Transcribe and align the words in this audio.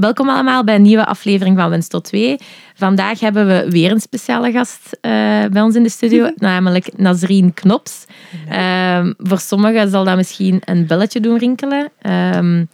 Welkom 0.00 0.28
allemaal 0.28 0.64
bij 0.64 0.74
een 0.74 0.82
nieuwe 0.82 1.06
aflevering 1.06 1.56
van 1.58 1.70
Wens 1.70 1.88
tot 1.88 2.04
2. 2.04 2.36
Vandaag 2.74 3.20
hebben 3.20 3.46
we 3.46 3.70
weer 3.70 3.90
een 3.90 4.00
speciale 4.00 4.52
gast 4.52 4.98
eh, 5.00 5.10
bij 5.50 5.62
ons 5.62 5.74
in 5.74 5.82
de 5.82 5.88
studio, 5.88 6.30
namelijk 6.36 6.98
Nazreen 6.98 7.54
Knops. 7.54 8.04
Ehm, 8.48 9.12
voor 9.18 9.38
sommigen 9.38 9.90
zal 9.90 10.04
dat 10.04 10.16
misschien 10.16 10.62
een 10.64 10.86
belletje 10.86 11.20
doen 11.20 11.38
rinkelen. 11.38 11.88
Ehm, 11.98 12.64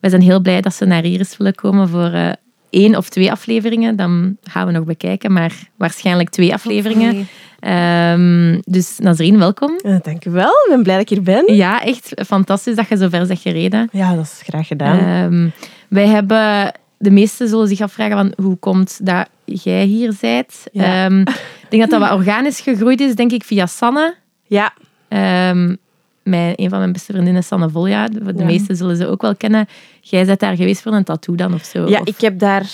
we 0.00 0.08
zijn 0.08 0.22
heel 0.22 0.40
blij 0.40 0.60
dat 0.60 0.74
ze 0.74 0.84
naar 0.84 1.02
hier 1.02 1.20
is 1.20 1.36
willen 1.36 1.54
komen 1.54 1.88
voor 1.88 2.10
eh, 2.10 2.30
één 2.70 2.96
of 2.96 3.08
twee 3.08 3.30
afleveringen. 3.30 3.96
Dan 3.96 4.36
gaan 4.42 4.66
we 4.66 4.72
nog 4.72 4.84
bekijken, 4.84 5.32
maar 5.32 5.52
waarschijnlijk 5.76 6.28
twee 6.28 6.52
afleveringen. 6.52 7.28
Ehm, 7.60 8.58
dus 8.64 8.98
Nazreen, 8.98 9.38
welkom. 9.38 9.80
Uh, 9.82 9.96
dank 10.02 10.24
u 10.24 10.30
wel, 10.30 10.50
ik 10.50 10.66
ben 10.68 10.82
blij 10.82 10.94
dat 10.94 11.10
ik 11.10 11.16
hier 11.16 11.22
ben. 11.22 11.54
Ja, 11.54 11.82
echt 11.82 12.12
fantastisch 12.26 12.74
dat 12.76 12.88
je 12.88 12.96
zo 12.96 13.08
ver 13.08 13.26
bent 13.26 13.40
gereden. 13.40 13.88
Ja, 13.92 14.14
dat 14.14 14.24
is 14.24 14.40
graag 14.44 14.66
gedaan. 14.66 15.52
Wij 15.88 16.06
hebben, 16.06 16.72
de 16.98 17.10
meesten 17.10 17.48
zullen 17.48 17.68
zich 17.68 17.80
afvragen 17.80 18.16
van 18.16 18.32
hoe 18.44 18.56
komt 18.56 19.06
dat 19.06 19.28
jij 19.44 19.84
hier 19.84 20.14
bent. 20.20 20.64
Ja. 20.72 21.04
Ehm, 21.04 21.20
ik 21.20 21.66
denk 21.68 21.82
dat 21.82 22.00
dat 22.00 22.08
wat 22.08 22.18
organisch 22.18 22.60
gegroeid 22.60 23.00
is, 23.00 23.14
denk 23.14 23.32
ik, 23.32 23.44
via 23.44 23.66
Sanne. 23.66 24.14
ja, 24.46 24.72
Ehm, 25.08 25.74
mijn, 26.22 26.52
een 26.56 26.68
van 26.68 26.78
mijn 26.78 26.92
beste 26.92 27.12
vriendinnen 27.12 27.42
Sanne 27.44 27.70
Volja. 27.70 28.08
De 28.08 28.32
Ja. 28.36 28.44
meesten 28.44 28.76
zullen 28.76 28.96
ze 28.96 29.06
ook 29.06 29.22
wel 29.22 29.36
kennen. 29.36 29.66
Jij 30.00 30.24
bent 30.26 30.40
daar 30.40 30.56
geweest 30.56 30.82
voor 30.82 30.92
een 30.92 31.04
tattoo 31.04 31.34
dan 31.34 31.54
of 31.54 31.64
zo? 31.64 31.88
ja 31.88 32.00
of- 32.00 32.06
ik 32.06 32.20
heb 32.20 32.38
daar 32.38 32.66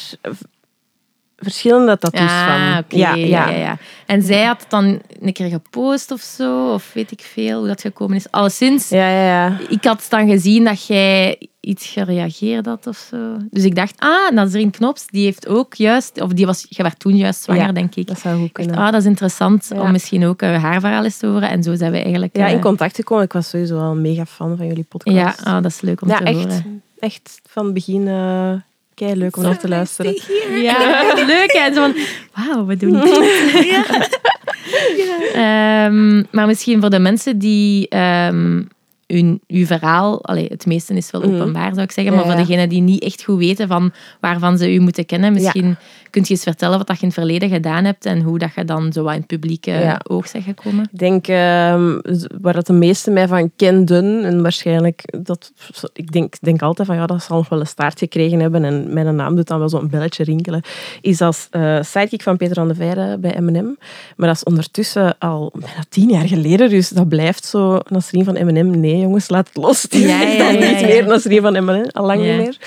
verschillende 1.37 1.99
tattoos 1.99 2.21
Ah, 2.31 2.73
van. 2.89 2.99
ja, 2.99 3.15
ja. 3.15 3.51
Ja, 3.51 3.77
En 4.07 4.23
zij 4.23 4.45
had 4.45 4.61
het 4.61 4.71
dan 4.71 5.01
een 5.21 5.33
keer 5.33 5.49
gepost 5.49 6.11
of 6.11 6.21
zo, 6.21 6.73
of 6.73 6.93
weet 6.93 7.11
ik 7.13 7.21
veel 7.21 7.59
hoe 7.59 7.67
dat 7.69 7.81
gekomen 7.81 8.17
is. 8.17 8.31
Alleszins, 8.31 8.89
ja, 8.89 9.09
ja, 9.09 9.25
ja. 9.25 9.59
ik 9.69 9.85
had 9.85 10.07
dan 10.09 10.29
gezien 10.29 10.65
dat 10.65 10.87
jij 10.87 11.39
iets 11.61 11.87
gereageerd 11.87 12.67
had 12.67 12.87
of 12.87 13.07
zo. 13.11 13.37
Dus 13.51 13.65
ik 13.65 13.75
dacht, 13.75 13.95
ah, 13.99 14.31
Nazreen 14.31 14.71
Knops, 14.71 15.07
die 15.07 15.25
heeft 15.25 15.49
ook 15.49 15.75
juist, 15.75 16.21
of 16.21 16.33
die 16.33 16.47
was, 16.47 16.67
je 16.69 16.83
werd 16.83 16.99
toen 16.99 17.17
juist 17.17 17.43
zwanger, 17.43 17.63
Ja, 17.67 17.73
denk 17.73 17.95
ik. 17.95 18.07
Dat 18.07 18.19
zou 18.19 18.35
goed 18.35 18.43
dacht, 18.43 18.53
kunnen. 18.53 18.77
ah, 18.77 18.93
dat 18.93 19.01
is 19.01 19.07
interessant 19.07 19.71
om 19.75 19.91
misschien 19.93 20.27
ook 20.27 20.43
eh, 20.43 20.63
haar 20.63 20.81
verhaal 20.81 21.05
eens 21.05 21.17
te 21.17 21.27
horen. 21.27 21.49
En 21.51 21.63
zo 21.63 21.75
zijn 21.75 21.93
we 21.93 21.99
eigenlijk... 22.03 22.37
Ja, 22.37 22.47
in 22.47 22.57
eh, 22.57 22.63
contact 22.63 22.97
gekomen. 22.97 23.25
Ik 23.25 23.33
was 23.33 23.49
sowieso 23.49 23.79
al 23.79 23.91
een 23.91 24.01
mega 24.01 24.27
fan 24.27 24.57
van 24.57 24.67
jullie 24.67 24.85
podcast. 24.89 25.17
ja, 25.17 25.35
ah, 25.45 25.63
dat 25.63 25.71
is 25.71 25.81
leuk 25.81 26.01
om 26.03 26.09
te 26.09 26.15
echt, 26.15 26.35
horen. 26.37 26.83
echt 26.99 27.41
van 27.49 27.65
het 27.65 27.75
begin 27.75 28.07
uh, 28.07 28.53
kei 28.95 29.15
leuk 29.17 29.37
om 29.37 29.43
naar 29.43 29.59
te 29.59 29.69
luisteren. 29.69 30.13
Ja, 30.63 31.15
leuk. 31.27 31.53
hè. 31.53 31.75
Zo 31.75 31.81
van, 31.81 31.95
wauw, 32.35 32.67
we 32.67 32.77
doen 32.77 32.95
het. 32.95 34.19
Ehm, 35.35 36.23
maar 36.31 36.47
misschien 36.47 36.81
voor 36.81 36.91
de 36.91 36.99
mensen 36.99 37.39
die 37.39 37.89
ehm, 37.89 38.63
hun, 39.07 39.41
uw 39.49 39.67
verhaal... 39.67 40.25
Allee, 40.25 40.47
het 40.49 40.67
meeste 40.67 40.95
is 40.95 41.11
wel 41.11 41.21
Mhm. 41.21 41.35
openbaar, 41.35 41.71
zou 41.73 41.83
ik 41.83 41.93
zeggen. 41.93 42.13
Ja, 42.15 42.19
maar 42.21 42.29
voor 42.31 42.41
ja. 42.41 42.47
degenen 42.47 42.69
die 42.69 42.81
niet 42.81 43.03
echt 43.03 43.25
goed 43.25 43.39
weten 43.39 43.69
van 43.69 43.93
waarvan 44.21 44.59
ze 44.59 44.73
u 44.75 44.79
moeten 44.79 45.07
kennen, 45.07 45.33
misschien 45.33 45.77
kunt 46.15 46.29
je 46.29 46.35
eens 46.35 46.43
vertellen 46.43 46.79
wat 46.79 46.87
dat 46.87 46.97
je 46.97 47.03
in 47.03 47.09
het 47.09 47.19
verleden 47.19 47.49
gedaan 47.49 47.85
hebt 47.85 48.07
en 48.07 48.21
hoe 48.23 48.39
dat 48.39 48.55
je 48.55 48.65
dan 48.65 48.93
zo 48.93 49.07
in 49.07 49.17
het 49.19 49.27
publieke 49.27 49.71
Ja. 49.71 50.01
oog 50.09 50.33
bent 50.33 50.45
gekomen. 50.45 50.89
Ik 50.93 50.99
denk, 50.99 51.27
ehm, 51.29 51.99
waar 52.41 52.53
dat 52.53 52.67
de 52.67 52.73
meesten 52.73 53.13
mij 53.13 53.29
van 53.29 53.51
kenden, 53.57 54.25
en 54.25 54.43
waarschijnlijk, 54.43 55.03
dat, 55.19 55.53
ik 55.93 56.13
denk, 56.13 56.35
denk 56.41 56.63
altijd 56.63 56.89
van 56.89 56.97
ja, 56.97 57.07
dat 57.07 57.23
zal 57.23 57.37
nog 57.37 57.49
wel 57.49 57.61
een 57.61 57.67
staart 57.67 57.99
gekregen 57.99 58.41
hebben 58.41 58.65
en 58.65 58.93
mijn 58.93 59.17
naam 59.17 59.37
doet 59.37 59.47
dan 59.47 59.59
wel 59.59 59.69
zo'n 59.69 59.89
belletje 59.89 60.25
rinkelen, 60.25 60.63
is 61.01 61.21
als 61.21 61.47
eh, 61.51 61.83
sidekick 61.83 62.23
van 62.23 62.37
Peter 62.37 62.55
van 62.55 62.69
de 62.69 62.75
Veire 62.75 63.19
bij 63.19 63.37
M&M. 63.41 63.77
Maar 64.17 64.29
dat 64.29 64.37
is 64.37 64.43
ondertussen 64.45 65.19
al 65.19 65.53
bijna 65.55 65.85
tien 65.89 66.11
jaar 66.11 66.29
geleden, 66.29 66.71
dus 66.71 66.89
dat 66.89 67.09
blijft 67.09 67.45
zo 67.45 67.79
Nasrien 67.89 68.25
van 68.25 68.35
M&M. 68.47 68.81
Nee 68.81 68.99
jongens, 68.99 69.29
laat 69.29 69.47
het 69.49 69.57
los. 69.57 69.89
Is 69.89 70.01
Ja, 70.01 70.51
niet 70.51 70.81
meer 70.83 71.07
Nasrien 71.07 71.43
van 71.43 71.65
M&M, 71.65 71.85
al 71.93 72.07
lang 72.07 72.21
niet 72.23 72.37
meer. 72.37 72.59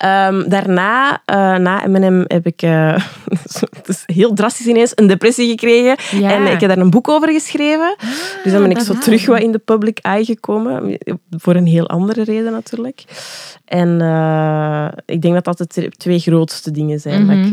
Ehm, 0.00 0.48
daarna, 0.48 1.22
eh, 1.24 1.36
na 1.56 1.86
M&M, 1.86 2.24
heb 2.26 2.46
ik, 2.46 2.62
eh, 2.62 2.94
het 3.76 3.88
is 3.88 4.02
heel 4.06 4.32
drastisch 4.34 4.66
ineens, 4.66 4.92
een 4.94 5.06
depressie 5.06 5.48
gekregen. 5.48 5.96
Ja. 6.20 6.30
En 6.30 6.42
ik 6.52 6.60
heb 6.60 6.68
daar 6.68 6.78
een 6.78 6.90
boek 6.90 7.08
over 7.08 7.28
geschreven. 7.32 7.96
dus 8.44 8.52
dan 8.52 8.62
ben 8.62 8.70
ik 8.70 8.78
zo 8.78 8.94
terug 8.94 9.26
wat 9.26 9.40
in 9.40 9.52
de 9.52 9.58
public 9.58 9.98
eye 9.98 10.24
gekomen. 10.24 10.98
Voor 11.30 11.54
een 11.54 11.66
heel 11.66 11.88
andere 11.88 12.22
reden 12.24 12.52
natuurlijk. 12.52 13.04
En 13.64 14.00
eh, 14.00 14.86
ik 15.06 15.22
denk 15.22 15.34
dat 15.44 15.56
dat 15.56 15.72
de 15.74 15.88
twee 15.90 16.18
grootste 16.18 16.70
dingen 16.70 17.00
zijn 17.00 17.26
dat 17.26 17.36
Mhm. 17.36 17.44
ik, 17.46 17.52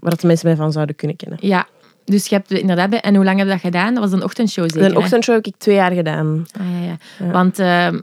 waar 0.00 0.10
dat 0.10 0.20
de 0.20 0.26
mensen 0.26 0.46
mij 0.48 0.56
van 0.56 0.72
zouden 0.72 0.96
kunnen 0.96 1.16
kennen. 1.16 1.38
Ja, 1.40 1.66
dus 2.04 2.26
je 2.26 2.34
hebt 2.34 2.50
inderdaad... 2.50 2.90
bij- 2.90 3.00
En 3.00 3.14
hoe 3.14 3.24
lang 3.24 3.36
heb 3.38 3.46
je 3.46 3.52
dat 3.52 3.62
gedaan? 3.62 3.94
Dat 3.94 4.02
was 4.02 4.12
een 4.12 4.22
ochtendshow 4.24 4.64
zeker, 4.70 4.84
Een 4.90 4.96
ochtendshow 4.96 5.34
heb 5.34 5.46
ik 5.46 5.54
twee 5.58 5.74
jaar 5.74 5.92
gedaan. 5.92 6.46
Ah, 6.60 6.66
ja, 6.80 6.86
ja. 6.86 6.96
Ja. 7.26 7.32
Want 7.32 7.58
ehm, 7.58 8.00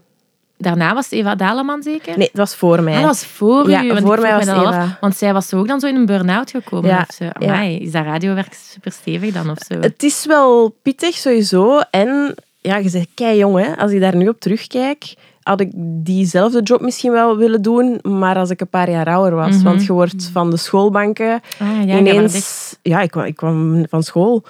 daarna 0.59 0.93
was 0.93 1.11
Eva 1.11 1.35
Daleman 1.35 1.83
zeker? 1.83 2.17
Nee, 2.17 2.27
het 2.27 2.37
was 2.37 2.55
voor 2.55 2.83
mij. 2.83 2.93
Ah, 2.93 2.99
dat 2.99 3.07
was 3.09 3.25
voor 3.25 3.69
Ja, 3.69 3.83
u. 3.83 3.87
want 3.87 3.99
voor 4.05 4.19
mij 4.19 4.33
was 4.33 4.47
Eva. 4.47 4.81
af, 4.81 4.99
want 5.01 5.15
zij 5.15 5.33
was 5.33 5.53
ook 5.53 5.67
dan 5.67 5.79
zo 5.79 5.87
in 5.87 5.95
een 5.95 6.05
burn-out 6.05 6.51
gekomen. 6.51 6.89
Ja, 6.89 7.05
Of 7.09 7.15
zo. 7.15 7.25
Amai, 7.33 7.77
is 7.79 7.91
dat 7.91 8.03
radiowerk 8.03 8.53
super 8.53 8.91
stevig 8.91 9.33
dan 9.33 9.49
of 9.49 9.57
zo? 9.67 9.79
Het 9.79 10.03
is 10.03 10.25
wel 10.25 10.75
pittig 10.81 11.15
sowieso. 11.15 11.79
En 11.91 12.35
ja, 12.61 12.77
je 12.77 12.89
zegt 12.89 13.07
kei 13.13 13.37
jong, 13.37 13.65
hè. 13.65 13.77
Als 13.77 13.91
ik 13.91 13.99
daar 14.01 14.15
nu 14.15 14.27
op 14.27 14.39
terugkijk, 14.39 15.15
had 15.43 15.59
ik 15.59 15.71
diezelfde 16.03 16.61
job 16.61 16.81
misschien 16.81 17.11
wel 17.11 17.37
willen 17.37 17.61
doen, 17.61 17.99
maar 18.01 18.35
als 18.35 18.49
ik 18.49 18.61
een 18.61 18.67
paar 18.69 18.89
jaar 18.89 19.05
ouder 19.07 19.35
was. 19.35 19.55
Mhm. 19.55 19.63
Want 19.63 19.85
je 19.85 19.93
wordt 19.93 20.29
van 20.33 20.49
de 20.49 20.57
schoolbanken 20.57 21.41
ah, 21.59 21.85
ja, 21.85 21.97
ineens... 21.97 22.75
Ja, 22.81 23.01
ik 23.01 23.11
kwam, 23.11 23.23
ik 23.25 23.35
kwam 23.35 23.85
van 23.89 24.03
school. 24.03 24.43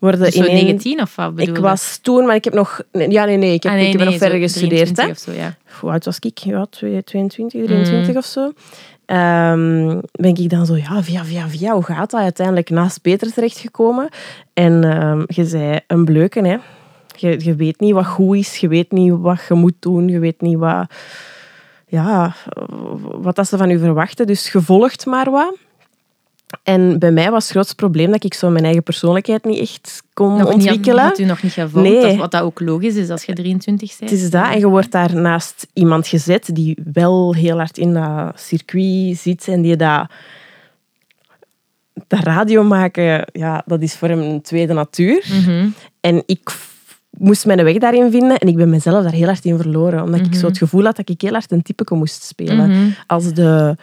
Worden 0.00 0.20
dus 0.20 0.34
ineens, 0.34 0.62
19 0.62 1.00
of 1.00 1.16
wat 1.16 1.34
bedoel 1.34 1.54
ik 1.54 1.60
was 1.60 1.98
toen, 2.02 2.26
maar 2.26 2.34
ik 2.34 2.44
heb 2.44 2.54
nog... 2.54 2.82
Ja, 2.92 3.24
nee, 3.24 3.36
nee. 3.36 3.52
Ik 3.54 3.62
heb, 3.62 3.72
Ah, 3.72 3.78
nee, 3.78 3.86
ik 3.86 3.92
heb 3.92 4.00
nee, 4.00 4.10
nog 4.10 4.18
verder 4.18 4.38
gestudeerd. 4.38 4.94
23 4.94 5.04
Hè. 5.04 5.10
Of 5.10 5.18
zo, 5.18 5.32
ja. 5.32 5.56
Hoe 5.80 5.90
oud 5.90 6.04
was 6.04 6.18
ik? 6.18 6.38
Ja, 6.38 6.66
22, 6.70 7.64
23 7.64 8.08
Mm. 8.12 8.16
of 8.16 8.24
zo. 8.24 8.52
Ehm 9.06 10.00
ben 10.12 10.34
ik 10.36 10.50
dan 10.50 10.66
zo, 10.66 10.76
ja, 10.76 11.02
via, 11.02 11.24
via, 11.24 11.48
via, 11.48 11.72
hoe 11.72 11.82
gaat 11.82 12.10
dat? 12.10 12.20
Uiteindelijk 12.20 12.70
naast 12.70 13.00
Peter 13.00 13.32
terechtgekomen. 13.32 14.08
En 14.52 14.84
ehm, 14.84 15.22
je 15.26 15.44
zei 15.44 15.80
een 15.86 16.04
bleuken, 16.04 16.44
hè. 16.44 16.56
Je, 17.16 17.44
je 17.44 17.54
weet 17.54 17.80
niet 17.80 17.92
wat 17.92 18.06
goed 18.06 18.36
is, 18.36 18.56
je 18.56 18.68
weet 18.68 18.92
niet 18.92 19.12
wat 19.18 19.40
je 19.48 19.54
moet 19.54 19.74
doen, 19.78 20.08
je 20.08 20.18
weet 20.18 20.40
niet 20.40 20.58
wat, 20.58 20.90
ja, 21.86 22.34
wat 23.00 23.36
dat 23.36 23.48
ze 23.48 23.56
van 23.56 23.68
je 23.68 23.78
verwachten. 23.78 24.26
Dus 24.26 24.52
je 24.52 24.60
volgt 24.60 25.06
maar 25.06 25.30
wat. 25.30 25.56
En 26.62 26.98
bij 26.98 27.10
mij 27.10 27.30
was 27.30 27.42
het 27.42 27.52
grootste 27.52 27.74
probleem 27.74 28.10
dat 28.10 28.24
ik 28.24 28.34
zo 28.34 28.50
mijn 28.50 28.64
eigen 28.64 28.82
persoonlijkheid 28.82 29.44
niet 29.44 29.58
echt 29.58 30.02
kon 30.14 30.28
Nog 30.28 30.38
niet, 30.44 30.54
ontwikkelen. 30.54 31.04
had 31.04 31.18
u 31.18 31.24
nog 31.24 31.42
niet 31.42 31.52
gevolgd, 31.52 31.88
Nee. 31.88 32.16
wat 32.16 32.30
dat 32.30 32.42
ook 32.42 32.60
logisch 32.60 32.94
is 32.94 33.10
als 33.10 33.24
je 33.24 33.32
23 33.32 33.98
bent. 33.98 34.10
Het 34.10 34.20
is 34.20 34.30
dat. 34.30 34.46
En 34.52 34.58
je 34.58 34.68
wordt 34.68 34.92
daar 34.92 35.14
naast 35.14 35.66
iemand 35.72 36.06
gezet 36.06 36.50
die 36.52 36.78
wel 36.92 37.34
heel 37.34 37.56
hard 37.56 37.78
in 37.78 37.94
dat 37.94 38.40
circuit 38.40 39.16
zit 39.16 39.48
en 39.48 39.62
die 39.62 39.76
dat, 39.76 40.10
dat 42.06 42.20
radio 42.20 42.62
maken, 42.62 43.24
ja, 43.32 43.62
dat 43.66 43.82
is 43.82 43.94
voor 43.94 44.08
hem 44.08 44.20
een 44.20 44.42
tweede 44.42 44.72
natuur. 44.72 45.24
Mhm. 45.42 45.68
En 46.00 46.22
ik 46.26 46.56
moest 47.10 47.46
mijn 47.46 47.64
weg 47.64 47.76
daarin 47.76 48.10
vinden 48.10 48.38
en 48.38 48.48
ik 48.48 48.56
ben 48.56 48.70
mezelf 48.70 49.02
daar 49.02 49.12
heel 49.12 49.26
hard 49.26 49.44
in 49.44 49.56
verloren. 49.56 50.02
Omdat 50.02 50.20
ik 50.20 50.34
zo 50.34 50.46
het 50.46 50.58
gevoel 50.58 50.84
had 50.84 50.96
dat 50.96 51.08
ik 51.08 51.20
heel 51.20 51.32
hard 51.32 51.52
een 51.52 51.62
typeke 51.62 51.94
moest 51.94 52.22
spelen. 52.22 52.70
Mhm. 52.70 52.88
Als 53.06 53.32
de, 53.32 53.76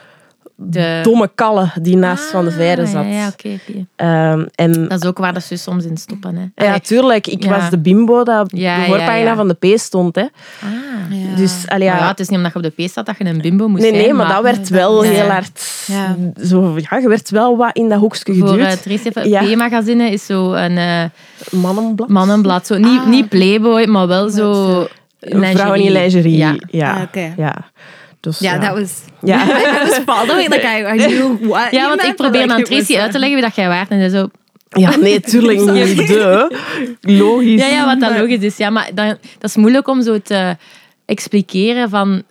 De... 0.58 1.00
domme 1.04 1.30
kalle 1.36 1.72
die 1.82 1.96
naast 1.98 2.24
Van 2.30 2.46
de 2.46 2.52
Veire 2.52 2.82
Ah, 2.82 2.88
zat. 2.88 3.04
Ja, 3.06 3.12
ja, 3.12 3.28
oké. 3.28 3.60
Ehm, 3.96 4.46
en 4.56 4.88
Dat 4.88 5.04
is 5.04 5.10
ook 5.10 5.18
waar 5.18 5.34
dat 5.34 5.44
ze 5.44 5.56
soms 5.58 5.86
in 5.86 5.98
stoppen. 5.98 6.52
Hè. 6.56 6.66
ja, 6.66 6.80
tuurlijk, 6.80 7.28
ik 7.28 7.44
Ja. 7.44 7.50
was 7.50 7.70
de 7.70 7.78
bimbo 7.80 8.24
dat 8.24 8.42
op 8.44 8.50
Ja, 8.60 8.80
de 8.80 8.86
voorpagina 8.86 9.30
ja. 9.30 9.36
van 9.36 9.48
de 9.48 9.54
P 9.54 9.80
stond. 9.80 10.16
Hè. 10.16 10.22
Ah. 10.22 11.38
Dus, 11.38 11.64
allee, 11.68 11.88
Maar 11.88 11.98
ja, 11.98 12.04
ja, 12.04 12.10
het 12.10 12.20
is 12.20 12.28
niet 12.28 12.38
omdat 12.38 12.52
je 12.54 12.58
op 12.58 12.76
de 12.76 12.84
P 12.86 12.90
staat 12.90 13.06
dat 13.06 13.16
je 13.18 13.26
een 13.26 13.42
bimbo 13.42 13.68
moest 13.68 13.82
Nee, 13.82 13.92
zijn. 13.92 14.04
nee, 14.04 14.14
maar 14.14 14.28
dat 14.34 14.42
werd 14.44 14.70
wel 14.70 15.04
Ja. 15.04 15.10
heel 15.12 15.30
hard... 15.30 15.84
Ja. 15.88 16.16
Zo, 16.46 16.78
ja, 16.90 16.98
je 16.98 17.08
werd 17.08 17.30
wel 17.30 17.58
wat 17.58 17.76
in 17.78 17.90
dat 17.90 18.00
hoekje 18.00 18.34
Voor 18.36 18.48
geduwd. 18.48 18.68
uh, 18.68 18.72
Tracy 18.72 19.12
van 19.12 19.30
Ja. 19.30 19.42
P-magazine 19.54 20.10
is 20.12 20.26
zo 20.26 20.54
een 20.54 20.78
eh, 20.78 21.04
Mannenblad. 21.52 22.10
mannenblad. 22.10 22.68
Zo, 22.68 22.78
niet, 22.78 23.00
Ah, 23.00 23.08
niet 23.08 23.30
Playboy, 23.30 23.86
maar 23.86 24.08
wel 24.08 24.30
zo... 24.30 24.88
Vrouwen 25.20 25.80
in 25.82 25.92
lingerie. 25.92 26.38
Ja. 26.38 26.56
Ja. 26.70 26.94
Ah, 26.96 27.02
oké. 27.02 27.34
Ja. 28.26 28.32
Dus, 28.32 28.40
ja. 28.40 28.60
that 28.60 28.80
was. 28.80 29.04
Ja. 29.22 29.44
I 29.84 29.88
was 29.88 30.00
following. 30.06 30.50
Like 30.50 30.66
I, 30.66 30.94
I 30.94 31.08
knew 31.08 31.38
what. 31.50 31.72
Ja, 31.72 31.80
you 31.80 31.88
want 31.88 32.04
ik 32.04 32.16
probeer 32.16 32.50
aan 32.50 32.64
Tracy 32.64 32.98
uit 32.98 33.12
te 33.12 33.20
leggen 33.20 33.38
wie 33.38 33.48
dat 33.48 33.56
jij 33.56 33.68
waart. 33.68 33.90
En 33.90 34.10
zo... 34.10 34.30
ja, 34.70 34.96
nee, 34.96 35.20
tuurlijk 35.20 35.60
niet. 35.72 36.08
De. 36.08 36.58
Logisch. 37.02 37.62
Ja, 37.62 37.68
ja, 37.68 37.86
wat 37.86 38.00
dat 38.00 38.20
logisch 38.20 38.40
is. 38.40 38.58
Ja, 38.58 38.70
maar 38.70 38.92
dan, 38.94 39.08
dat 39.08 39.50
is 39.50 39.56
moeilijk 39.56 39.88
om 39.88 40.02
zo 40.02 40.20
te 40.20 40.58
expliceren 41.06 41.90
van... 41.90 42.24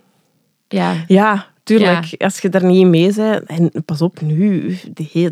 Ja, 0.68 0.94
Ja, 1.06 1.46
tuurlijk, 1.62 2.14
als 2.18 2.38
je 2.38 2.48
daar 2.48 2.64
niet 2.64 2.86
mee 2.86 3.12
bent... 3.14 3.44
En 3.46 3.70
pas 3.84 4.02
op, 4.02 4.20
nu, 4.20 4.76
de 4.94 5.06
heel, 5.12 5.30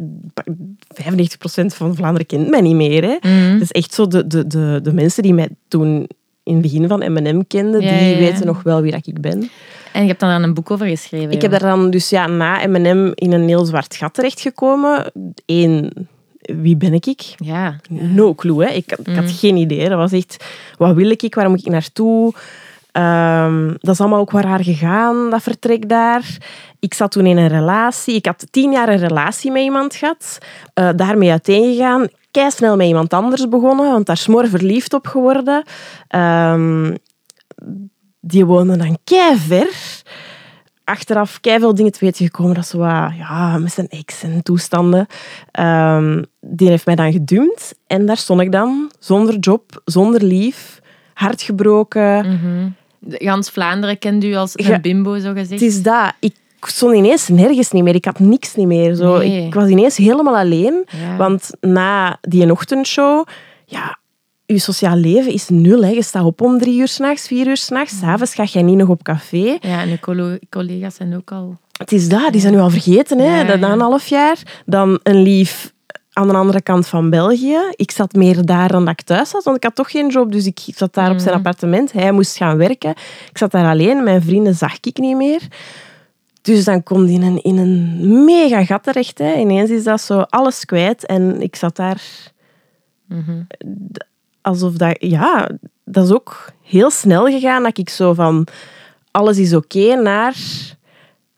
95% 1.03 1.67
van 1.67 1.95
Vlaanderen 1.95 2.27
kent 2.27 2.49
mij 2.49 2.61
niet 2.61 2.75
meer. 2.75 3.03
Hè. 3.03 3.17
Mhm. 3.21 3.53
Het 3.53 3.63
is 3.63 3.71
echt 3.71 3.95
zo, 3.95 4.07
de, 4.07 4.27
de, 4.27 4.47
de, 4.47 4.81
de 4.83 4.93
mensen 4.93 5.23
die 5.23 5.35
mij 5.35 5.49
toen 5.69 6.07
in 6.43 6.53
het 6.53 6.63
begin 6.63 6.89
van 6.89 7.13
M&M 7.13 7.43
kenden, 7.47 7.81
Ja, 7.81 7.99
die 7.99 8.09
ja. 8.09 8.19
weten 8.19 8.47
nog 8.47 8.63
wel 8.63 8.83
wie 8.83 8.93
dat 8.93 9.07
ik 9.07 9.21
ben. 9.21 9.51
En 9.93 10.01
je 10.03 10.09
hebt 10.09 10.21
daar 10.21 10.31
dan 10.33 10.43
een 10.43 10.55
boek 10.55 10.71
over 10.71 10.87
geschreven. 10.87 11.31
Ik 11.31 11.43
heb 11.43 11.51
daar 11.51 11.61
dan 11.61 11.91
dus 11.91 12.11
ja, 12.11 12.27
na 12.27 12.67
M&M 12.67 13.13
in 13.15 13.33
een 13.33 13.49
heel 13.49 13.65
zwart 13.65 13.97
gat 13.97 14.15
terechtgekomen. 14.15 15.13
Eén, 15.47 16.09
wie 16.41 16.77
ben 16.77 16.93
ik? 16.95 17.21
Ja. 17.37 17.77
No 17.89 18.35
clue, 18.35 18.65
hè. 18.65 18.71
Ik, 18.73 18.91
had- 18.97 19.07
ik 19.07 19.15
had 19.17 19.31
geen 19.31 19.57
idee. 19.57 19.89
Dat 19.89 19.99
was 19.99 20.13
echt, 20.13 20.45
wat 20.79 20.95
wil 20.95 21.11
ik? 21.11 21.35
Waar 21.35 21.51
moet 21.51 21.67
ik 21.67 21.73
naartoe? 21.73 22.33
Ehm, 22.93 23.67
dat 23.79 23.95
is 23.95 24.01
allemaal 24.01 24.21
ook 24.21 24.31
wel 24.31 24.41
raar 24.43 24.63
gegaan, 24.65 25.31
dat 25.31 25.43
vertrek 25.43 25.89
daar. 25.89 26.37
Ik 26.81 26.95
zat 26.95 27.11
toen 27.13 27.27
in 27.27 27.37
een 27.37 27.49
relatie. 27.49 28.15
Ik 28.15 28.27
had 28.27 28.47
tien 28.51 28.73
jaar 28.73 28.89
een 28.89 28.99
relatie 28.99 29.51
met 29.51 29.63
iemand 29.63 29.95
gehad. 29.95 30.39
Eh, 30.75 30.89
daarmee 30.97 31.31
uiteengegaan. 31.31 32.07
Kei 32.31 32.51
snel 32.51 32.77
met 32.77 32.87
iemand 32.87 33.13
anders 33.13 33.49
begonnen, 33.49 33.91
want 33.93 34.07
daar 34.07 34.17
smoor 34.17 34.49
verliefd 34.49 34.95
op 34.95 35.07
geworden. 35.07 35.63
Ehm, 36.09 36.95
die 38.25 38.45
woonde 38.47 38.77
dan 38.77 38.99
kei 39.05 39.37
ver. 39.37 39.69
Achteraf 40.85 41.41
kei 41.41 41.59
veel 41.59 41.75
dingen 41.75 41.93
te 41.93 41.99
weten 42.05 42.25
gekomen. 42.25 42.55
Dat 42.55 42.67
ze 42.67 42.77
wat, 42.79 43.11
ja, 43.19 43.59
met 43.59 43.73
zijn 43.73 43.89
ex 43.89 44.23
en 44.23 44.43
toestanden. 44.43 45.07
Ehm, 45.51 46.23
die 46.41 46.69
heeft 46.69 46.87
mij 46.87 46.95
dan 46.95 47.13
gedumpt. 47.13 47.75
En 47.87 48.07
daar 48.07 48.17
stond 48.17 48.41
ik 48.41 48.53
dan, 48.53 48.91
zonder 48.99 49.37
job, 49.39 49.83
zonder 49.85 50.23
lief, 50.25 50.81
hard 51.15 51.43
gebroken. 51.43 52.17
Mhm. 52.27 52.69
De- 52.99 53.21
Gans 53.25 53.51
Vlaanderen 53.51 53.99
kent 53.99 54.25
u 54.25 54.35
als 54.35 54.53
Ja. 54.55 54.75
een 54.75 54.81
bimbo, 54.81 55.19
zo 55.19 55.33
gezegd. 55.33 55.51
Het 55.51 55.63
is 55.71 55.83
dat. 55.83 56.13
Ik 56.21 56.35
stond 56.61 56.95
ineens 56.97 57.29
nergens 57.29 57.71
niet 57.71 57.83
meer. 57.83 57.95
Ik 57.95 58.05
had 58.05 58.19
niks 58.19 58.55
niet 58.55 58.67
meer. 58.67 58.95
Zo. 58.95 59.17
Nee. 59.19 59.47
Ik 59.47 59.55
was 59.55 59.69
ineens 59.69 59.97
helemaal 59.97 60.37
alleen. 60.37 60.85
Ja. 61.01 61.17
Want 61.17 61.51
na 61.61 62.19
die 62.21 62.51
ochtendshow, 62.51 63.27
ja, 63.67 63.99
je 64.53 64.59
sociaal 64.61 64.97
leven 64.97 65.33
is 65.33 65.49
nul. 65.49 65.83
Hè. 65.85 65.91
Je 65.91 66.03
staat 66.03 66.25
op 66.25 66.41
om 66.41 66.59
drie 66.59 66.79
uur 66.81 66.89
s'nachts, 66.89 67.27
vier 67.27 67.47
uur 67.47 67.57
s'nachts. 67.57 67.99
S'avonds 67.99 68.35
ga 68.35 68.45
je 68.53 68.61
niet 68.61 68.77
nog 68.77 68.89
op 68.89 69.03
café. 69.03 69.57
Ja, 69.61 69.81
en 69.83 70.01
collo- 70.01 70.39
collega's 70.51 70.95
zijn 70.95 71.17
ook 71.17 71.31
al... 71.33 71.59
Het 71.79 71.93
is 71.93 72.09
dat, 72.09 72.33
die 72.33 72.41
zijn 72.41 72.53
nu 72.53 72.59
al 72.61 72.71
vergeten. 72.71 73.19
Hè. 73.19 73.41
Ja, 73.41 73.45
Dat 73.57 73.71
een 73.71 73.81
half 73.81 74.07
jaar. 74.07 74.63
Dan 74.67 75.01
een 75.03 75.23
lief 75.23 75.73
aan 76.13 76.29
de 76.29 76.35
andere 76.35 76.61
kant 76.63 76.87
van 76.87 77.11
België. 77.11 77.57
Ik 77.71 77.91
zat 77.91 78.13
meer 78.13 78.45
daar 78.45 78.69
dan 78.69 78.85
dat 78.85 79.01
ik 79.01 79.07
thuis 79.07 79.31
zat, 79.31 79.45
want 79.45 79.57
ik 79.57 79.63
had 79.63 79.75
toch 79.75 79.91
geen 79.91 80.09
job. 80.09 80.33
Dus 80.33 80.47
ik 80.47 80.59
zat 80.75 80.95
daar 80.95 81.11
op 81.11 81.19
zijn 81.19 81.29
Mhm. 81.29 81.37
appartement. 81.39 81.93
Hij 81.93 82.13
moest 82.13 82.37
gaan 82.37 82.57
werken. 82.57 82.91
Ik 83.31 83.39
zat 83.39 83.51
daar 83.51 83.67
alleen. 83.71 84.03
Mijn 84.05 84.23
vrienden 84.23 84.55
zag 84.55 84.77
ik 84.81 84.99
niet 84.99 85.17
meer. 85.17 85.41
Dus 86.43 86.65
dan 86.65 86.83
komt 86.83 87.09
in 87.09 87.23
een, 87.23 87.43
in 87.43 87.57
een 87.57 88.25
mega 88.25 88.65
gat 88.65 88.83
terecht. 88.83 89.19
Hè. 89.19 89.35
Ineens 89.35 89.71
is 89.71 89.85
dat 89.85 90.01
zo 90.01 90.21
alles 90.21 90.65
kwijt. 90.65 91.07
En 91.07 91.43
ik 91.43 91.57
zat 91.57 91.77
daar 91.77 92.03
Mhm. 93.09 93.41
Alsof 94.43 94.73
dat... 94.75 94.97
Ja, 95.01 95.51
dat 95.85 96.05
is 96.05 96.13
ook 96.13 96.51
heel 96.63 96.91
snel 96.91 97.27
gegaan. 97.27 97.63
Dat 97.63 97.79
ik 97.79 97.89
zo 97.89 98.15
van... 98.15 98.47
Alles 99.11 99.39
is 99.39 99.55
oké 99.55 99.95
naar... 99.95 100.35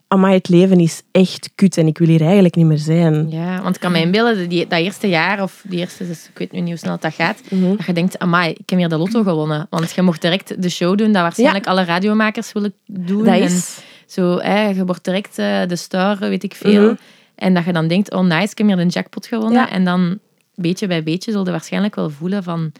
Amai, 0.09 0.35
het 0.35 0.49
leven 0.49 0.79
is 0.81 1.03
echt 1.11 1.51
kut 1.55 1.77
en 1.77 1.87
ik 1.87 1.99
wil 1.99 2.09
hier 2.09 2.21
eigenlijk 2.23 2.55
niet 2.55 2.67
meer 2.67 2.79
zijn. 2.79 3.31
Ja, 3.31 3.62
want 3.62 3.75
ik 3.75 3.81
kan 3.81 3.93
me 3.93 4.01
inbeelden, 4.01 4.49
die, 4.49 4.67
dat 4.67 4.79
eerste 4.79 5.09
jaar, 5.09 5.43
of 5.43 5.65
die 5.69 5.79
eerste, 5.79 6.06
dus 6.06 6.29
ik 6.33 6.39
weet 6.39 6.53
nu 6.53 6.61
niet 6.61 6.69
hoe 6.69 6.77
snel 6.79 6.97
dat 7.01 7.15
gaat, 7.15 7.41
Mhm. 7.51 7.77
dat 7.77 7.87
je 7.87 7.93
denkt, 7.93 8.19
amai, 8.19 8.51
ik 8.51 8.71
heb 8.71 8.79
hier 8.79 8.89
de 8.89 8.97
lotto 8.97 9.23
gewonnen. 9.23 9.67
Want 9.71 9.93
je 9.93 10.03
mocht 10.03 10.21
direct 10.23 10.62
de 10.62 10.69
show 10.69 10.99
doen 10.99 11.12
dat 11.12 11.23
waarschijnlijk 11.23 11.67
alle 11.67 11.85
radiomakers 11.85 12.53
willen 12.53 12.75
doen. 12.87 13.25
Dat 13.25 13.35
En 13.35 13.43
is... 13.43 13.79
zo, 14.06 14.39
hè, 14.39 14.69
je 14.69 14.85
wordt 14.85 15.05
direct 15.05 15.39
eh, 15.39 15.67
de 15.67 15.77
star, 15.77 16.19
weet 16.19 16.43
ik 16.43 16.55
veel. 16.55 16.83
Mhm. 16.85 16.95
En 17.35 17.55
dat 17.55 17.65
je 17.65 17.73
dan 17.73 17.89
denkt, 17.89 18.12
oh 18.12 18.21
nice, 18.25 18.51
ik 18.51 18.59
heb 18.59 18.67
hier 18.67 18.77
de 18.77 18.87
jackpot 18.87 19.27
gewonnen. 19.27 19.61
Ja. 19.61 19.71
En 19.71 19.85
dan, 19.85 20.19
beetje 20.55 20.87
bij 20.87 21.03
beetje, 21.03 21.33
zul 21.33 21.45
je 21.45 21.51
waarschijnlijk 21.51 21.95
wel 21.95 22.11
voelen 22.11 22.43
van... 22.43 22.73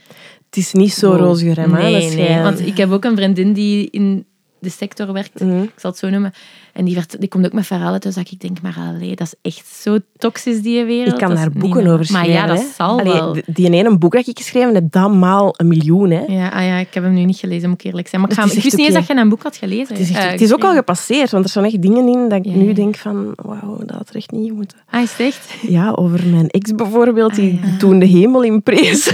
Het 0.47 0.57
is 0.57 0.73
niet 0.73 0.93
zo 0.93 1.11
wow, 1.11 1.19
roze 1.19 1.45
Nee, 1.69 2.15
nee. 2.15 2.43
Want 2.43 2.67
ik 2.67 2.77
heb 2.77 2.91
ook 2.91 3.05
een 3.05 3.17
vriendin 3.17 3.53
die 3.53 3.91
in 3.91 4.27
de 4.65 4.71
sector 4.71 5.13
werkt. 5.13 5.41
Mhm. 5.41 5.63
Ik 5.63 5.73
zal 5.77 5.91
het 5.91 5.99
zo 5.99 6.09
noemen. 6.11 6.33
En 6.73 6.85
die, 6.85 6.95
werd, 6.95 7.21
die 7.21 7.29
komt 7.29 7.47
ook 7.47 7.53
met 7.53 7.67
verhalen 7.67 8.01
dus 8.01 8.15
dat 8.15 8.31
ik 8.31 8.41
denk, 8.41 8.61
maar 8.63 8.77
allee, 8.89 9.17
dat 9.17 9.27
is 9.27 9.53
echt 9.53 9.67
zo 9.67 9.99
toxisch, 10.19 10.63
die 10.63 10.85
wereld. 10.85 11.13
Ik 11.13 11.19
kan 11.27 11.35
daar 11.35 11.51
boeken 11.51 11.87
over 11.87 12.05
schrijven. 12.07 12.33
Maar 12.33 12.41
ja, 12.41 12.47
dat 12.47 12.59
hè. 12.59 12.67
zal 12.77 12.99
Allee, 13.01 13.13
wel. 13.13 13.37
Die 13.47 13.71
ene 13.71 13.99
boek 13.99 14.13
dat 14.13 14.27
ik 14.27 14.39
geschreven 14.39 14.75
heb, 14.75 14.85
dat 14.93 15.15
maal 15.15 15.55
een 15.57 15.69
miljoen. 15.69 16.11
Hè. 16.11 16.25
Ja, 16.29 16.49
ah 16.49 16.63
ja, 16.65 16.77
ik 16.77 16.95
heb 16.95 17.03
hem 17.03 17.13
nu 17.15 17.25
niet 17.25 17.37
gelezen, 17.39 17.69
moet 17.69 17.81
ik 17.81 17.87
eerlijk 17.87 18.09
zijn. 18.09 18.21
Maar 18.21 18.31
ik, 18.31 18.37
ga, 18.37 18.45
ik 18.45 18.53
wist 18.63 18.77
niet 18.77 18.87
eens 18.87 18.95
dat 18.95 19.07
je 19.07 19.17
een 19.17 19.29
boek 19.29 19.43
had 19.43 19.57
gelezen. 19.57 19.95
Het 19.95 19.99
is, 19.99 20.11
echt- 20.11 20.25
Eh, 20.25 20.31
het 20.31 20.41
is 20.41 20.53
ook 20.53 20.65
al 20.65 20.75
gepasseerd, 20.75 21.31
want 21.31 21.45
er 21.45 21.51
staan 21.51 21.65
echt 21.65 21.83
dingen 21.83 22.09
in 22.09 22.29
dat 22.29 22.39
ik 22.39 22.45
Ja, 22.45 22.57
nu 22.57 22.73
denk 22.73 22.97
van, 22.97 23.33
wauw, 23.37 23.79
dat 23.87 23.97
had 23.97 24.09
er 24.09 24.17
echt 24.17 24.31
niet 24.31 24.53
moeten. 24.55 24.79
Ah, 24.91 25.03
is 25.03 25.11
het 25.11 25.21
echt? 25.21 25.55
Ja, 25.69 25.91
over 25.91 26.27
mijn 26.27 26.49
ex 26.49 26.73
bijvoorbeeld, 26.73 27.35
die 27.35 27.61
Ah, 27.63 27.71
ja. 27.71 27.77
toen 27.77 27.99
de 27.99 28.07
hemel 28.07 28.43
in 28.43 28.63
prees. 28.63 29.13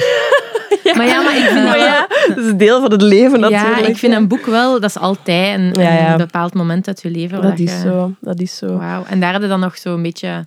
Maar 0.97 1.06
ja, 1.06 1.23
maar 1.23 1.37
ik 1.37 1.43
vind 1.44 1.67
dat 1.67 1.75
ja, 1.77 2.06
dat 2.35 2.44
is 2.44 2.55
deel 2.56 2.81
van 2.81 2.91
het 2.91 3.03
leven 3.03 3.41
natuurlijk. 3.41 3.81
Ja, 3.81 3.87
ik 3.87 3.97
vind 3.97 4.15
een 4.15 4.29
boek 4.29 4.47
wel, 4.47 4.73
dat 4.73 4.91
is 4.91 4.99
altijd 4.99 5.59
een, 5.59 5.82
Ja, 5.82 5.93
ja. 5.93 6.12
een 6.12 6.19
bepaald 6.19 6.55
moment 6.55 6.87
uit 6.88 7.03
je 7.03 7.11
leven. 7.11 7.43
Dat 7.43 7.59
is 7.59 7.73
je- 7.73 7.79
zo, 7.79 8.12
dat 8.21 8.41
is 8.41 8.56
zo. 8.56 8.77
Wauw. 8.79 9.05
En 9.09 9.21
daar 9.21 9.31
hadden 9.32 9.49
dan 9.49 9.61
nog 9.61 9.77
zo 9.79 9.94
een 9.94 10.03
beetje 10.03 10.44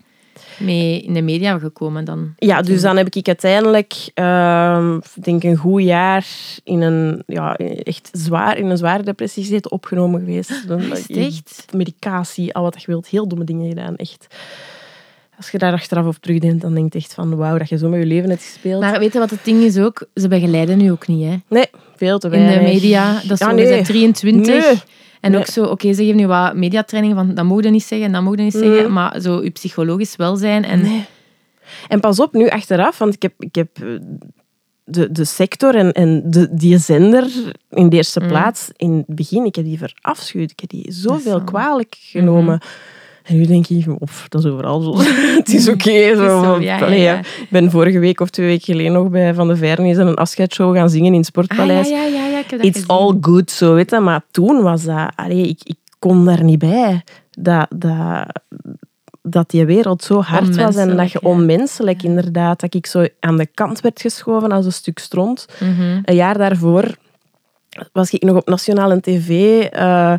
mee 0.59 1.01
in 1.01 1.13
de 1.13 1.21
media 1.21 1.59
gekomen 1.59 2.05
dan. 2.05 2.33
Ja, 2.37 2.61
dus 2.61 2.81
dan 2.81 2.97
heb 2.97 3.15
ik 3.15 3.27
uiteindelijk, 3.27 3.93
ik 5.15 5.23
denk 5.23 5.43
een 5.43 5.55
goed 5.55 5.83
jaar 5.83 6.25
in 6.63 6.81
een, 6.81 7.23
ja, 7.27 7.55
echt 7.83 8.09
zwaar, 8.11 8.57
in 8.57 8.69
een 8.69 8.77
zware 8.77 9.03
depressie 9.03 9.43
gezeten, 9.43 9.71
opgenomen 9.71 10.19
geweest. 10.19 10.67
Dan, 10.67 10.81
Is 10.81 11.07
het 11.07 11.17
echt? 11.17 11.65
Medicatie, 11.73 12.53
al 12.53 12.63
wat 12.63 12.81
je 12.81 12.87
wilt, 12.87 13.07
heel 13.07 13.27
domme 13.27 13.43
dingen 13.45 13.67
gedaan, 13.67 13.95
echt. 13.95 14.27
Als 15.43 15.51
je 15.51 15.57
daar 15.57 15.73
achteraf 15.73 16.05
op 16.05 16.15
terugdenkt, 16.15 16.61
dan 16.61 16.73
denk 16.73 16.93
je 16.93 16.99
echt 16.99 17.13
van, 17.13 17.35
wauw, 17.35 17.57
dat 17.57 17.69
je 17.69 17.77
zo 17.77 17.89
met 17.89 17.99
je 17.99 18.05
leven 18.05 18.29
hebt 18.29 18.41
gespeeld. 18.43 18.81
Maar 18.81 18.99
weet 18.99 19.13
je 19.13 19.19
wat 19.19 19.29
het 19.29 19.39
ding 19.43 19.61
is 19.63 19.77
ook? 19.77 20.05
Ze 20.15 20.27
begeleiden 20.27 20.77
nu 20.77 20.91
ook 20.91 21.07
niet, 21.07 21.23
hè. 21.25 21.35
nee, 21.47 21.65
veel 21.95 22.19
te 22.19 22.27
in 22.27 22.31
weinig. 22.31 22.57
de 22.57 22.73
media. 22.73 23.13
Dat 23.27 23.39
Ja, 23.39 23.49
zo, 23.49 23.55
nee. 23.55 23.65
je 23.65 23.71
bent 23.71 23.85
23. 23.85 24.45
Nee. 24.47 24.81
En 25.21 25.31
Nee. 25.31 25.39
ook 25.39 25.45
zo, 25.45 25.63
oké, 25.63 25.93
ze 25.93 26.01
geven 26.03 26.15
nu 26.17 26.27
wat 26.27 26.55
mediatraining 26.55 27.15
van 27.15 27.33
dat 27.35 27.45
mogen 27.45 27.71
niet 27.71 27.83
zeggen, 27.83 28.11
dat 28.11 28.21
mogen 28.21 28.43
niet 28.43 28.53
zeggen. 28.53 28.83
Mhm. 28.83 28.93
Maar 28.93 29.21
zo 29.21 29.43
je 29.43 29.49
psychologisch 29.49 30.15
welzijn 30.15 30.63
en. 30.63 31.05
En 31.87 31.99
pas 31.99 32.19
op, 32.19 32.33
nu 32.33 32.49
achteraf, 32.49 32.97
want 32.97 33.13
ik 33.13 33.21
heb, 33.21 33.33
ik 33.37 33.55
heb 33.55 33.69
eh, 33.81 33.83
de, 34.85 35.11
de 35.11 35.25
sector 35.25 35.75
en, 35.75 35.91
en 35.91 36.23
de, 36.25 36.47
die 36.51 36.77
zender 36.77 37.27
in 37.69 37.89
de 37.89 37.95
eerste 37.95 38.19
Mm. 38.19 38.27
plaats, 38.27 38.69
in 38.75 39.03
het 39.07 39.15
begin, 39.15 39.45
ik 39.45 39.55
heb 39.55 39.65
die 39.65 39.77
verafschuwd. 39.77 40.51
Ik 40.51 40.59
heb 40.59 40.69
die 40.69 40.85
zoveel 40.91 41.37
zo. 41.37 41.43
kwalijk 41.43 41.95
genomen. 41.99 42.59
En 43.23 43.37
nu 43.37 43.45
denk 43.45 43.67
ik, 43.67 43.85
of, 43.99 44.25
dat 44.29 44.43
is 44.43 44.51
overal 44.51 44.81
zo. 44.81 44.97
het 45.39 45.53
is 45.53 45.69
oké. 45.69 46.15
zo, 46.15 46.59
ja, 46.61 46.87
ja. 46.87 47.19
Ik 47.19 47.47
ben 47.49 47.71
vorige 47.71 47.99
week 47.99 48.19
of 48.19 48.29
twee 48.29 48.45
weken 48.47 48.63
geleden 48.63 48.91
nog 48.91 49.09
bij 49.09 49.33
Van 49.33 49.47
de 49.47 49.55
Vernis 49.55 49.97
een 49.97 50.15
afscheidsshow 50.15 50.75
gaan 50.75 50.89
zingen 50.89 51.13
in 51.13 51.19
het 51.19 51.29
Ah, 51.35 51.45
ja, 51.45 51.45
Sportpaleis. 51.45 51.89
ja, 51.89 52.03
ja, 52.03 52.25
ja, 52.27 52.39
ik 52.39 52.49
heb 52.49 52.59
dat 52.59 52.67
It's 52.69 52.79
gezien. 52.79 52.87
all 52.97 53.17
good, 53.21 53.51
zo 53.51 53.73
weet 53.73 53.89
je. 53.89 53.99
Maar 53.99 54.21
toen 54.31 54.61
was 54.61 54.83
dat... 54.83 55.11
Allee, 55.15 55.47
ik, 55.47 55.59
ik 55.63 55.75
kon 55.99 56.25
daar 56.25 56.43
niet 56.43 56.59
bij. 56.59 57.03
Dat, 57.31 57.67
dat, 57.75 58.41
dat 59.21 59.49
die 59.49 59.65
wereld 59.65 60.03
zo 60.03 60.21
hard 60.21 60.55
was 60.55 60.75
en 60.75 60.95
dat 60.95 61.11
je 61.11 61.21
Onmenselijk, 61.21 61.21
ja. 61.21 61.29
onmenselijk, 61.29 62.03
inderdaad. 62.03 62.59
Dat 62.59 62.73
ik 62.73 62.85
zo 62.85 63.05
aan 63.19 63.37
de 63.37 63.47
kant 63.53 63.81
werd 63.81 64.01
geschoven 64.01 64.51
als 64.51 64.65
een 64.65 64.71
stuk 64.73 64.99
stront. 64.99 65.45
Mhm. 65.59 65.99
Een 66.05 66.15
jaar 66.15 66.37
daarvoor 66.37 66.95
was 67.91 68.11
ik 68.11 68.23
nog 68.23 68.35
op 68.35 68.47
nationale 68.47 68.99
tv... 69.01 69.61
eh, 69.63 70.13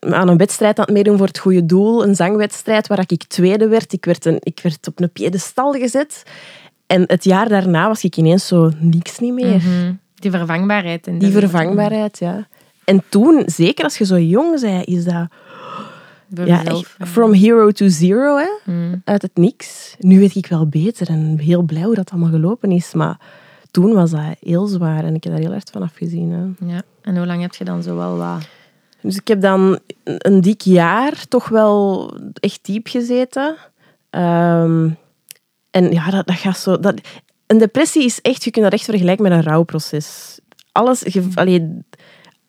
aan 0.00 0.28
een 0.28 0.36
wedstrijd 0.36 0.78
aan 0.78 0.84
het 0.84 0.94
meedoen 0.94 1.16
voor 1.16 1.26
het 1.26 1.38
goede 1.38 1.66
doel. 1.66 2.04
Een 2.04 2.14
zangwedstrijd 2.14 2.86
waar 2.86 3.04
ik 3.06 3.24
tweede 3.24 3.68
werd. 3.68 3.92
Ik 3.92 4.04
werd, 4.04 4.24
een, 4.24 4.38
ik 4.40 4.60
werd 4.62 4.86
op 4.86 5.00
een 5.00 5.10
piedestal 5.10 5.72
gezet. 5.72 6.22
En 6.86 7.04
het 7.06 7.24
jaar 7.24 7.48
daarna 7.48 7.86
was 7.86 8.04
ik 8.04 8.16
ineens 8.16 8.46
zo 8.46 8.70
niks 8.78 9.18
niet 9.18 9.32
meer. 9.32 9.56
Mhm. 9.56 9.92
Die 10.14 10.30
vervangbaarheid. 10.30 11.06
In 11.06 11.18
Die 11.18 11.30
vervangbaarheid, 11.30 12.18
ja. 12.18 12.48
En 12.84 13.02
toen, 13.08 13.42
zeker 13.46 13.84
als 13.84 13.98
je 13.98 14.04
zo 14.04 14.18
jong 14.18 14.60
bent, 14.60 14.86
is 14.86 15.04
dat 15.04 15.28
Door 16.28 16.46
ja, 16.46 16.56
jezelf, 16.56 16.82
echt 16.82 16.94
ja. 16.98 17.06
from 17.06 17.32
hero 17.32 17.70
to 17.70 17.88
zero, 17.88 18.36
hè? 18.36 18.72
Mhm. 18.72 18.96
uit 19.04 19.22
het 19.22 19.36
niks. 19.36 19.94
Nu 19.98 20.18
weet 20.18 20.34
ik 20.34 20.46
wel 20.46 20.66
beter 20.66 21.08
en 21.08 21.38
heel 21.38 21.62
blij 21.62 21.82
hoe 21.82 21.94
dat 21.94 22.10
allemaal 22.10 22.30
gelopen 22.30 22.72
is. 22.72 22.94
Maar 22.94 23.18
toen 23.70 23.92
was 23.92 24.10
dat 24.10 24.36
heel 24.40 24.66
zwaar 24.66 25.04
en 25.04 25.14
ik 25.14 25.24
heb 25.24 25.32
daar 25.32 25.42
heel 25.42 25.52
hard 25.52 25.70
van 25.70 25.82
afgezien. 25.82 26.30
Hè. 26.30 26.66
Ja. 26.72 26.82
En 27.02 27.16
hoe 27.16 27.26
lang 27.26 27.40
heb 27.40 27.54
je 27.54 27.64
dan 27.64 27.82
zo 27.82 27.96
wel 27.96 28.16
wat... 28.16 28.48
Dus 29.02 29.16
ik 29.16 29.28
heb 29.28 29.40
dan 29.40 29.78
een 30.04 30.40
dik 30.40 30.60
jaar 30.60 31.26
toch 31.28 31.48
wel 31.48 32.10
echt 32.34 32.58
diep 32.62 32.88
gezeten. 32.88 33.56
Ehm, 34.10 34.88
en 35.70 35.90
ja, 35.92 36.10
dat, 36.10 36.26
dat 36.26 36.36
gaat 36.36 36.58
zo... 36.58 36.78
Dat, 36.80 37.00
een 37.46 37.58
depressie 37.58 38.04
is 38.04 38.20
echt, 38.20 38.44
je 38.44 38.50
kunt 38.50 38.64
dat 38.64 38.72
echt 38.72 38.84
vergelijken 38.84 39.22
met 39.22 39.32
een 39.32 39.42
rouwproces. 39.42 40.38
Alles, 40.72 41.00
je, 41.00 41.28
allee, 41.34 41.82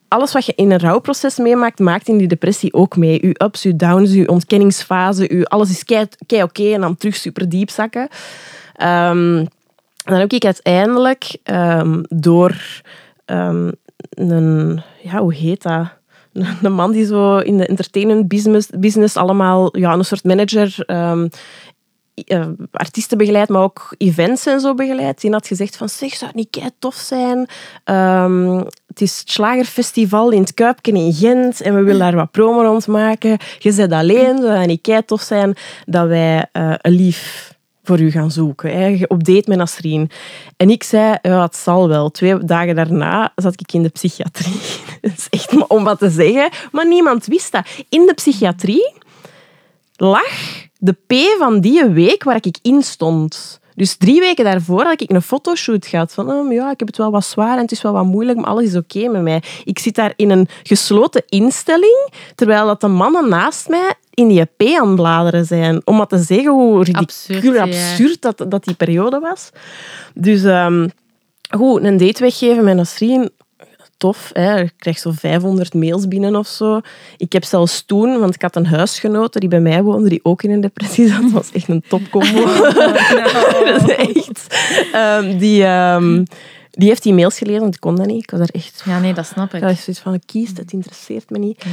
alles 0.07 0.33
wat 0.33 0.45
je 0.45 0.53
in 0.55 0.71
een 0.71 0.79
rouwproces 0.79 1.37
meemaakt, 1.37 1.79
maakt 1.79 2.07
in 2.07 2.17
die 2.17 2.27
depressie 2.27 2.73
ook 2.73 2.97
mee. 2.97 3.27
Je 3.27 3.43
ups, 3.43 3.63
je 3.63 3.75
downs, 3.75 4.13
je 4.13 4.29
ontkenningsfase, 4.29 5.37
je, 5.37 5.45
alles 5.45 5.69
is 5.69 5.83
kei, 5.83 6.05
kei 6.25 6.43
oké 6.43 6.73
en 6.73 6.81
dan 6.81 6.97
terug 6.97 7.15
super 7.15 7.49
diep 7.49 7.69
zakken. 7.69 8.07
Ehm, 8.73 9.45
dan 10.03 10.19
heb 10.19 10.31
ik 10.31 10.45
uiteindelijk 10.45 11.37
ehm, 11.43 12.03
door 12.09 12.81
een... 14.09 14.81
Ja, 15.03 15.19
hoe 15.19 15.33
heet 15.33 15.61
dat? 15.61 15.99
Een 16.61 16.73
man 16.73 16.91
die 16.91 17.05
zo 17.05 17.37
in 17.37 17.57
de 17.57 17.65
entertainment 17.65 18.27
business, 18.27 18.69
business 18.77 19.17
allemaal 19.17 19.77
ja, 19.77 19.93
een 19.93 20.05
soort 20.05 20.23
manager 20.23 20.83
ehm, 20.85 21.27
eh, 22.25 22.47
artiesten 22.71 23.17
begeleidt, 23.17 23.49
maar 23.49 23.61
ook 23.61 23.95
events 23.97 24.45
en 24.45 24.59
zo 24.59 24.73
begeleidt. 24.73 25.21
Die 25.21 25.31
had 25.31 25.47
gezegd 25.47 25.77
van, 25.77 25.89
zeg, 25.89 26.13
zou 26.13 26.25
het 26.25 26.35
niet 26.35 26.49
kei 26.49 26.69
tof 26.79 26.95
zijn? 26.95 27.47
Ehm, 27.83 28.57
het 28.87 29.01
is 29.01 29.19
het 29.19 29.31
Slagerfestival 29.31 30.31
in 30.31 30.41
het 30.41 30.53
Kuipken 30.53 30.95
in 30.95 31.13
Gent 31.13 31.61
en 31.61 31.75
we 31.75 31.83
willen 31.83 31.99
daar 31.99 32.15
wat 32.15 32.31
promo 32.31 32.61
rond 32.61 32.87
maken. 32.87 33.37
Je 33.59 33.71
zit 33.71 33.91
alleen, 33.91 34.37
zou 34.37 34.65
niet 34.65 34.81
kei 34.81 35.05
tof 35.05 35.21
zijn 35.21 35.55
dat 35.85 36.07
wij 36.07 36.49
eh, 36.51 36.73
een 36.77 36.91
lief 36.91 37.50
voor 37.83 37.99
u 37.99 38.11
gaan 38.11 38.31
zoeken. 38.31 38.71
Hè? 38.71 39.03
Op 39.07 39.23
date 39.23 39.49
met 39.49 39.57
Nasreen. 39.57 40.09
En 40.57 40.69
ik 40.69 40.83
zei, 40.83 41.17
ja, 41.21 41.41
het 41.41 41.55
zal 41.55 41.87
wel. 41.87 42.09
Twee 42.09 42.37
dagen 42.37 42.75
daarna 42.75 43.31
zat 43.35 43.59
ik 43.59 43.73
in 43.73 43.83
de 43.83 43.89
psychiatrie. 43.89 44.59
Dat 45.01 45.11
is 45.17 45.27
echt 45.29 45.67
om 45.67 45.83
wat 45.83 45.99
te 45.99 46.09
zeggen. 46.09 46.49
Maar 46.71 46.87
niemand 46.87 47.25
wist 47.25 47.51
dat. 47.51 47.67
In 47.89 48.05
de 48.05 48.13
psychiatrie 48.13 48.93
lag 49.95 50.69
de 50.77 50.93
P 51.07 51.13
van 51.37 51.59
die 51.59 51.85
week 51.85 52.23
waar 52.23 52.39
ik 52.41 52.57
in 52.61 52.81
stond. 52.81 53.59
Dus 53.75 53.95
drie 53.95 54.19
weken 54.19 54.45
daarvoor 54.45 54.83
had 54.83 55.01
ik 55.01 55.11
een 55.11 55.21
fotoshoot 55.21 55.85
gehad. 55.85 56.13
Van, 56.13 56.31
oh, 56.31 56.51
ja, 56.51 56.71
ik 56.71 56.79
heb 56.79 56.87
het 56.87 56.97
wel 56.97 57.11
wat 57.11 57.25
zwaar 57.25 57.55
en 57.55 57.61
het 57.61 57.71
is 57.71 57.81
wel 57.81 57.93
wat 57.93 58.05
moeilijk, 58.05 58.37
maar 58.37 58.47
alles 58.47 58.63
is 58.63 58.75
oké 58.75 59.07
met 59.07 59.21
mij. 59.21 59.43
Ik 59.63 59.79
zit 59.79 59.95
daar 59.95 60.13
in 60.15 60.29
een 60.29 60.47
gesloten 60.63 61.23
instelling, 61.29 62.09
terwijl 62.35 62.65
dat 62.65 62.81
de 62.81 62.87
mannen 62.87 63.29
naast 63.29 63.69
mij 63.69 63.93
in 64.13 64.27
die 64.27 64.43
P 64.43 64.61
aan 64.79 64.87
het 64.87 64.95
bladeren 64.95 65.45
zijn. 65.45 65.81
Om 65.85 65.95
maar 65.97 66.07
te 66.07 66.17
zeggen 66.17 66.51
hoe 66.51 66.85
Absurd, 66.91 67.43
ja. 67.43 67.61
absurd 67.61 68.21
dat, 68.21 68.45
dat 68.47 68.63
die 68.63 68.75
periode 68.75 69.19
was. 69.19 69.49
Dus 70.13 70.43
ehm, 70.43 70.87
goed, 71.49 71.83
een 71.83 71.97
date 71.97 72.21
weggeven 72.21 72.63
met 72.63 72.75
Nasreen, 72.75 73.31
tof. 74.01 74.29
Hè. 74.33 74.61
Ik 74.61 74.73
krijg 74.77 74.97
zo 74.97 75.11
500 75.11 75.73
mails 75.73 76.07
binnen 76.07 76.35
of 76.35 76.47
zo. 76.47 76.81
Ik 77.17 77.33
heb 77.33 77.43
zelfs 77.43 77.85
toen, 77.85 78.19
want 78.19 78.35
ik 78.35 78.41
had 78.41 78.55
een 78.55 78.65
huisgenote 78.65 79.39
die 79.39 79.49
bij 79.49 79.59
mij 79.59 79.83
woonde, 79.83 80.09
die 80.09 80.19
ook 80.23 80.43
in 80.43 80.51
een 80.51 80.61
depressie 80.61 81.07
zat. 81.07 81.21
Dat 81.21 81.31
was 81.31 81.51
echt 81.51 81.67
een 81.67 81.83
topcombo. 81.87 82.45
Dat 83.65 83.89
is 83.89 83.95
echt... 83.95 84.57
Ehm, 84.91 85.37
die, 85.37 85.63
ehm, 85.63 86.23
die 86.71 86.87
heeft 86.87 87.03
die 87.03 87.13
mails 87.13 87.37
gelezen, 87.37 87.61
want 87.61 87.73
ik 87.75 87.79
kon 87.79 87.95
dat 87.95 88.05
niet. 88.05 88.23
Ik 88.23 88.31
was 88.31 88.39
daar 88.39 88.49
echt... 88.51 88.81
Ja, 88.85 88.99
nee, 88.99 89.13
dat 89.13 89.25
snap 89.25 89.53
ik. 89.53 89.61
Dat 89.61 89.71
is 89.71 89.83
zoiets 89.83 90.01
van, 90.01 90.19
kies, 90.25 90.49
het 90.55 90.71
interesseert 90.71 91.29
me 91.29 91.37
niet. 91.37 91.65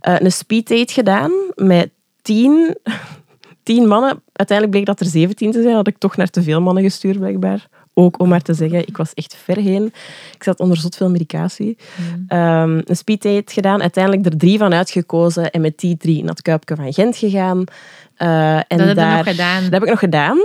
Eh, 0.00 0.14
een 0.18 0.32
speeddate 0.32 0.92
gedaan 0.92 1.32
met 1.54 1.90
tien, 2.22 2.76
tien 3.62 3.86
mannen. 3.86 4.22
Uiteindelijk 4.32 4.76
bleek 4.76 4.86
dat 4.86 5.00
er 5.00 5.12
zeventien 5.12 5.50
te 5.50 5.62
zijn. 5.62 5.74
Had 5.74 5.86
ik 5.86 5.98
toch 5.98 6.16
naar 6.16 6.30
te 6.30 6.42
veel 6.42 6.60
mannen 6.60 6.82
gestuurd, 6.82 7.18
blijkbaar. 7.18 7.68
Ook 7.96 8.20
om 8.20 8.28
maar 8.28 8.42
te 8.42 8.54
zeggen, 8.54 8.86
ik 8.86 8.96
was 8.96 9.14
echt 9.14 9.36
ver 9.36 9.56
heen. 9.56 9.84
Ik 10.34 10.42
zat 10.42 10.60
onder 10.60 10.76
zot 10.76 10.96
veel 10.96 11.10
medicatie. 11.10 11.76
Ehm, 12.28 12.80
een 12.84 12.96
speeddate 12.96 13.52
gedaan. 13.52 13.80
Uiteindelijk 13.80 14.26
er 14.26 14.36
drie 14.36 14.58
van 14.58 14.74
uitgekozen. 14.74 15.50
En 15.50 15.60
met 15.60 15.78
die 15.78 15.96
drie 15.96 16.20
naar 16.20 16.30
het 16.30 16.42
Kuipke 16.42 16.76
van 16.76 16.92
Gent 16.92 17.16
gegaan. 17.16 17.64
Eh, 18.16 18.56
en 18.56 18.64
Dat 18.68 18.86
heb 18.86 18.96
daar, 18.96 19.16
nog 19.16 19.26
gedaan. 19.28 19.62
Dat 19.62 19.72
heb 19.72 19.82
ik 19.82 19.88
nog 19.88 19.98
gedaan. 19.98 20.38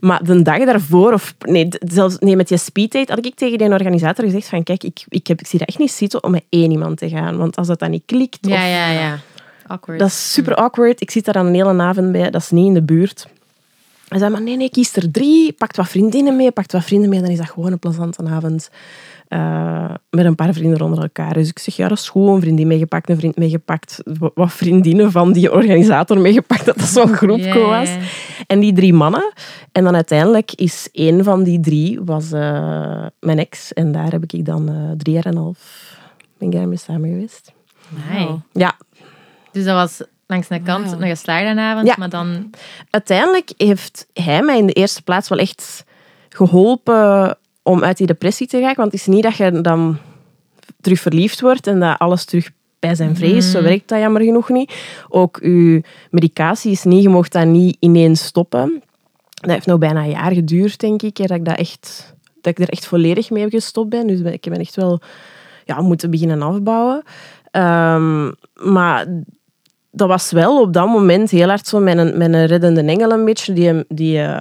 Maar 0.00 0.24
de 0.24 0.42
dag 0.42 0.64
daarvoor, 0.64 1.12
of 1.12 1.34
nee, 1.38 1.68
zelfs, 1.80 2.18
nee 2.18 2.36
met 2.36 2.48
die 2.48 2.58
speeddate, 2.58 3.12
had 3.12 3.26
ik 3.26 3.34
tegen 3.34 3.58
die 3.58 3.68
organisator 3.68 4.24
gezegd 4.24 4.48
van 4.48 4.62
kijk, 4.62 4.84
ik, 4.84 5.04
ik, 5.08 5.26
heb, 5.26 5.40
ik 5.40 5.46
zie 5.46 5.58
dat 5.58 5.68
echt 5.68 5.78
niet 5.78 5.92
zitten 5.92 6.24
om 6.24 6.30
met 6.30 6.44
één 6.48 6.70
iemand 6.70 6.98
te 6.98 7.08
gaan. 7.08 7.36
Want 7.36 7.56
als 7.56 7.66
dat 7.66 7.78
dan 7.78 7.90
niet 7.90 8.02
klikt, 8.06 8.38
Ja, 8.40 8.54
of- 8.54 8.60
ja, 8.60 8.90
ja. 8.90 9.18
Awkward. 9.66 9.98
dat 9.98 10.08
is 10.08 10.32
super 10.32 10.54
awkward. 10.54 11.00
Ik 11.00 11.10
zit 11.10 11.24
daar 11.24 11.34
dan 11.34 11.46
een 11.46 11.54
hele 11.54 11.82
avond 11.82 12.12
bij, 12.12 12.30
dat 12.30 12.40
is 12.42 12.50
niet 12.50 12.66
in 12.66 12.74
de 12.74 12.82
buurt. 12.82 13.26
Hij 14.08 14.18
zei, 14.18 14.30
maar 14.30 14.42
nee, 14.42 14.56
nee, 14.56 14.70
kies 14.70 14.96
er 14.96 15.10
drie. 15.10 15.52
Pakt 15.52 15.76
wat 15.76 15.88
vriendinnen 15.88 16.36
mee, 16.36 16.50
pakt 16.50 16.72
wat 16.72 16.84
vrienden 16.84 17.08
mee. 17.08 17.20
Dan 17.20 17.30
is 17.30 17.38
dat 17.38 17.50
gewoon 17.50 17.72
een 17.72 17.78
plezante 17.78 18.22
avond. 18.30 18.70
Eh, 19.30 19.94
met 20.10 20.24
een 20.24 20.34
paar 20.34 20.52
vrienden 20.52 20.80
onder 20.80 21.02
elkaar. 21.02 21.32
Dus 21.34 21.48
ik 21.48 21.58
zeg, 21.58 21.76
ja, 21.76 21.88
dat 21.88 21.98
is 21.98 22.08
goed. 22.08 22.28
Een 22.28 22.40
vriendin 22.40 22.66
meegepakt, 22.66 23.08
een 23.10 23.16
vriend 23.16 23.36
meegepakt. 23.36 24.00
wa- 24.18 24.30
Wat 24.34 24.52
vriendinnen 24.52 25.10
van 25.10 25.32
die 25.32 25.52
organisator 25.52 26.18
meegepakt, 26.20 26.64
dat 26.64 26.78
dat 26.78 26.86
zo'n 26.88 27.14
groepje 27.14 27.58
was. 27.58 27.90
En 28.46 28.60
die 28.60 28.72
drie 28.72 28.92
mannen. 28.92 29.32
En 29.72 29.84
dan 29.84 29.94
uiteindelijk 29.94 30.52
is 30.54 30.88
één 30.92 31.24
van 31.24 31.42
die 31.42 31.60
drie 31.60 32.00
was 32.04 32.32
eh, 32.32 33.06
mijn 33.20 33.38
ex. 33.38 33.72
En 33.72 33.92
daar 33.92 34.10
heb 34.10 34.24
ik 34.26 34.44
dan 34.44 34.68
eh, 34.68 34.74
drie 34.96 35.14
jaar 35.14 35.24
en 35.26 35.36
een 35.36 35.42
half 35.42 35.88
ben 36.38 36.48
ik 36.48 36.54
daarmee 36.54 36.76
samen 36.78 37.08
geweest. 37.08 37.52
Nee. 38.10 38.28
Ja, 38.52 38.76
Dus 39.52 39.64
dat 39.64 39.74
was 39.74 40.02
langs 40.26 40.48
de 40.48 40.62
kant 40.62 40.98
nog 40.98 41.08
geslaagde 41.08 41.60
avond, 41.60 41.86
Ja. 41.86 41.94
maar 41.98 42.08
dan... 42.08 42.50
uiteindelijk 42.90 43.52
heeft 43.56 44.06
hij 44.12 44.42
mij 44.42 44.58
in 44.58 44.66
de 44.66 44.72
eerste 44.72 45.02
plaats 45.02 45.28
wel 45.28 45.38
echt 45.38 45.84
geholpen 46.28 47.38
om 47.70 47.84
uit 47.84 47.96
die 47.96 48.06
depressie 48.06 48.46
te 48.46 48.60
raken. 48.60 48.76
Want 48.76 48.92
het 48.92 49.00
is 49.00 49.06
niet 49.06 49.22
dat 49.22 49.36
je 49.36 49.60
dan 49.60 49.98
terug 50.80 51.00
verliefd 51.00 51.40
wordt 51.40 51.66
en 51.66 51.80
dat 51.80 51.98
alles 51.98 52.24
terug 52.24 52.50
bij 52.78 52.94
zijn 52.94 53.16
vrees. 53.16 53.50
Zo 53.50 53.62
werkt 53.62 53.88
dat 53.88 53.98
jammer 53.98 54.22
genoeg 54.22 54.48
niet. 54.48 54.74
Ook 55.08 55.38
je 55.42 55.82
medicatie 56.10 56.70
is 56.70 56.84
niet, 56.84 57.02
je 57.02 57.08
mocht 57.08 57.32
dat 57.32 57.46
niet 57.46 57.76
ineens 57.80 58.24
stoppen. 58.24 58.82
Dat 59.34 59.50
heeft 59.50 59.66
nou 59.66 59.78
bijna 59.78 60.02
een 60.02 60.10
jaar 60.10 60.32
geduurd, 60.32 60.80
denk 60.80 61.02
ik, 61.02 61.16
dat 61.16 61.30
ik, 61.30 61.44
dat 61.44 61.56
echt, 61.56 62.14
dat 62.40 62.58
ik 62.58 62.66
er 62.66 62.72
echt 62.72 62.86
volledig 62.86 63.30
mee 63.30 63.50
gestopt 63.50 63.88
ben. 63.88 64.06
Dus 64.06 64.20
ik 64.20 64.46
ben 64.48 64.60
echt 64.60 64.76
wel 64.76 65.00
ja, 65.64 65.80
moeten 65.80 66.10
beginnen 66.10 66.42
afbouwen. 66.42 67.02
Ehm, 67.50 68.30
maar 68.54 69.06
dat 69.90 70.08
was 70.08 70.30
wel 70.30 70.60
op 70.60 70.72
dat 70.72 70.86
moment 70.86 71.30
heel 71.30 71.48
hard 71.48 71.66
zo 71.66 71.80
mijn, 71.80 72.18
mijn 72.18 72.46
reddende 72.46 72.82
engel 72.82 73.10
een 73.12 73.24
beetje, 73.24 73.52
die, 73.52 73.84
die 73.88 74.20
eh, 74.20 74.40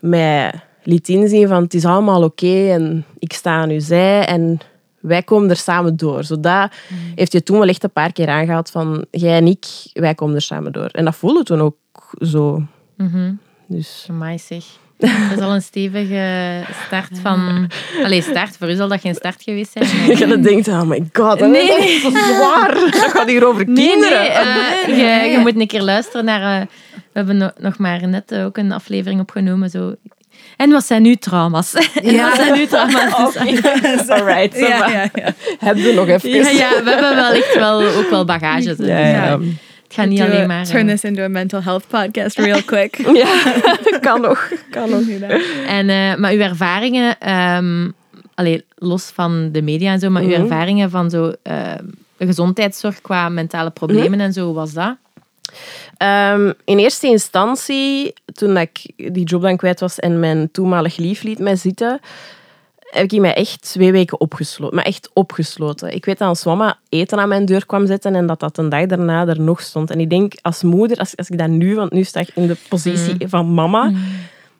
mij 0.00 0.67
liet 0.88 1.08
inzien 1.08 1.48
van 1.48 1.62
het 1.62 1.74
is 1.74 1.84
allemaal 1.84 2.22
oké 2.22 2.70
en 2.72 3.04
ik 3.18 3.32
sta 3.32 3.50
aan 3.50 3.70
uw 3.70 3.80
zij 3.80 4.24
en 4.26 4.58
wij 5.00 5.22
komen 5.22 5.50
er 5.50 5.56
samen 5.56 5.96
door. 5.96 6.24
Zo 6.24 6.40
dat 6.40 6.72
heeft 7.14 7.32
je 7.32 7.42
toen 7.42 7.58
wel 7.58 7.68
echt 7.68 7.82
een 7.84 7.90
paar 7.90 8.12
keer 8.12 8.28
aangehaald 8.28 8.70
van 8.70 9.04
jij 9.10 9.36
en 9.36 9.46
ik, 9.46 9.64
wij 9.92 10.14
komen 10.14 10.34
er 10.34 10.40
samen 10.42 10.72
door. 10.72 10.86
En 10.86 11.04
dat 11.04 11.16
voelde 11.16 11.42
toen 11.42 11.60
ook 11.60 11.76
zo. 12.20 12.62
Mhm. 12.96 13.32
Dus 13.66 14.06
Amai 14.10 14.38
zeg. 14.38 14.64
Dat 14.98 15.10
is 15.36 15.40
al 15.40 15.54
een 15.54 15.62
stevige 15.62 16.60
start 16.86 17.18
van... 17.22 17.68
Allee, 18.04 18.22
start. 18.22 18.56
Voor 18.56 18.70
u 18.70 18.74
zal 18.74 18.88
dat 18.88 19.00
geen 19.00 19.14
start 19.14 19.42
geweest 19.42 19.72
zijn. 19.72 19.84
maar- 20.06 20.18
je 20.18 20.26
dan 20.26 20.40
denkt, 20.42 20.68
oh 20.68 20.82
my 20.82 21.08
god, 21.12 21.38
dat 21.38 21.50
Nee. 21.50 21.78
is 21.78 22.02
zo 22.02 22.10
zwaar. 22.10 22.74
Dat 22.90 22.94
gaat 23.10 23.28
hier 23.28 23.46
over 23.46 23.64
kinderen. 23.64 24.18
nee. 24.20 24.28
eh, 24.28 25.22
je, 25.24 25.30
je 25.30 25.38
moet 25.38 25.60
een 25.60 25.66
keer 25.66 25.82
luisteren 25.82 26.24
naar... 26.24 26.60
eh, 26.60 26.66
we 26.94 27.00
hebben 27.12 27.36
no- 27.36 27.50
nog 27.58 27.78
maar 27.78 28.08
net 28.08 28.32
eh, 28.32 28.44
ook 28.44 28.56
een 28.56 28.72
aflevering 28.72 29.20
opgenomen. 29.20 29.70
Zo. 29.70 29.94
En 30.58 30.70
wat 30.70 30.84
zijn 30.86 31.04
uw 31.04 31.14
trauma's? 31.14 31.72
En 32.02 32.16
wat 32.16 32.34
zijn 32.36 32.54
uw 32.58 32.66
trauma's? 32.66 33.32
Dus- 33.80 34.08
Alright, 34.18 34.58
Ja, 34.58 34.78
maar 34.78 34.92
ja, 34.92 35.08
ja. 35.14 35.34
heb 35.58 35.76
je 35.76 35.92
nog 35.92 36.08
even. 36.08 36.30
ja, 36.30 36.48
ja, 36.48 36.82
we 36.84 36.90
hebben 36.90 37.14
wel 37.14 37.30
echt 37.32 37.54
wel, 37.54 37.82
ook 37.82 38.10
wel 38.10 38.24
bagage. 38.24 38.74
zo. 38.78 38.84
Ja, 38.84 38.98
ja. 38.98 39.38
Het 39.38 39.96
gaat 39.96 40.06
niet 40.06 40.18
Do 40.18 40.24
alleen 40.24 40.46
maar... 40.46 40.64
Turn 40.66 40.88
eh, 40.88 40.92
this 40.94 41.04
into 41.04 41.22
a 41.22 41.28
mental 41.28 41.62
health 41.62 41.86
podcast 41.88 42.38
real 42.38 42.62
quick. 42.64 42.96
Ja, 43.14 43.28
kan 44.00 44.20
nog. 44.20 44.48
Kan 44.70 44.90
nog. 44.90 45.00
En, 45.66 45.88
eh, 45.88 46.14
maar 46.16 46.32
uw 46.32 46.40
ervaringen, 46.40 47.18
ehm, 47.18 47.88
allee, 48.34 48.64
los 48.76 49.10
van 49.14 49.48
de 49.52 49.62
media 49.62 49.92
en 49.92 49.98
zo, 49.98 50.10
maar 50.10 50.22
uw 50.22 50.28
Mhm. 50.28 50.40
ervaringen 50.40 50.90
van 50.90 51.10
zo, 51.10 51.32
ehm, 51.42 51.84
gezondheidszorg 52.18 53.00
qua 53.00 53.28
mentale 53.28 53.70
problemen 53.70 54.10
Mhm. 54.18 54.20
en 54.20 54.32
zo, 54.32 54.52
was 54.52 54.72
dat? 54.72 54.96
Ehm, 55.96 56.52
in 56.64 56.78
eerste 56.78 57.06
instantie, 57.06 58.12
toen 58.24 58.56
ik 58.56 58.92
die 58.96 59.24
job 59.24 59.42
dan 59.42 59.56
kwijt 59.56 59.80
was 59.80 59.98
en 59.98 60.20
mijn 60.20 60.50
toenmalig 60.50 60.96
lief 60.96 61.22
liet 61.22 61.38
mij 61.38 61.56
zitten, 61.56 62.00
heb 62.78 63.12
ik 63.12 63.20
mij 63.20 63.34
echt 63.34 63.62
twee 63.62 63.92
weken 63.92 64.20
opgesloten. 64.20 64.76
Maar 64.76 64.84
echt 64.84 65.10
opgesloten. 65.12 65.94
Ik 65.94 66.04
weet 66.04 66.18
dat 66.18 66.28
als 66.28 66.44
mama 66.44 66.78
eten 66.88 67.18
aan 67.18 67.28
mijn 67.28 67.44
deur 67.44 67.66
kwam 67.66 67.86
zetten 67.86 68.14
en 68.14 68.26
dat 68.26 68.40
dat 68.40 68.58
een 68.58 68.68
dag 68.68 68.86
daarna 68.86 69.26
er 69.26 69.40
nog 69.40 69.60
stond. 69.60 69.90
En 69.90 70.00
ik 70.00 70.10
denk 70.10 70.32
als 70.42 70.62
moeder, 70.62 70.98
als, 70.98 71.16
als 71.16 71.28
ik 71.30 71.38
dat 71.38 71.48
nu, 71.48 71.74
want 71.74 71.92
nu 71.92 72.04
sta 72.04 72.20
ik 72.20 72.30
in 72.34 72.46
de 72.46 72.56
positie 72.68 73.28
van 73.28 73.54
mama, 73.54 73.92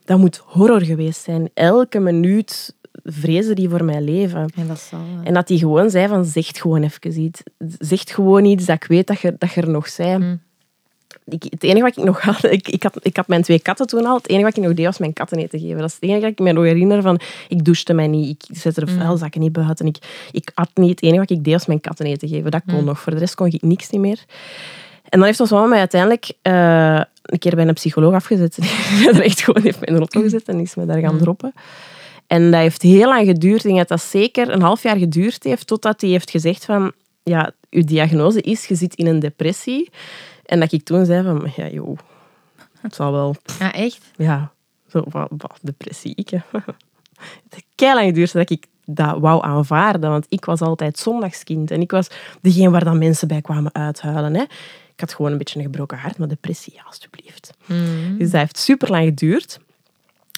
dat 0.04 0.18
moet 0.18 0.42
horror 0.44 0.82
geweest 0.82 1.22
zijn. 1.22 1.50
Elke 1.54 1.98
minuut 1.98 2.76
vrezen 3.04 3.56
die 3.56 3.68
voor 3.68 3.84
mijn 3.84 4.04
leven. 4.04 4.48
En 4.56 4.66
dat 4.68 4.78
zal... 4.80 4.98
eh, 4.98 5.26
En 5.28 5.34
dat 5.34 5.48
hij 5.48 5.58
gewoon 5.58 5.90
zei 5.90 6.08
van, 6.08 6.24
zeg 6.24 6.46
gewoon 6.52 6.82
even 6.82 7.20
iets. 7.20 7.40
Zeg 7.78 8.00
gewoon 8.04 8.44
iets 8.44 8.64
dat 8.64 8.76
ik 8.76 8.84
weet 8.84 9.06
dat 9.06 9.20
je, 9.20 9.34
dat 9.38 9.52
je 9.52 9.60
er 9.60 9.68
nog 9.70 9.96
bent. 9.96 10.18
Mm. 10.24 10.40
Ik, 11.28 11.42
het 11.50 11.62
enige 11.62 11.80
wat 11.80 11.96
ik 11.96 12.04
nog 12.04 12.20
had 12.20 12.44
ik, 12.44 12.68
ik 12.68 12.82
had... 12.82 12.98
Ik 13.02 13.16
had 13.16 13.28
mijn 13.28 13.42
twee 13.42 13.60
katten 13.60 13.86
toen 13.86 14.06
al. 14.06 14.16
Het 14.16 14.28
enige 14.28 14.44
wat 14.44 14.56
ik 14.56 14.62
nog 14.62 14.74
deed 14.74 14.84
was 14.84 14.98
mijn 14.98 15.12
katten 15.12 15.38
eten 15.38 15.58
geven. 15.60 15.78
Dat 15.78 15.88
is 15.88 15.94
het 15.94 16.02
enige 16.02 16.20
dat 16.20 16.30
ik 16.30 16.38
me 16.38 16.52
nog 16.52 16.64
herinner 16.64 17.02
van... 17.02 17.20
Ik 17.48 17.64
douchte 17.64 17.92
mij 17.92 18.06
niet. 18.06 18.42
Ik 18.42 18.56
zette 18.56 18.84
de 18.84 18.92
vuilzakken 18.92 19.40
niet 19.40 19.52
buiten. 19.52 19.86
Ik, 19.86 19.98
ik 20.32 20.50
at 20.54 20.70
niet. 20.74 20.90
Het 20.90 21.02
enige 21.02 21.18
wat 21.18 21.30
ik 21.30 21.44
deed 21.44 21.52
was 21.52 21.66
mijn 21.66 21.80
katten 21.80 22.06
eten 22.06 22.28
geven. 22.28 22.50
Dat 22.50 22.62
kon 22.66 22.84
nog. 22.84 23.00
Voor 23.00 23.12
de 23.12 23.18
rest 23.18 23.34
kon 23.34 23.46
ik 23.46 23.62
niks 23.62 23.90
niet 23.90 24.00
meer. 24.00 24.24
En 25.08 25.18
dan 25.18 25.24
heeft 25.26 25.40
ons 25.40 25.50
mama 25.50 25.66
mij 25.66 25.78
uiteindelijk 25.78 26.32
eh, 26.42 27.00
een 27.22 27.38
keer 27.38 27.54
bij 27.54 27.66
een 27.66 27.74
psycholoog 27.74 28.14
afgezet. 28.14 28.54
Die 28.98 29.08
er 29.08 29.22
echt 29.22 29.40
gewoon 29.40 29.62
heeft 29.62 29.80
me 29.80 29.86
in 29.86 29.92
de 29.92 29.98
auto 29.98 30.20
gezet 30.20 30.48
en 30.48 30.60
is 30.60 30.74
me 30.74 30.86
daar 30.86 31.00
gaan 31.00 31.18
droppen. 31.18 31.52
En 32.26 32.50
dat 32.50 32.60
heeft 32.60 32.82
heel 32.82 33.08
lang 33.08 33.26
geduurd. 33.26 33.56
Ik 33.56 33.62
denk 33.62 33.76
dat 33.76 33.88
dat 33.88 34.02
zeker 34.02 34.50
een 34.50 34.62
half 34.62 34.82
jaar 34.82 34.96
geduurd 34.96 35.44
heeft, 35.44 35.66
totdat 35.66 36.00
hij 36.00 36.10
heeft 36.10 36.30
gezegd 36.30 36.64
van, 36.64 36.92
ja, 37.22 37.52
uw 37.70 37.84
diagnose 37.84 38.40
is, 38.40 38.66
je 38.66 38.74
zit 38.74 38.94
in 38.94 39.06
een 39.06 39.18
depressie. 39.18 39.90
En 40.48 40.60
dat 40.60 40.72
ik 40.72 40.84
toen 40.84 41.04
zei 41.04 41.22
van, 41.22 41.52
ja 41.56 41.68
joh, 41.68 41.98
het 42.80 42.94
zal 42.94 43.12
wel, 43.12 43.36
Ja, 43.58 43.72
echt? 43.72 44.00
ja, 44.16 44.52
zo, 44.90 45.02
wat, 45.10 45.28
wat 45.36 45.58
depressie, 45.62 46.12
ik 46.14 46.28
hè. 46.28 46.38
Het 47.18 47.54
heeft 47.54 47.66
keilang 47.74 48.06
geduurd 48.06 48.32
dat 48.32 48.50
ik 48.50 48.66
dat 48.84 49.18
wou 49.18 49.44
aanvaarden. 49.44 50.10
Want 50.10 50.26
ik 50.28 50.44
was 50.44 50.60
altijd 50.60 50.98
zondagskind. 50.98 51.70
En 51.70 51.80
ik 51.80 51.90
was 51.90 52.08
degene 52.40 52.70
waar 52.70 52.84
dan 52.84 52.98
mensen 52.98 53.28
bij 53.28 53.40
kwamen 53.40 53.74
uithuilen. 53.74 54.34
Hè. 54.34 54.42
Ik 54.92 55.00
had 55.00 55.14
gewoon 55.14 55.32
een 55.32 55.38
beetje 55.38 55.58
een 55.58 55.64
gebroken 55.64 55.98
hart, 55.98 56.18
maar 56.18 56.28
depressie, 56.28 56.72
ja, 56.76 56.82
alstublieft. 56.86 57.50
Dus 58.18 58.30
dat 58.30 58.40
heeft 58.40 58.58
super 58.58 58.90
lang 58.90 59.04
geduurd. 59.04 59.60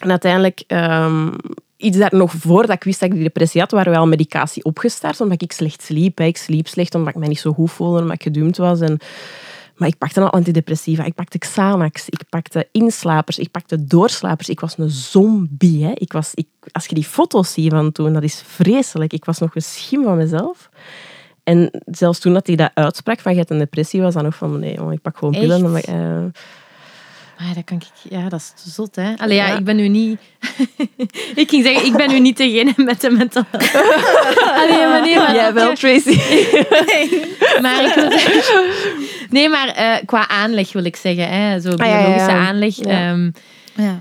En 0.02 0.11
uiteindelijk, 0.11 0.62
ehm, 0.67 1.29
iets 1.76 1.99
daar 1.99 2.14
nog 2.14 2.33
voordat 2.33 2.76
ik 2.76 2.85
wist 2.85 3.00
dat 3.00 3.09
ik 3.09 3.14
die 3.14 3.25
depressie 3.25 3.61
had, 3.61 3.71
waren 3.71 3.93
we 3.93 3.99
al 3.99 4.07
medicatie 4.07 4.64
opgestart, 4.64 5.21
omdat 5.21 5.43
ik 5.43 5.52
slecht 5.52 5.83
sliep. 5.83 6.19
Hè. 6.19 6.25
Ik 6.25 6.37
sliep 6.37 6.67
slecht 6.69 6.95
omdat 6.95 7.12
ik 7.12 7.19
mij 7.19 7.29
niet 7.29 7.40
zo 7.40 7.52
goed 7.52 7.71
voelde, 7.71 8.00
omdat 8.00 8.14
ik 8.14 8.23
gedumpt 8.23 8.57
was. 8.57 8.81
En, 8.81 8.99
maar 9.80 9.88
ik 9.88 9.99
pakte 9.99 10.20
al 10.20 10.30
antidepressiva, 10.30 11.04
ik 11.04 11.14
pakte 11.14 11.38
Xanax, 11.38 12.08
ik 12.08 12.20
pakte 12.28 12.68
inslapers, 12.72 13.38
ik 13.38 13.50
pakte 13.50 13.84
doorslapers. 13.84 14.49
Ik 14.49 14.60
was 14.60 14.78
een 14.78 14.90
zombie. 14.90 15.84
Hè. 15.84 15.92
Ik 15.94 16.12
was, 16.12 16.34
ik, 16.34 16.46
als 16.72 16.87
je 16.87 16.94
die 16.94 17.04
foto's 17.04 17.52
ziet 17.52 17.70
van 17.70 17.92
toen, 17.92 18.12
dat 18.12 18.22
is 18.22 18.42
vreselijk. 18.46 19.12
Ik 19.12 19.25
was 19.25 19.38
nog 19.38 19.54
een 19.54 19.62
schim 19.62 20.02
van 20.02 20.16
mezelf. 20.16 20.68
En 21.44 21.70
zelfs 21.90 22.18
toen 22.18 22.32
dat 22.32 22.46
hij 22.46 22.56
dat 22.56 22.70
uitsprak 22.75 23.20
van 23.20 23.32
je 23.32 23.38
hebt 23.38 23.50
een 23.50 23.58
depressie, 23.58 24.00
was 24.00 24.14
dan 24.14 24.25
nog 24.25 24.34
van 24.34 24.58
nee, 24.58 24.78
ik 24.90 25.02
pak 25.02 25.18
gewoon 25.18 25.34
pillen. 25.34 25.64
Omdat, 25.64 25.84
eh, 25.84 26.25
Ah, 27.40 27.54
dat 27.54 27.64
kan 27.64 27.76
ik, 27.76 28.10
ja, 28.10 28.28
dat 28.28 28.40
is 28.40 28.75
zot, 28.75 28.96
hè? 28.96 29.14
Allee, 29.16 29.37
ja, 29.37 29.56
ik 29.58 29.64
ben 29.64 29.76
nu 29.76 29.88
niet... 29.88 30.20
ik 31.42 31.49
ging 31.49 31.64
zeggen, 31.64 31.87
ik 31.87 31.96
ben 31.96 32.08
nu 32.08 32.20
niet 32.20 32.37
degene 32.37 32.72
met 32.76 33.00
de 33.00 33.10
mental. 33.10 33.44
Allee, 34.60 34.87
maar 34.87 35.00
nee, 35.00 35.16
maar... 35.16 35.34
Jij 35.34 35.52
wel, 35.52 35.75
Tracy. 35.75 36.18
Maar 37.62 37.84
ik 37.84 37.94
wil 37.94 38.10
zeggen- 38.10 39.10
Nee, 39.30 39.49
maar 39.49 39.68
eh, 39.68 40.04
qua 40.06 40.28
aanleg 40.28 40.72
wil 40.72 40.84
ik 40.84 40.96
zeggen, 40.96 41.28
hè? 41.28 41.60
Zo 41.60 41.70
Ah, 41.70 41.76
ja, 41.76 41.84
ja, 41.87 41.99
biologische 41.99 42.30
aanleg. 42.32 42.76
Ja. 42.76 42.84
ehm, 43.10 43.30
Ja. 43.75 44.00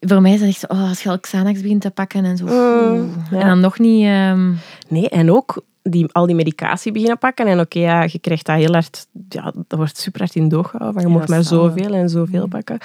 voor 0.00 0.20
mij 0.22 0.32
is 0.32 0.40
het 0.40 0.48
echt 0.48 0.58
zo, 0.60 0.66
oh, 0.68 0.88
als 0.88 1.02
je 1.02 1.08
al 1.08 1.20
Xanax 1.20 1.60
begint 1.60 1.80
te 1.80 1.90
pakken 1.90 2.24
en 2.24 2.36
zo. 2.36 2.44
Mm, 2.44 3.14
ja. 3.30 3.38
En 3.40 3.46
dan 3.46 3.60
nog 3.60 3.78
niet... 3.78 4.04
ehm, 4.04 4.52
Nee, 4.88 5.08
en 5.08 5.30
ook 5.32 5.62
die, 5.82 6.06
al 6.12 6.26
die 6.26 6.34
medicatie 6.34 6.92
beginnen 6.92 7.18
pakken. 7.18 7.46
En 7.46 7.60
oké, 7.60 7.78
ja, 7.78 8.02
je 8.02 8.18
krijgt 8.18 8.46
dat 8.46 8.56
heel 8.56 8.72
hard... 8.72 9.06
Ja, 9.28 9.52
dat 9.68 9.78
wordt 9.78 9.98
super 9.98 10.20
hard 10.20 10.34
in 10.34 10.48
doog 10.48 10.70
gehouden. 10.70 11.00
Van, 11.02 11.10
je 11.10 11.14
Ja, 11.16 11.18
mag 11.20 11.28
maar 11.28 11.38
wel. 11.48 11.58
zoveel 11.60 11.94
en 11.94 12.08
zoveel 12.08 12.46
pakken. 12.46 12.78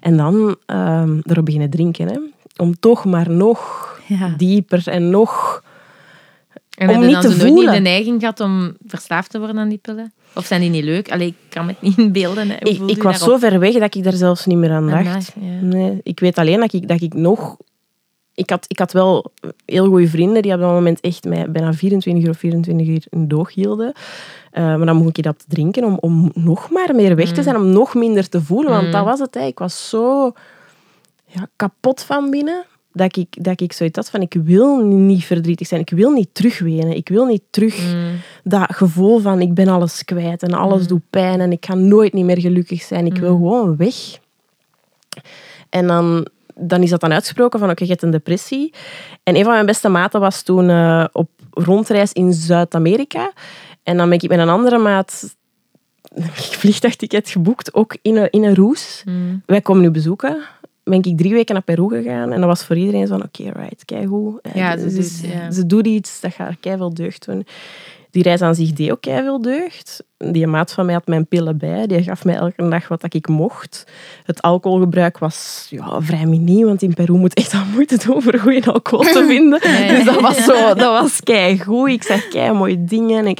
En 0.00 0.16
dan 0.16 0.56
ehm 0.66 1.18
erop 1.22 1.44
beginnen 1.44 1.70
drinken. 1.70 2.06
Hè. 2.08 2.18
Om 2.56 2.78
toch 2.80 3.04
maar 3.04 3.30
nog 3.30 3.90
Ja. 4.06 4.34
dieper 4.36 4.82
en 4.88 5.10
nog... 5.10 5.62
En 6.88 6.96
Om 6.96 7.00
niet 7.00 7.12
dan 7.12 7.20
te 7.20 7.28
nooit 7.28 7.42
niet 7.42 7.52
voelen. 7.52 7.72
de 7.72 7.80
neiging 7.80 8.20
gehad 8.20 8.40
om 8.40 8.76
verslaafd 8.86 9.30
te 9.30 9.38
worden 9.38 9.58
aan 9.58 9.68
die 9.68 9.78
pillen? 9.78 10.12
Of 10.34 10.46
zijn 10.46 10.60
die 10.60 10.70
niet 10.70 10.84
leuk? 10.84 11.10
Allee, 11.10 11.26
ik 11.28 11.34
kan 11.48 11.66
me 11.66 11.72
het 11.72 11.82
niet 11.82 11.98
inbeelden. 12.06 12.48
hè. 12.50 12.56
Ik, 12.58 12.80
ik 12.86 13.02
was 13.02 13.18
zo 13.18 13.36
ver 13.36 13.58
weg 13.58 13.72
dat 13.78 13.94
ik 13.94 14.04
daar 14.04 14.12
zelfs 14.12 14.46
niet 14.46 14.58
meer 14.58 14.70
aan 14.72 14.86
dacht. 14.90 15.32
Ja. 15.40 15.60
Nee, 15.60 16.00
ik 16.02 16.20
weet 16.20 16.38
alleen 16.38 16.60
dat 16.60 16.72
ik, 16.72 16.88
dat 16.88 17.00
ik 17.00 17.14
nog... 17.14 17.56
Ik 18.34 18.50
had, 18.50 18.64
ik 18.68 18.78
had 18.78 18.92
wel 18.92 19.32
heel 19.64 19.86
goede 19.86 20.08
vrienden 20.08 20.42
die 20.42 20.52
op 20.54 20.60
dat 20.60 20.70
moment 20.70 21.00
echt 21.00 21.24
mij 21.24 21.50
bijna 21.50 21.72
24 21.72 22.24
uur 22.24 22.30
of 22.30 22.38
24 22.38 22.86
uur 22.86 23.04
in 23.10 23.28
doog 23.28 23.54
hielden. 23.54 23.92
Eh, 24.50 24.62
maar 24.64 24.86
dan 24.86 24.96
moest 24.96 25.18
ik 25.18 25.24
dat 25.24 25.44
drinken 25.48 25.84
om, 25.84 25.96
om 26.00 26.30
nog 26.34 26.70
maar 26.70 26.94
meer 26.94 27.16
weg 27.16 27.32
te 27.32 27.42
zijn, 27.42 27.56
om 27.56 27.68
nog 27.68 27.94
minder 27.94 28.28
te 28.28 28.40
voelen. 28.42 28.70
Want 28.70 28.84
Mm. 28.86 28.92
dat 28.92 29.04
was 29.04 29.18
het. 29.18 29.34
Hè. 29.34 29.44
Ik 29.46 29.58
was 29.58 29.88
zo 29.88 30.32
ja, 31.26 31.48
kapot 31.56 32.02
van 32.02 32.30
binnen 32.30 32.64
dat 32.92 33.16
ik, 33.16 33.44
dat 33.44 33.60
ik 33.60 33.72
zoiets 33.72 33.96
had 33.96 34.10
van 34.10 34.20
ik 34.20 34.34
wil 34.44 34.84
niet 34.84 35.24
verdrietig 35.24 35.66
zijn. 35.66 35.80
Ik 35.80 35.90
wil 35.90 36.10
niet 36.10 36.28
terugwenen. 36.32 36.96
Ik 36.96 37.08
wil 37.08 37.24
niet 37.26 37.42
terug 37.50 37.92
Mm. 37.92 38.20
dat 38.44 38.74
gevoel 38.74 39.18
van 39.18 39.40
ik 39.40 39.54
ben 39.54 39.68
alles 39.68 40.04
kwijt 40.04 40.42
en 40.42 40.52
alles 40.52 40.86
doet 40.86 41.02
pijn 41.10 41.40
en 41.40 41.52
ik 41.52 41.66
ga 41.66 41.74
nooit 41.74 42.12
niet 42.12 42.24
meer 42.24 42.40
gelukkig 42.40 42.82
zijn. 42.82 43.06
Ik 43.06 43.16
wil 43.16 43.34
gewoon 43.34 43.76
weg. 43.76 43.94
En 45.68 45.86
dan, 45.86 46.26
dan 46.54 46.82
is 46.82 46.90
dat 46.90 47.00
dan 47.00 47.12
uitgesproken 47.12 47.58
van 47.58 47.70
oké, 47.70 47.84
je 47.84 47.90
hebt 47.90 48.02
een 48.02 48.10
depressie. 48.10 48.72
En 49.22 49.36
een 49.36 49.44
van 49.44 49.52
mijn 49.52 49.66
beste 49.66 49.88
maten 49.88 50.20
was 50.20 50.42
toen 50.42 50.70
eh, 50.70 51.04
op 51.12 51.28
rondreis 51.50 52.12
in 52.12 52.32
Zuid-Amerika. 52.32 53.32
En 53.82 53.96
dan 53.96 54.08
ben 54.08 54.18
ik 54.20 54.28
met 54.28 54.38
een 54.38 54.48
andere 54.48 54.78
maat 54.78 55.36
een 56.14 56.30
vliegtuigticket 56.62 57.28
geboekt, 57.28 57.74
ook 57.74 57.96
in 58.02 58.16
een, 58.16 58.30
in 58.30 58.44
een 58.44 58.54
roes. 58.54 59.02
Mm. 59.04 59.42
Wij 59.46 59.60
komen 59.60 59.82
nu 59.82 59.90
bezoeken. 59.90 60.42
Ben 60.84 61.02
ik 61.02 61.18
drie 61.18 61.32
weken 61.32 61.54
naar 61.54 61.62
Peru 61.62 61.88
gegaan 61.88 62.32
en 62.32 62.38
dat 62.40 62.48
was 62.48 62.64
voor 62.64 62.76
iedereen 62.76 63.06
zo 63.06 63.16
van 63.18 63.22
oké, 63.26 63.42
right, 63.58 63.84
kijk 63.84 64.06
hoe. 64.06 64.40
Ja, 64.54 64.78
ze 64.78 64.90
ze, 64.90 64.96
doet- 64.96 65.06
ze, 65.06 65.28
ja. 65.28 65.50
ze 65.50 65.66
doet 65.66 65.86
iets, 65.86 66.20
dat 66.20 66.32
gaat 66.34 66.54
veel 66.60 66.94
deugd 66.94 67.26
doen. 67.26 67.46
Die 68.10 68.22
reis 68.22 68.40
aan 68.40 68.54
zich 68.54 68.72
deed 68.72 68.90
ook 68.90 69.04
veel 69.04 69.40
deugd. 69.40 70.04
Die 70.18 70.46
maat 70.46 70.72
van 70.72 70.84
mij 70.84 70.94
had 70.94 71.06
mijn 71.06 71.26
pillen 71.26 71.58
bij. 71.58 71.86
Die 71.86 72.02
gaf 72.02 72.24
mij 72.24 72.34
elke 72.34 72.68
dag 72.68 72.88
wat 72.88 73.00
dat 73.00 73.14
ik 73.14 73.28
mocht. 73.28 73.84
Het 74.24 74.42
alcoholgebruik 74.42 75.18
was 75.18 75.66
ja, 75.70 76.00
vrij 76.00 76.26
minie, 76.26 76.64
want 76.64 76.82
in 76.82 76.94
Peru 76.94 77.12
moet 77.12 77.34
echt 77.34 77.52
al 77.54 77.64
moeite 77.72 77.98
doen 78.06 78.22
voor 78.22 78.38
goede 78.38 78.72
alcohol 78.72 79.04
te 79.12 79.24
vinden. 79.32 79.60
Dus 79.88 80.04
dat 80.04 80.20
was, 80.20 80.44
zo, 80.44 80.74
dat 80.74 81.00
was 81.00 81.20
keigoed. 81.20 81.88
Ik 81.88 82.02
zag 82.02 82.28
kei 82.28 82.52
mooie 82.52 82.84
dingen. 82.84 83.26
Ik, 83.26 83.38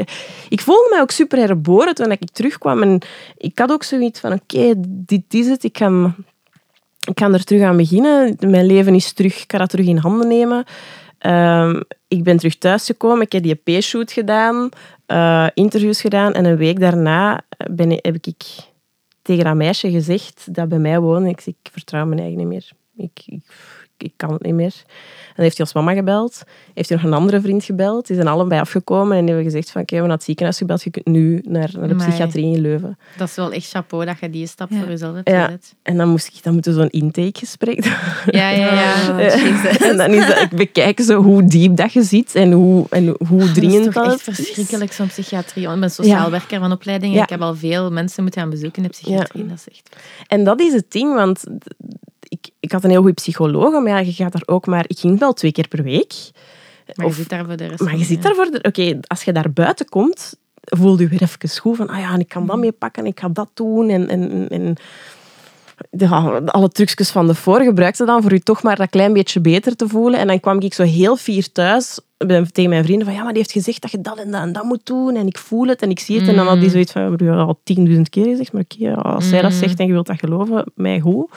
ik 0.48 0.60
voelde 0.60 0.88
mij 0.90 1.00
ook 1.00 1.10
super 1.10 1.38
herboren 1.38 1.94
toen 1.94 2.10
ik 2.10 2.30
terugkwam. 2.32 2.82
En 2.82 2.98
ik 3.36 3.58
had 3.58 3.70
ook 3.72 3.82
zoiets 3.82 4.20
van, 4.20 4.32
oké, 4.32 4.72
dit 4.86 5.34
is 5.34 5.46
het. 5.48 5.64
Ik 5.64 5.78
ga, 5.78 6.14
ik 7.08 7.18
ga 7.18 7.32
er 7.32 7.44
terug 7.44 7.62
aan 7.62 7.76
beginnen. 7.76 8.36
Mijn 8.40 8.66
leven 8.66 8.94
is 8.94 9.12
terug. 9.12 9.42
Ik 9.42 9.52
ga 9.52 9.58
dat 9.58 9.70
terug 9.70 9.86
in 9.86 9.96
handen 9.96 10.28
nemen. 10.28 10.64
Ehm, 11.18 11.80
ik 12.08 12.22
ben 12.22 12.36
terug 12.36 12.58
thuisgekomen. 12.58 13.20
Ik 13.22 13.32
heb 13.32 13.42
die 13.42 13.54
P-shoot 13.54 14.12
gedaan. 14.12 14.68
eh, 15.06 15.46
interviews 15.54 16.00
gedaan. 16.00 16.32
En 16.32 16.44
een 16.44 16.56
week 16.56 16.80
daarna 16.80 17.40
ben, 17.70 17.90
heb 17.90 18.16
ik 18.20 18.42
tegen 19.22 19.44
dat 19.44 19.54
meisje 19.54 19.90
gezegd 19.90 20.54
dat 20.54 20.68
bij 20.68 20.78
mij 20.78 21.00
woonde. 21.00 21.28
Ik 21.28 21.46
ik 21.46 21.56
vertrouw 21.72 22.06
mijn 22.06 22.20
eigen 22.20 22.38
niet 22.38 22.46
meer. 22.46 22.70
Ik, 22.96 23.40
ik 24.02 24.12
kan 24.16 24.32
het 24.32 24.42
niet 24.42 24.54
meer. 24.54 24.72
En 24.84 25.38
dan 25.38 25.44
heeft 25.44 25.56
hij 25.56 25.66
ons 25.66 25.74
mama 25.74 25.94
gebeld. 25.94 26.42
Heeft 26.74 26.88
hij 26.88 26.98
nog 26.98 27.06
een 27.06 27.12
andere 27.14 27.40
vriend 27.40 27.64
gebeld. 27.64 28.06
Die 28.06 28.16
zijn 28.16 28.28
allebei 28.28 28.60
afgekomen 28.60 29.16
en 29.16 29.24
die 29.24 29.34
hebben 29.34 29.50
gezegd 29.52 29.70
van 29.70 29.80
oké, 29.80 29.90
we 29.90 29.96
hebben 29.96 30.08
naar 30.08 30.16
het 30.16 30.26
ziekenhuis 30.26 30.58
gebeld. 30.58 30.82
Je 30.82 30.90
kunt 30.90 31.06
nu 31.06 31.40
naar, 31.48 31.70
naar 31.78 31.88
de 31.88 31.94
Amai. 31.94 32.08
psychiatrie 32.08 32.44
in 32.54 32.60
Leuven. 32.60 32.98
Dat 33.16 33.28
is 33.28 33.34
wel 33.34 33.52
echt 33.52 33.68
chapeau 33.68 34.04
dat 34.04 34.18
je 34.20 34.30
die 34.30 34.46
stap 34.46 34.70
Ja. 34.70 34.78
voor 34.78 34.88
jezelf 34.88 35.14
hebt 35.14 35.28
Ja. 35.30 35.44
gezet. 35.44 35.74
En 35.82 35.96
dan 35.96 36.08
moest 36.08 36.26
ik 36.26 36.42
dan 36.42 36.52
moeten 36.52 36.74
zo'n 36.74 36.90
intakegesprek 36.90 37.82
doen. 37.82 37.92
Ja, 38.40 38.48
ja, 38.50 38.72
ja. 38.74 39.18
en 39.90 39.96
dan 39.96 40.10
is 40.10 40.26
dat, 40.26 40.40
ik 40.40 40.50
bekijk 40.50 41.00
zo 41.00 41.22
hoe 41.22 41.44
diep 41.44 41.76
dat 41.76 41.92
je 41.92 42.02
zit 42.02 42.34
en 42.34 42.52
hoe, 42.52 42.86
en 42.90 43.16
hoe 43.28 43.38
Dat 43.38 43.48
is 43.48 43.52
dringend 43.54 43.84
toch 43.84 43.94
dat 44.04 44.12
echt 44.12 44.28
is. 44.28 44.34
verschrikkelijk, 44.34 44.92
zo'n 44.92 45.06
psychiatrie. 45.06 45.68
Ik 45.68 45.80
ben 45.80 45.90
sociaal 45.90 46.24
Ja. 46.24 46.30
werker 46.30 46.60
van 46.60 46.72
opleiding 46.72 47.14
Ja. 47.14 47.22
ik 47.22 47.28
heb 47.28 47.40
al 47.40 47.54
veel 47.54 47.90
mensen 47.90 48.22
moeten 48.22 48.40
gaan 48.40 48.50
bezoeken 48.50 48.76
in 48.76 48.82
de 48.82 48.88
psychiatrie. 48.88 49.42
Ja. 49.42 49.48
Dat 49.48 49.58
is 49.66 49.68
echt... 49.78 49.96
En 50.26 50.44
dat 50.44 50.60
is 50.60 50.72
het 50.72 50.84
ding, 50.88 51.14
want 51.14 51.44
ik, 52.42 52.50
ik 52.60 52.72
had 52.72 52.84
een 52.84 52.90
heel 52.90 52.98
goede 52.98 53.14
psycholoog, 53.14 53.72
maar 53.72 53.88
ja, 53.88 53.98
je 53.98 54.12
gaat 54.12 54.32
daar 54.32 54.42
ook 54.46 54.66
maar... 54.66 54.84
Ik 54.86 54.98
ging 54.98 55.18
wel 55.18 55.32
twee 55.32 55.52
keer 55.52 55.68
per 55.68 55.82
week. 55.82 56.14
Maar 56.86 57.06
je 57.06 57.12
Of- 57.12 57.14
zit 57.14 57.28
daar 57.28 57.44
voor 57.44 57.56
de 57.56 57.66
rest 57.66 57.80
Maar 57.80 57.98
je 57.98 58.04
zit 58.04 58.22
daar 58.22 58.34
voor... 58.34 58.50
de- 58.50 58.62
Oké, 58.62 58.98
als 59.06 59.22
je 59.22 59.32
daar 59.32 59.52
buiten 59.52 59.88
komt, 59.88 60.34
voel 60.64 61.00
je 61.00 61.08
weer 61.08 61.22
even 61.22 61.60
goed 61.60 61.76
van, 61.76 61.88
ah 61.88 61.98
ja, 61.98 62.12
en 62.12 62.20
ik 62.20 62.28
kan 62.28 62.46
dat 62.46 62.58
meepakken, 62.58 63.06
ik 63.06 63.20
ga 63.20 63.28
dat 63.28 63.48
doen. 63.54 63.88
En, 63.88 64.08
en, 64.08 64.48
en 64.48 64.74
ja, 65.90 66.40
alle 66.46 66.68
trucjes 66.68 67.10
van 67.10 67.26
de 67.26 67.34
voor 67.34 67.60
gebruikte 67.60 68.04
dan 68.04 68.22
voor 68.22 68.32
je 68.32 68.40
toch 68.42 68.62
maar 68.62 68.76
dat 68.76 68.90
klein 68.90 69.12
beetje 69.12 69.40
beter 69.40 69.76
te 69.76 69.88
voelen. 69.88 70.20
En 70.20 70.26
dan 70.26 70.40
kwam 70.40 70.60
ik 70.60 70.74
zo 70.74 70.82
heel 70.82 71.16
fier 71.16 71.52
thuis 71.52 72.00
tegen 72.52 72.70
mijn 72.70 72.84
vrienden 72.84 73.06
van, 73.06 73.14
ja, 73.16 73.22
maar 73.22 73.32
die 73.32 73.42
heeft 73.42 73.52
gezegd 73.52 73.82
dat 73.82 73.90
je 73.90 74.00
dat 74.00 74.18
en 74.18 74.30
dat 74.30 74.40
en 74.40 74.52
dat 74.52 74.64
moet 74.64 74.86
doen. 74.86 75.16
En 75.16 75.26
ik 75.26 75.38
voel 75.38 75.66
het 75.66 75.82
en 75.82 75.90
ik 75.90 76.00
zie 76.00 76.18
het. 76.18 76.28
En 76.28 76.36
dan 76.36 76.46
had 76.46 76.60
die 76.60 76.70
zoiets 76.70 76.92
van, 76.92 77.02
we 77.16 77.24
hebben 77.24 77.46
al 77.46 77.60
tienduizend 77.64 78.08
keer 78.08 78.24
gezegd, 78.26 78.52
maar 78.52 78.64
oké, 78.70 78.94
als 78.94 79.28
zij 79.28 79.42
dat 79.42 79.52
zegt 79.52 79.78
en 79.78 79.86
je 79.86 79.92
wilt 79.92 80.06
dat 80.06 80.18
geloven, 80.18 80.64
mij 80.74 81.00
goed. 81.00 81.30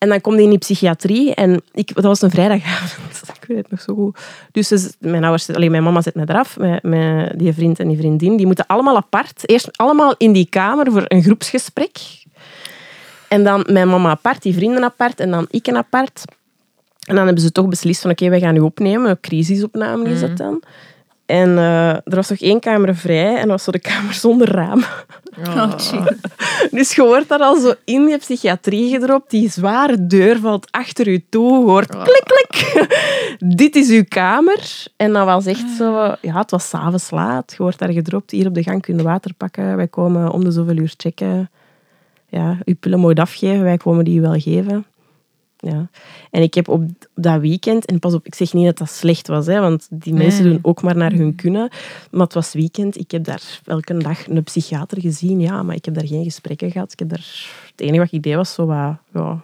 En 0.00 0.08
dan 0.08 0.20
kom 0.20 0.34
je 0.36 0.42
in 0.42 0.48
die 0.48 0.58
psychiatrie 0.58 1.34
en 1.34 1.62
ik, 1.72 1.94
dat 1.94 2.04
was 2.04 2.22
een 2.22 2.30
vrijdagavond. 2.30 3.20
Ik 3.40 3.44
weet 3.46 3.56
het 3.56 3.70
nog 3.70 3.80
zo 3.80 3.94
goed. 3.94 4.18
Dus 4.52 4.68
ze- 4.68 4.92
mijn 4.98 5.22
ouders, 5.24 5.50
alleen 5.50 5.70
mijn 5.70 5.82
mama 5.82 6.00
zet 6.00 6.14
me 6.14 6.22
eraf, 6.26 6.58
met, 6.58 6.82
met 6.82 7.38
die 7.38 7.52
vriend 7.52 7.78
en 7.80 7.88
die 7.88 7.96
vriendin. 7.96 8.36
Die 8.36 8.46
moeten 8.46 8.66
allemaal 8.66 8.96
apart. 8.96 9.48
Eerst 9.48 9.78
allemaal 9.78 10.14
in 10.16 10.32
die 10.32 10.46
kamer 10.48 10.92
voor 10.92 11.04
een 11.08 11.22
groepsgesprek. 11.22 11.98
En 13.28 13.44
dan 13.44 13.66
mijn 13.70 13.88
mama 13.88 14.10
apart, 14.10 14.42
die 14.42 14.54
vrienden 14.54 14.84
apart 14.84 15.20
en 15.20 15.30
dan 15.30 15.46
ik 15.50 15.66
een 15.66 15.76
apart. 15.76 16.24
En 17.06 17.14
dan 17.14 17.24
hebben 17.24 17.42
ze 17.42 17.52
toch 17.52 17.68
beslist 17.68 18.00
van 18.00 18.10
oké, 18.10 18.28
wij 18.28 18.40
gaan 18.40 18.56
u 18.56 18.60
opnemen. 18.60 19.10
Een 19.10 19.20
crisisopname 19.20 20.08
is 20.08 20.20
dat 20.20 20.36
dan. 20.36 20.62
En 21.30 21.58
eh, 21.58 21.88
er 21.88 22.14
was 22.14 22.28
nog 22.28 22.38
één 22.38 22.60
kamer 22.60 22.96
vrij 22.96 23.34
en 23.34 23.40
dat 23.40 23.48
was 23.48 23.64
zo 23.64 23.70
de 23.70 23.78
kamer 23.78 24.14
zonder 24.14 24.50
raam. 24.50 24.84
Oh. 25.38 25.72
Dus 26.70 26.94
je 26.94 27.02
wordt 27.02 27.28
daar 27.28 27.38
al 27.38 27.56
zo 27.56 27.74
in 27.84 28.08
je 28.08 28.18
psychiatrie 28.18 28.90
gedropt. 28.90 29.30
Die 29.30 29.50
zware 29.50 30.06
deur 30.06 30.38
valt 30.38 30.66
achter 30.70 31.10
je 31.10 31.22
toe. 31.28 31.58
Je 31.58 31.64
hoort 31.64 31.88
klik, 31.88 32.24
klik. 32.24 32.88
Dit 33.56 33.76
is 33.76 33.90
uw 33.90 34.04
kamer. 34.08 34.86
En 34.96 35.12
dat 35.12 35.24
was 35.24 35.46
echt 35.46 35.70
zo... 35.78 36.14
Ja, 36.20 36.38
het 36.38 36.50
was 36.50 36.68
s'avonds 36.68 37.10
laat. 37.10 37.54
Je 37.56 37.62
wordt 37.62 37.78
daar 37.78 37.92
gedropt. 37.92 38.30
Hier 38.30 38.46
op 38.46 38.54
de 38.54 38.62
gang 38.62 38.82
kunnen 38.82 39.04
water 39.04 39.34
pakken. 39.34 39.76
Wij 39.76 39.88
komen 39.88 40.30
om 40.30 40.44
de 40.44 40.50
zoveel 40.50 40.76
uur 40.76 40.94
checken. 40.96 41.50
Ja, 42.28 42.58
uw 42.64 42.74
pillen 42.80 43.00
moet 43.00 43.18
afgeven. 43.18 43.62
Wij 43.62 43.76
komen 43.76 44.04
die 44.04 44.20
wel 44.20 44.40
geven. 44.40 44.86
Ja. 45.60 45.88
En 46.30 46.42
ik 46.42 46.54
heb 46.54 46.68
op 46.68 46.82
dat 47.14 47.40
weekend... 47.40 47.86
En 47.86 47.98
pas 47.98 48.14
op, 48.14 48.26
ik 48.26 48.34
zeg 48.34 48.52
niet 48.52 48.64
dat 48.64 48.78
dat 48.78 48.90
slecht 48.90 49.26
was. 49.28 49.46
Hè, 49.46 49.60
want 49.60 49.86
die 49.90 50.14
mensen 50.14 50.42
Nee. 50.42 50.52
doen 50.52 50.60
ook 50.62 50.82
maar 50.82 50.96
naar 50.96 51.12
hun 51.12 51.34
kunnen. 51.34 51.68
Maar 52.10 52.24
het 52.24 52.34
was 52.34 52.52
weekend. 52.52 52.98
Ik 52.98 53.10
heb 53.10 53.24
daar 53.24 53.60
elke 53.64 53.96
dag 53.96 54.26
een 54.28 54.42
psychiater 54.42 55.00
gezien. 55.00 55.40
Ja, 55.40 55.62
maar 55.62 55.74
ik 55.74 55.84
heb 55.84 55.94
daar 55.94 56.06
geen 56.06 56.24
gesprekken 56.24 56.70
gehad. 56.70 56.92
Ik 56.92 56.98
heb 56.98 57.08
daar... 57.08 57.26
Het 57.70 57.80
enige 57.80 57.98
wat 57.98 58.12
ik 58.12 58.22
deed 58.22 58.34
was 58.34 58.54
zo 58.54 58.66
wat... 58.66 58.96
Ja, 59.14 59.40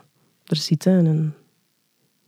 er 0.47 0.57
zitten 0.57 1.07
en... 1.07 1.35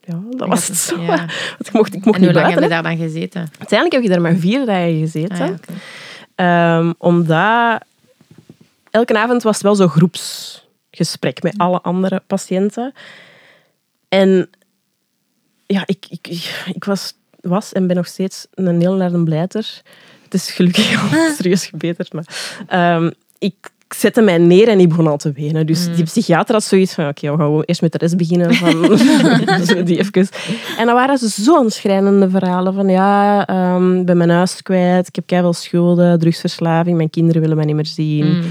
ja, 0.00 0.20
dat 0.36 0.48
was 0.48 0.68
het 0.68 0.76
zo. 0.76 1.00
Ja. 1.00 1.16
Want 1.56 1.66
ik 1.66 1.72
mocht, 1.72 1.94
ik 1.94 2.04
mocht 2.04 2.18
En 2.18 2.24
hoe 2.24 2.32
niet 2.32 2.40
lang 2.42 2.54
heb 2.54 2.62
je 2.62 2.68
daar 2.68 2.82
dan 2.82 2.96
gezeten? 2.96 3.40
Uiteindelijk 3.40 3.92
heb 3.92 4.02
ik 4.02 4.08
daar 4.08 4.20
maar 4.20 4.36
vier 4.36 4.66
dagen 4.66 4.98
gezeten. 4.98 5.60
Ah. 6.34 6.78
Ehm, 6.78 6.92
omdat 6.98 7.82
elke 8.90 9.18
avond 9.18 9.42
was 9.42 9.54
het 9.54 9.62
wel 9.62 9.74
zo'n 9.74 9.88
groepsgesprek 9.88 11.42
met 11.42 11.58
alle 11.58 11.80
andere 11.80 12.22
patiënten. 12.26 12.92
En 14.08 14.50
ja, 15.66 15.82
ik, 15.86 16.06
ik, 16.08 16.26
ik 16.74 16.84
was, 16.84 17.14
was 17.40 17.72
en 17.72 17.86
ben 17.86 17.96
nog 17.96 18.06
steeds 18.06 18.46
een 18.54 18.80
heel 18.80 18.94
naar 18.94 19.12
een 19.12 19.24
blijter. 19.24 19.82
Het 20.24 20.34
is 20.34 20.50
gelukkig 20.50 21.00
al 21.12 21.30
serieus 21.34 21.66
gebeterd, 21.66 22.12
maar 22.12 22.56
ehm, 22.66 23.10
ik 23.38 23.70
zette 23.94 24.20
mij 24.20 24.38
neer 24.38 24.68
en 24.68 24.78
die 24.78 24.86
begon 24.86 25.06
al 25.06 25.16
te 25.16 25.32
wenen. 25.32 25.66
Dus 25.66 25.94
die 25.94 26.04
psychiater 26.04 26.54
had 26.54 26.64
zoiets 26.64 26.94
van, 26.94 27.08
oké, 27.08 27.30
we 27.30 27.38
gaan 27.38 27.62
eerst 27.62 27.80
met 27.80 27.92
de 27.92 27.98
rest 27.98 28.16
beginnen. 28.16 28.54
Van, 28.54 28.80
die 29.84 29.98
even. 29.98 30.28
En 30.78 30.86
dan 30.86 30.94
waren 30.94 31.18
ze 31.18 31.28
zo'n 31.28 31.70
schrijnende 31.70 32.30
verhalen 32.30 32.74
van, 32.74 32.88
ja, 32.88 33.46
ehm, 33.46 33.98
ik 33.98 34.06
ben 34.06 34.16
mijn 34.16 34.30
huis 34.30 34.62
kwijt, 34.62 35.08
ik 35.08 35.14
heb 35.14 35.26
keiveel 35.26 35.52
schulden, 35.52 36.18
drugsverslaving, 36.18 36.96
mijn 36.96 37.10
kinderen 37.10 37.40
willen 37.40 37.56
mij 37.56 37.66
niet 37.66 37.74
meer 37.74 37.86
zien. 37.86 38.26
Mm. 38.26 38.42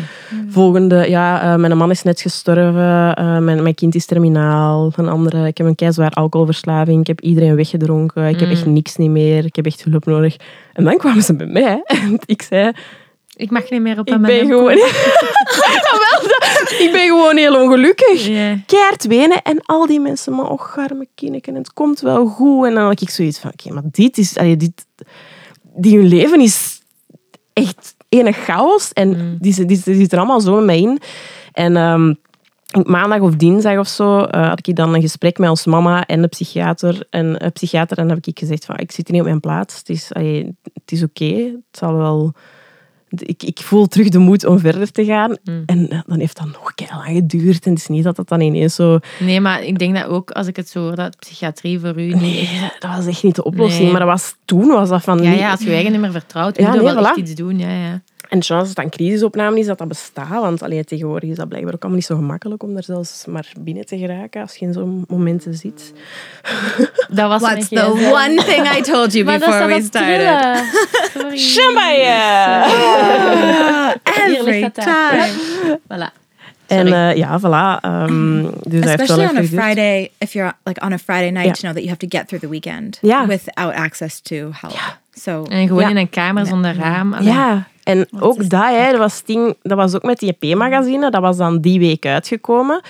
Volgende, 0.49 1.09
ja, 1.09 1.41
eh, 1.41 1.59
mijn 1.59 1.77
man 1.77 1.91
is 1.91 2.03
net 2.03 2.21
gestorven, 2.21 3.15
eh, 3.15 3.37
mijn, 3.37 3.63
mijn 3.63 3.75
kind 3.75 3.95
is 3.95 4.05
terminaal. 4.05 4.91
Een 4.95 5.09
andere, 5.09 5.47
ik 5.47 5.57
heb 5.57 5.67
een 5.67 5.75
keizwaar 5.75 6.11
alcoholverslaving, 6.11 6.99
ik 7.01 7.07
heb 7.07 7.21
iedereen 7.21 7.55
weggedronken, 7.55 8.27
ik 8.27 8.39
heb 8.39 8.49
echt 8.49 8.65
niks 8.65 8.95
niet 8.95 9.09
meer, 9.09 9.45
ik 9.45 9.55
heb 9.55 9.65
echt 9.65 9.83
hulp 9.83 10.05
nodig. 10.05 10.35
En 10.73 10.83
dan 10.83 10.97
kwamen 10.97 11.23
ze 11.23 11.35
bij 11.35 11.47
mij 11.47 11.81
en 12.03 12.19
ik 12.25 12.41
zei, 12.41 12.71
Ik 13.37 13.51
mag 13.51 13.69
niet 13.69 13.81
meer 13.81 13.99
op 13.99 14.07
ik 14.07 14.13
een 14.13 14.21
ben 14.21 14.45
gewoon... 14.47 14.75
Dat- 14.79 14.79
ik 16.79 16.89
ben 16.91 17.07
gewoon 17.07 17.37
heel 17.37 17.61
ongelukkig. 17.63 18.27
Ja. 18.27 18.57
Keihard 18.65 19.05
wenen 19.07 19.41
en 19.41 19.61
al 19.65 19.85
die 19.85 19.99
mensen, 19.99 20.35
maar 20.35 20.49
och, 20.49 20.77
arme 20.77 21.07
kinderen, 21.15 21.55
het 21.55 21.73
komt 21.73 21.99
wel 21.99 22.25
goed. 22.25 22.65
En 22.65 22.73
dan 22.73 22.83
had 22.83 23.01
ik 23.01 23.09
zoiets 23.09 23.39
van, 23.39 23.51
oké, 23.51 23.73
maar 23.73 23.83
dit 23.91 24.17
is... 24.17 24.37
allee, 24.37 24.57
dit, 24.57 24.85
die 25.75 25.97
hun 25.97 26.07
leven 26.07 26.39
is 26.41 26.81
echt 27.53 27.95
ene 28.09 28.31
chaos. 28.31 28.93
En 28.93 29.37
die, 29.41 29.53
zit- 29.53 29.67
die, 29.67 29.81
die 29.83 29.95
zit 29.95 30.11
er 30.11 30.17
allemaal 30.17 30.41
zo 30.41 30.61
mij 30.61 30.79
in. 30.79 30.99
En 31.53 31.75
ehm, 31.77 32.13
maandag 32.91 33.19
of 33.19 33.35
dinsdag 33.35 33.79
of 33.79 33.87
zo 33.87 34.19
eh, 34.23 34.47
had 34.47 34.67
ik 34.67 34.75
dan 34.75 34.93
een 34.93 35.01
gesprek 35.01 35.37
met 35.37 35.49
ons 35.49 35.65
mama 35.65 36.05
en 36.05 36.21
de 36.21 36.27
psychiater. 36.27 37.07
En 37.09 37.43
een 37.45 37.51
psychiater, 37.51 37.97
en 37.97 38.07
dan 38.07 38.15
heb 38.15 38.25
ik 38.25 38.39
gezegd 38.39 38.65
van, 38.65 38.77
ik 38.77 38.91
zit 38.91 39.07
hier 39.07 39.11
niet 39.15 39.21
op 39.21 39.27
mijn 39.27 39.39
plaats. 39.39 39.77
Het 39.77 39.89
is, 39.89 40.13
allee, 40.13 40.55
het 40.73 40.91
is 40.91 41.03
oké. 41.03 41.33
Het 41.35 41.77
zal 41.79 41.97
wel... 41.97 42.33
Ik, 43.09 43.43
ik 43.43 43.59
voel 43.59 43.87
terug 43.87 44.09
de 44.09 44.17
moed 44.17 44.45
om 44.45 44.59
verder 44.59 44.91
te 44.91 45.05
gaan. 45.05 45.35
En 45.65 45.89
eh, 45.89 45.99
dan 46.05 46.19
heeft 46.19 46.37
dat 46.37 46.45
nog 46.45 46.73
keihard 46.75 47.05
lang 47.05 47.17
geduurd. 47.17 47.65
En 47.65 47.71
het 47.71 47.79
is 47.79 47.87
niet 47.87 48.03
dat 48.03 48.15
dat 48.15 48.27
dan 48.27 48.41
ineens 48.41 48.75
zo... 48.75 48.99
Nee, 49.19 49.41
maar 49.41 49.63
ik 49.63 49.79
denk 49.79 49.95
dat 49.95 50.05
ook, 50.05 50.31
als 50.31 50.47
ik 50.47 50.55
het 50.55 50.69
zo 50.69 50.79
hoor, 50.79 50.95
dat 50.95 51.17
psychiatrie 51.17 51.79
voor 51.79 51.99
u 51.99 52.13
niet... 52.13 52.21
Nee, 52.21 52.71
dat 52.79 52.95
was 52.95 53.05
echt 53.05 53.23
niet 53.23 53.35
de 53.35 53.43
oplossing. 53.43 53.83
Nee. 53.83 53.91
Maar 53.91 53.99
dat 53.99 54.09
was, 54.09 54.35
toen 54.45 54.67
was 54.67 54.89
dat 54.89 55.03
van... 55.03 55.23
Ja, 55.23 55.31
ja, 55.31 55.51
als 55.51 55.61
je 55.61 55.71
eigen 55.71 55.91
niet 55.91 56.01
meer 56.01 56.11
vertrouwt, 56.11 56.57
Ja, 56.57 56.63
moet 56.63 56.73
je 56.73 56.81
nee, 56.81 56.93
wel 56.93 57.05
echt 57.05 57.17
iets 57.17 57.35
doen. 57.35 57.59
Ja, 57.59 57.69
ja. 57.69 58.01
En 58.29 58.39
de 58.39 58.45
chance 58.45 58.67
dat 58.67 58.75
het 58.75 58.85
een 58.85 58.89
crisisopname 58.89 59.59
is, 59.59 59.65
dat 59.65 59.77
dat 59.77 59.87
bestaat. 59.87 60.29
Want 60.29 60.61
allee, 60.61 60.83
tegenwoordig 60.83 61.29
is 61.29 61.35
dat 61.35 61.47
blijkbaar 61.47 61.73
ook 61.73 61.79
allemaal 61.81 61.99
niet 61.99 62.07
zo 62.07 62.15
gemakkelijk 62.15 62.63
om 62.63 62.75
er 62.77 62.83
zelfs 62.83 63.25
maar 63.25 63.51
binnen 63.59 63.85
te 63.85 63.97
geraken 63.97 64.41
als 64.41 64.55
je 64.55 64.65
in 64.65 64.73
zo'n 64.73 65.05
momenten 65.07 65.53
zit. 65.53 65.93
Dat 67.09 67.29
was 67.29 67.41
What's 67.41 67.67
the 67.67 67.91
one 68.13 68.43
thing 68.43 68.77
I 68.77 68.81
told 68.81 69.13
you 69.13 69.25
dat 69.31 69.39
before 69.39 69.65
we 69.67 69.81
started? 69.81 71.39
Shambaya! 71.39 72.65
Ligt 74.27 74.39
Every 74.39 74.61
daar. 74.61 74.71
time. 74.73 75.79
Voilà. 75.87 76.25
En 76.67 76.93
eh, 76.93 77.15
ja, 77.15 77.39
voilà. 77.39 77.81
ehm, 77.81 78.41
dus 78.63 78.81
dat 78.81 78.99
Especially 78.99 79.25
on 79.29 79.37
a. 79.37 79.43
Friday, 79.43 80.11
if 80.17 80.33
you're 80.33 80.53
like 80.63 80.81
on 80.85 80.91
a 80.93 80.97
Friday 80.97 81.29
night, 81.29 81.53
to 81.53 81.61
know 81.61 81.73
that 81.73 81.83
you 81.83 81.87
have 81.87 81.97
to 82.07 82.17
get 82.17 82.27
through 82.27 82.43
the 82.43 82.49
weekend 82.49 82.97
Ja. 83.01 83.25
without 83.27 83.73
access 83.73 84.19
to 84.21 84.35
help. 84.51 84.97
So 85.13 85.43
En 85.43 85.67
gewoon 85.67 85.89
in 85.89 85.97
een 85.97 86.09
kamer 86.09 86.45
zonder 86.45 86.75
raam. 86.75 87.15
Ja, 87.21 87.67
en 87.87 88.07
ook 88.19 88.49
dat, 88.49 88.63
hè, 88.63 88.91
dat, 88.91 88.99
was 88.99 89.23
ding, 89.23 89.55
dat 89.61 89.77
was 89.77 89.95
ook 89.95 90.03
met 90.03 90.19
die 90.19 90.37
EP-magazine. 90.39 91.11
Dat 91.11 91.21
was 91.21 91.37
dan 91.37 91.59
die 91.59 91.79
week 91.79 92.05
uitgekomen. 92.05 92.81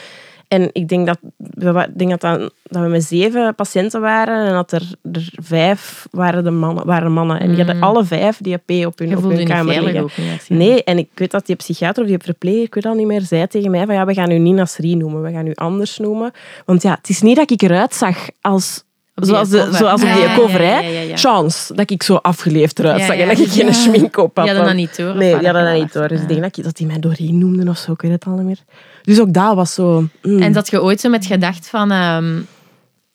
En 0.47 0.69
ik 0.71 0.88
denk 0.88 1.05
dat 1.05 1.17
we, 1.38 1.88
denk 1.95 2.10
dat, 2.10 2.21
dan, 2.21 2.49
dat 2.63 2.81
we 2.83 2.88
met 2.88 3.03
zeven 3.03 3.55
patiënten 3.55 4.01
waren 4.01 4.47
en 4.47 4.53
dat 4.53 4.71
er, 4.71 4.91
er 5.12 5.29
vijf 5.33 6.07
waren, 6.12 6.43
de 6.43 6.51
mannen, 6.51 6.86
waren 6.86 7.12
mannen. 7.12 7.39
En 7.39 7.47
die 7.47 7.63
hadden 7.63 7.81
alle 7.81 8.05
vijf 8.05 8.38
die 8.41 8.60
EP 8.65 8.86
op 8.86 8.99
hun, 8.99 9.17
op 9.17 9.23
hun 9.23 9.45
kamer 9.45 9.83
liggen. 9.83 10.03
ook 10.03 10.12
Nee, 10.47 10.83
en 10.83 10.97
ik 10.97 11.10
weet 11.13 11.31
dat 11.31 11.45
die 11.45 11.55
psychiater 11.55 12.03
of 12.03 12.10
die 12.10 12.17
verpleger, 12.17 12.63
ik 12.63 12.73
weet 12.73 12.86
al 12.86 12.93
niet 12.93 13.07
meer, 13.07 13.21
zei 13.21 13.47
tegen 13.47 13.71
mij 13.71 13.86
van 13.86 13.95
ja, 13.95 14.05
we 14.05 14.13
gaan 14.13 14.31
u 14.31 14.38
niet 14.38 14.55
Nasri 14.55 14.95
noemen, 14.95 15.21
we 15.21 15.31
gaan 15.31 15.47
u 15.47 15.53
anders 15.53 15.97
noemen. 15.97 16.31
Want 16.65 16.81
ja, 16.81 16.95
het 16.95 17.10
is 17.10 17.21
niet 17.21 17.36
dat 17.36 17.51
ik 17.51 17.62
eruit 17.62 17.93
zag 17.93 18.27
als... 18.41 18.86
Zoals, 19.25 19.49
de, 19.49 19.67
zoals 19.71 20.01
op 20.01 20.08
Ja, 20.08 20.13
die 20.13 20.23
ja, 20.23 20.36
cover, 20.36 20.62
ja, 20.63 20.67
hè. 20.67 20.80
ja, 20.80 20.88
ja, 20.89 20.99
ja. 21.01 21.17
Chance 21.17 21.73
dat 21.73 21.91
ik 21.91 22.03
zo 22.03 22.15
afgeleefd 22.15 22.80
eruit 22.80 22.99
Ja, 22.99 23.06
zag 23.06 23.15
ja. 23.15 23.21
en 23.21 23.27
dat 23.27 23.39
ik 23.39 23.47
geen 23.51 23.65
Ja. 23.65 23.71
schmink 23.71 24.17
op 24.17 24.38
had. 24.38 24.51
Want- 24.51 24.65
dat 24.65 24.73
niet 24.75 24.97
door, 24.97 25.10
of 25.10 25.15
Nee, 25.15 25.34
hadden 25.34 25.53
dat 25.53 25.63
dat 25.65 25.73
niet 25.73 25.93
was? 25.93 26.08
Dus 26.08 26.21
ik 26.21 26.30
Ja. 26.30 26.36
denk 26.39 26.56
dat, 26.56 26.65
dat 26.65 26.75
die 26.77 26.88
mij 26.88 26.99
doorheen 26.99 27.38
noemden 27.38 27.67
of 27.67 27.77
zo, 27.77 27.91
ik 27.91 28.01
weet 28.01 28.12
het 28.12 28.25
al 28.25 28.34
niet 28.34 28.45
meer. 28.45 28.60
Dus 29.01 29.19
ook 29.19 29.34
dat 29.34 29.56
was 29.56 29.73
zo... 29.73 30.08
mm. 30.21 30.41
En 30.41 30.53
zat 30.53 30.69
je 30.69 30.82
ooit 30.82 30.99
zo 31.01 31.10
met 31.10 31.25
gedacht 31.25 31.67
van... 31.69 31.91
ehm, 31.91 32.39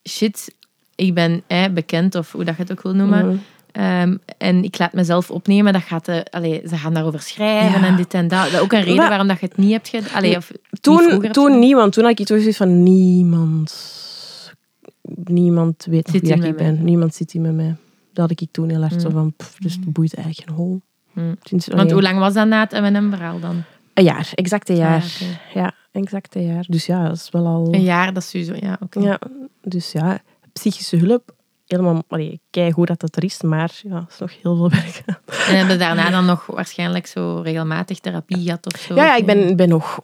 shit, 0.08 0.54
ik 0.94 1.14
ben 1.14 1.42
eh, 1.46 1.64
bekend, 1.74 2.14
of 2.14 2.32
hoe 2.32 2.44
dat 2.44 2.56
je 2.56 2.62
het 2.62 2.72
ook 2.72 2.82
wil 2.82 2.94
noemen. 2.94 3.26
Mhm. 3.26 3.36
Ehm, 3.72 4.16
en 4.38 4.64
ik 4.64 4.78
laat 4.78 4.92
mezelf 4.92 5.30
opnemen. 5.30 5.72
Dat 5.72 5.82
gaat 5.82 6.04
de, 6.04 6.26
allee, 6.30 6.62
ze 6.68 6.76
gaan 6.76 6.94
daarover 6.94 7.20
schrijven 7.20 7.80
Ja. 7.80 7.86
en 7.86 7.96
dit 7.96 8.14
en 8.14 8.28
dat. 8.28 8.42
Dat 8.44 8.52
is 8.52 8.58
ook 8.58 8.72
een 8.72 8.78
reden 8.80 8.96
Maar- 8.96 9.08
waarom 9.08 9.28
dat 9.28 9.40
je 9.40 9.46
het 9.46 9.56
niet 9.56 9.70
hebt 9.72 9.88
gedaan. 9.88 10.36
Of 10.36 10.50
niet 10.52 10.82
Toen, 10.82 11.28
toen 11.32 11.58
niet, 11.58 11.74
want 11.74 11.92
toen 11.92 12.04
had 12.04 12.18
ik 12.18 12.26
toch 12.26 12.38
zoiets 12.40 12.56
van 12.56 12.82
niemand... 12.82 14.00
Niemand 15.25 15.85
weet 15.90 16.05
nog 16.07 16.14
Zit 16.14 16.20
wie 16.22 16.37
dat 16.37 16.44
ik 16.44 16.57
mij. 16.57 16.72
ben. 16.72 16.85
Niemand 16.85 17.14
zit 17.14 17.33
hier 17.33 17.42
met 17.42 17.55
mij. 17.55 17.75
Dat 18.12 18.29
had 18.31 18.40
ik 18.40 18.48
toen 18.51 18.68
heel 18.68 18.83
erg 18.83 19.01
zo 19.01 19.09
Mm. 19.09 19.14
van... 19.14 19.33
Pff, 19.37 19.57
dus 19.59 19.72
het 19.75 19.92
boeit 19.92 20.14
eigenlijk 20.14 20.48
geen 20.48 20.57
hol. 20.59 20.81
Mm. 21.12 21.37
Sinds- 21.42 21.66
Want 21.66 21.90
hoe 21.90 22.03
lang 22.03 22.18
was 22.18 22.35
dat 22.35 22.46
na 22.46 22.61
het 22.70 22.81
M&M-verhaal 22.81 23.40
dan? 23.40 23.62
Een 23.94 24.05
jaar, 24.05 24.31
exact 24.35 24.68
een 24.68 24.77
jaar. 24.77 25.01
Ah, 25.03 25.22
oké. 25.22 25.59
Ja, 25.59 25.72
exact 25.92 26.35
een 26.35 26.46
jaar. 26.46 26.64
Dus 26.68 26.87
ja, 26.87 27.07
dat 27.09 27.16
is 27.16 27.29
wel 27.31 27.46
al... 27.46 27.68
Een 27.75 27.83
jaar, 27.83 28.12
dat 28.12 28.22
is 28.22 28.29
sowieso... 28.31 28.55
Ja, 28.66 28.77
oké. 28.81 29.01
Ja, 29.01 29.18
dus 29.62 29.92
ja, 29.92 30.20
psychische 30.53 30.96
hulp, 30.96 31.35
helemaal... 31.66 32.03
Kijk 32.51 32.75
hoe 32.75 32.87
dat 32.87 33.03
het 33.03 33.16
er 33.16 33.25
is, 33.25 33.42
maar 33.42 33.81
ja, 33.83 33.90
dat 34.01 34.11
is 34.11 34.18
nog 34.18 34.33
heel 34.42 34.57
veel 34.57 34.70
werk. 34.70 35.03
En 35.48 35.57
hebben 35.57 35.79
daarna 35.79 36.11
dan 36.11 36.25
nog 36.25 36.46
waarschijnlijk 36.46 37.07
zo 37.07 37.40
regelmatig 37.44 37.98
therapie 37.98 38.42
gehad 38.42 38.75
of 38.75 38.81
zo? 38.81 38.94
Ja, 38.94 39.05
ja 39.05 39.16
ik 39.16 39.27
ben, 39.27 39.57
ben 39.57 39.68
nog... 39.68 40.01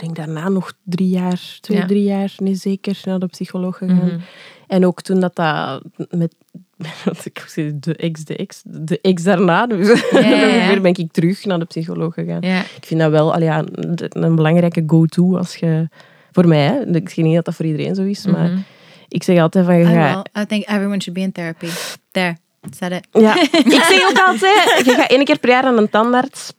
Denk 0.00 0.16
daarna 0.16 0.48
nog 0.48 0.72
drie 0.84 1.08
jaar, 1.08 1.58
twee, 1.60 1.76
Ja. 1.78 1.86
drie 1.86 2.02
jaar, 2.02 2.32
nee 2.36 2.54
zeker, 2.54 3.00
naar 3.04 3.18
de 3.18 3.26
psycholoog 3.26 3.76
gegaan. 3.76 3.96
Mhm. 4.06 4.18
En 4.66 4.86
ook 4.86 5.02
toen 5.02 5.20
dat 5.20 5.36
dat 5.36 5.82
met... 6.10 6.34
Ik 7.24 7.44
zei 7.48 7.72
de 7.80 7.96
ex, 7.96 8.24
de 8.24 8.36
ex, 8.36 8.62
de 8.64 9.00
ex 9.00 9.22
daarna. 9.22 9.66
Dus 9.66 9.86
ja, 10.10 10.18
ja. 10.20 10.46
ongeveer 10.46 10.80
ben 10.80 10.94
ik 10.94 11.12
terug 11.12 11.44
naar 11.44 11.58
de 11.58 11.64
psycholoog 11.64 12.14
gegaan. 12.14 12.42
Ik 12.42 12.84
vind 12.84 13.00
dat 13.00 13.10
wel 13.10 13.32
allee, 13.34 13.46
ja, 13.48 13.64
een 14.08 14.34
belangrijke 14.36 14.82
go-to 14.86 15.36
als 15.36 15.56
je... 15.56 15.88
Voor 16.32 16.48
mij, 16.48 16.58
hè. 16.64 16.86
ik 16.96 17.08
zeg 17.08 17.24
niet 17.24 17.34
dat 17.34 17.44
dat 17.44 17.54
voor 17.54 17.66
iedereen 17.66 17.94
zo 17.94 18.02
is, 18.02 18.26
maar 18.26 18.48
Mhm. 18.50 18.58
ik 19.08 19.22
zeg 19.22 19.38
altijd 19.38 19.64
van... 19.64 19.76
Je 19.76 19.84
I, 19.84 19.86
gaat, 19.94 20.28
will. 20.32 20.42
I 20.42 20.46
think 20.46 20.68
everyone 20.68 21.00
should 21.00 21.18
be 21.18 21.20
in 21.20 21.32
therapy. 21.32 21.66
There, 22.10 22.36
said 22.76 22.92
it. 22.92 23.06
Ja, 23.22 23.40
ik 23.64 23.82
zeg 23.88 24.10
ook 24.10 24.18
altijd, 24.26 24.82
je 24.84 24.92
gaat 24.94 25.10
één 25.10 25.24
keer 25.24 25.38
per 25.38 25.48
jaar 25.50 25.64
aan 25.64 25.78
een 25.78 25.90
tandarts. 25.90 26.52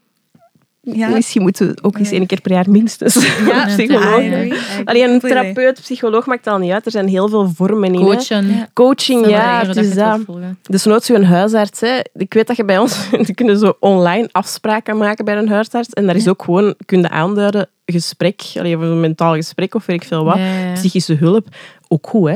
Ja. 0.81 1.07
Misschien 1.07 1.41
moeten 1.41 1.67
we 1.67 1.77
ook 1.83 1.97
eens 1.97 2.11
één 2.11 2.25
keer 2.25 2.41
per 2.41 2.51
jaar 2.51 2.69
minstens 2.69 3.13
Ja, 3.45 3.67
een 3.69 3.75
psycholoog. 3.75 4.83
Alleen 4.85 5.09
een 5.09 5.19
therapeut, 5.19 5.81
psycholoog 5.81 6.25
maakt 6.25 6.47
al 6.47 6.57
niet 6.57 6.71
uit. 6.71 6.85
Er 6.85 6.91
zijn 6.91 7.07
heel 7.07 7.29
veel 7.29 7.49
vormen 7.49 7.93
in. 7.93 8.01
Coachen. 8.01 8.69
Coaching, 8.73 9.27
ja, 9.27 9.63
dat 9.63 9.75
het 9.75 9.95
dat. 9.95 10.19
Dus 10.61 10.83
nooit 10.83 11.03
zo'n 11.03 11.23
huisarts. 11.23 11.79
Hè. 11.79 11.99
Ik 12.13 12.33
weet 12.33 12.47
dat 12.47 12.55
je 12.57 12.65
bij 12.65 12.77
ons 12.77 13.07
je 13.27 13.33
kunnen 13.33 13.57
zo 13.57 13.77
online 13.79 14.29
afspraken 14.31 14.97
maken 14.97 15.25
bij 15.25 15.37
een 15.37 15.49
huisarts. 15.49 15.89
En 15.89 16.05
daar 16.05 16.15
is 16.15 16.27
ook 16.27 16.43
gewoon, 16.43 16.75
kun 16.85 17.01
je 17.01 17.09
aanduiden, 17.09 17.69
gesprek, 17.85 18.41
allee, 18.55 18.77
of 18.77 18.81
een 18.81 18.99
mentaal 18.99 19.33
gesprek 19.33 19.75
of 19.75 19.85
weet 19.85 20.01
ik 20.01 20.07
veel 20.07 20.23
wat. 20.23 20.37
Ja, 20.37 20.57
ja. 20.57 20.73
Psychische 20.73 21.15
hulp, 21.15 21.47
ook 21.87 22.07
goed 22.07 22.29
hè. 22.29 22.35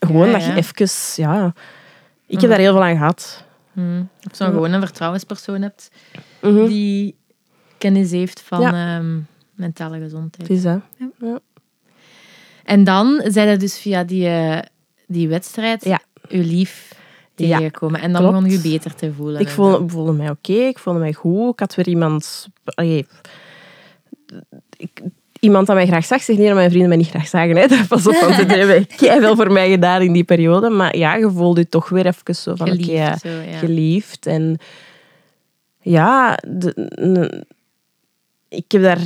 Gewoon 0.00 0.26
Ja, 0.26 0.32
dat 0.32 0.44
je 0.44 0.54
even, 0.54 0.88
ja... 1.16 1.52
Ik 2.26 2.40
heb 2.40 2.50
daar 2.50 2.58
heel 2.58 2.72
veel 2.72 2.82
aan 2.82 2.96
gehad. 2.96 3.44
Hmm. 3.72 4.08
Of 4.30 4.36
zo'n 4.36 4.46
gewoon 4.46 4.72
een 4.72 4.80
vertrouwenspersoon 4.80 5.62
hebt 5.62 5.90
Mhm. 6.42 6.66
die 6.66 7.16
kennis 7.82 8.10
heeft 8.10 8.40
van 8.40 8.60
Ja. 8.60 8.96
ehm, 8.98 9.18
mentale 9.54 9.98
gezondheid. 9.98 10.50
Is 10.50 10.62
dat. 10.62 10.80
En 12.64 12.84
dan 12.84 13.22
zijn 13.24 13.48
er 13.48 13.58
dus 13.58 13.78
via 13.78 14.04
die, 14.04 14.26
eh, 14.28 14.58
die 15.06 15.28
wedstrijd 15.28 15.84
Ja. 15.84 16.00
uw 16.28 16.42
lief 16.42 16.88
Ja, 17.36 17.46
tegengekomen. 17.56 18.00
en 18.00 18.12
dan 18.12 18.22
begon 18.22 18.50
je 18.50 18.60
beter 18.60 18.94
te 18.94 19.12
voelen. 19.12 19.40
Ik 19.40 19.48
voelde, 19.48 19.88
voelde 19.88 20.12
mij 20.12 20.30
oké, 20.30 20.52
ik 20.52 20.78
voelde 20.78 20.98
mij 20.98 21.12
goed. 21.12 21.52
Ik 21.52 21.60
had 21.60 21.74
weer 21.74 21.88
iemand... 21.88 22.48
allee, 22.64 23.06
ik, 24.76 25.00
iemand 25.40 25.66
dat 25.66 25.76
mij 25.76 25.86
graag 25.86 26.04
zag. 26.04 26.22
Zeg 26.22 26.36
niet 26.36 26.46
dat 26.46 26.54
mijn 26.54 26.68
vrienden 26.70 26.88
mij 26.88 26.98
niet 26.98 27.08
graag 27.08 27.28
zagen. 27.28 27.56
Hè. 27.56 27.66
Pas 27.88 28.06
op, 28.06 28.14
want 28.14 28.34
ze 28.34 28.44
hebben 28.56 28.86
veel 29.22 29.36
voor 29.36 29.52
mij 29.52 29.70
gedaan 29.70 30.02
in 30.02 30.12
die 30.12 30.24
periode. 30.24 30.68
Maar 30.70 30.96
ja, 30.96 31.14
je 31.14 31.30
voelde 31.30 31.60
je 31.60 31.68
toch 31.68 31.88
weer 31.88 32.06
even 32.06 32.34
zo 32.34 32.54
van... 32.54 32.68
Geliefd, 32.68 32.88
ja, 32.90 33.18
zo, 33.18 33.28
ja. 33.28 33.58
geliefd. 33.58 34.26
En 34.26 34.58
ja, 35.80 36.38
de- 36.48 37.44
ik 38.52 38.72
heb 38.72 38.82
daar 38.82 39.00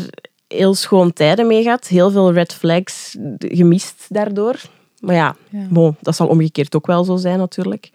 heel 0.49 0.75
schoon 0.75 1.13
tijden 1.13 1.47
mee 1.47 1.63
gehad. 1.63 1.87
Heel 1.87 2.11
veel 2.11 2.33
red 2.33 2.55
flags 2.55 3.17
gemist 3.39 4.07
daardoor. 4.09 4.61
Maar 5.01 5.15
ja, 5.15 5.37
Ja. 5.49 5.67
bon, 5.71 5.97
dat 6.01 6.17
zal 6.17 6.27
omgekeerd 6.27 6.77
ook 6.77 6.87
wel 6.87 7.05
zo 7.05 7.17
zijn 7.17 7.39
natuurlijk. 7.39 7.91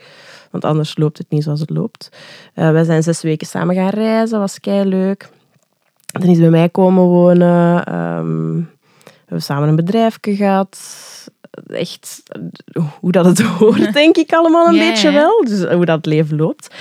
Want 0.52 0.66
anders 0.66 0.98
loopt 0.98 1.18
het 1.18 1.30
niet 1.30 1.44
zoals 1.44 1.60
het 1.60 1.70
loopt. 1.70 2.10
Eh 2.54 2.72
wij 2.72 2.84
zijn 2.84 3.04
zes 3.04 3.22
weken 3.22 3.48
samen 3.48 3.76
gaan 3.76 3.90
reizen, 3.90 4.40
was 4.40 4.60
kei 4.60 4.86
leuk. 4.90 5.30
Dan 6.06 6.30
is 6.30 6.40
bij 6.40 6.50
mij 6.50 6.70
komen 6.70 7.04
wonen. 7.04 7.86
Ehm, 7.86 8.56
we 9.04 9.18
hebben 9.26 9.42
samen 9.42 9.70
een 9.70 9.76
bedrijfje 9.76 10.36
gehad. 10.36 10.80
Echt 11.68 12.24
eh, 12.66 12.84
hoe 13.00 13.12
dat 13.12 13.26
het 13.26 13.42
hoort, 13.42 13.94
denk 13.94 14.18
ik 14.18 14.34
allemaal 14.34 14.68
een 14.68 14.80
beetje 14.80 15.12
wel. 15.12 15.44
Dus 15.44 15.64
hoe 15.64 15.86
dat 15.86 16.06
leven 16.06 16.38
loopt. 16.38 16.76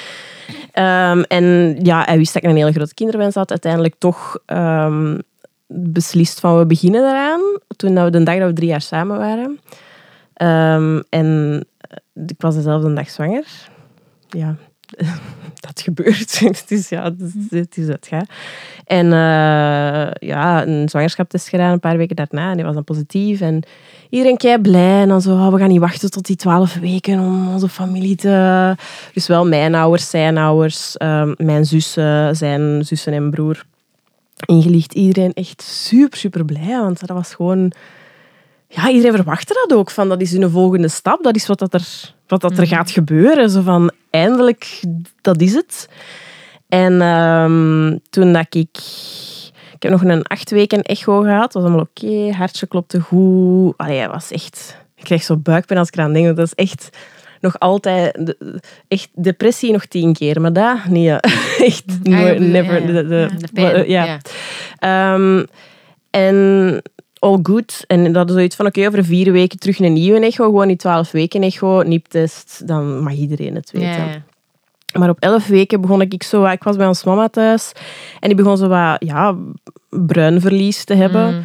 Ehm, 0.80 1.22
en 1.22 1.76
ja, 1.82 2.02
hij 2.04 2.16
wist 2.16 2.32
dat 2.32 2.42
ik 2.42 2.48
een 2.48 2.56
hele 2.56 2.72
grote 2.72 2.94
kinderwens 2.94 3.34
had. 3.34 3.50
Uiteindelijk 3.50 3.94
toch 3.98 4.38
ehm, 4.46 5.18
beslist 5.66 6.40
van 6.40 6.58
we 6.58 6.66
beginnen 6.66 7.00
eraan. 7.00 7.40
Toen 7.76 7.94
dat 7.94 8.04
we 8.04 8.10
de 8.10 8.22
dag 8.22 8.38
dat 8.38 8.48
we 8.48 8.54
drie 8.54 8.68
jaar 8.68 8.80
samen 8.80 9.18
waren. 9.18 9.60
Ehm, 10.34 11.02
en 11.08 11.60
eh, 11.78 12.24
ik 12.26 12.40
was 12.40 12.54
dezelfde 12.54 12.92
dag 12.92 13.10
zwanger. 13.10 13.68
Ja, 14.28 14.56
dat 15.66 15.80
gebeurt. 15.80 16.38
het 16.40 16.64
is, 16.68 16.88
ja, 16.88 17.02
het 17.02 17.20
is, 17.20 17.58
het 17.58 17.76
is 17.76 17.88
het. 17.88 18.08
En 18.84 19.06
eh, 19.12 20.10
ja, 20.28 20.66
een 20.66 20.88
zwangerschapstest 20.88 21.48
gedaan 21.48 21.72
een 21.72 21.80
paar 21.80 21.96
weken 21.96 22.16
daarna. 22.16 22.50
En 22.50 22.56
die 22.56 22.64
was 22.64 22.74
dan 22.74 22.84
positief. 22.84 23.40
En 23.40 23.62
iedereen 24.08 24.36
kei 24.36 24.58
blij. 24.58 25.00
En 25.00 25.08
dan 25.08 25.22
zo, 25.22 25.30
oh, 25.30 25.52
we 25.52 25.58
gaan 25.58 25.68
niet 25.68 25.80
wachten 25.80 26.10
tot 26.10 26.26
die 26.26 26.36
twaalf 26.36 26.74
weken 26.74 27.18
om 27.18 27.48
onze 27.52 27.68
familie 27.68 28.16
te... 28.16 28.74
Dus 29.12 29.26
wel 29.26 29.46
mijn 29.46 29.74
ouders, 29.74 30.10
zijn 30.10 30.38
ouders, 30.38 30.96
ehm, 30.96 31.34
mijn 31.36 31.64
zussen, 31.64 32.36
zijn 32.36 32.84
zussen 32.84 33.12
en 33.12 33.30
broer. 33.30 33.64
Ingelicht. 34.46 34.94
Iedereen 34.94 35.32
echt 35.32 35.62
super, 35.62 36.18
super 36.18 36.44
blij. 36.44 36.80
Want 36.80 37.00
dat 37.00 37.16
was 37.16 37.34
gewoon... 37.34 37.72
Ja, 38.68 38.90
iedereen 38.90 39.14
verwachtte 39.14 39.66
dat 39.66 39.78
ook. 39.78 39.90
Van, 39.90 40.08
dat 40.08 40.20
is 40.20 40.32
hun 40.32 40.50
volgende 40.50 40.88
stap. 40.88 41.22
Dat 41.22 41.36
is 41.36 41.46
wat, 41.46 41.58
dat 41.58 41.74
er, 41.74 42.14
wat 42.26 42.40
dat 42.40 42.58
er 42.58 42.66
gaat 42.66 42.90
gebeuren. 42.90 43.50
Zo 43.50 43.62
van, 43.62 43.90
eindelijk, 44.10 44.82
dat 45.20 45.40
is 45.40 45.54
het. 45.54 45.88
En 46.68 47.00
ehm, 47.02 47.96
toen 48.10 48.32
dat 48.32 48.54
ik... 48.54 48.78
Ik 49.74 49.88
heb 49.88 50.00
nog 50.00 50.04
een 50.10 50.22
acht 50.22 50.50
weken 50.50 50.82
echo 50.82 51.20
gehad. 51.20 51.52
Dat 51.52 51.52
was 51.52 51.62
allemaal 51.62 51.86
oké. 51.94 52.32
Hartje 52.32 52.66
klopte 52.66 53.00
goed. 53.00 53.74
Allee, 53.76 54.08
was 54.08 54.30
echt... 54.30 54.76
Ik 54.96 55.04
kreeg 55.04 55.22
zo 55.22 55.36
buikpijn 55.36 55.78
als 55.78 55.88
ik 55.88 55.94
eraan 55.94 56.12
denk. 56.12 56.36
Dat 56.36 56.46
is 56.46 56.54
echt 56.54 56.88
nog 57.40 57.58
altijd... 57.58 58.34
Echt 58.88 59.08
depressie 59.12 59.72
nog 59.72 59.84
tien 59.86 60.12
keer. 60.12 60.40
Maar 60.40 60.52
dat, 60.52 60.78
nee. 60.88 61.10
Echt, 61.58 61.84
Ah, 61.88 61.96
ja, 62.02 62.18
nooit- 62.20 62.38
ja, 62.38 62.44
never. 62.44 62.80
ja. 62.80 62.86
de- 62.86 63.06
de- 63.06 63.28
Ja, 63.30 63.36
de 63.38 63.48
pijn. 63.52 63.88
ja. 63.90 64.04
Ja. 64.04 64.18
Ehm, 65.14 65.44
en 66.10 66.82
all 67.20 67.38
good. 67.42 67.84
En 67.86 68.12
dat 68.12 68.28
is 68.28 68.34
zoiets 68.34 68.56
van, 68.56 68.66
oké, 68.66 68.86
over 68.86 69.04
vier 69.04 69.32
weken 69.32 69.58
terug 69.58 69.78
een 69.78 69.92
nieuwe 69.92 70.20
echo. 70.20 70.44
Gewoon 70.44 70.66
die 70.68 70.76
twaalf 70.76 71.10
weken 71.10 71.42
echo, 71.42 71.82
nieptest. 71.82 72.66
Dan 72.66 73.02
mag 73.02 73.12
iedereen 73.12 73.54
het 73.54 73.70
weten. 73.70 74.06
Maar 74.98 75.08
op 75.08 75.18
elf 75.20 75.46
weken 75.46 75.80
begon 75.80 76.00
ik 76.00 76.22
zo... 76.22 76.40
wat- 76.40 76.52
Ik 76.52 76.62
was 76.62 76.76
bij 76.76 76.86
ons 76.86 77.04
mama 77.04 77.28
thuis. 77.28 77.72
En 78.20 78.28
die 78.28 78.36
begon 78.36 78.56
zo 78.56 78.68
wat, 78.68 78.96
ja, 78.98 79.36
bruinverlies 79.88 80.84
te 80.84 80.94
hebben. 80.94 81.34
Mm. 81.34 81.44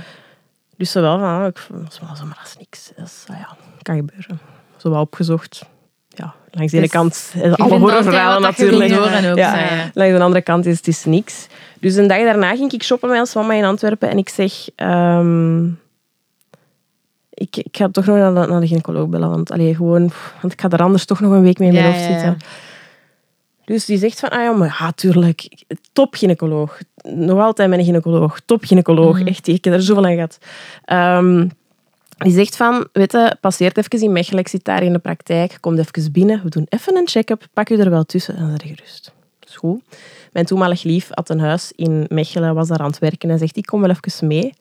Dus 0.78 0.92
zo 0.92 1.02
wel 1.02 1.20
van, 1.20 1.28
ah, 1.28 1.46
ik 1.48 1.68
was 1.70 2.00
wel 2.00 2.16
zo, 2.16 2.26
maar 2.26 2.38
dat 2.38 2.48
is 2.48 2.58
niks. 2.58 2.92
Dat 2.96 3.06
is, 3.06 3.24
ah 3.28 3.38
ja, 3.40 3.58
kan 3.82 3.96
gebeuren. 3.96 4.40
Zo 4.78 4.90
wat 4.90 5.02
opgezocht. 5.02 5.66
Ja, 6.16 6.34
langs 6.52 6.72
de 6.72 6.78
ene 6.78 6.88
Dus 6.88 6.96
kant, 6.96 7.32
eh, 7.36 7.42
Je 7.44 7.56
alle 7.56 7.78
horrorverhalen 7.80 8.42
natuurlijk. 8.42 8.94
ook, 8.94 9.38
Ja. 9.38 9.58
ja. 9.58 9.90
Langs 9.94 10.18
de 10.18 10.24
andere 10.24 10.42
kant 10.44 10.66
is 10.66 10.78
het 10.78 10.88
is 10.88 11.06
niks. 11.06 11.48
Dus 11.80 11.96
een 11.96 12.08
dag 12.08 12.24
daarna 12.24 12.56
ging 12.56 12.72
ik 12.72 12.84
shoppen 12.84 13.10
met 13.10 13.20
ons 13.20 13.34
mama 13.34 13.54
in 13.54 13.64
Antwerpen 13.66 14.10
en 14.10 14.18
ik 14.18 14.30
zeg... 14.30 14.70
ehm, 14.76 15.66
ik, 17.36 17.58
ik 17.58 17.78
ga 17.78 17.90
toch 17.90 18.06
nog 18.06 18.16
naar 18.18 18.34
de, 18.34 18.52
naar 18.52 18.60
de 18.62 18.68
gynaecoloog 18.68 19.08
bellen, 19.08 19.30
want, 19.30 19.52
allee, 19.52 19.76
gewoon, 19.76 20.12
want 20.42 20.54
ik 20.54 20.62
ga 20.62 20.70
er 20.70 20.82
anders 20.82 21.06
toch 21.06 21.20
nog 21.20 21.32
een 21.32 21.42
week 21.42 21.60
mee 21.60 21.68
in 21.68 21.74
mijn 21.74 21.86
Ja, 21.86 21.92
hoofd 21.92 22.06
zitten. 22.06 22.38
Dus 23.66 23.86
die 23.86 23.98
zegt 23.98 24.20
van, 24.20 24.30
ah 24.30 24.42
ja, 24.44 24.52
maar 24.52 24.76
ja, 24.80 24.92
tuurlijk, 24.92 25.64
top 25.94 26.14
gynaecoloog. 26.16 26.80
Nog 27.04 27.40
altijd 27.40 27.70
mijn 27.70 27.84
gynaecoloog, 27.84 28.40
top 28.46 28.64
gynaecoloog. 28.64 29.20
Mhm. 29.20 29.28
Echt, 29.28 29.48
ik 29.48 29.64
heb 29.64 29.74
er 29.74 29.82
zoveel 29.82 30.06
aan 30.06 30.14
gehad. 30.14 30.38
Ehm, 30.86 31.48
die 32.18 32.34
zegt 32.34 32.56
van, 32.56 32.88
weet 32.92 33.12
je, 33.12 33.38
passeert 33.42 33.78
even 33.78 34.02
in 34.02 34.12
Mechelen, 34.12 34.40
ik 34.40 34.48
zit 34.48 34.64
daar 34.66 34.84
in 34.84 34.94
de 34.94 35.00
praktijk, 35.00 35.58
kom 35.60 35.78
even 35.78 36.12
binnen, 36.12 36.44
we 36.44 36.50
doen 36.50 36.66
even 36.70 36.96
een 36.96 37.08
check-up, 37.08 37.48
pak 37.54 37.70
u 37.70 37.78
er 37.78 37.90
wel 37.90 38.04
tussen 38.04 38.36
en 38.36 38.52
je 38.52 38.68
gerust. 38.68 39.14
Dat 39.40 39.50
is 39.50 39.56
goed. 39.56 39.82
Mijn 40.32 40.46
toenmalig 40.46 40.84
lief 40.84 41.08
had 41.12 41.30
een 41.30 41.40
huis 41.40 41.72
in 41.76 42.06
Mechelen, 42.10 42.56
was 42.56 42.68
daar 42.68 42.80
aan 42.80 42.90
het 42.90 43.00
werken 43.00 43.30
en 43.30 43.38
zegt, 43.38 43.58
ik 43.58 43.66
kom 43.66 43.82
wel 43.82 43.90
even 43.90 44.28
mee. 44.28 44.54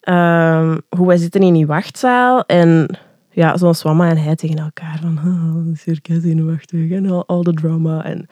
Ehm, 0.00 0.78
hoe 0.88 1.06
wij 1.06 1.16
zitten 1.16 1.42
in 1.42 1.52
die 1.52 1.66
wachtzaal 1.66 2.46
en 2.46 2.98
ja, 3.30 3.56
zoals 3.56 3.84
mama 3.84 4.08
en 4.08 4.16
hij 4.16 4.34
tegen 4.34 4.58
elkaar 4.58 4.98
van, 5.00 5.18
oh, 5.18 5.76
circus 5.76 6.22
de 6.22 6.44
wachtweg 6.44 6.90
en 6.90 7.10
al, 7.10 7.26
al 7.26 7.42
de 7.42 7.52
drama. 7.52 8.04
En... 8.04 8.28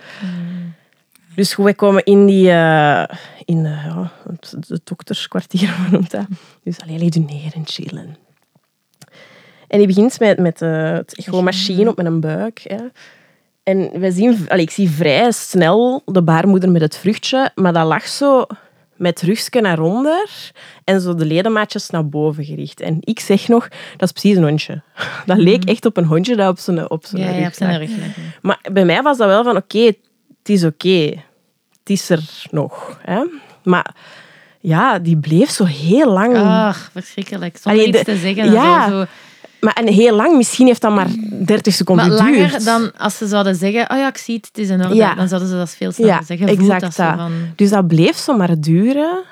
Dus 1.35 1.55
goed, 1.55 1.64
wij 1.64 1.74
komen 1.74 2.05
in 2.05 2.26
die, 2.26 2.50
eh, 2.50 3.05
in 3.44 3.66
eh, 3.66 3.85
ja, 3.85 4.12
het, 4.28 4.55
het 4.68 4.81
dokterskwartier, 4.85 5.74
hoe 5.76 5.90
noemt 5.90 6.11
dat? 6.11 6.26
Dus 6.62 6.81
alleen 6.81 6.98
leg 6.98 7.14
je 7.14 7.20
neer 7.20 7.52
en 7.55 7.66
chillen. 7.66 8.16
En 9.73 9.79
die 9.79 9.87
begint 9.87 10.21
met, 10.21 10.39
met 10.39 10.63
eh, 10.63 10.93
het 10.93 11.15
echo-machine 11.17 11.91
op 11.91 12.03
mijn 12.03 12.21
buik. 12.21 12.61
Hè. 12.65 12.77
En 13.63 14.01
we 14.01 14.11
zien, 14.11 14.47
allee, 14.49 14.65
ik 14.65 14.71
zie 14.71 14.91
vrij 14.91 15.33
snel 15.33 16.03
de 16.05 16.23
baarmoeder 16.23 16.71
met 16.71 16.81
het 16.81 16.97
vruchtje, 16.97 17.51
maar 17.55 17.73
dat 17.73 17.87
lag 17.87 18.07
zo 18.07 18.47
met 18.97 19.23
rugje 19.23 19.61
naar 19.61 19.81
onder 19.81 20.51
en 20.85 21.01
zo 21.01 21.15
de 21.15 21.25
ledemaatjes 21.25 21.91
naar 21.91 22.09
boven 22.09 22.45
gericht. 22.45 22.81
En 22.81 22.97
ik 23.01 23.21
zeg 23.21 23.49
nog, 23.49 23.69
dat 23.97 24.03
is 24.09 24.13
precies 24.13 24.37
een 24.37 24.43
hondje. 24.43 24.83
Dat 25.27 25.39
leek 25.39 25.65
echt 25.65 25.85
op 25.85 25.97
een 25.97 26.05
hondje 26.05 26.37
dat 26.37 26.49
op 26.49 26.59
zijn, 26.59 26.91
op 26.91 27.05
zijn 27.05 27.23
Ja, 27.23 27.29
ja, 27.29 27.37
rug 27.37 27.47
op 27.47 27.55
zijn 27.55 27.79
rug. 27.79 27.91
Maar 28.43 28.61
bij 28.73 28.85
mij 28.85 29.03
was 29.03 29.19
dat 29.19 29.27
wel 29.27 29.45
van, 29.45 29.57
oké, 29.57 29.85
het 29.85 30.49
is 30.49 30.65
oké. 30.65 31.07
Het 31.79 31.91
is 31.91 32.11
er 32.11 32.23
nog. 32.51 32.99
Hè? 33.03 33.25
Maar 33.63 33.95
ja, 34.61 34.99
die 34.99 35.17
bleef 35.17 35.51
zo 35.51 35.65
heel 35.65 36.13
lang. 36.13 36.37
Ach, 36.37 36.91
verschrikkelijk. 36.93 37.57
Zonder 37.57 37.83
Allee, 37.83 37.95
iets 37.95 38.05
te 38.05 38.17
zeggen. 38.17 38.53
ja, 38.53 38.89
zo, 38.89 38.99
zo. 39.01 39.07
Maar 39.64 39.72
en 39.75 39.88
heel 39.88 40.16
lang, 40.16 40.37
misschien 40.37 40.66
heeft 40.66 40.81
dat 40.81 40.94
maar 40.94 41.09
30 41.31 41.75
seconden 41.75 42.09
Maar 42.09 42.18
geduurd. 42.18 42.51
langer 42.51 42.64
dan 42.64 42.92
als 42.98 43.16
ze 43.16 43.27
zouden 43.27 43.55
zeggen, 43.55 43.90
oh 43.90 43.96
ja, 43.96 44.09
ik 44.09 44.16
zie 44.16 44.37
het, 44.37 44.46
het 44.46 44.59
is 44.59 44.68
in 44.68 44.83
orde. 44.83 44.94
Ja. 44.94 45.14
Dan 45.14 45.29
zouden 45.29 45.48
ze 45.48 45.55
dat 45.57 45.70
veel 45.70 45.92
sneller 45.92 46.14
Ja, 46.14 46.22
zeggen. 46.22 46.46
Exact 46.46 46.81
dat 46.81 46.94
van... 46.94 47.33
Dus 47.57 47.70
dat 47.70 47.87
bleef 47.87 48.16
zo 48.16 48.37
maar 48.37 48.61
duren. 48.61 49.22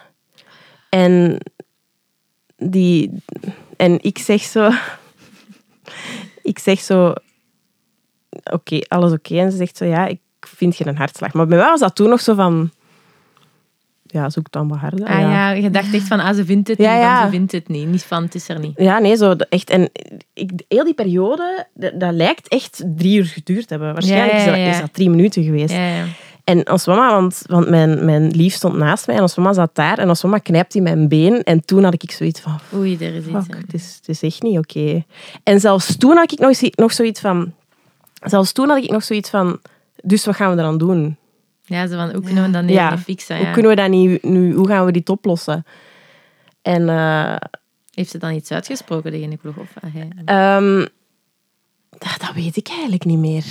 En, 0.89 1.39
die, 2.57 3.11
en 3.77 3.99
ik 4.03 4.19
zeg 4.19 4.43
zo... 4.43 4.71
Ik 6.43 6.59
zeg 6.59 6.81
zo... 6.81 7.13
Oké, 8.53 8.79
alles 8.89 9.13
oké. 9.13 9.39
En 9.39 9.51
ze 9.51 9.57
zegt 9.57 9.77
zo, 9.77 9.85
ja, 9.85 10.07
ik 10.07 10.21
vind 10.41 10.77
geen 10.77 10.97
hartslag. 10.97 11.33
Maar 11.33 11.47
bij 11.47 11.59
mij 11.59 11.67
was 11.67 11.81
dat 11.81 11.95
toen 11.95 12.09
nog 12.09 12.21
zo 12.21 12.35
van... 12.35 12.71
Ja, 14.13 14.31
zoek 14.31 14.51
dan 14.51 14.69
wat 14.69 14.79
harder. 14.79 15.07
Ah 15.07 15.21
ja, 15.21 15.51
je 15.51 15.71
dacht 15.71 15.95
echt 15.95 16.07
van, 16.07 16.21
ah, 16.21 16.35
ze 16.35 16.45
vindt 16.45 16.69
het 16.69 16.79
Ja, 16.79 16.93
niet, 16.93 17.03
ja. 17.03 17.21
dan 17.21 17.31
ze 17.31 17.37
vindt 17.37 17.53
het 17.53 17.69
niet. 17.69 17.89
Niet 17.89 18.05
van, 18.05 18.23
het 18.23 18.35
is 18.35 18.49
er 18.49 18.59
niet. 18.59 18.73
Ja, 18.77 18.99
nee, 18.99 19.17
zo 19.17 19.35
echt. 19.49 19.71
En 19.71 19.91
ik, 20.35 20.51
heel 20.69 20.85
die 20.85 20.95
periode, 20.95 21.67
dat, 21.75 22.01
dat 22.01 22.13
lijkt 22.15 22.49
echt 22.49 22.83
drie 22.97 23.19
uur 23.19 23.25
geduurd 23.25 23.67
te 23.69 23.75
hebben. 23.75 23.93
Waarschijnlijk 23.93 24.39
Is, 24.39 24.45
dat, 24.45 24.57
is 24.57 24.81
dat 24.81 24.93
drie 24.93 25.11
minuten 25.11 25.45
geweest. 25.45 25.75
En 26.45 26.71
ons 26.71 26.87
mama, 26.87 27.11
want, 27.11 27.43
want 27.47 27.69
mijn, 27.69 28.05
mijn 28.05 28.31
lief 28.31 28.55
stond 28.55 28.77
naast 28.77 29.07
mij 29.07 29.17
en 29.17 29.23
ons 29.23 29.37
mama 29.37 29.53
zat 29.53 29.75
daar 29.75 29.99
en 29.99 30.09
ons 30.09 30.23
mama 30.23 30.39
knijpt 30.39 30.75
in 30.75 30.83
mijn 30.83 31.09
been. 31.09 31.43
En 31.43 31.65
toen 31.65 31.85
had 31.85 32.03
ik 32.03 32.11
zoiets 32.11 32.41
van, 32.41 32.59
Oei, 32.75 32.97
er 33.01 33.15
is 33.15 33.27
iets. 33.27 33.47
het 33.49 33.75
is, 33.75 33.97
het 33.97 34.09
is 34.09 34.23
echt 34.23 34.43
niet 34.43 34.59
oké. 34.59 35.05
En 35.43 35.61
zelfs 35.61 35.97
toen 35.97 36.17
had 36.17 36.33
ik 36.33 36.39
nog, 36.39 36.61
nog 36.75 36.93
zoiets 36.93 37.21
van, 37.21 37.53
zelfs 38.23 38.53
toen 38.53 38.69
had 38.69 38.85
ik 38.85 38.91
nog 38.91 39.05
zoiets 39.05 39.31
van, 39.31 39.61
dus 40.03 40.25
wat 40.25 40.37
gaan 40.37 40.55
we 40.55 40.61
eraan 40.63 40.79
doen? 40.79 41.17
Ja, 41.71 41.87
zo 41.87 41.97
van, 41.97 42.11
hoe 42.13 42.23
kunnen 42.23 42.45
we 42.45 42.51
dat 42.51 42.63
nu 42.65 42.73
Ja. 42.73 42.99
fixen? 42.99 43.37
Hoe 43.37 43.47
Ja. 43.47 43.53
kunnen 43.53 43.71
we 43.71 43.77
dat 43.77 43.91
nu, 43.91 44.19
nu, 44.23 44.55
hoe 44.55 44.67
gaan 44.69 44.85
we 44.85 44.93
dit 44.93 45.09
oplossen? 45.09 45.65
En 46.63 46.89
eh, 46.89 47.37
Heeft 47.95 48.11
ze 48.11 48.19
dan 48.19 48.33
iets 48.35 48.51
uitgesproken, 48.53 49.13
de 49.13 49.19
gynaecoloog? 49.19 49.57
Of, 49.57 49.73
ah, 49.81 49.91
hij? 49.95 50.09
Ehm, 50.25 50.79
dat, 51.91 52.17
dat 52.19 52.33
weet 52.35 52.57
ik 52.57 52.69
eigenlijk 52.69 53.05
niet 53.05 53.19
meer. 53.19 53.45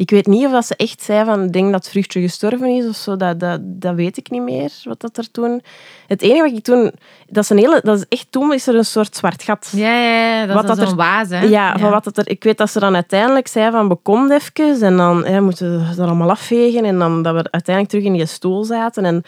Ik 0.00 0.10
weet 0.10 0.26
niet 0.26 0.46
of 0.46 0.52
dat 0.52 0.66
ze 0.66 0.76
echt 0.76 1.02
zei 1.02 1.24
van 1.24 1.44
ik 1.44 1.52
denk 1.52 1.72
dat 1.72 1.82
het 1.82 1.88
vruchtje 1.88 2.20
gestorven 2.20 2.68
is 2.68 2.86
of 2.86 2.96
zo. 2.96 3.16
Dat, 3.16 3.40
dat, 3.40 3.60
dat 3.62 3.94
weet 3.94 4.16
ik 4.16 4.30
niet 4.30 4.42
meer. 4.42 4.72
Wat 4.84 5.00
dat 5.00 5.16
er 5.16 5.30
toen. 5.30 5.62
Het 6.06 6.22
enige 6.22 6.42
wat 6.42 6.52
ik 6.52 6.64
toen. 6.64 6.92
Dat 7.28 7.44
is, 7.44 7.50
een 7.50 7.58
hele, 7.58 7.80
dat 7.84 7.98
is 7.98 8.04
echt 8.08 8.26
toen 8.30 8.52
is 8.52 8.66
er 8.66 8.74
een 8.74 8.84
soort 8.84 9.16
zwart 9.16 9.42
gat. 9.42 9.72
Ja, 9.72 9.94
ja, 9.94 10.34
ja, 10.34 10.46
dat 10.46 10.54
Wat 10.54 10.78
is 10.78 10.82
zo'n 10.84 10.90
er- 10.92 10.96
waas, 10.96 11.28
hè? 11.28 11.40
Ja, 11.40 11.78
van 11.78 11.90
wat 11.90 12.04
dat 12.04 12.18
er, 12.18 12.28
ik 12.28 12.44
weet 12.44 12.58
dat 12.58 12.70
ze 12.70 12.80
dan 12.80 12.94
uiteindelijk 12.94 13.48
zei 13.48 13.70
van 13.70 13.88
bekom 13.88 14.30
even 14.30 14.82
en 14.82 14.96
dan 14.96 15.24
hè, 15.24 15.40
moeten 15.40 15.78
we 15.78 15.94
dat 15.94 16.06
allemaal 16.06 16.30
afvegen 16.30 16.84
en 16.84 16.98
dan 16.98 17.22
dat 17.22 17.34
we 17.34 17.50
uiteindelijk 17.50 17.88
terug 17.94 18.04
in 18.04 18.12
die 18.12 18.26
stoel 18.26 18.64
zaten 18.64 19.04
en 19.04 19.22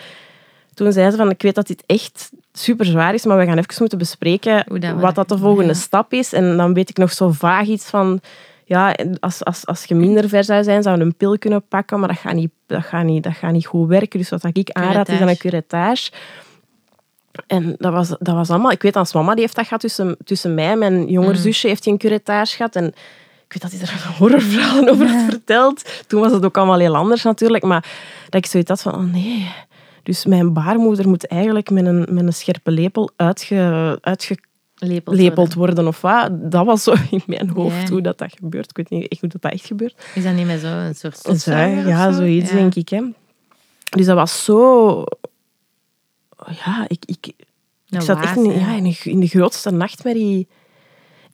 toen 0.75 0.93
zei 0.93 1.11
ze 1.11 1.17
van 1.17 1.31
ik 1.31 1.43
weet 1.43 1.55
dat 1.55 1.67
dit 1.67 1.83
echt 1.87 2.31
super 2.53 2.87
zwaar 2.87 3.15
is, 3.15 3.25
maar 3.25 3.39
we 3.39 3.45
gaan 3.45 3.59
even 3.59 3.75
moeten 3.79 3.99
bespreken 3.99 4.81
dat 4.81 5.01
wat 5.01 5.15
dat 5.15 5.29
de 5.29 5.39
volgende 5.39 5.73
ja. 5.73 5.79
stap 5.79 6.13
is 6.13 6.33
en 6.33 6.57
dan 6.57 6.75
weet 6.75 6.91
ik 6.91 6.97
nog 6.97 7.13
zo 7.13 7.31
vaag 7.31 7.67
iets 7.67 7.87
van 7.87 8.21
ja, 8.73 8.95
als, 9.21 9.45
als, 9.45 9.67
als 9.67 9.85
je 9.85 9.95
minder 9.95 10.29
ver 10.29 10.45
zou 10.45 10.63
zijn, 10.63 10.83
zou 10.83 10.97
je 10.99 11.03
een 11.05 11.17
pil 11.17 11.39
kunnen 11.39 11.67
pakken, 11.69 11.99
maar 11.99 12.09
dat 12.09 12.19
gaat 12.19 12.35
niet, 12.35 12.51
dat 12.67 12.85
gaat 12.85 13.05
niet, 13.05 13.23
dat 13.23 13.35
gaat 13.35 13.53
niet 13.53 13.67
goed 13.67 13.89
werken. 13.89 14.19
Dus 14.19 14.29
wat 14.29 14.45
ik 14.53 14.71
aanraad 14.71 15.09
is 15.09 15.19
dan 15.19 15.29
een 15.29 15.37
curettage. 15.37 16.11
En 17.47 17.75
dat 17.79 17.93
was, 17.93 18.09
dat 18.09 18.35
was 18.35 18.51
allemaal... 18.51 18.71
Ik 18.71 18.83
weet 18.83 18.97
als 18.97 19.13
mama, 19.13 19.33
die 19.33 19.41
heeft 19.41 19.57
dat 19.57 19.65
gehad 19.65 19.81
tussen, 19.81 20.17
tussen 20.25 20.55
mij 20.55 20.71
en 20.71 20.79
mijn 20.79 21.07
jonger 21.07 21.37
zusje, 21.37 21.67
heeft 21.67 21.85
hij 21.85 21.93
een 21.93 21.99
curettage 21.99 22.57
gehad. 22.57 22.77
En 22.77 22.87
ik 23.47 23.53
weet 23.53 23.63
dat 23.63 23.73
hij 23.73 23.81
er 23.81 24.07
horrorverhalen 24.19 24.89
over 24.89 25.09
heeft 25.09 25.25
verteld. 25.25 26.05
Toen 26.07 26.21
was 26.21 26.33
het 26.33 26.45
ook 26.45 26.57
allemaal 26.57 26.79
heel 26.79 26.97
anders 26.97 27.23
natuurlijk. 27.23 27.65
Maar 27.65 27.85
dat 28.25 28.45
ik 28.45 28.47
zoiets 28.47 28.71
had 28.71 28.83
van, 28.83 28.95
oh 28.95 29.13
nee... 29.13 29.51
Dus 30.03 30.27
mijn 30.27 30.53
baarmoeder 30.53 31.09
moet 31.09 31.27
eigenlijk 31.27 31.71
met 31.71 31.87
een, 31.87 32.07
met 32.11 32.27
een 32.27 32.33
scherpe 32.33 32.71
lepel 32.71 33.11
uitge, 33.17 33.99
uitgelepeld 34.01 34.51
Lepeld 35.05 35.55
worden. 35.55 35.87
of 35.87 36.01
wat. 36.01 36.51
Dat 36.51 36.67
was 36.67 36.83
zo 36.83 36.95
in 37.11 37.23
mijn 37.27 37.49
hoofd 37.49 37.89
hoe 37.89 38.01
dat, 38.01 38.19
dat 38.19 38.35
gebeurt. 38.39 38.71
Ik 38.71 38.77
weet 38.77 38.91
niet 38.91 39.09
echt 39.11 39.21
hoe 39.21 39.29
dat, 39.31 39.43
dat 39.43 39.53
echt 39.53 39.67
gebeurt. 39.67 40.05
Is 40.15 40.23
dat 40.23 40.35
niet 40.35 40.47
met 40.47 40.61
zo'n 40.61 40.71
soort 40.95 40.97
Zuiger, 40.97 41.19
stofzuiger 41.19 41.89
ja, 41.89 42.11
zo? 42.13 42.17
zoiets 42.19 42.51
Ja. 42.51 42.57
denk 42.57 42.75
ik. 42.75 42.89
Hè. 42.89 43.03
Dus 43.91 44.07
dat 44.07 44.17
was 44.17 44.45
zo... 44.45 45.05
Ja, 46.65 46.85
ik, 46.89 47.05
ik, 47.05 47.27
ik 47.27 47.35
Een 47.89 48.03
zat 48.03 48.21
echt 48.23 48.37
in, 48.37 48.51
hè. 48.51 48.71
ja, 48.71 48.77
in, 48.77 48.83
de, 48.85 49.11
in 49.11 49.21
de 49.21 49.27
grootste 49.27 49.71
nachtmerrie 49.71 50.49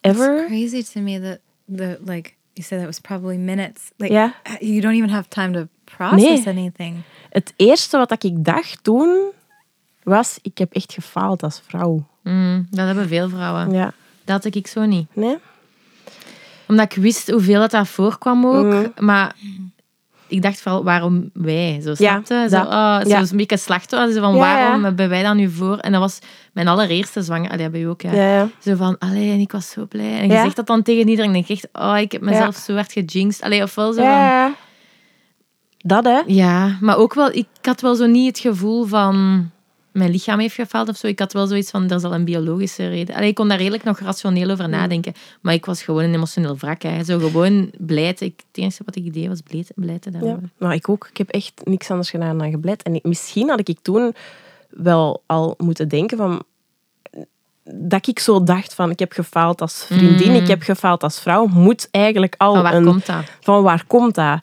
ever. 0.00 0.38
It's 0.38 0.70
crazy 0.70 0.92
to 0.92 1.00
me 1.00 1.20
that 1.20 1.38
the 1.76 1.98
like 2.04 2.32
you 2.52 2.66
said 2.66 2.78
that 2.78 2.87
was 2.87 2.98
probably 3.00 3.37
minutes. 3.37 3.90
Like 3.96 4.12
Ja. 4.12 4.34
you 4.61 4.80
don't 4.80 4.94
even 4.94 5.08
have 5.08 5.28
time 5.28 5.52
to 5.52 5.66
process 5.84 6.44
Nee. 6.44 6.56
anything. 6.56 6.96
Het 7.30 7.52
eerste 7.56 7.96
wat 7.96 8.24
ik 8.24 8.44
dacht 8.44 8.84
toen 8.84 9.30
was, 10.02 10.38
ik 10.42 10.58
heb 10.58 10.72
echt 10.72 10.92
gefaald 10.92 11.42
als 11.42 11.61
vrouw. 11.66 12.06
Mm, 12.29 12.67
dat 12.71 12.87
hebben 12.87 13.09
veel 13.09 13.29
vrouwen. 13.29 13.71
Ja. 13.73 13.93
Dat 14.25 14.45
had 14.45 14.55
ik 14.55 14.67
zo 14.67 14.85
niet. 14.85 15.07
Nee? 15.12 15.37
Omdat 16.69 16.93
ik 16.93 17.03
wist 17.03 17.31
hoeveel 17.31 17.61
dat, 17.61 17.71
dat 17.71 17.88
voorkwam 17.88 18.47
ook. 18.47 18.64
Mhm. 18.64 18.87
Maar 19.05 19.35
ik 20.27 20.43
dacht 20.43 20.61
vooral, 20.61 20.85
waarom 20.85 21.31
wij? 21.33 21.81
Zo, 21.83 21.95
snapte? 21.95 22.47
Zo, 22.51 22.57
oh, 22.57 23.01
zo 23.01 23.09
Ja. 23.09 23.21
een 23.21 23.37
beetje 23.37 23.57
slachtoffer. 23.57 24.12
Zo 24.12 24.21
van, 24.21 24.35
Ja, 24.35 24.38
waarom 24.38 24.85
hebben 24.85 25.09
wij 25.09 25.23
dat 25.23 25.35
nu 25.35 25.51
voor? 25.51 25.77
En 25.79 25.93
dat 25.93 26.01
was 26.01 26.19
mijn 26.53 26.69
allereerste 26.69 27.23
zwanger. 27.23 27.51
Allee, 27.51 27.71
bij 27.71 27.81
u 27.81 27.85
ook, 27.85 28.03
ja. 28.03 28.49
Zo 28.59 28.75
van, 28.75 28.97
allee, 28.99 29.33
en 29.33 29.38
ik 29.41 29.53
was 29.53 29.71
zo 29.71 29.87
blij. 29.87 30.19
En 30.21 30.29
je 30.29 30.35
zegt 30.37 30.57
dat 30.57 30.67
dan 30.67 30.83
tegen 30.83 31.09
iedereen. 31.09 31.31
En 31.31 31.37
ik 31.37 31.49
echt, 31.49 31.69
oh, 31.73 31.99
ik 31.99 32.12
heb 32.12 32.21
mezelf 32.21 32.57
zo 32.57 32.75
hard 32.75 32.93
gejinxed. 32.93 33.43
Allee, 33.43 33.62
ofwel 33.62 33.93
zo 33.93 34.01
van... 34.01 34.11
Ja. 34.11 34.55
Dat, 35.79 36.05
hè? 36.05 36.21
Ja, 36.27 36.77
maar 36.81 36.97
ook 36.97 37.14
wel, 37.14 37.33
ik 37.33 37.47
had 37.62 37.81
wel 37.81 37.95
zo 37.95 38.07
niet 38.07 38.27
het 38.27 38.38
gevoel 38.38 38.85
van 38.85 39.51
mijn 39.92 40.11
lichaam 40.11 40.38
heeft 40.38 40.55
gefaald 40.55 40.88
of 40.88 40.96
zo. 40.96 41.07
Ik 41.07 41.18
had 41.18 41.33
wel 41.33 41.46
zoiets 41.46 41.70
van, 41.70 41.90
er 41.90 42.01
zal 42.01 42.14
een 42.14 42.24
biologische 42.24 42.88
reden. 42.88 43.14
Allee, 43.14 43.29
ik 43.29 43.35
kon 43.35 43.48
daar 43.48 43.59
redelijk 43.59 43.85
nog 43.85 43.98
rationeel 44.01 44.51
over 44.51 44.68
nadenken. 44.68 45.12
Maar 45.40 45.55
ik 45.55 45.64
was 45.66 45.83
gewoon 45.83 46.03
een 46.03 46.14
emotioneel 46.14 46.57
wrak. 46.57 46.83
Hè. 46.83 47.05
Zo 47.05 47.18
gewoon 47.18 47.70
blij. 47.79 48.12
te- 48.14 48.24
Ik, 48.24 48.42
het 48.48 48.59
enige 48.62 48.83
wat 48.85 48.96
ik 48.96 49.12
deed 49.12 49.29
was 49.29 49.40
blij, 49.40 49.64
te- 49.64 49.72
blij 49.77 49.98
te 49.98 50.11
Ja. 50.22 50.38
Nou, 50.59 50.74
ik 50.74 50.88
ook. 50.88 51.07
Ik 51.11 51.16
heb 51.16 51.29
echt 51.29 51.53
niks 51.64 51.90
anders 51.90 52.11
gedaan 52.11 52.38
dan 52.38 52.51
gebleid. 52.51 52.83
En 52.83 52.94
ik- 52.94 53.05
misschien 53.05 53.48
had 53.48 53.68
ik 53.68 53.79
toen 53.83 54.14
wel 54.70 55.22
al 55.27 55.55
moeten 55.59 55.88
denken 55.88 56.16
van... 56.16 56.42
Dat 57.70 58.07
ik 58.07 58.18
zo 58.18 58.42
dacht 58.42 58.74
van, 58.74 58.90
ik 58.90 58.98
heb 58.98 59.12
gefaald 59.12 59.61
als 59.61 59.85
vriendin, 59.85 60.29
Mm. 60.31 60.35
ik 60.37 60.48
heb 60.48 60.62
gefaald 60.62 61.03
als 61.03 61.20
vrouw, 61.20 61.46
moet 61.46 61.88
eigenlijk 61.90 62.35
al 62.38 62.55
Van 62.55 62.62
waar 62.62 62.74
een... 62.74 62.85
komt 62.85 63.07
dat? 63.07 63.22
Van 63.40 63.62
waar 63.62 63.85
komt 63.87 64.14
dat? 64.14 64.40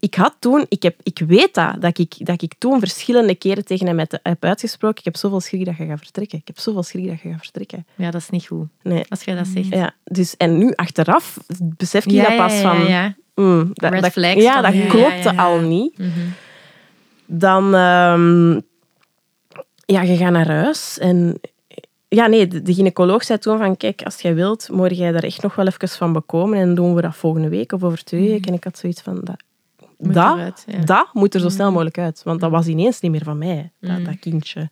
Ik 0.00 0.14
had 0.14 0.34
toen, 0.38 0.66
ik, 0.68 0.82
heb, 0.82 0.96
ik 1.02 1.18
weet 1.26 1.54
dat, 1.54 1.80
dat 1.80 1.98
ik, 1.98 2.14
dat 2.26 2.42
ik 2.42 2.54
toen 2.58 2.78
verschillende 2.78 3.34
keren 3.34 3.64
tegen 3.64 3.86
hem 3.86 3.98
heb- 3.98 4.44
uitgesproken. 4.44 4.98
Ik 4.98 5.04
heb 5.04 5.16
zoveel 5.16 5.40
schrik 5.40 5.64
dat 5.64 5.76
je 5.76 5.86
gaat 5.86 5.98
vertrekken. 5.98 6.38
Ik 6.38 6.46
heb 6.46 6.58
zoveel 6.58 6.82
schrik 6.82 7.08
dat 7.08 7.20
je 7.20 7.28
gaat 7.30 7.38
vertrekken. 7.42 7.86
Ja, 7.94 8.10
dat 8.10 8.20
is 8.20 8.30
niet 8.30 8.46
goed. 8.46 8.66
Nee. 8.82 9.04
Als 9.08 9.22
jij 9.24 9.34
dat 9.34 9.46
zegt. 9.46 9.68
Ja, 9.68 9.94
dus, 10.04 10.36
en 10.36 10.58
nu 10.58 10.72
achteraf 10.74 11.38
besef 11.62 12.04
ik 12.04 12.10
Ja, 12.10 12.28
dat 12.28 12.36
pas 12.36 12.54
van... 12.60 12.78
ja, 12.78 12.88
ja. 12.88 13.14
mm, 13.34 13.70
dat, 13.72 13.90
Red 13.92 14.02
dat, 14.02 14.12
flags 14.12 14.42
ja, 14.42 14.60
dat 14.60 14.86
klopte 14.88 15.36
al 15.36 15.58
niet. 15.60 15.98
Mhm. 15.98 16.08
Dan, 17.26 17.74
ehm, 17.74 18.50
ja, 19.86 20.02
je 20.02 20.16
gaat 20.16 20.32
naar 20.32 20.48
huis 20.50 20.98
en 20.98 21.40
ja, 22.08 22.26
nee, 22.26 22.46
de, 22.46 22.62
de 22.62 22.74
gynaecoloog 22.74 23.24
zei 23.24 23.38
toen 23.38 23.58
van, 23.58 23.76
kijk, 23.76 24.02
als 24.02 24.20
jij 24.20 24.34
wilt, 24.34 24.68
moet 24.72 24.96
jij 24.98 25.12
daar 25.12 25.22
echt 25.22 25.42
nog 25.42 25.54
wel 25.54 25.66
even 25.66 25.88
van 25.88 26.12
bekomen 26.12 26.58
en 26.58 26.74
doen 26.74 26.94
we 26.94 27.00
dat 27.02 27.16
volgende 27.16 27.48
week 27.48 27.72
of 27.72 27.82
over 27.82 28.04
twee 28.04 28.28
weken. 28.28 28.48
En 28.48 28.54
ik 28.54 28.64
had 28.64 28.78
zoiets 28.78 29.00
van, 29.02 29.14
dat, 29.14 29.24
Mhm. 29.24 29.36
Moet 29.98 30.14
dat, 30.14 30.34
eruit, 30.34 30.64
ja. 30.66 30.78
dat 30.78 31.08
moet 31.12 31.34
er 31.34 31.40
zo 31.40 31.48
snel 31.48 31.70
mogelijk 31.70 31.98
uit, 31.98 32.22
want 32.24 32.40
dat 32.40 32.50
was 32.50 32.66
ineens 32.66 33.00
niet 33.00 33.10
meer 33.10 33.24
van 33.24 33.38
mij, 33.38 33.72
dat, 33.80 34.04
dat 34.04 34.18
kindje. 34.18 34.70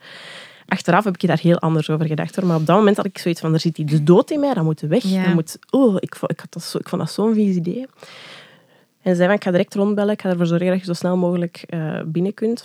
Achteraf 0.66 1.04
heb 1.04 1.14
ik 1.14 1.26
daar 1.28 1.38
heel 1.38 1.58
anders 1.58 1.90
over 1.90 2.06
gedacht, 2.06 2.36
hoor. 2.36 2.46
maar 2.46 2.56
op 2.56 2.66
dat 2.66 2.76
moment 2.76 2.96
had 2.96 3.06
ik 3.06 3.18
zoiets 3.18 3.40
van, 3.40 3.52
er 3.52 3.60
zit 3.60 3.74
die 3.74 3.84
de 3.84 4.02
dood 4.02 4.30
in 4.30 4.40
mij, 4.40 4.54
dat 4.54 4.64
moet 4.64 4.80
weg. 4.80 5.02
Ja. 5.02 5.24
Dat 5.24 5.34
moet, 5.34 5.58
oh, 5.70 5.96
ik, 5.98 6.14
vond- 6.16 6.32
ik, 6.32 6.40
had 6.40 6.52
dat 6.52 6.62
zo, 6.62 6.78
ik 6.78 6.88
vond 6.88 7.02
dat 7.02 7.10
zo'n 7.10 7.34
vies 7.34 7.56
idee. 7.56 7.86
En 9.02 9.16
zei 9.16 9.26
van, 9.28 9.36
ik 9.36 9.44
ga 9.44 9.50
direct 9.50 9.74
rondbellen, 9.74 10.12
ik 10.12 10.20
ga 10.22 10.28
ervoor 10.28 10.46
zorgen 10.46 10.66
dat 10.66 10.78
je 10.78 10.84
zo 10.84 10.92
snel 10.92 11.16
mogelijk 11.16 11.64
eh, 11.68 12.00
binnen 12.06 12.34
kunt. 12.34 12.64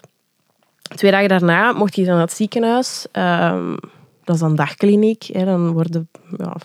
Twee 0.81 1.11
dagen 1.11 1.29
daarna 1.29 1.71
mocht 1.71 1.95
hij 1.95 2.05
dan 2.05 2.13
naar 2.13 2.23
het 2.23 2.33
ziekenhuis. 2.33 3.05
Ehm, 3.11 3.75
dat 4.23 4.35
is 4.35 4.41
een 4.41 4.55
dagkliniek. 4.55 5.23
Hè. 5.23 5.45
Dan 5.45 5.71
worden, 5.71 6.09
ja, 6.37 6.55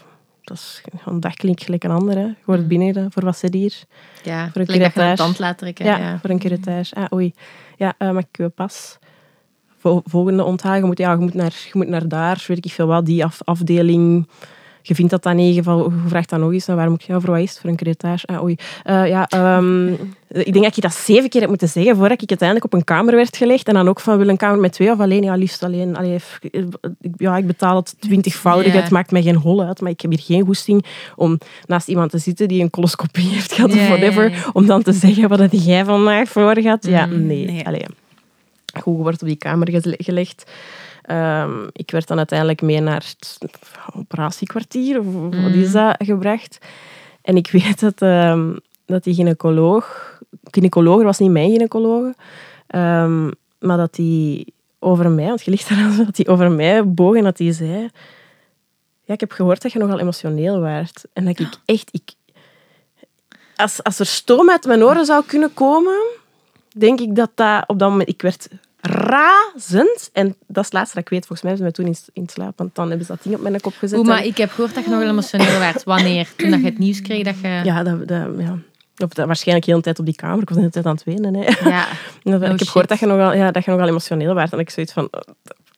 dat 0.47 0.57
is 0.57 0.83
een 1.05 1.21
dagkliniek 1.21 1.63
gelijk 1.63 1.85
een 1.85 1.91
andere. 1.91 2.21
Je 2.21 2.35
wordt 2.45 2.69
binnen 2.69 3.13
voor 3.13 3.25
wat 3.25 3.37
zit 3.39 3.55
hier. 3.55 3.75
Ja, 4.23 4.51
Voor 4.53 4.61
een 4.61 4.67
curettage. 4.67 5.17
tand 5.17 5.39
laat 5.39 5.59
trekken. 5.59 5.85
Ja, 5.85 5.99
Ja, 5.99 6.19
voor 6.21 6.31
een 6.31 6.39
curettage. 6.39 6.95
Ah, 6.95 7.13
oei. 7.13 7.35
Ja, 7.77 7.95
eh 7.99 8.11
mag 8.11 8.23
ik 8.33 8.49
pas? 8.55 8.99
Vo- 9.79 10.03
volgende 10.05 10.45
onthaal. 10.45 10.75
Je 10.75 10.85
moet, 10.85 10.99
ja, 10.99 11.13
je, 11.13 11.19
moet 11.19 11.35
naar, 11.35 11.53
je 11.65 11.71
moet 11.73 11.89
naar 11.89 12.09
daar, 12.09 12.45
weet 12.47 12.65
ik 12.65 12.73
veel 12.73 12.87
wat, 12.87 13.07
die 13.07 13.25
af, 13.25 13.39
afdeling. 13.45 14.29
Je 14.89 14.95
vindt 14.95 15.11
dat 15.11 15.23
dan 15.23 15.37
niet, 15.37 15.55
je 15.55 15.63
je 15.65 15.87
vraagt 16.07 16.31
dan 16.31 16.41
nog 16.41 16.53
eens, 16.53 16.67
nou, 16.67 16.79
waar 16.79 16.91
moet 16.91 17.03
je, 17.05 17.13
ja, 17.13 17.21
voor 17.21 17.31
wat 17.31 17.41
is 17.41 17.51
het? 17.51 17.59
Voor 17.61 17.71
een 17.71 17.77
curettage? 17.77 18.27
Ah, 18.27 18.43
oei. 18.43 18.57
Eh, 18.85 19.09
ja, 19.09 19.27
ehm, 19.29 19.87
ik 20.29 20.53
denk 20.53 20.63
dat 20.65 20.77
ik 20.77 20.83
dat 20.83 20.95
zeven 20.95 21.29
keer 21.29 21.41
heb 21.41 21.49
moeten 21.51 21.69
zeggen 21.69 21.97
voordat 21.97 22.23
ik 22.23 22.29
uiteindelijk 22.29 22.73
op 22.73 22.79
een 22.79 22.85
kamer 22.85 23.15
werd 23.15 23.37
gelegd. 23.37 23.69
En 23.69 23.75
dan 23.75 23.89
ook 23.89 24.01
van, 24.01 24.19
wil 24.19 24.29
een 24.29 24.37
kamer 24.37 24.61
met 24.61 24.73
twee 24.73 24.91
of 24.91 25.01
alleen? 25.01 25.23
Ja, 25.23 25.35
liefst 25.35 25.63
alleen. 25.63 25.97
Allee, 25.97 26.19
ja, 27.17 27.37
ik 27.37 27.47
betaal 27.47 27.77
het 27.77 27.95
twintigvoudig. 27.99 28.73
Het 28.73 28.91
maakt 28.91 29.11
mij 29.11 29.23
geen 29.23 29.37
hol 29.37 29.63
uit, 29.63 29.81
maar 29.81 29.91
ik 29.91 30.01
heb 30.01 30.11
hier 30.11 30.21
geen 30.21 30.45
goesting 30.45 30.85
om 31.17 31.39
naast 31.67 31.89
iemand 31.89 32.11
te 32.11 32.19
zitten 32.19 32.49
die 32.49 32.63
een 32.63 32.71
coloscopie 32.71 33.29
heeft 33.29 33.53
gehad 33.53 33.71
of 33.73 33.87
whatever, 33.89 34.51
om 34.53 34.67
dan 34.67 34.83
te 34.83 34.93
zeggen 34.93 35.29
wat 35.29 35.39
had 35.39 35.65
jij 35.65 35.85
vandaag 35.85 36.29
voor 36.29 36.61
gehad. 36.61 36.87
Ja, 36.87 37.07
Mm, 37.07 37.27
nee. 37.27 37.45
nee. 37.47 37.67
Allee. 37.67 37.85
Goed, 38.81 38.97
je 38.97 39.03
wordt 39.03 39.23
op 39.23 39.29
die 39.29 39.37
kamer 39.37 39.71
gele- 39.71 39.95
gelegd. 39.99 40.51
Ehm, 41.07 41.67
ik 41.73 41.91
werd 41.91 42.09
dan 42.09 42.17
uiteindelijk 42.17 42.63
mee 42.63 42.81
naar 42.81 43.15
het 43.19 43.39
operatiekwartier, 43.95 44.99
of 44.99 45.07
wat 45.43 45.53
is 45.53 45.73
dat, 45.73 45.97
gebracht. 45.99 46.59
En 47.23 47.37
ik 47.37 47.51
weet 47.51 47.81
dat, 47.81 48.03
ehm, 48.03 48.57
dat 48.85 49.05
die 49.05 49.15
gynaecoloog... 49.15 50.15
Gynaecoloog, 50.51 51.03
was 51.03 51.19
niet 51.19 51.31
mijn 51.31 51.51
gynaecoloog, 51.51 52.13
ehm, 52.67 53.31
maar 53.59 53.77
dat 53.77 53.95
die 53.95 54.55
over 54.79 55.11
mij, 55.11 55.27
want 55.27 55.45
je 55.45 55.51
ligt 55.51 55.69
daar 55.69 55.97
dat 56.05 56.17
hij 56.17 56.27
over 56.27 56.51
mij 56.51 56.93
boog 56.93 57.17
en 57.17 57.25
dat 57.25 57.39
hij 57.39 57.53
zei... 57.53 57.91
Ja, 59.05 59.15
ik 59.15 59.21
heb 59.21 59.33
gehoord 59.33 59.63
dat 59.63 59.73
je 59.73 59.79
nogal 59.79 59.99
emotioneel 59.99 60.61
waart. 60.61 61.05
En 61.13 61.25
dat 61.25 61.39
ik 61.39 61.59
echt... 61.65 61.89
Ik, 61.93 62.13
als, 63.57 63.83
als 63.83 63.99
er 63.99 64.07
stoom 64.07 64.51
uit 64.51 64.67
mijn 64.67 64.85
oren 64.85 65.05
zou 65.05 65.25
kunnen 65.27 65.55
komen, 65.55 66.03
denk 66.77 67.01
ik 67.01 67.17
dat 67.17 67.31
dat 67.35 67.65
op 67.67 67.79
dat 67.79 67.91
moment... 67.91 68.09
Ik 68.09 68.23
werd 68.23 68.49
razend. 68.87 70.11
En 70.13 70.27
dat 70.47 70.57
is 70.57 70.65
het 70.65 70.73
laatste 70.73 70.95
dat 70.95 71.05
ik 71.05 71.09
weet. 71.11 71.27
Volgens 71.27 71.43
mij 71.43 71.51
hebben 71.57 71.75
ze 71.75 71.83
mij 71.83 71.95
toen 71.95 72.05
in, 72.15 72.23
in 72.23 72.29
slaap, 72.29 72.59
want 72.59 72.75
dan 72.75 72.89
hebben 72.89 73.07
ze 73.07 73.13
dat 73.13 73.23
ding 73.23 73.35
op 73.35 73.41
mijn 73.41 73.61
kop 73.61 73.75
gezet. 73.79 73.99
Oeh, 73.99 74.09
maar 74.09 74.19
En- 74.19 74.27
ik 74.27 74.37
heb 74.37 74.51
gehoord 74.51 74.75
dat 74.75 74.85
je 74.85 74.91
nog 74.91 74.99
wel 74.99 75.09
emotioneel 75.09 75.59
werd. 75.59 75.85
Wanneer? 75.85 76.29
Toen 76.37 76.51
dat 76.51 76.61
je 76.61 76.67
het 76.67 76.79
nieuws 76.79 77.03
kreeg 77.03 77.25
dat 77.25 77.35
je... 77.43 77.61
Ja, 77.65 77.83
dat, 77.83 78.09
dat, 78.09 78.27
ja. 78.39 78.59
Of 78.99 79.09
dat, 79.09 79.27
waarschijnlijk 79.27 79.67
heel 79.67 79.77
de 79.77 79.83
tijd 79.83 79.99
op 79.99 80.05
die 80.05 80.15
kamer. 80.15 80.43
Ik 80.43 80.49
was 80.49 80.55
de 80.57 80.61
hele 80.61 80.73
tijd 80.73 80.87
aan 80.87 80.95
het 80.95 81.05
wenen. 81.05 81.35
Hè. 81.35 81.69
Ja. 81.69 81.87
Ik 82.37 82.43
heb 82.43 82.59
shit. 82.59 82.69
gehoord 82.69 82.89
dat 82.89 82.99
je, 82.99 83.07
nogal, 83.07 83.35
ja, 83.35 83.51
dat 83.51 83.65
je 83.65 83.71
nogal 83.71 83.89
emotioneel 83.89 84.35
werd. 84.35 84.53
En 84.53 84.59
ik 84.59 84.71
zoiets 84.71 84.93
van... 84.93 85.11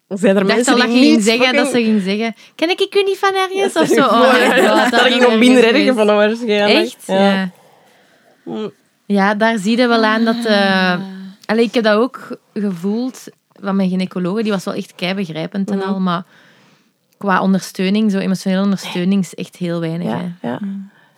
Zijn 0.09 0.37
er 0.37 0.43
Ik 0.43 0.49
mensen 0.49 0.77
dat 0.79 0.87
die 0.87 0.99
ging 0.99 1.23
zeggen, 1.23 1.55
dat 1.55 1.67
ze 1.67 1.83
ging 1.83 2.03
zeggen... 2.03 2.35
Ken 2.55 2.71
ik 2.71 2.95
u 2.95 3.03
niet 3.03 3.19
van 3.19 3.35
ergens? 3.35 3.75
Of 3.77 3.89
zo? 3.89 3.95
Ja, 4.05 4.75
Oh 4.75 4.83
god. 4.83 4.91
dat 4.91 5.01
ging 5.01 5.23
nog 5.23 5.39
minder 5.39 5.75
erg 5.75 5.95
waarschijnlijk. 5.95 6.85
Echt? 6.85 6.97
Ja. 7.07 7.51
Mm. 8.45 8.71
Ja, 9.07 9.35
daar 9.35 9.59
zie 9.59 9.77
je 9.77 9.87
wel 9.87 10.05
aan 10.05 10.25
dat... 10.25 10.45
eh 10.45 10.95
Allee, 11.49 11.65
ik 11.65 11.75
heb 11.75 11.85
dat 11.85 11.97
ook 11.99 12.39
gevoeld 12.55 13.25
van 13.61 13.77
mijn 13.77 13.89
gynaecoloog. 13.89 14.43
Die 14.43 14.53
was 14.53 14.65
wel 14.65 14.75
echt 14.75 14.95
kei 14.95 15.15
begrijpend 15.15 15.71
en 15.71 15.77
Mhm. 15.79 15.89
al, 15.89 16.01
maar 16.01 16.25
qua 17.19 17.41
ondersteuning, 17.43 18.11
zo 18.11 18.19
emotionele 18.19 18.63
ondersteuning, 18.63 19.23
is 19.23 19.35
echt 19.35 19.57
heel 19.57 19.81
weinig. 19.81 20.07
Ja, 20.09 20.33
hè. 20.41 20.49
ja. 20.49 20.59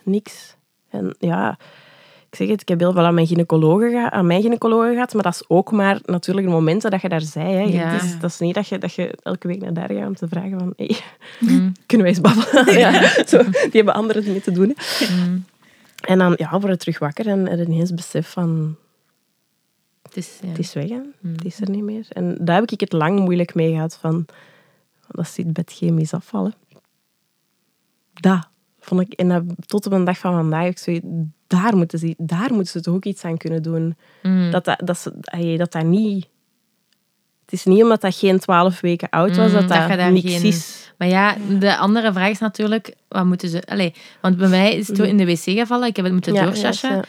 niks. 0.03 0.55
En 0.89 1.15
ja, 1.19 1.57
ik 2.29 2.35
zeg 2.37 2.47
het, 2.47 2.61
ik 2.61 2.67
heb 2.67 2.79
heel 2.79 2.91
veel 2.91 3.05
aan 3.05 3.13
mijn 3.13 3.27
gynaecologen, 3.27 3.89
geha- 3.89 4.11
aan 4.11 4.25
mijn 4.27 4.41
gynaecologen 4.41 4.93
gehad, 4.93 5.13
maar 5.13 5.23
dat 5.23 5.33
is 5.33 5.43
ook 5.47 5.71
maar 5.71 5.99
natuurlijk 6.05 6.47
de 6.47 6.53
momenten 6.53 6.91
dat 6.91 7.01
je 7.01 7.09
daar 7.09 7.21
zei. 7.21 7.53
Hè. 7.53 7.61
Ja. 7.61 7.87
Het 7.89 8.03
is, 8.03 8.19
dat 8.19 8.29
is 8.29 8.39
niet 8.39 8.55
dat 8.55 8.67
je, 8.67 8.77
dat 8.77 8.93
je 8.93 9.17
elke 9.23 9.47
week 9.47 9.61
naar 9.61 9.73
daar 9.73 9.91
gaat 9.91 10.07
om 10.07 10.15
te 10.15 10.27
vragen 10.27 10.59
van, 10.59 10.73
hey, 10.77 10.97
Mm. 11.39 11.71
kunnen 11.85 12.07
wij 12.07 12.15
eens 12.15 12.21
babbelen? 12.21 12.79
ja, 12.91 13.25
zo, 13.27 13.43
die 13.43 13.69
hebben 13.71 13.93
andere 13.93 14.21
dingen 14.21 14.41
te 14.41 14.51
doen. 14.51 14.77
Mm. 15.25 15.45
En 16.01 16.17
dan 16.17 16.33
ja, 16.37 16.49
word 16.59 16.71
je 16.71 16.77
terug 16.77 16.99
wakker 16.99 17.27
en 17.27 17.47
er 17.49 17.61
ineens 17.61 17.93
besef 17.93 18.29
van, 18.31 18.75
Het 20.13 20.23
is, 20.23 20.39
ja. 20.41 20.47
het 20.47 20.59
is 20.59 20.73
weg, 20.73 20.89
hè. 20.89 20.95
Mm. 20.95 21.31
het 21.31 21.45
is 21.45 21.61
er 21.61 21.69
niet 21.69 21.83
meer. 21.83 22.05
En 22.09 22.37
daar 22.41 22.59
heb 22.59 22.71
ik 22.71 22.79
het 22.79 22.93
lang 22.93 23.19
moeilijk 23.19 23.55
mee 23.55 23.71
gehad 23.71 23.97
van, 23.97 24.25
dat 25.07 25.27
zit 25.27 25.53
bed 25.53 25.71
chemisch 25.71 26.13
afvallen. 26.13 26.53
Dat 28.13 28.49
vond 28.79 29.01
ik, 29.01 29.13
en 29.13 29.29
dat, 29.29 29.43
tot 29.65 29.85
op 29.85 29.91
een 29.91 30.03
dag 30.03 30.17
van 30.17 30.33
vandaag, 30.33 30.65
ik 30.65 30.77
zo, 30.77 30.99
daar 31.47 31.77
moeten 31.77 31.99
ze, 31.99 32.15
daar 32.17 32.53
moeten 32.53 32.71
ze 32.71 32.81
toch 32.81 32.95
ook 32.95 33.05
iets 33.05 33.23
aan 33.23 33.37
kunnen 33.37 33.63
doen. 33.63 33.95
Mm. 34.23 34.51
Dat, 34.51 34.65
dat, 34.65 34.81
dat, 34.83 34.97
ze, 34.97 35.57
dat 35.57 35.71
dat 35.71 35.85
niet... 35.85 36.27
Het 37.41 37.59
is 37.59 37.65
niet 37.65 37.83
omdat 37.83 38.01
dat 38.01 38.15
geen 38.15 38.39
12 38.39 38.81
weken 38.81 39.09
oud 39.09 39.35
was, 39.35 39.51
Mm, 39.51 39.53
dat 39.53 39.67
dat 39.67 39.97
dat, 39.97 40.11
niks 40.11 40.33
geen- 40.33 40.43
is. 40.43 40.93
Maar 40.97 41.07
ja, 41.07 41.35
de 41.59 41.77
andere 41.77 42.13
vraag 42.13 42.29
is 42.29 42.39
natuurlijk, 42.39 42.95
wat 43.07 43.25
moeten 43.25 43.49
ze... 43.49 43.63
Allee, 43.65 43.93
want 44.21 44.37
bij 44.37 44.47
mij 44.47 44.75
is 44.75 44.87
het 44.87 44.97
zo 44.97 45.03
in 45.03 45.17
de 45.17 45.25
wc 45.25 45.39
gevallen, 45.39 45.87
ik 45.87 45.95
heb 45.95 46.05
het 46.05 46.13
moeten 46.13 46.33
ja. 46.33 47.03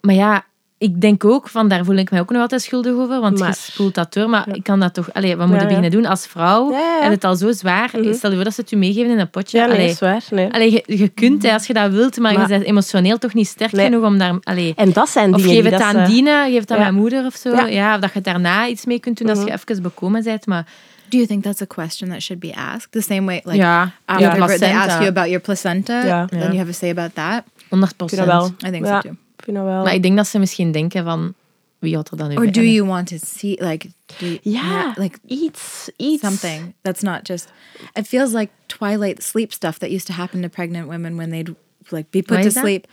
Maar 0.00 0.14
ja, 0.14 0.44
ik 0.78 1.00
denk 1.00 1.24
ook 1.24 1.48
van, 1.48 1.68
daar 1.68 1.84
voel 1.84 1.96
ik 1.96 2.10
mij 2.10 2.20
ook 2.20 2.30
nog 2.30 2.40
altijd 2.40 2.62
schuldig 2.62 2.92
over, 2.92 3.20
want 3.20 3.38
Maar- 3.38 3.48
je 3.48 3.54
spoelt 3.54 3.94
dat 3.94 4.12
door. 4.12 4.28
Maar 4.28 4.48
ik 4.52 4.62
kan 4.62 4.80
dat 4.80 4.94
toch... 4.94 5.12
Allee, 5.12 5.36
wat 5.36 5.46
moet 5.46 5.56
je 5.56 5.62
Ja, 5.62 5.68
ja. 5.70 5.76
beginnen 5.76 5.90
doen 6.00 6.10
als 6.10 6.26
vrouw? 6.26 6.70
Ja, 6.70 6.78
ja. 6.78 7.02
En 7.02 7.10
het 7.10 7.24
al 7.24 7.36
zo 7.36 7.52
zwaar. 7.52 7.90
Mhm. 7.92 8.14
Stel 8.14 8.30
je 8.30 8.34
voor 8.36 8.44
dat 8.44 8.54
ze 8.54 8.60
het 8.60 8.70
je 8.70 8.76
meegeven 8.76 9.10
in 9.10 9.18
een 9.18 9.30
potje. 9.30 9.58
Ja, 9.58 9.66
nee, 9.66 9.74
Allee, 9.74 9.88
is 9.88 9.98
waar. 9.98 10.22
Nee. 10.30 10.52
allee, 10.52 10.70
je, 10.72 10.82
je 10.86 11.08
kunt, 11.08 11.42
hè, 11.42 11.52
als 11.52 11.66
je 11.66 11.72
dat 11.72 11.90
wilt, 11.90 12.18
maar, 12.18 12.32
Maar- 12.32 12.42
je 12.42 12.48
bent 12.48 12.64
emotioneel 12.64 13.18
toch 13.18 13.34
niet 13.34 13.46
sterk 13.48 13.72
Nee. 13.72 13.84
genoeg 13.84 14.04
om 14.04 14.18
daar... 14.18 14.34
Allee, 14.42 14.72
En 14.76 14.92
dat 14.92 15.08
zijn 15.08 15.34
of 15.34 15.36
dingen 15.40 15.54
geef 15.54 15.62
die 15.62 15.72
het 15.72 15.80
dat 15.80 15.94
aan 15.96 16.06
ze- 16.06 16.12
Dine, 16.12 16.46
geef 16.50 16.60
het 16.60 16.70
aan 16.70 16.76
Ja. 16.78 16.82
mijn 16.82 16.94
moeder 16.94 17.24
of 17.26 17.34
zo. 17.34 17.50
Ja. 17.50 17.66
Ja. 17.66 17.94
of 17.94 18.00
dat 18.00 18.12
je 18.12 18.20
daarna 18.20 18.66
iets 18.68 18.84
mee 18.84 19.00
kunt 19.00 19.18
doen 19.18 19.28
als 19.28 19.38
je 19.38 19.44
Mhm. 19.44 19.54
even 19.68 19.82
bekomen 19.82 20.22
bent. 20.22 20.46
Maar 20.46 20.66
Do 21.08 21.16
you 21.16 21.26
think 21.26 21.42
that's 21.42 21.62
a 21.62 21.66
question 21.66 22.10
that 22.10 22.20
should 22.22 22.42
be 22.42 22.54
asked? 22.56 22.92
The 22.92 23.00
same 23.00 23.24
way, 23.24 23.40
like 23.44 23.56
ja, 23.56 23.90
after 24.04 24.38
ja, 24.38 24.46
they 24.46 24.72
ask 24.74 24.88
you 24.98 25.06
about 25.06 25.26
your 25.26 25.40
placenta, 25.40 26.04
Ja. 26.04 26.26
then 26.26 26.38
you 26.40 26.56
have 26.56 26.68
a 26.68 26.72
say 26.72 26.90
about 26.90 27.14
that. 27.14 27.42
100 27.68 27.92
Ik 27.92 28.08
vind 28.08 28.16
dat 28.16 28.26
wel. 28.26 28.46
I 28.66 28.70
think 28.70 28.86
so 28.86 28.98
too. 29.00 29.12
Ik 29.44 29.52
vind 29.52 29.56
dat 29.56 29.66
wel. 29.66 29.82
Maar 29.84 29.94
ik 29.94 30.02
denk 30.02 30.16
dat 30.16 30.26
ze 30.26 30.38
misschien 30.38 30.72
denken 30.72 31.04
van, 31.04 31.34
wie 31.78 31.94
had 31.96 32.10
er 32.10 32.16
dan 32.16 32.28
nu 32.28 32.36
Or 32.36 32.52
do 32.52 32.60
you 32.62 32.86
want 32.86 33.06
to 33.08 33.16
see 33.24 33.56
like 33.64 33.88
do 34.18 34.26
you, 34.26 34.38
ja, 34.42 34.94
like 34.96 35.18
iets, 35.26 35.90
iets. 35.96 36.20
something 36.22 36.74
that's 36.82 37.02
not 37.02 37.26
just 37.28 37.48
it 37.94 38.06
feels 38.08 38.32
like 38.32 38.50
twilight 38.66 39.22
sleep 39.22 39.52
stuff 39.52 39.78
that 39.78 39.90
used 39.90 40.06
to 40.06 40.12
happen 40.12 40.42
to 40.42 40.48
pregnant 40.48 40.88
women 40.88 41.16
when 41.16 41.30
they'd 41.30 41.54
like 41.90 42.10
be 42.10 42.22
put 42.22 42.36
Why 42.36 42.42
to 42.42 42.46
is 42.48 42.54
that? 42.54 42.62
sleep 42.64 42.86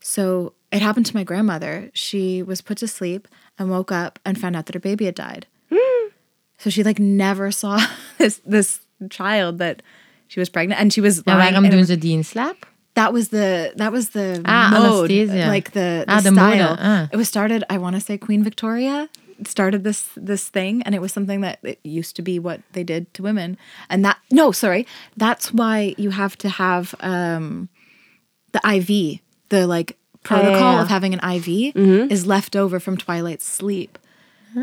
so 0.00 0.52
it 0.70 0.80
happened 0.82 1.06
to 1.06 1.16
my 1.16 1.24
grandmother 1.24 1.90
she 1.92 2.42
was 2.46 2.60
put 2.62 2.76
to 2.78 2.86
sleep 2.86 3.26
and 3.58 3.68
woke 3.68 3.90
up 4.04 4.18
and 4.22 4.38
found 4.38 4.54
out 4.54 4.66
that 4.66 4.74
her 4.74 4.80
baby 4.90 5.04
had 5.06 5.14
died 5.16 5.46
so 6.58 6.70
she 6.70 6.82
like 6.84 7.00
never 7.02 7.50
saw 7.50 7.78
this 8.18 8.40
this 8.50 8.78
child 9.10 9.58
that 9.58 9.82
she 10.28 10.38
was 10.40 10.48
pregnant 10.50 10.80
and 10.80 10.92
she 10.92 11.00
was 11.00 11.16
Ja, 11.26 11.34
lying 11.36 11.52
waarom 11.54 11.64
in- 11.64 11.70
doen 11.70 11.84
ze 11.84 11.96
die 11.98 12.12
in 12.12 12.24
slaap? 12.24 12.66
That 12.96 13.12
was 13.12 13.28
the 13.28 13.72
that 13.76 13.92
was 13.92 14.08
the 14.10 14.40
Ah, 14.44 14.70
mode 14.72 15.10
anesthesia. 15.10 15.46
like 15.54 15.70
the, 15.72 16.04
the 16.06 16.12
Ah, 16.14 16.20
the 16.20 16.32
style 16.32 16.68
mode, 16.70 16.78
ah. 16.80 17.08
it 17.12 17.16
was 17.16 17.28
started 17.28 17.62
i 17.70 17.76
want 17.78 17.94
to 17.96 18.00
say 18.00 18.16
queen 18.18 18.42
victoria 18.42 19.08
started 19.44 19.84
this 19.84 20.00
this 20.30 20.48
thing 20.50 20.82
and 20.84 20.94
it 20.94 21.00
was 21.00 21.12
something 21.12 21.42
that 21.42 21.58
it 21.62 21.78
used 21.84 22.16
to 22.16 22.22
be 22.22 22.38
what 22.46 22.58
they 22.72 22.82
did 22.84 23.02
to 23.14 23.22
women 23.22 23.56
and 23.90 24.02
that 24.04 24.16
no 24.30 24.50
sorry 24.52 24.86
that's 25.16 25.52
why 25.52 25.94
you 25.98 26.10
have 26.10 26.34
to 26.38 26.48
have 26.48 26.94
um 27.00 27.68
the 28.52 28.60
iv 28.76 28.88
the 29.50 29.66
like 29.66 29.96
protocol 30.22 30.72
yeah. 30.72 30.82
of 30.82 30.88
having 30.88 31.12
an 31.14 31.20
iv 31.36 31.46
is 32.10 32.24
left 32.26 32.56
over 32.56 32.80
from 32.80 32.96
twilight 32.96 33.42
sleep 33.42 33.98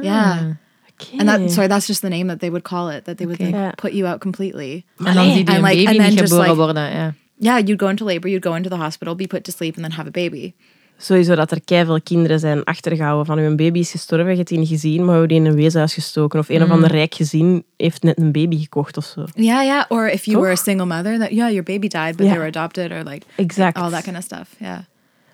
yeah 0.02 0.56
Oké. 0.90 1.20
and 1.20 1.30
that 1.30 1.40
sorry 1.52 1.68
that's 1.68 1.86
just 1.88 2.02
the 2.02 2.10
name 2.10 2.28
that 2.28 2.40
they 2.40 2.50
would 2.50 2.64
call 2.64 2.90
it 2.90 3.06
that 3.06 3.18
they 3.18 3.26
would 3.28 3.36
Okay. 3.42 3.46
like, 3.52 3.56
Yeah. 3.56 3.72
put 3.78 3.94
you 3.94 4.08
out 4.08 4.20
completely 4.22 4.86
En 5.00 5.14
dan 5.14 5.26
zie 5.34 5.44
je 5.46 5.52
And 5.54 5.62
like- 5.64 5.88
and 5.88 6.00
then 6.00 6.16
just 6.18 6.34
like- 6.34 6.56
worden. 6.58 7.16
Ja. 7.38 7.56
yeah 7.56 7.68
you'd 7.68 7.80
go 7.82 7.88
into 7.90 8.06
labor 8.06 8.30
you'd 8.30 8.46
go 8.46 8.56
into 8.56 8.70
the 8.70 8.76
hospital 8.76 9.16
be 9.16 9.28
put 9.28 9.44
to 9.44 9.52
sleep 9.52 9.76
and 9.76 9.86
then 9.86 9.96
have 9.96 10.08
a 10.08 10.12
baby 10.12 10.54
Sowieso 10.98 11.36
dat 11.36 11.52
er 11.52 11.60
veel 11.66 12.02
kinderen 12.02 12.40
zijn 12.40 12.64
achtergehouden 12.64 13.26
van 13.26 13.38
hun 13.38 13.56
baby 13.56 13.80
is 13.80 13.92
gestorven, 13.92 14.30
je 14.30 14.36
hebt 14.38 14.48
die 14.50 14.58
niet 14.58 14.68
gezien, 14.68 14.96
maar 14.98 15.06
we 15.06 15.12
hebben 15.12 15.28
die 15.28 15.38
in 15.38 15.46
een 15.46 15.56
weeshuis 15.56 15.94
gestoken. 15.94 16.40
Of 16.40 16.50
een 16.50 16.62
of 16.62 16.68
Mm. 16.68 16.72
ander 16.74 16.92
rijk 16.92 17.16
gezin 17.16 17.64
heeft 17.78 18.04
net 18.04 18.18
een 18.18 18.32
baby 18.32 18.60
gekocht 18.60 18.98
of 18.98 19.06
zo. 19.06 19.26
Yeah, 19.36 19.64
yeah. 19.64 19.84
Or 19.90 20.08
if 20.10 20.26
you 20.26 20.40
were 20.40 20.52
a 20.52 20.56
single 20.56 20.86
mother, 20.86 21.20
that 21.20 21.30
yeah, 21.30 21.50
your 21.50 21.64
baby 21.64 21.88
died, 21.88 22.16
but 22.16 22.26
Ja. 22.26 22.32
they 22.32 22.38
were 22.42 22.48
adopted, 22.48 22.92
or 22.92 23.04
like 23.04 23.26
Exact. 23.36 23.78
all 23.78 23.90
that 23.92 24.04
kind 24.04 24.18
of 24.18 24.24
stuff. 24.24 24.48
Yeah, 24.58 24.78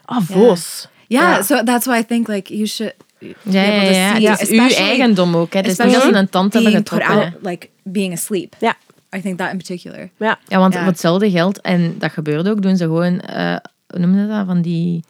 Ah, 0.06 0.22
voos. 0.22 0.88
yeah. 1.08 1.22
Ja. 1.36 1.42
So 1.42 1.64
that's 1.64 1.86
why 1.86 1.98
I 2.00 2.04
think 2.06 2.28
like 2.28 2.54
you 2.54 2.66
should 2.68 2.94
be 3.20 3.36
Ja, 3.44 3.62
ja, 3.64 3.72
able 3.72 4.14
to 4.16 4.22
ja. 4.22 4.32
Het 4.32 4.42
is 4.42 4.50
uw 4.50 4.68
eigendom 4.70 5.36
ook. 5.36 5.54
Hè. 5.54 5.60
Het 5.60 5.68
is 5.68 5.78
niet 5.78 5.96
als 5.96 6.04
een 6.14 6.30
tand 6.30 6.54
hebben 6.54 6.72
getrokken. 6.72 7.10
out 7.10 7.32
like 7.42 7.70
being 7.84 8.14
asleep. 8.14 8.56
Ja. 8.60 8.76
I 9.16 9.22
think 9.22 9.38
that 9.38 9.52
in 9.52 9.58
particular. 9.58 10.10
Ja. 10.18 10.38
Ja, 10.48 10.58
want 10.60 10.74
Ja. 10.74 10.84
hetzelfde 10.84 11.30
geld, 11.32 11.62
en 11.62 11.96
dat 12.00 12.12
gebeurt 12.12 12.50
ook, 12.50 12.62
doen 12.62 12.78
ze 12.78 12.84
gewoon, 12.84 13.20
eh 13.20 13.56
hoe 13.88 14.00
noemen 14.00 14.20
ze 14.22 14.28
dat, 14.28 14.46
van 14.46 14.62
die, 14.62 15.04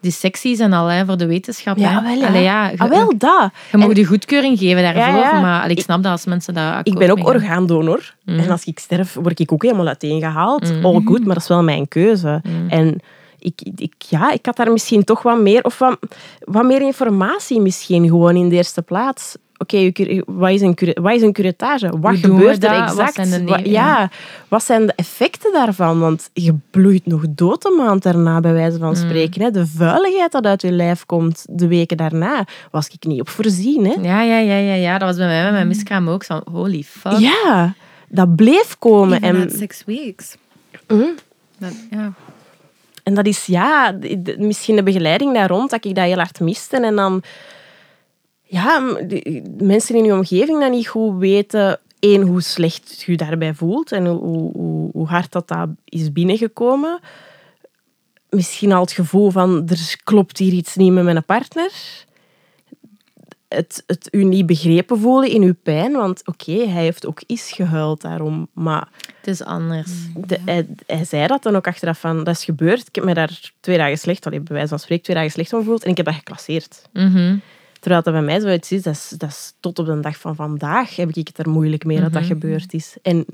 die 0.00 0.12
secties 0.12 0.58
en 0.58 0.72
al, 0.72 0.86
hè, 0.86 1.04
voor 1.04 1.16
de 1.16 1.26
wetenschap. 1.26 1.76
hè. 1.76 1.82
Ja, 1.82 2.02
wel 2.02 2.12
ja. 2.12 2.26
Allee, 2.26 2.42
ja, 2.42 2.68
je, 2.68 2.78
ah, 2.78 2.88
wel 2.88 3.18
dat. 3.18 3.50
je 3.70 3.76
mag 3.78 3.92
de 3.92 4.04
goedkeuring 4.04 4.58
geven 4.58 4.82
daarvoor, 4.82 5.02
Ja, 5.02 5.16
ja. 5.16 5.40
maar 5.40 5.62
allee, 5.62 5.76
ik 5.76 5.82
snap 5.82 6.02
dat 6.02 6.12
als 6.12 6.24
mensen 6.24 6.54
dat 6.54 6.74
ik 6.86 6.98
ben 6.98 7.10
ook 7.10 7.26
orgaandonor. 7.26 8.14
Mhm. 8.24 8.38
En 8.38 8.50
als 8.50 8.64
ik 8.64 8.78
sterf, 8.78 9.14
word 9.14 9.40
ik 9.40 9.52
ook 9.52 9.62
helemaal 9.62 9.86
uiteengehaald. 9.86 10.70
All 10.82 11.00
good, 11.04 11.24
maar 11.24 11.34
dat 11.34 11.42
is 11.42 11.48
wel 11.48 11.62
mijn 11.62 11.88
keuze. 11.88 12.40
Mhm. 12.42 12.68
En 12.68 13.00
ik, 13.38 13.60
ik, 13.76 13.94
ja, 13.98 14.32
ik 14.32 14.46
had 14.46 14.56
daar 14.56 14.72
misschien 14.72 15.04
toch 15.04 15.22
wat 15.22 15.40
meer, 15.40 15.64
of 15.64 15.78
wat, 15.78 15.98
wat 16.44 16.64
meer 16.64 16.80
informatie 16.82 17.60
misschien 17.60 18.06
gewoon 18.06 18.36
in 18.36 18.48
de 18.48 18.54
eerste 18.56 18.82
plaats. 18.82 19.36
Oké, 19.62 19.92
wat, 20.26 20.50
is 20.50 20.60
een 20.60 20.76
wat 20.94 21.14
is 21.14 21.22
een 21.22 21.32
curettage? 21.32 21.98
Wat 22.00 22.16
gebeurt 22.16 22.64
er 22.64 22.70
dat? 22.70 22.94
Wat 22.94 23.06
exact? 23.08 23.28
zijn 23.28 23.70
ja, 23.70 24.10
wat 24.48 24.64
zijn 24.64 24.86
de 24.86 24.92
effecten 24.96 25.52
daarvan? 25.52 26.00
Want 26.00 26.30
je 26.32 26.54
bloeit 26.70 27.06
nog 27.06 27.24
dood 27.28 27.64
een 27.64 27.76
maand 27.76 28.02
daarna, 28.02 28.40
bij 28.40 28.52
wijze 28.52 28.78
van 28.78 28.90
Mhm. 28.90 29.00
spreken. 29.00 29.42
Hè? 29.42 29.50
De 29.50 29.66
vuiligheid 29.66 30.32
dat 30.32 30.44
uit 30.46 30.62
je 30.62 30.72
lijf 30.72 31.06
komt 31.06 31.44
de 31.50 31.66
weken 31.66 31.96
daarna, 31.96 32.44
was 32.70 32.88
ik 32.88 33.04
niet 33.04 33.20
op 33.20 33.28
voorzien. 33.28 33.84
Hè? 33.84 33.92
Ja, 34.00 34.22
ja, 34.22 34.38
ja, 34.38 34.56
ja, 34.56 34.74
ja, 34.74 34.98
dat 34.98 35.08
was 35.08 35.16
bij 35.16 35.26
mij 35.26 35.42
met 35.42 35.52
mijn 35.52 35.66
miskraam 35.68 36.08
ook 36.08 36.22
zo. 36.24 36.40
Holy 36.52 36.82
fuck. 36.82 37.18
Ja, 37.18 37.74
dat 38.08 38.36
bleef 38.36 38.76
komen. 38.78 39.22
Even 39.22 39.40
En, 39.40 39.50
six 39.50 39.82
weeks. 39.86 40.36
That, 41.58 41.72
yeah. 41.90 42.06
en 43.02 43.14
dat 43.14 43.26
is 43.26 43.46
ja, 43.46 43.98
misschien 44.38 44.76
de 44.76 44.82
begeleiding 44.82 45.34
daar 45.34 45.48
rond, 45.48 45.70
dat 45.70 45.84
ik 45.84 45.94
dat 45.94 46.04
heel 46.04 46.16
hard 46.16 46.40
miste. 46.40 46.76
En 46.76 46.96
dan 46.96 47.22
ja, 48.52 48.96
mensen 49.56 49.94
in 49.94 50.04
je 50.04 50.12
omgeving 50.14 50.60
dat 50.60 50.70
niet 50.70 50.88
goed 50.88 51.18
weten. 51.18 51.80
één, 51.98 52.22
hoe 52.22 52.40
slecht 52.40 53.02
je 53.02 53.16
daarbij 53.16 53.54
voelt 53.54 53.92
en 53.92 54.06
hoe, 54.06 54.18
hoe, 54.20 54.90
hoe- 54.92 55.06
hard 55.06 55.32
dat, 55.32 55.48
dat 55.48 55.68
is 55.84 56.12
binnengekomen. 56.12 57.00
Misschien 58.30 58.72
al 58.72 58.80
het 58.80 58.92
gevoel 58.92 59.30
van, 59.30 59.68
er 59.68 59.96
klopt 60.04 60.38
hier 60.38 60.52
iets 60.52 60.76
niet 60.76 60.92
met 60.92 61.04
mijn 61.04 61.24
partner. 61.24 61.70
Het, 63.48 63.82
het 63.86 64.08
u 64.10 64.24
niet 64.24 64.46
begrepen 64.46 64.98
voelen 64.98 65.30
in 65.30 65.42
uw 65.42 65.54
pijn, 65.62 65.92
want 65.92 66.22
oké, 66.26 66.52
hij 66.52 66.82
heeft 66.82 67.06
ook 67.06 67.20
eens 67.26 67.52
gehuild 67.52 68.00
daarom, 68.00 68.48
maar 68.54 68.88
Het 69.16 69.26
is 69.26 69.42
anders. 69.42 69.90
de, 70.26 70.38
hij, 70.44 70.66
hij 70.86 71.04
zei 71.04 71.26
dat 71.26 71.42
dan 71.42 71.56
ook 71.56 71.66
achteraf 71.66 72.00
van, 72.00 72.24
dat 72.24 72.34
is 72.36 72.44
gebeurd, 72.44 72.86
ik 72.88 72.94
heb 72.94 73.04
me 73.04 73.14
daar 73.14 73.52
twee 73.60 73.76
dagen 73.78 73.98
slecht, 73.98 74.26
allee, 74.26 74.40
bij 74.40 74.54
wijze 74.54 74.68
van 74.68 74.78
spreken, 74.78 75.04
twee 75.04 75.16
dagen 75.16 75.32
slecht 75.32 75.50
van 75.50 75.58
gevoeld 75.58 75.84
en 75.84 75.90
ik 75.90 75.96
heb 75.96 76.06
dat 76.06 76.14
geclasseerd. 76.14 76.82
Mhm. 76.92 77.36
Terwijl 77.82 78.02
dat 78.02 78.12
bij 78.12 78.22
mij 78.22 78.40
zoiets 78.40 78.72
is, 78.72 78.82
dat 78.82 78.94
is, 78.94 79.08
dat 79.18 79.28
is 79.28 79.52
tot 79.60 79.78
op 79.78 79.86
de 79.86 80.00
dag 80.00 80.16
van 80.16 80.34
vandaag 80.34 80.96
heb 80.96 81.08
ik 81.10 81.26
het 81.26 81.38
er 81.38 81.48
moeilijk 81.48 81.84
mee 81.84 82.00
dat 82.00 82.12
dat 82.12 82.24
gebeurd 82.24 82.72
is. 82.72 82.96
En 83.02 83.26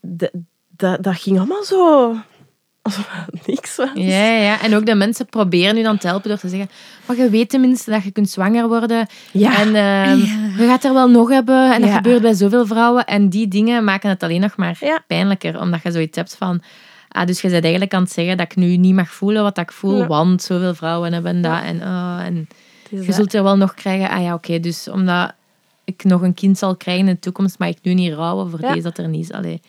de- 0.00 0.32
dat, 0.68 1.02
dat 1.02 1.16
ging 1.16 1.38
allemaal 1.38 1.64
zo... 1.64 2.14
Niks 3.46 3.76
was. 3.76 3.88
Ja, 3.94 4.30
ja, 4.32 4.60
en 4.62 4.74
ook 4.76 4.86
de 4.86 4.94
mensen 4.94 5.26
proberen 5.26 5.74
nu 5.74 5.82
dan 5.82 5.98
te 5.98 6.06
helpen 6.06 6.28
door 6.28 6.38
te 6.38 6.48
zeggen, 6.48 6.70
maar 7.06 7.16
je 7.16 7.30
weet 7.30 7.50
tenminste 7.50 7.90
dat 7.90 8.02
je 8.02 8.10
kunt 8.10 8.30
zwanger 8.30 8.68
worden. 8.68 9.06
Ja. 9.32 9.58
En 9.60 9.74
ehm, 9.74 10.18
je 10.60 10.66
gaat 10.66 10.84
er 10.84 10.92
wel 10.94 11.08
nog 11.10 11.28
hebben. 11.28 11.72
En 11.74 11.80
dat 11.80 11.90
Ja. 11.90 11.96
gebeurt 11.96 12.22
bij 12.22 12.34
zoveel 12.34 12.66
vrouwen. 12.66 13.04
En 13.04 13.28
die 13.28 13.48
dingen 13.48 13.84
maken 13.84 14.08
het 14.08 14.22
alleen 14.22 14.40
nog 14.40 14.56
maar 14.56 15.02
pijnlijker. 15.06 15.60
Omdat 15.60 15.82
je 15.82 15.90
zoiets 15.92 16.16
hebt 16.16 16.34
van... 16.36 16.62
Ah, 17.08 17.26
dus 17.26 17.40
je 17.40 17.48
bent 17.48 17.62
eigenlijk 17.62 17.94
aan 17.94 18.02
het 18.02 18.12
zeggen 18.12 18.36
dat 18.36 18.46
ik 18.50 18.56
nu 18.56 18.76
niet 18.76 18.94
mag 18.94 19.10
voelen 19.10 19.42
wat 19.42 19.58
ik 19.58 19.72
voel. 19.72 20.06
Want 20.06 20.42
zoveel 20.42 20.74
vrouwen 20.74 21.12
hebben 21.12 21.42
dat. 21.42 21.62
En, 21.62 21.82
oh, 21.82 22.20
en 22.24 22.48
Je 22.88 23.06
dat. 23.06 23.14
zult 23.14 23.34
er 23.34 23.42
wel 23.42 23.56
nog 23.56 23.74
krijgen. 23.74 24.10
Ah 24.10 24.22
ja, 24.22 24.34
oké. 24.34 24.60
dus 24.60 24.88
omdat 24.88 25.32
ik 25.84 26.04
nog 26.04 26.22
een 26.22 26.34
kind 26.34 26.58
zal 26.58 26.76
krijgen 26.76 27.08
in 27.08 27.14
de 27.14 27.20
toekomst, 27.20 27.58
mag 27.58 27.68
ik 27.68 27.78
nu 27.82 27.94
niet 27.94 28.12
rouwen 28.12 28.50
voor 28.50 28.60
Ja. 28.60 28.72
deze 28.72 28.82
dat 28.82 28.98
er 28.98 29.08
niet 29.08 29.24
is. 29.24 29.32
Allee. 29.32 29.60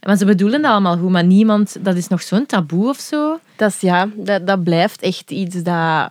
Maar 0.00 0.16
ze 0.16 0.24
bedoelen 0.24 0.62
dat 0.62 0.70
allemaal 0.70 0.98
goed, 0.98 1.10
maar 1.10 1.24
niemand... 1.24 1.76
Dat 1.84 1.96
is 1.96 2.08
nog 2.08 2.22
zo'n 2.22 2.46
taboe 2.46 2.88
of 2.88 2.98
zo. 2.98 3.38
Dat, 3.56 3.70
is, 3.70 3.80
ja, 3.80 4.08
dat, 4.16 4.46
dat 4.46 4.64
blijft 4.64 5.02
echt 5.02 5.30
iets 5.30 5.62
dat, 5.62 6.10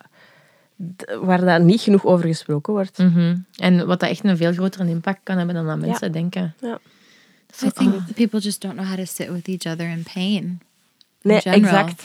waar 1.22 1.46
daar 1.46 1.62
niet 1.62 1.82
genoeg 1.82 2.06
over 2.06 2.28
gesproken 2.28 2.74
wordt. 2.74 2.98
Mhm. 2.98 3.36
En 3.56 3.86
wat 3.88 4.00
dat 4.00 4.10
echt 4.10 4.24
een 4.24 4.38
veel 4.38 4.54
grotere 4.54 4.90
impact 4.90 5.20
kan 5.24 5.38
hebben 5.38 5.56
dan 5.56 5.66
dat 5.66 5.80
mensen 5.80 6.12
denken. 6.12 6.54
Ja. 6.62 6.80
Dat 7.48 7.62
I 7.62 7.72
think 7.72 7.94
oh. 7.94 8.02
people 8.16 8.40
just 8.40 8.62
don't 8.62 8.76
know 8.76 8.88
how 8.88 8.98
to 8.98 9.06
sit 9.06 9.30
with 9.30 9.48
each 9.48 9.74
other 9.74 9.90
in 9.90 10.06
pain. 10.14 10.62
Nee, 11.22 11.42
general. 11.42 11.64
exact. 11.64 12.04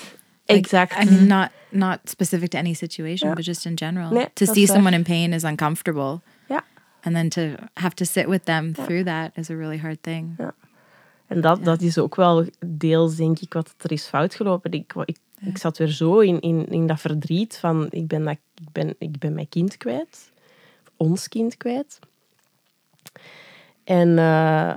Like. 0.49 0.75
I 0.75 1.05
mean, 1.05 1.27
not 1.27 1.51
not 1.71 2.09
specific 2.09 2.51
to 2.51 2.59
any 2.59 2.75
situation, 2.75 3.29
Ja. 3.29 3.35
but 3.35 3.45
just 3.45 3.67
in 3.67 3.77
general. 3.77 4.29
To 4.35 4.47
see 4.47 4.67
someone 4.67 4.95
in 4.95 5.05
pain 5.05 5.33
is 5.33 5.45
uncomfortable, 5.45 6.21
ja. 6.49 6.65
and 7.03 7.15
then 7.15 7.29
to 7.29 7.41
have 7.75 7.95
to 7.95 8.05
sit 8.05 8.29
with 8.29 8.45
them 8.45 8.73
through 8.75 9.05
that 9.05 9.33
is 9.37 9.51
a 9.51 9.57
really 9.57 9.79
hard 9.79 10.03
thing. 10.03 10.37
En 11.27 11.41
dat, 11.41 11.65
dat 11.65 11.81
is 11.83 11.99
ook 11.99 12.15
wel 12.15 12.47
deels, 12.67 13.17
denk 13.17 13.39
ik, 13.39 13.53
wat 13.53 13.75
er 13.79 13.93
is 13.93 14.07
fout 14.07 14.35
gelopen. 14.35 14.73
Ik, 14.73 14.93
ik, 15.05 15.19
ik 15.41 15.59
zat 15.59 15.79
weer 15.79 15.89
zo 15.89 16.19
in, 16.19 16.41
in, 16.41 16.67
in 16.67 16.87
dat 16.87 17.01
verdriet 17.01 17.57
van 17.57 17.87
ik 17.91 18.07
ben, 18.07 18.25
dat, 18.25 18.37
ik, 18.55 18.73
ben, 18.73 18.95
ik 18.99 19.19
ben 19.19 19.35
mijn 19.35 19.49
kind 19.49 19.77
kwijt. 19.77 20.31
Ons 20.97 21.29
kind 21.29 21.57
kwijt. 21.57 21.99
En 23.85 24.19
eh, 24.19 24.73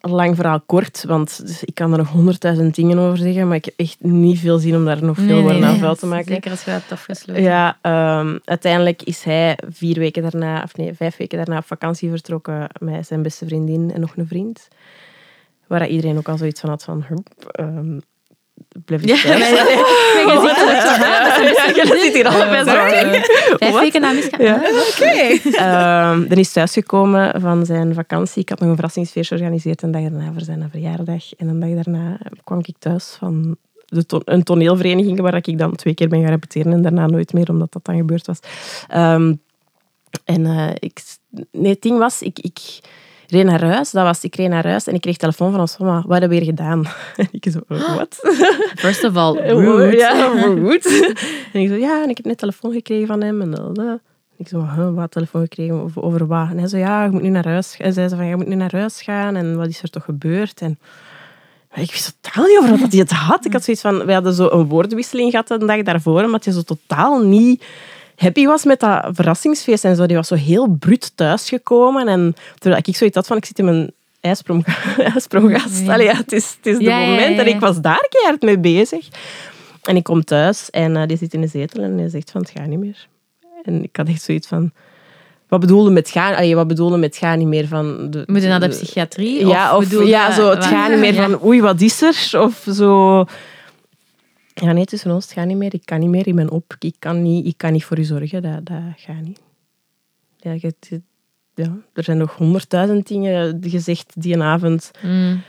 lang 0.00 0.36
verhaal 0.36 0.60
kort, 0.60 1.04
want 1.04 1.46
dus 1.46 1.64
ik 1.64 1.74
kan 1.74 1.92
er 1.92 1.98
nog 1.98 2.08
honderdduizend 2.08 2.74
dingen 2.74 2.98
over 2.98 3.18
zeggen, 3.18 3.46
maar 3.48 3.56
ik 3.56 3.64
heb 3.64 3.74
echt 3.76 3.96
niet 3.98 4.38
veel 4.38 4.58
zin 4.58 4.76
om 4.76 4.84
daar 4.84 5.04
nog 5.04 5.16
veel 5.16 5.26
Nee, 5.26 5.36
over 5.36 5.50
nee, 5.50 5.60
naar 5.60 5.70
nee. 5.70 5.80
vuil 5.80 5.94
te 5.94 6.06
maken. 6.06 6.32
Zeker 6.32 6.50
als 6.50 6.64
je 6.64 6.70
dat 6.70 6.82
afgesloten. 6.90 7.42
Ja, 7.42 7.78
ehm, 7.80 8.38
uiteindelijk 8.44 9.02
is 9.02 9.22
hij 9.22 9.58
vier 9.68 9.98
weken 9.98 10.22
daarna, 10.22 10.62
of 10.62 10.76
nee, 10.76 10.94
vijf 10.94 11.16
weken 11.16 11.38
daarna 11.38 11.58
op 11.58 11.66
vakantie 11.66 12.10
vertrokken 12.10 12.68
met 12.78 13.06
zijn 13.06 13.22
beste 13.22 13.46
vriendin 13.46 13.92
en 13.92 14.00
nog 14.00 14.16
een 14.16 14.26
vriend. 14.26 14.68
Waar 15.66 15.88
iedereen 15.88 16.16
ook 16.18 16.28
al 16.28 16.36
zoiets 16.36 16.60
van 16.60 16.70
had 16.70 16.84
van, 16.84 17.04
ehm, 17.50 17.98
blijf 18.84 19.02
zo, 19.02 19.28
hè? 19.28 19.38
Dat 21.64 21.76
Je 21.76 21.98
zit 22.02 22.14
hier 22.14 22.26
al 22.28 22.48
bij. 22.48 22.64
Vijf 23.58 23.78
weken 23.80 24.00
na 24.00 24.12
misgaan. 24.12 24.44
Ja. 24.44 24.62
Okay. 24.96 25.40
Ehm, 25.52 26.28
dan 26.28 26.38
is 26.38 26.52
thuisgekomen 26.52 27.40
van 27.40 27.66
zijn 27.66 27.94
vakantie. 27.94 28.42
Ik 28.42 28.48
had 28.48 28.60
nog 28.60 28.68
een 28.68 28.74
verrassingsfeestje 28.74 29.36
georganiseerd 29.36 29.82
een 29.82 29.90
dag 29.90 30.02
daarna 30.02 30.32
voor 30.32 30.42
zijn 30.42 30.68
verjaardag. 30.70 31.34
En 31.36 31.48
een 31.48 31.60
dag 31.60 31.70
daarna 31.84 32.18
kwam 32.44 32.58
ik 32.62 32.74
thuis 32.78 33.16
van 33.18 33.56
de 33.86 34.06
to- 34.06 34.22
een 34.24 34.42
toneelvereniging 34.42 35.20
waar 35.20 35.34
ik 35.34 35.58
dan 35.58 35.76
twee 35.76 35.94
keer 35.94 36.08
ben 36.08 36.20
gaan 36.20 36.30
repeteren 36.30 36.72
en 36.72 36.82
daarna 36.82 37.06
nooit 37.06 37.32
meer, 37.32 37.48
omdat 37.50 37.72
dat 37.72 37.84
dan 37.84 37.96
gebeurd 37.96 38.26
was. 38.26 38.38
Ehm, 38.88 39.34
en 40.24 40.46
eh, 40.46 40.70
ik, 40.78 41.00
nee, 41.52 41.72
het 41.72 41.82
ding 41.82 41.98
was, 41.98 42.22
ik, 42.22 42.38
ik 42.38 42.58
reed 43.30 43.44
naar 43.44 43.64
huis. 43.64 43.90
Dat 43.90 44.04
was, 44.04 44.24
ik 44.24 44.34
reed 44.34 44.48
naar 44.48 44.66
huis 44.66 44.86
en 44.86 44.94
ik 44.94 45.00
kreeg 45.00 45.16
telefoon 45.16 45.50
van 45.50 45.60
ons 45.60 45.76
mama. 45.78 46.02
Wat 46.06 46.20
hebben 46.20 46.28
we 46.28 46.34
weer 46.34 46.44
gedaan? 46.44 46.84
En 47.16 47.28
ik 47.30 47.46
zo, 47.50 47.60
wat? 47.96 48.18
First 48.74 49.04
of 49.04 49.16
all, 49.16 49.36
Oh, 49.36 49.64
rude. 49.64 49.96
Ja, 49.96 50.32
rude. 50.44 51.14
en 51.52 51.60
ik 51.60 51.68
zo, 51.68 51.74
ja, 51.74 52.02
en 52.02 52.08
ik 52.08 52.16
heb 52.16 52.26
net 52.26 52.38
telefoon 52.38 52.72
gekregen 52.72 53.06
van 53.06 53.22
hem. 53.22 53.40
En 53.40 53.50
dat, 53.50 53.74
dat. 53.74 53.98
Ik 54.36 54.48
zo, 54.48 54.66
huh, 54.76 54.94
wat 54.94 55.10
telefoon 55.10 55.42
gekregen? 55.42 55.74
Over, 55.74 56.02
over 56.02 56.26
wat? 56.26 56.48
En 56.50 56.58
hij 56.58 56.68
zo, 56.68 56.76
ja, 56.76 57.04
je 57.04 57.10
moet 57.10 57.22
nu 57.22 57.28
naar 57.28 57.48
huis 57.48 57.74
gaan. 57.74 57.86
En 57.86 57.92
zei 57.92 58.08
ze 58.08 58.16
van, 58.16 58.26
je 58.26 58.36
moet 58.36 58.46
nu 58.46 58.54
naar 58.54 58.72
huis 58.72 59.02
gaan. 59.02 59.36
En 59.36 59.56
wat 59.56 59.68
is 59.68 59.82
er 59.82 59.90
toch 59.90 60.04
gebeurd? 60.04 60.60
En 60.60 60.78
maar 61.70 61.80
ik 61.80 61.90
wist 61.90 62.16
totaal 62.20 62.44
niet 62.44 62.58
over 62.58 62.78
wat 62.78 62.90
hij 62.90 63.00
het 63.00 63.10
had. 63.10 63.44
Ik 63.44 63.52
had 63.52 63.64
zoiets 63.64 63.82
van, 63.82 64.04
we 64.06 64.12
hadden 64.12 64.34
zo 64.34 64.48
een 64.50 64.68
woordenwisseling 64.68 65.30
gehad 65.30 65.50
een 65.50 65.66
dag 65.66 65.82
daarvoor, 65.82 66.24
omdat 66.24 66.44
hij 66.44 66.54
zo 66.54 66.62
totaal 66.62 67.20
niet 67.22 67.64
happy 68.20 68.46
was 68.46 68.64
met 68.64 68.80
dat 68.80 69.08
verrassingsfeest 69.12 69.84
en 69.84 69.96
zo. 69.96 70.06
Die 70.06 70.16
was 70.16 70.28
zo 70.28 70.34
heel 70.34 70.66
bruut 70.78 71.12
thuisgekomen. 71.14 72.08
En 72.08 72.34
terwijl 72.58 72.82
ik 72.86 72.96
zoiets 72.96 73.16
had 73.16 73.26
van, 73.26 73.36
ik 73.36 73.44
zit 73.44 73.58
in 73.58 73.64
mijn 73.64 73.90
ijspromgast. 74.96 75.88
Allee, 75.88 76.06
ja, 76.06 76.16
het 76.16 76.32
is, 76.32 76.56
het 76.56 76.66
is 76.66 76.78
de 76.78 76.84
Ja, 76.84 76.98
moment. 76.98 77.36
ja, 77.36 77.42
En 77.42 77.46
ik 77.48 77.60
was 77.60 77.80
daar 77.80 78.06
keihard 78.08 78.42
mee 78.42 78.58
bezig. 78.58 79.08
En 79.82 79.96
ik 79.96 80.02
kom 80.02 80.24
thuis 80.24 80.70
en 80.70 80.96
eh, 80.96 81.06
die 81.06 81.16
zit 81.16 81.34
in 81.34 81.40
de 81.40 81.46
zetel 81.46 81.82
en 81.82 81.98
hij 81.98 82.08
zegt 82.08 82.30
van, 82.30 82.40
het 82.40 82.50
gaat 82.56 82.66
niet 82.66 82.78
meer. 82.78 83.06
En 83.62 83.82
ik 83.82 83.96
had 83.96 84.08
echt 84.08 84.22
zoiets 84.22 84.46
van... 84.48 84.70
Wat 85.48 85.60
bedoelde 85.60 85.90
met 85.90 86.08
gaan? 86.10 86.34
Allee, 86.34 86.54
wat 86.54 86.66
bedoelde 86.68 86.96
met 86.96 87.16
gaan 87.16 87.38
niet 87.38 87.46
meer 87.46 87.66
van... 87.68 88.10
De, 88.10 88.22
Moet 88.26 88.42
je 88.42 88.48
naar 88.48 88.60
de 88.60 88.68
psychiatrie? 88.68 89.46
ja, 89.46 89.76
of, 89.76 90.04
ja, 90.06 90.32
zo, 90.32 90.48
het 90.48 90.58
wat- 90.58 90.66
gaat 90.66 90.90
niet 90.90 90.98
meer 90.98 91.14
van 91.14 91.42
oei, 91.44 91.60
wat 91.60 91.80
is 91.80 92.02
er? 92.02 92.40
Of 92.42 92.66
zo... 92.74 93.24
Ja, 94.60 94.72
nee, 94.72 94.84
tussen 94.84 95.10
ons, 95.10 95.24
het 95.24 95.32
gaat 95.32 95.46
niet 95.46 95.56
meer. 95.56 95.74
Ik 95.74 95.84
kan 95.84 96.00
niet 96.00 96.08
meer, 96.08 96.26
ik 96.28 96.34
ben 96.34 96.50
op. 96.50 96.76
Ik 96.78 96.94
kan 96.98 97.22
niet, 97.22 97.46
ik 97.46 97.54
kan 97.56 97.72
niet 97.72 97.84
voor 97.84 97.98
u 97.98 98.02
zorgen, 98.04 98.42
dat, 98.42 98.66
dat 98.66 98.80
gaat 98.96 99.22
niet. 99.22 99.40
Ja, 100.36 100.52
je- 100.52 101.00
ja, 101.54 101.76
er 101.92 102.04
zijn 102.04 102.18
nog 102.18 102.36
honderdduizend 102.36 103.06
dingen 103.08 103.58
gezegd 103.60 104.12
die 104.22 104.34
een 104.34 104.42
avond 104.42 104.90
Mm. 105.02 105.42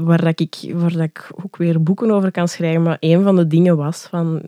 waar, 0.00 0.24
dat 0.24 0.40
ik, 0.40 0.54
waar 0.74 0.92
dat 0.92 1.00
ik 1.02 1.30
ook 1.44 1.56
weer 1.56 1.82
boeken 1.82 2.10
over 2.10 2.30
kan 2.30 2.48
schrijven. 2.48 2.82
Maar 2.82 2.96
een 3.00 3.22
van 3.22 3.36
de 3.36 3.46
dingen 3.46 3.76
was 3.76 4.02
van, 4.02 4.42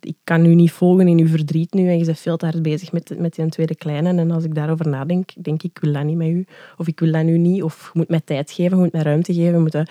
ik 0.00 0.16
kan 0.24 0.44
u 0.44 0.54
niet 0.54 0.70
volgen 0.72 1.08
in 1.08 1.18
uw 1.18 1.26
verdriet 1.28 1.72
nu 1.72 1.88
en 1.88 1.98
je 1.98 2.04
bent 2.04 2.18
veel 2.18 2.36
te 2.36 2.44
hard 2.46 2.62
bezig 2.62 2.92
met, 2.92 3.14
met 3.18 3.34
die 3.34 3.48
tweede 3.48 3.74
kleine. 3.76 4.08
En 4.08 4.30
als 4.30 4.44
ik 4.44 4.54
daarover 4.54 4.88
nadenk, 4.88 5.30
denk 5.44 5.62
ik, 5.62 5.70
ik 5.76 5.78
wil 5.82 5.92
dat 5.92 6.04
niet 6.04 6.16
met 6.16 6.28
u. 6.28 6.46
Of 6.76 6.86
ik 6.86 7.00
wil 7.00 7.12
dat 7.12 7.24
nu 7.24 7.38
niet. 7.38 7.62
Of 7.62 7.90
je 7.92 7.98
moet 7.98 8.08
mij 8.08 8.20
tijd 8.24 8.50
geven, 8.50 8.76
je 8.76 8.82
moet 8.82 8.92
mij 8.92 9.02
ruimte 9.02 9.34
geven. 9.34 9.52
je 9.52 9.58
moet 9.58 9.72
dat- 9.72 9.90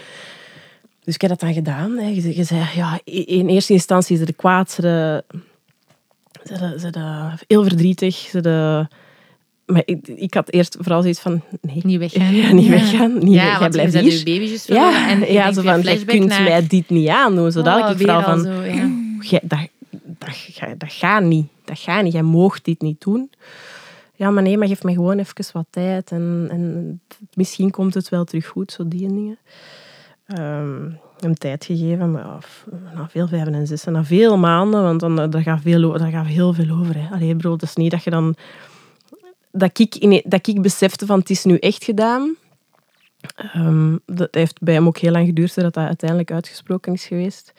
Dus 1.05 1.13
ik 1.13 1.21
heb 1.21 1.29
dat 1.29 1.39
dan 1.39 1.53
gedaan. 1.53 1.97
Hè. 1.97 2.07
Je, 2.07 2.35
je 2.35 2.43
zei, 2.43 2.63
ja, 2.75 2.99
in 3.03 3.47
eerste 3.47 3.73
instantie 3.73 4.15
is 4.15 4.21
het 4.21 4.35
kwaad, 4.35 4.71
ze 4.71 4.81
de, 4.81 5.23
ze 6.45 6.53
de, 6.57 6.79
ze 6.79 6.89
de 6.89 7.29
heel 7.47 7.63
verdrietig, 7.63 8.15
ze 8.15 8.41
de... 8.41 8.87
Maar 9.65 9.81
ik, 9.85 10.07
ik 10.07 10.33
had 10.33 10.51
eerst 10.51 10.77
vooral 10.79 11.01
zoiets 11.01 11.19
van, 11.19 11.41
nee, 11.61 11.79
Niet 11.83 11.99
weggaan. 11.99 12.35
Ja, 12.41 12.51
niet 12.51 12.65
Ja. 12.65 12.71
weggaan. 12.71 13.13
Niet 13.13 13.23
weg, 13.23 13.33
Ja, 13.33 13.43
jij 13.49 13.59
want 13.59 13.73
je 13.73 13.79
blijft 13.89 13.93
hier. 13.93 14.17
je 14.17 14.23
baby 14.23 14.45
juist 14.45 14.65
verloren 14.65 14.91
Ja, 14.91 15.09
en 15.09 15.33
ja 15.33 15.51
zo 15.53 15.61
van, 15.61 15.81
je 15.81 16.05
kunt 16.05 16.25
naar- 16.27 16.43
mij 16.43 16.67
dit 16.67 16.89
niet 16.89 17.07
aandoen. 17.07 17.51
Zodat 17.51 17.83
Oh, 17.83 17.89
ik 17.89 17.97
vooral 17.97 18.15
al 18.15 18.23
van, 18.23 18.39
zo, 18.41 18.51
ja. 18.61 18.89
jij, 19.19 19.39
dat, 19.43 19.59
dat, 20.03 20.79
dat 20.79 20.91
gaat 20.93 21.23
niet. 21.23 21.45
Dat 21.65 21.79
gaat 21.79 22.03
niet. 22.03 22.13
Jij 22.13 22.21
moogt 22.23 22.65
dit 22.65 22.81
niet 22.81 23.01
doen. 23.01 23.29
Ja, 24.15 24.29
maar 24.29 24.43
nee, 24.43 24.57
maar 24.57 24.67
geef 24.67 24.83
mij 24.83 24.93
gewoon 24.93 25.19
even 25.19 25.45
wat 25.53 25.65
tijd. 25.69 26.11
En, 26.11 26.47
en 26.51 27.01
misschien 27.33 27.71
komt 27.71 27.93
het 27.93 28.09
wel 28.09 28.23
terug 28.23 28.45
goed, 28.47 28.71
zo 28.71 28.87
die 28.87 29.07
dingen. 29.07 29.37
Ehm, 30.25 30.89
hem 31.19 31.35
tijd 31.35 31.65
gegeven, 31.65 32.11
maar 32.11 32.25
na 32.93 33.09
veel 33.09 33.27
vijven 33.27 33.53
en 33.53 33.67
zessen, 33.67 33.93
na 33.93 34.03
veel 34.03 34.37
maanden, 34.37 34.83
want 34.83 34.99
dan, 34.99 35.21
eh, 35.21 35.29
daar, 35.29 35.41
gaat 35.41 35.61
veel, 35.61 35.97
daar 35.97 36.11
gaat 36.11 36.25
heel 36.25 36.53
veel 36.53 36.77
over. 36.77 36.95
Hè. 36.97 37.07
Allee, 37.11 37.35
bro, 37.35 37.51
het 37.51 37.61
is 37.61 37.75
niet 37.75 37.91
dat 37.91 38.03
je 38.03 38.09
dan... 38.09 38.35
Dat 39.51 39.79
ik, 39.79 39.95
in, 39.95 40.21
dat 40.25 40.47
ik 40.47 40.61
besefte 40.61 41.05
van, 41.05 41.19
het 41.19 41.29
is 41.29 41.43
nu 41.43 41.57
echt 41.57 41.83
gedaan. 41.83 42.35
Ehm, 43.35 43.97
dat 44.05 44.35
heeft 44.35 44.61
bij 44.61 44.73
hem 44.73 44.87
ook 44.87 44.97
heel 44.97 45.11
lang 45.11 45.25
geduurd 45.25 45.51
voordat 45.51 45.73
dat 45.73 45.85
uiteindelijk 45.85 46.31
uitgesproken 46.31 46.93
is 46.93 47.05
geweest. 47.05 47.53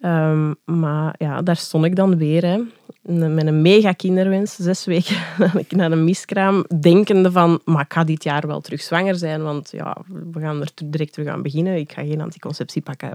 Ehm, 0.00 0.52
maar 0.64 1.14
ja, 1.18 1.42
daar 1.42 1.56
stond 1.56 1.84
ik 1.84 1.96
dan 1.96 2.16
weer. 2.16 2.44
Hè, 2.44 2.60
met 3.06 3.46
een 3.46 3.62
mega 3.62 3.92
kinderwens, 3.92 4.54
zes 4.54 4.84
weken 4.84 5.16
naar 5.68 5.92
een 5.92 6.04
miskraam, 6.04 6.64
denkende 6.80 7.32
van, 7.32 7.60
maar 7.64 7.84
ik 7.84 7.92
ga 7.92 8.04
dit 8.04 8.24
jaar 8.24 8.46
wel 8.46 8.60
terug 8.60 8.80
zwanger 8.80 9.14
zijn, 9.14 9.42
want 9.42 9.70
ja, 9.70 9.96
we 10.32 10.40
gaan 10.40 10.60
er 10.60 10.70
direct 10.84 11.12
terug 11.12 11.28
aan 11.28 11.42
beginnen. 11.42 11.76
Ik 11.76 11.92
ga 11.92 12.02
geen 12.02 12.20
anticonceptie 12.20 12.82
pakken. 12.82 13.12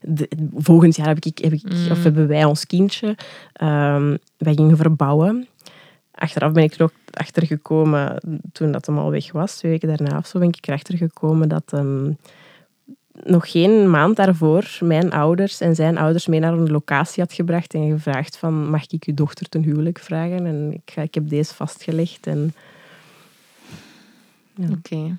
De- 0.00 0.28
volgend 0.54 0.96
jaar 0.96 1.06
heb 1.06 1.24
ik, 1.24 1.38
heb 1.38 1.52
ik, 1.52 1.62
of 1.90 2.02
hebben 2.02 2.28
wij 2.28 2.44
ons 2.44 2.66
kindje. 2.66 3.16
Ehm, 3.52 4.16
wij 4.36 4.54
gingen 4.54 4.76
verbouwen. 4.76 5.46
Achteraf 6.14 6.52
ben 6.52 6.62
ik 6.62 6.74
er 6.74 6.82
ook 6.82 6.92
achter 7.10 7.46
gekomen, 7.46 8.20
toen 8.52 8.72
dat 8.72 8.86
hem 8.86 8.98
al 8.98 9.10
weg 9.10 9.32
was, 9.32 9.56
twee 9.56 9.72
weken 9.72 9.88
daarna 9.96 10.18
of 10.18 10.26
zo, 10.26 10.38
ben 10.38 10.48
ik 10.48 10.66
erachter 10.66 10.96
gekomen 10.96 11.48
dat 11.48 11.72
ehm, 11.72 12.10
nog 13.22 13.50
geen 13.50 13.90
maand 13.90 14.16
daarvoor 14.16 14.78
mijn 14.80 15.12
ouders 15.12 15.60
en 15.60 15.74
zijn 15.74 15.98
ouders 15.98 16.26
mee 16.26 16.40
naar 16.40 16.52
een 16.52 16.70
locatie 16.70 17.22
had 17.22 17.32
gebracht 17.32 17.74
en 17.74 17.90
gevraagd 17.90 18.36
van, 18.36 18.70
mag 18.70 18.86
ik 18.90 19.04
uw 19.04 19.14
dochter 19.14 19.48
ten 19.48 19.62
huwelijk 19.62 19.98
vragen? 19.98 20.46
En 20.46 20.72
ik, 20.72 20.92
ga- 20.94 21.02
ik 21.02 21.14
heb 21.14 21.28
deze 21.28 21.54
vastgelegd. 21.54 22.26
En, 22.26 22.54
Oké. 24.72 25.16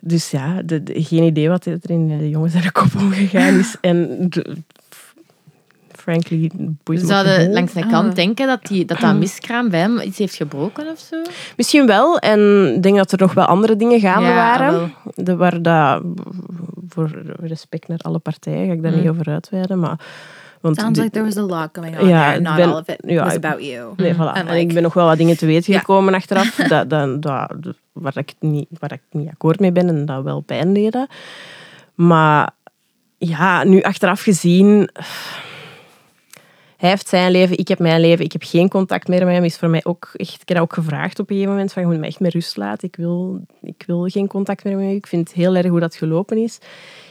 dus 0.00 0.30
ja, 0.30 0.62
de, 0.62 0.82
de- 0.82 1.02
geen 1.02 1.22
idee 1.22 1.48
wat 1.48 1.64
er 1.64 1.78
in 1.82 2.18
de 2.18 2.28
jongens 2.28 2.52
zijn 2.52 2.72
kop 2.72 2.94
omgegaan 2.98 3.58
is. 3.58 3.76
En 3.80 4.28
de- 4.30 4.56
frankly, 6.00 6.50
boeit 6.84 7.00
me 7.00 7.06
zouden 7.06 7.52
langs 7.52 7.72
de 7.72 7.82
Ah. 7.84 7.90
kant 7.90 8.16
denken 8.16 8.46
dat, 8.46 8.66
die, 8.66 8.84
dat 8.84 9.00
dat 9.00 9.14
miskraam 9.16 9.68
bij 9.70 9.80
hem 9.80 10.00
iets 10.00 10.18
heeft 10.18 10.34
gebroken 10.34 10.88
of 10.88 10.98
zo. 10.98 11.16
Misschien 11.56 11.86
wel. 11.86 12.18
En 12.18 12.72
ik 12.74 12.82
denk 12.82 12.96
dat 12.96 13.12
er 13.12 13.18
nog 13.18 13.34
wel 13.34 13.44
andere 13.44 13.76
dingen 13.76 14.00
gaande 14.00 14.28
Ja, 14.28 14.34
waren. 14.34 14.94
De, 15.14 15.36
waar 15.36 15.62
dat, 15.62 16.02
voor 16.88 17.10
respect 17.40 17.88
naar 17.88 17.98
alle 17.98 18.18
partijen 18.18 18.66
ga 18.66 18.72
ik 18.72 18.82
daar 18.82 18.92
Mm. 18.92 18.98
niet 19.00 19.08
over 19.08 19.28
uitweiden. 19.28 19.78
Maar, 19.78 19.98
want 20.60 20.76
Sounds 20.80 20.98
like 20.98 21.10
there 21.10 21.24
was 21.24 21.36
a 21.36 21.40
lot 21.42 21.68
going 21.72 21.98
on 22.00 22.08
Ja, 22.08 22.28
there. 22.30 22.40
Not 22.40 22.56
ben- 22.56 22.64
all 22.72 22.80
of 22.80 22.88
it 22.88 22.98
ja, 23.06 23.24
was 23.24 23.34
about 23.34 23.64
you. 23.64 23.92
Nee, 23.96 24.14
voilà. 24.14 24.18
And 24.18 24.36
en 24.36 24.44
like- 24.44 24.58
ik 24.58 24.72
ben 24.74 24.82
nog 24.82 24.94
wel 24.94 25.06
wat 25.06 25.18
dingen 25.18 25.36
te 25.36 25.46
weten 25.46 25.74
gekomen 25.78 26.14
achteraf 26.14 26.54
dat, 26.68 26.90
dat, 26.90 27.22
dat, 27.22 27.50
waar, 27.92 28.16
ik 28.16 28.32
niet, 28.40 28.66
waar 28.78 28.92
ik 28.92 29.02
niet 29.10 29.28
akkoord 29.30 29.60
mee 29.60 29.72
ben 29.72 29.88
en 29.88 30.06
dat 30.06 30.22
wel 30.22 30.40
pijn 30.40 30.72
deden. 30.72 31.06
Maar 31.94 32.50
ja, 33.18 33.64
nu 33.64 33.80
achteraf 33.82 34.20
gezien... 34.22 34.90
Hij 36.80 36.88
heeft 36.90 37.08
zijn 37.08 37.30
leven, 37.30 37.58
ik 37.58 37.68
heb 37.68 37.78
mijn 37.78 38.00
leven. 38.00 38.24
Ik 38.24 38.32
heb 38.32 38.42
geen 38.42 38.68
contact 38.68 39.08
meer 39.08 39.24
met 39.24 39.34
hem. 39.34 39.44
Is 39.44 39.56
voor 39.56 39.68
mij 39.68 39.84
ook 39.84 40.10
echt, 40.12 40.32
ik 40.32 40.38
heb 40.38 40.46
dat 40.46 40.58
ook 40.58 40.72
gevraagd 40.72 41.18
op 41.18 41.30
een 41.30 41.34
gegeven 41.34 41.52
moment. 41.54 41.72
Van, 41.72 41.82
je 41.82 41.88
moet 41.88 41.98
me 41.98 42.06
echt 42.06 42.20
met 42.20 42.32
rust 42.32 42.56
laten. 42.56 42.88
Ik 42.88 42.96
wil, 42.96 43.40
ik 43.62 43.84
wil 43.86 44.06
geen 44.06 44.26
contact 44.26 44.64
meer 44.64 44.76
met 44.76 44.92
u. 44.92 44.94
Ik 44.94 45.06
vind 45.06 45.28
het 45.28 45.36
heel 45.36 45.56
erg 45.56 45.66
hoe 45.66 45.80
dat 45.80 45.94
gelopen 45.94 46.36
is. 46.36 46.58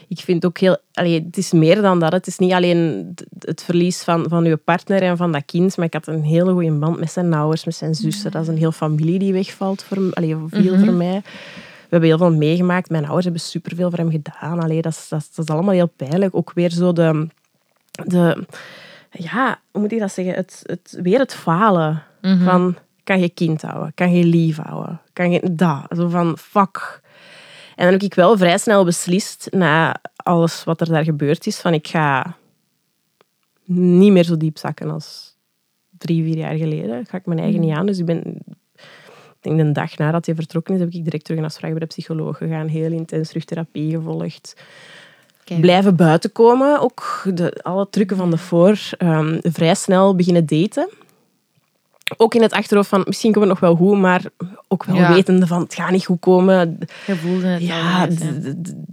Ik 0.07 0.20
vind 0.20 0.45
ook 0.45 0.57
heel... 0.57 0.78
Allee, 0.93 1.24
het 1.26 1.38
is 1.38 1.51
meer 1.51 1.82
dan 1.82 1.99
dat. 1.99 2.11
Het 2.11 2.28
is 2.28 2.38
niet 2.38 2.51
alleen 2.51 3.13
het 3.39 3.63
verlies 3.63 4.03
van, 4.03 4.26
van 4.30 4.45
uw 4.45 4.57
partner 4.57 5.01
en 5.01 5.17
van 5.17 5.32
dat 5.32 5.45
kind, 5.45 5.78
maar 5.78 5.86
ik 5.86 5.93
had 5.93 6.07
een 6.07 6.24
hele 6.24 6.51
goede 6.51 6.72
band 6.72 6.99
met 6.99 7.11
zijn 7.11 7.34
ouders, 7.34 7.65
met 7.65 7.76
zijn 7.76 7.95
zussen. 7.95 8.32
Dat 8.32 8.41
is 8.41 8.47
een 8.47 8.57
heel 8.57 8.72
familie 8.72 9.20
die 9.20 9.34
wegvalt 9.34 9.84
voor, 9.84 10.13
allee, 10.13 10.36
veel 10.47 10.78
voor 10.78 10.93
mij. 10.93 11.22
We 11.24 11.89
hebben 11.89 12.09
heel 12.09 12.17
veel 12.17 12.34
meegemaakt. 12.34 12.89
Mijn 12.89 13.03
ouders 13.03 13.24
hebben 13.24 13.41
superveel 13.41 13.89
voor 13.89 13.99
hem 13.99 14.11
gedaan. 14.11 14.59
Allee, 14.59 14.82
dat, 14.82 14.91
is, 14.91 15.07
dat, 15.09 15.20
is, 15.20 15.36
dat 15.36 15.47
is 15.47 15.53
allemaal 15.53 15.74
heel 15.74 15.91
pijnlijk. 15.95 16.36
Ook 16.36 16.51
weer 16.53 16.70
zo 16.70 16.93
de... 16.93 17.28
de 17.91 18.45
ja, 19.12 19.60
hoe 19.72 19.82
moet 19.82 19.91
ik 19.91 19.99
dat 19.99 20.12
zeggen? 20.12 20.34
Het, 20.34 20.62
het, 20.66 20.99
weer 21.01 21.20
het 21.20 21.34
falen 21.34 22.03
van... 22.22 22.78
Kan 23.03 23.20
je 23.20 23.30
kind 23.30 23.62
houden? 23.62 23.91
Kan 23.93 24.14
je 24.14 24.24
lief 24.24 24.57
houden? 24.57 25.01
Kan 25.14 25.32
je 25.32 25.53
dat? 25.53 25.86
Zo 25.95 26.07
van, 26.07 26.38
fuck. 26.38 27.01
En 27.76 27.84
dan 27.84 27.93
heb 27.93 28.01
ik 28.01 28.14
wel 28.14 28.38
vrij 28.38 28.57
snel 28.57 28.86
beslist, 28.86 29.47
na 29.51 30.01
alles 30.16 30.64
wat 30.64 30.82
er 30.82 30.88
daar 30.88 31.03
gebeurd 31.03 31.47
is, 31.47 31.60
van 31.60 31.74
ik 31.74 31.88
ga 31.88 32.38
niet 33.66 34.12
meer 34.12 34.24
zo 34.24 34.38
diep 34.38 34.57
zakken 34.57 34.89
als 34.89 35.38
drie, 35.97 36.24
vier 36.24 36.38
jaar 36.38 36.55
geleden. 36.55 37.05
Ga 37.05 37.18
ik 37.18 37.26
mijn 37.26 37.39
eigen 37.39 37.60
niet 37.60 37.76
aan. 37.76 37.86
Dus 37.86 37.99
ik 37.99 38.05
ben... 38.05 38.38
Ik 39.41 39.55
denk 39.55 39.57
de 39.57 39.72
dag 39.72 39.97
nadat 39.97 40.26
hij 40.26 40.36
vertrokken 40.36 40.74
is, 40.74 40.80
heb 40.80 40.93
ik 40.93 41.03
direct 41.03 41.24
terug 41.24 41.39
een 41.39 41.45
afspraak 41.45 41.72
bij 41.72 41.80
de 41.80 41.86
psycholoog 41.86 42.38
gegaan. 42.38 42.68
Heel 42.68 42.91
intens 42.91 43.28
terug 43.28 43.45
therapie 43.45 43.91
gevolgd. 43.91 44.62
Kijk. 45.49 45.61
Blijven 45.61 45.95
buiten 45.95 46.31
komen, 46.31 46.79
ook 46.79 47.21
de, 47.33 47.59
alle 47.61 47.87
trucken 47.89 48.17
van 48.17 48.31
de 48.31 48.37
voor. 48.37 48.79
ehm, 48.97 49.37
vrij 49.41 49.75
snel 49.75 50.15
beginnen 50.15 50.45
daten. 50.45 50.89
Ook 52.17 52.35
in 52.35 52.41
het 52.41 52.51
achterhoofd 52.53 52.89
van, 52.89 53.01
misschien 53.05 53.31
komt 53.31 53.43
het 53.45 53.53
nog 53.53 53.59
wel 53.69 53.75
goed, 53.75 53.97
maar 53.97 54.21
ook 54.67 54.83
wel 54.85 54.95
Ja. 54.95 55.13
wetende 55.13 55.47
van, 55.47 55.61
het 55.61 55.73
gaat 55.73 55.91
niet 55.91 56.05
goed 56.05 56.19
komen. 56.19 56.77
Je 57.07 57.15
voelde 57.15 57.45
het 57.47 57.61
Ja, 57.61 58.01
al. 58.01 58.07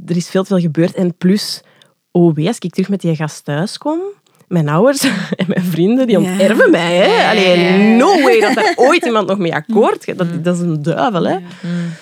er 0.06 0.16
is 0.16 0.28
veel 0.28 0.42
te 0.42 0.48
veel 0.48 0.58
gebeurd. 0.60 0.94
En 0.94 1.16
plus, 1.16 1.62
oh 2.10 2.34
wee, 2.34 2.46
als 2.46 2.58
ik 2.58 2.72
terug 2.72 2.88
met 2.88 3.00
die 3.00 3.16
gast 3.16 3.44
thuis 3.44 3.78
kom, 3.78 3.98
mijn 4.48 4.68
ouders 4.68 5.02
en 5.36 5.44
mijn 5.46 5.64
vrienden, 5.64 6.06
die 6.06 6.18
Ja. 6.20 6.30
onterven 6.30 6.70
mij. 6.70 6.96
Hè? 6.96 7.04
Ja, 7.22 7.30
Allee, 7.30 7.58
ja, 7.58 7.74
ja. 7.74 7.96
no 7.96 8.20
way 8.22 8.40
dat 8.40 8.54
daar 8.54 8.72
ooit 8.88 9.04
iemand 9.04 9.26
nog 9.28 9.38
mee 9.38 9.54
akkoord 9.54 10.04
gaat. 10.04 10.18
Dat, 10.18 10.44
dat 10.44 10.54
is 10.56 10.60
een 10.60 10.82
duivel, 10.82 11.24
hè. 11.26 11.36
Mm. 11.38 11.92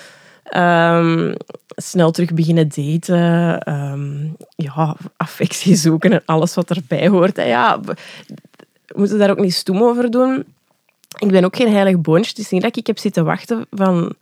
Ehm, 0.45 1.33
snel 1.75 2.11
terug 2.11 2.33
beginnen 2.33 2.69
daten. 2.75 3.59
ehm, 3.59 4.23
ja, 4.55 4.95
affectie 5.17 5.75
zoeken 5.75 6.11
en 6.11 6.21
alles 6.25 6.53
wat 6.55 6.69
erbij 6.69 7.07
hoort. 7.07 7.37
En 7.37 7.47
ja, 7.47 7.79
we 7.79 7.95
moeten 8.95 9.17
daar 9.17 9.29
ook 9.29 9.39
niet 9.39 9.53
stoem 9.53 9.83
over 9.83 10.11
doen. 10.11 10.43
Ik 11.17 11.27
ben 11.31 11.43
ook 11.43 11.55
geen 11.55 11.71
heilig 11.73 12.01
boontje. 12.01 12.29
Het 12.29 12.39
is 12.39 12.49
niet 12.49 12.61
dat 12.61 12.77
ik 12.77 12.87
heb 12.87 12.97
zitten 12.99 13.25
wachten 13.25 13.65
van... 13.71 14.13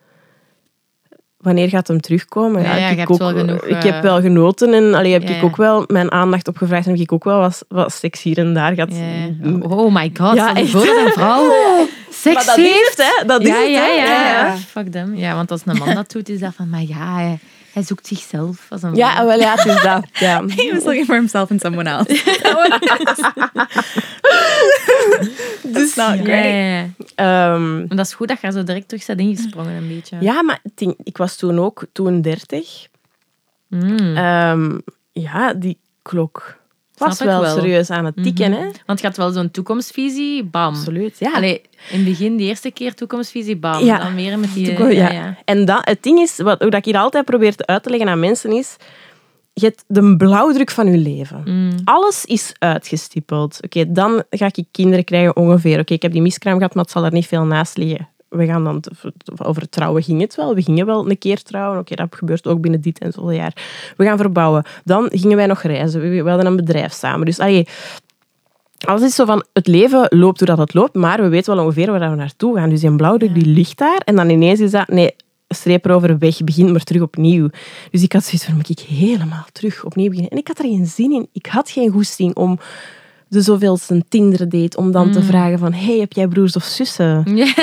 Wanneer 1.38 1.70
gaat 1.70 1.88
hem 1.88 2.02
terugkomen? 2.02 2.62
Ja, 2.62 2.90
ik, 2.90 3.10
ook, 3.10 3.22
genoeg, 3.22 3.64
ik 3.64 3.84
eh, 3.84 3.92
heb 3.92 4.02
wel 4.04 4.22
genoten 4.22 4.74
en 4.74 4.94
allee, 4.94 5.12
heb 5.14 5.28
ja, 5.28 5.36
ik 5.36 5.44
ook 5.44 5.56
wel 5.56 5.84
mijn 5.88 6.12
aandacht 6.12 6.48
op 6.48 6.58
gevraagd 6.58 6.86
en 6.86 6.92
heb 6.92 7.02
ik 7.02 7.12
ook 7.12 7.24
wel 7.24 7.40
wat, 7.40 7.66
wat 7.68 7.94
seks 7.94 8.22
hier 8.22 8.38
en 8.38 8.54
daar 8.54 8.74
gehad. 8.74 8.96
Ja. 8.96 9.52
Oh 9.60 9.94
my 9.94 10.12
god, 10.14 10.36
Ja, 10.36 10.56
echt. 10.56 10.70
voor 10.70 10.82
een 10.82 11.12
vrouw 11.12 11.52
seks 12.24 12.36
Maar 12.36 12.46
dat 12.56 12.58
is 12.58 12.72
heeft. 12.72 12.98
het, 12.98 13.16
hè? 13.20 13.26
Dat 13.26 13.42
is 13.42 13.48
ja, 13.48 13.56
het, 13.56 13.70
ja, 13.72 13.80
hè? 13.82 13.88
ja, 13.88 14.04
Ja. 14.06 14.46
ja. 14.46 14.56
Fuck 14.58 14.92
them. 14.92 15.16
Ja, 15.16 15.36
want 15.36 15.52
als 15.52 15.62
een 15.66 15.78
man 15.78 15.96
dat 15.96 16.12
doet, 16.12 16.30
is 16.30 16.40
dat 16.40 16.54
van, 16.56 16.70
maar 16.70 16.82
ja, 16.82 17.14
hij, 17.16 17.40
hij 17.74 17.84
zoekt 17.84 18.08
zichzelf 18.08 18.66
als 18.70 18.82
een 18.84 18.96
Ja, 18.96 19.12
vrouw. 19.14 19.26
wel 19.26 19.40
ja, 19.40 19.56
het 19.56 19.66
is 19.66 19.82
dat. 19.82 20.06
Ja. 20.28 20.44
He 20.48 20.72
was 20.74 20.84
looking 20.84 21.06
for 21.06 21.16
himself 21.16 21.52
and 21.52 21.62
someone 21.62 21.90
else. 21.90 22.22
That's 25.74 25.96
not 25.96 26.16
Ja, 26.18 26.24
great. 26.24 26.44
ja, 26.44 26.50
ja. 26.52 26.88
Ehm, 27.16 27.78
Maar 27.78 27.98
dat 27.98 28.06
is 28.06 28.14
goed 28.14 28.28
dat 28.28 28.42
je 28.42 28.48
er 28.48 28.54
zo 28.54 28.64
direct 28.64 28.88
terug 28.88 29.06
bent 29.06 29.20
ingesprongen, 29.20 29.74
een 29.76 29.88
beetje. 29.88 30.18
ja, 30.20 30.42
maar 30.44 30.60
ik 31.04 31.18
was 31.18 31.36
toen 31.36 31.60
ook 31.60 31.86
toen 31.92 32.22
30. 32.22 32.88
Mm. 33.68 34.18
Ehm, 34.18 34.78
ja, 35.12 35.54
die 35.54 35.78
klok 36.02 36.56
was 36.98 37.20
wel, 37.20 37.42
wel. 37.42 37.56
serieus 37.56 37.90
aan 37.90 38.06
het 38.06 38.24
tikken. 38.24 38.52
Mhm. 38.52 38.62
hè? 38.62 38.68
Want 38.86 39.00
je 39.00 39.08
had 39.08 39.18
wel 39.18 39.32
zo'n 39.32 39.52
toekomstvisie, 39.52 40.44
bam. 40.44 40.74
Absoluut. 40.74 41.20
Ja. 41.20 41.32
Allee, 41.32 41.62
in 41.90 41.98
het 41.98 42.06
begin, 42.06 42.38
de 42.38 42.44
eerste 42.44 42.72
keer 42.72 42.94
toekomstvisie, 42.94 43.58
bam. 43.58 43.84
Ja. 43.84 43.98
Dan 43.98 44.16
weer 44.16 44.40
met 44.40 44.54
die... 44.54 44.94
Ja. 44.94 45.38
En 45.46 45.66
dat, 45.66 45.86
het 45.86 46.04
ding 46.04 46.20
is, 46.20 46.38
wat, 46.38 46.64
wat 46.64 46.74
ik 46.74 46.86
hier 46.86 46.98
altijd 46.98 47.26
probeer 47.26 47.54
uit 47.58 47.84
te 47.84 47.90
leggen 47.90 48.10
aan 48.10 48.20
mensen 48.20 48.52
is, 48.52 48.76
je 49.54 49.66
hebt 49.66 49.84
de 49.88 50.16
blauwdruk 50.18 50.72
van 50.72 50.92
je 50.92 50.98
leven. 50.98 51.42
Mm. 51.46 51.72
Alles 51.84 52.26
is 52.26 52.54
uitgestippeld. 52.60 53.60
Oké, 53.62 53.92
dan 53.92 54.24
ga 54.30 54.50
ik 54.54 54.66
kinderen 54.72 55.04
krijgen 55.04 55.36
ongeveer. 55.36 55.80
Oké, 55.80 55.94
ik 55.94 56.02
heb 56.02 56.12
die 56.12 56.22
miskraam 56.22 56.58
gehad, 56.58 56.74
maar 56.74 56.84
het 56.84 56.94
zal 56.94 57.06
er 57.06 57.12
niet 57.12 57.28
veel 57.28 57.46
naast 57.46 57.78
liggen. 57.78 58.10
We 58.34 58.46
gaan 58.46 58.64
dan, 58.64 58.84
over 59.38 59.70
trouwen 59.70 60.04
ging 60.04 60.22
het 60.22 60.36
wel. 60.36 60.56
We 60.56 60.62
gingen 60.62 60.86
wel 60.86 61.10
een 61.10 61.18
keer 61.18 61.42
trouwen. 61.42 61.80
Oké, 61.80 61.96
dat 61.96 62.16
gebeurt 62.16 62.48
ook 62.48 62.62
binnen 62.62 62.82
dit 62.82 63.00
en 63.00 63.12
zoveel 63.12 63.32
jaar. 63.32 63.56
We 63.98 64.06
gaan 64.06 64.18
verbouwen. 64.18 64.64
Dan 64.84 65.10
gingen 65.12 65.38
wij 65.38 65.46
nog 65.46 65.62
reizen. 65.62 66.02
We, 66.02 66.24
we 66.24 66.30
hadden 66.30 66.46
een 66.46 66.56
bedrijf 66.56 66.94
samen. 66.94 67.26
Dus 67.26 67.40
allee, 67.40 67.68
alles 68.86 69.02
is 69.02 69.16
zo 69.16 69.26
van, 69.26 69.46
het 69.54 69.68
leven 69.68 70.08
loopt 70.10 70.40
hoe 70.40 70.48
dat 70.48 70.58
het 70.58 70.74
loopt, 70.74 70.94
maar 70.94 71.22
we 71.22 71.28
weten 71.28 71.56
wel 71.56 71.64
ongeveer 71.64 71.92
waar 71.92 72.10
we 72.10 72.16
naartoe 72.16 72.56
gaan. 72.56 72.70
Dus 72.70 72.80
die 72.80 72.96
blauwdruk 72.96 73.34
die 73.34 73.46
ligt 73.46 73.78
daar 73.78 74.02
en 74.06 74.16
dan 74.16 74.30
ineens 74.30 74.60
is 74.60 74.72
dat, 74.72 74.88
nee, 74.88 75.16
streep 75.48 75.86
erover 75.86 76.18
weg, 76.18 76.44
begin 76.44 76.72
maar 76.72 76.84
terug 76.84 77.02
opnieuw. 77.02 77.50
Dus 77.92 78.04
ik 78.04 78.14
had 78.14 78.24
zoiets 78.24 78.46
van, 78.46 78.56
moet 78.56 78.70
ik 78.70 78.80
helemaal 78.80 79.46
terug 79.52 79.84
opnieuw 79.84 80.08
beginnen? 80.08 80.32
En 80.32 80.38
ik 80.38 80.48
had 80.48 80.60
er 80.60 80.66
geen 80.66 80.86
zin 80.86 81.12
in. 81.12 81.28
Ik 81.32 81.46
had 81.46 81.70
geen 81.70 81.92
goesting 81.92 82.36
om 82.36 82.60
de 83.34 83.42
zoveelste 83.42 84.04
Tinder 84.10 84.50
date, 84.50 84.78
om 84.78 84.92
dan 84.92 85.12
te 85.12 85.24
vragen 85.24 85.60
van, 85.60 85.74
hey, 85.74 85.98
heb 85.98 86.14
jij 86.14 86.28
broers 86.28 86.56
of 86.56 86.64
zussen? 86.64 87.36
Ja. 87.36 87.54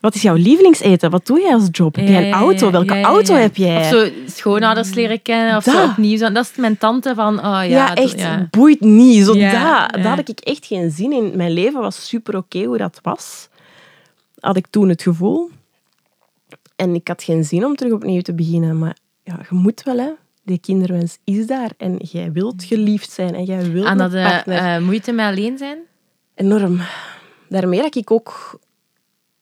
Wat 0.00 0.14
is 0.14 0.22
jouw 0.22 0.34
lievelingseten? 0.34 1.10
Wat 1.10 1.26
doe 1.26 1.40
jij 1.40 1.52
als 1.52 1.68
job? 1.70 1.96
Heb 1.96 2.08
jij 2.08 2.26
een 2.26 2.32
auto? 2.32 2.70
Welke 2.70 2.94
ja, 2.94 3.00
ja, 3.00 3.06
auto 3.06 3.34
heb 3.34 3.56
jij? 3.56 3.78
Of 3.78 3.86
zo 3.86 4.08
schoonouders 4.26 4.94
leren 4.94 5.22
kennen, 5.22 5.56
of 5.56 5.62
zo 5.62 5.72
Dat. 5.72 5.90
opnieuw. 5.90 6.16
Zo. 6.16 6.32
Dat 6.32 6.44
is 6.44 6.56
mijn 6.56 6.78
tante 6.78 7.14
van, 7.14 7.38
oh 7.38 7.42
ja. 7.42 7.62
Ja, 7.62 7.94
echt, 7.94 8.20
ja. 8.20 8.48
boeit 8.50 8.80
niet. 8.80 9.24
Zo 9.24 9.34
ja. 9.34 9.86
daar 9.86 10.16
had 10.16 10.28
ik 10.28 10.40
echt 10.40 10.66
geen 10.66 10.90
zin 10.90 11.12
in. 11.12 11.32
Mijn 11.36 11.52
leven 11.52 11.80
was 11.80 12.08
super 12.08 12.36
oké 12.36 12.62
hoe 12.64 12.78
dat 12.78 12.98
was. 13.02 13.48
Had 14.40 14.56
ik 14.56 14.66
toen 14.70 14.88
het 14.88 15.02
gevoel. 15.02 15.50
En 16.76 16.94
ik 16.94 17.08
had 17.08 17.22
geen 17.22 17.44
zin 17.44 17.64
om 17.64 17.76
terug 17.76 17.92
opnieuw 17.92 18.20
te 18.20 18.34
beginnen. 18.34 18.78
Maar 18.78 18.96
ja, 19.24 19.38
je 19.50 19.54
moet 19.56 19.82
wel, 19.82 19.98
hè. 19.98 20.10
Die 20.42 20.58
kinderwens 20.58 21.18
is 21.24 21.46
daar. 21.46 21.70
En 21.76 21.96
jij 21.96 22.32
wilt 22.32 22.64
geliefd 22.64 23.10
zijn. 23.10 23.34
En 23.34 23.44
jij 23.44 23.70
wilt 23.70 23.98
dat 23.98 24.00
een 24.00 24.10
de 24.10 24.22
partner. 24.28 24.56
eh, 24.56 24.78
moeite 24.80 25.12
met 25.12 25.26
alleen 25.26 25.58
zijn? 25.58 25.78
Enorm. 26.34 26.80
Daarmee 27.48 27.80
dat 27.82 27.94
ik 27.96 28.10
ook... 28.10 28.58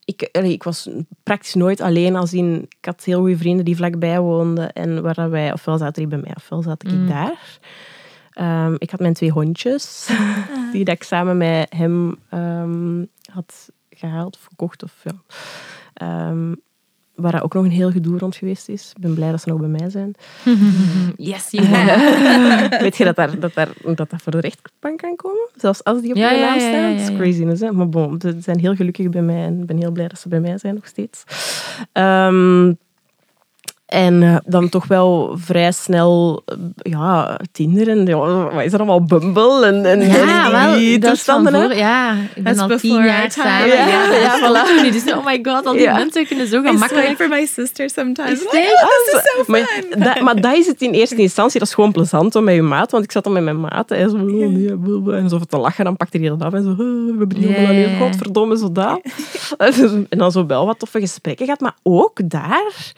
Ik, 0.05 0.21
ik 0.31 0.63
was 0.63 0.89
praktisch 1.23 1.53
nooit 1.53 1.81
alleen. 1.81 2.15
Als 2.15 2.33
in, 2.33 2.61
ik 2.79 2.85
had 2.85 3.03
heel 3.03 3.19
goede 3.19 3.37
vrienden 3.37 3.65
die 3.65 3.75
vlakbij 3.75 4.19
woonden. 4.19 4.73
En 4.73 5.01
waar 5.01 5.13
dat 5.13 5.29
wij... 5.29 5.53
Ofwel 5.53 5.77
zaten 5.77 5.93
die 6.01 6.07
bij 6.07 6.19
mij, 6.19 6.35
ofwel 6.35 6.61
zat 6.61 6.83
ik 6.83 6.91
Mm. 6.91 7.07
daar. 7.07 7.59
Ehm, 8.31 8.75
ik 8.77 8.89
had 8.91 8.99
mijn 8.99 9.13
twee 9.13 9.31
hondjes. 9.31 10.09
Die 10.71 10.83
dat 10.85 10.95
ik 10.95 11.03
samen 11.03 11.37
met 11.37 11.73
hem 11.75 12.15
ehm, 12.29 13.05
had 13.31 13.69
gehaald 13.89 14.35
of 14.35 14.43
gekocht. 14.49 14.83
Of, 14.83 15.03
ja. 15.03 15.11
Ehm, 15.93 16.53
waar 17.21 17.31
dat 17.31 17.41
ook 17.41 17.53
nog 17.53 17.63
een 17.63 17.71
heel 17.71 17.91
gedoe 17.91 18.17
rond 18.17 18.35
geweest 18.35 18.69
is. 18.69 18.91
Ik 18.95 19.01
ben 19.01 19.13
blij 19.13 19.31
dat 19.31 19.41
ze 19.41 19.49
nog 19.49 19.59
bij 19.59 19.67
mij 19.69 19.89
zijn. 19.89 20.13
Yes, 21.29 21.47
you 21.51 21.67
won. 21.69 22.79
Weet 22.79 22.97
je 22.97 23.03
dat, 23.03 23.15
daar, 23.15 23.39
dat, 23.39 23.53
daar, 23.53 23.69
dat 23.83 24.09
dat 24.09 24.21
voor 24.21 24.31
de 24.31 24.39
rechtbank 24.39 24.97
kan 24.99 25.15
komen? 25.15 25.49
Zelfs 25.55 25.83
als 25.83 26.01
die 26.01 26.09
op 26.09 26.17
Ja, 26.17 26.31
je 26.31 26.37
ja, 26.39 26.49
naam 26.49 26.59
staan? 26.59 26.71
ja, 26.71 26.89
Dat 26.97 27.09
is 27.09 27.15
craziness, 27.17 27.61
hè? 27.61 27.71
Maar 27.71 27.89
bon, 27.89 28.21
ze 28.21 28.35
zijn 28.39 28.59
heel 28.59 28.75
gelukkig 28.75 29.09
bij 29.09 29.21
mij 29.21 29.43
en 29.45 29.59
ik 29.59 29.65
ben 29.65 29.77
heel 29.77 29.91
blij 29.91 30.07
dat 30.07 30.19
ze 30.19 30.27
bij 30.29 30.39
mij 30.39 30.57
zijn 30.57 30.75
nog 30.75 30.87
steeds. 30.87 31.23
Ehm, 31.91 32.73
en 33.89 34.23
eh, 34.23 34.35
dan 34.45 34.69
toch 34.69 34.87
wel 34.87 35.35
vrij 35.37 35.71
snel, 35.71 36.43
eh, 36.45 36.55
ja, 36.75 37.39
Tinder 37.51 37.89
en 37.89 38.05
ja, 38.05 38.17
wat 38.53 38.63
is 38.63 38.73
er 38.73 38.77
allemaal, 38.79 39.03
Bumble 39.03 39.65
en, 39.65 39.85
en 39.85 40.01
Ja, 40.01 40.45
en 40.45 40.51
wel. 40.51 40.77
die 40.77 40.99
Dat 40.99 41.13
is 41.13 41.23
van 41.23 41.43
toestanden. 41.43 41.69
voor, 41.69 41.79
ja, 41.79 42.13
ik 42.35 42.43
ben 42.43 42.55
That's 42.55 42.71
al 42.71 42.77
tien 42.77 43.03
jaar 43.03 43.31
samen. 43.31 43.67
Ja, 43.67 43.87
Ja, 43.87 44.13
ja, 44.13 44.37
voilà. 44.39 44.91
Dus, 44.91 45.13
oh 45.13 45.25
my 45.25 45.39
god, 45.43 45.65
al 45.65 45.73
die 45.73 45.81
Ja. 45.81 45.95
mensen 45.95 46.27
kunnen 46.27 46.47
zo 46.47 46.61
gemakkelijk... 46.61 47.05
wait 47.05 47.15
for 47.17 47.27
my 47.27 47.45
sister 47.45 47.89
sometimes. 47.89 48.39
Like, 48.39 48.79
oh, 48.83 49.11
this 49.11 49.13
is 49.13 49.31
so 49.35 49.43
maar, 49.51 49.83
dat, 50.13 50.21
maar 50.21 50.41
dat 50.41 50.57
is 50.57 50.67
het 50.67 50.81
in 50.81 50.91
eerste 50.91 51.15
instantie. 51.15 51.59
Dat 51.59 51.67
is 51.67 51.73
gewoon 51.73 51.91
plezant 51.91 52.35
om 52.35 52.43
met 52.43 52.55
je 52.55 52.61
maat. 52.61 52.91
Want 52.91 53.03
ik 53.03 53.11
zat 53.11 53.23
dan 53.23 53.33
met 53.33 53.43
mijn 53.43 53.59
maat. 53.59 53.91
En 53.91 54.09
zo, 54.09 54.15
oh, 54.15 55.15
en 55.15 55.29
zo 55.29 55.39
te 55.39 55.57
lachen. 55.57 55.83
Dan 55.83 55.97
pakte 55.97 56.17
hij 56.17 56.29
dat 56.29 56.41
af. 56.41 56.53
En 56.53 56.63
zo, 56.63 56.69
oh, 56.69 56.77
we 56.77 57.15
hebben 57.17 57.79
ja. 57.79 57.97
Godverdomme, 57.97 58.57
zo 58.57 58.71
dat. 58.71 59.01
en 60.09 60.17
dan 60.17 60.31
zo 60.31 60.45
wel 60.45 60.65
wat 60.65 60.79
toffe 60.79 60.99
gesprekken 60.99 61.45
gehad. 61.45 61.59
Maar 61.59 61.75
ook 61.83 62.19
daar... 62.23 62.93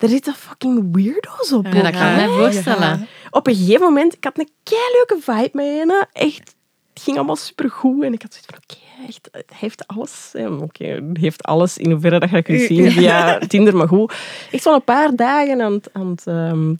Er 0.00 0.08
zitten 0.08 0.34
fucking 0.34 0.88
weirdo's 0.92 1.52
op. 1.52 1.66
Ja, 1.66 1.82
dat 1.82 1.92
kan 1.92 2.08
ik 2.08 2.16
me 2.16 2.34
voorstellen. 2.36 3.08
Op 3.30 3.46
een 3.46 3.54
gegeven 3.54 3.80
moment... 3.80 4.14
Ik 4.14 4.24
had 4.24 4.38
een 4.38 4.48
leuke 4.66 5.16
vibe 5.20 5.50
met 5.52 5.66
een. 5.66 6.06
Echt... 6.12 6.54
Het 6.92 7.02
ging 7.02 7.16
allemaal 7.16 7.36
supergoed. 7.36 8.02
En 8.02 8.12
ik 8.12 8.22
had 8.22 8.32
zoiets 8.32 8.48
van... 8.50 8.58
Oké, 8.62 9.06
echt... 9.06 9.54
Heeft 9.54 9.86
alles. 9.86 10.32
Oké, 10.60 11.10
heeft 11.12 11.42
alles 11.42 11.78
in 11.78 11.90
hoeverre 11.90 12.18
dat 12.18 12.28
je 12.28 12.34
dat 12.34 12.44
kunt 12.44 12.60
zien 12.60 12.90
via 12.90 13.38
Tinder. 13.48 13.76
Maar 13.76 13.88
goed. 13.88 14.14
Echt 14.50 14.62
zo'n 14.62 14.74
een 14.74 14.84
paar 14.84 15.16
dagen 15.16 15.60
aan 15.60 15.72
het... 15.72 15.88
Aan 15.92 16.10
het 16.10 16.26
ehm, 16.26 16.74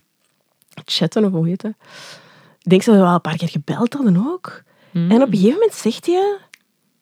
chatten, 0.85 1.25
of 1.25 1.33
hoe 1.33 1.49
heet 1.49 1.63
het? 1.63 1.75
Ik 2.63 2.71
denk 2.71 2.85
dat 2.85 2.95
we 2.95 3.01
wel 3.01 3.15
een 3.15 3.21
paar 3.21 3.37
keer 3.37 3.49
gebeld 3.49 3.93
hadden 3.93 4.27
ook. 4.27 4.63
Mm. 4.91 5.11
En 5.11 5.23
op 5.23 5.29
een 5.29 5.35
gegeven 5.35 5.53
moment 5.53 5.75
zegt 5.75 6.07
hij... 6.07 6.37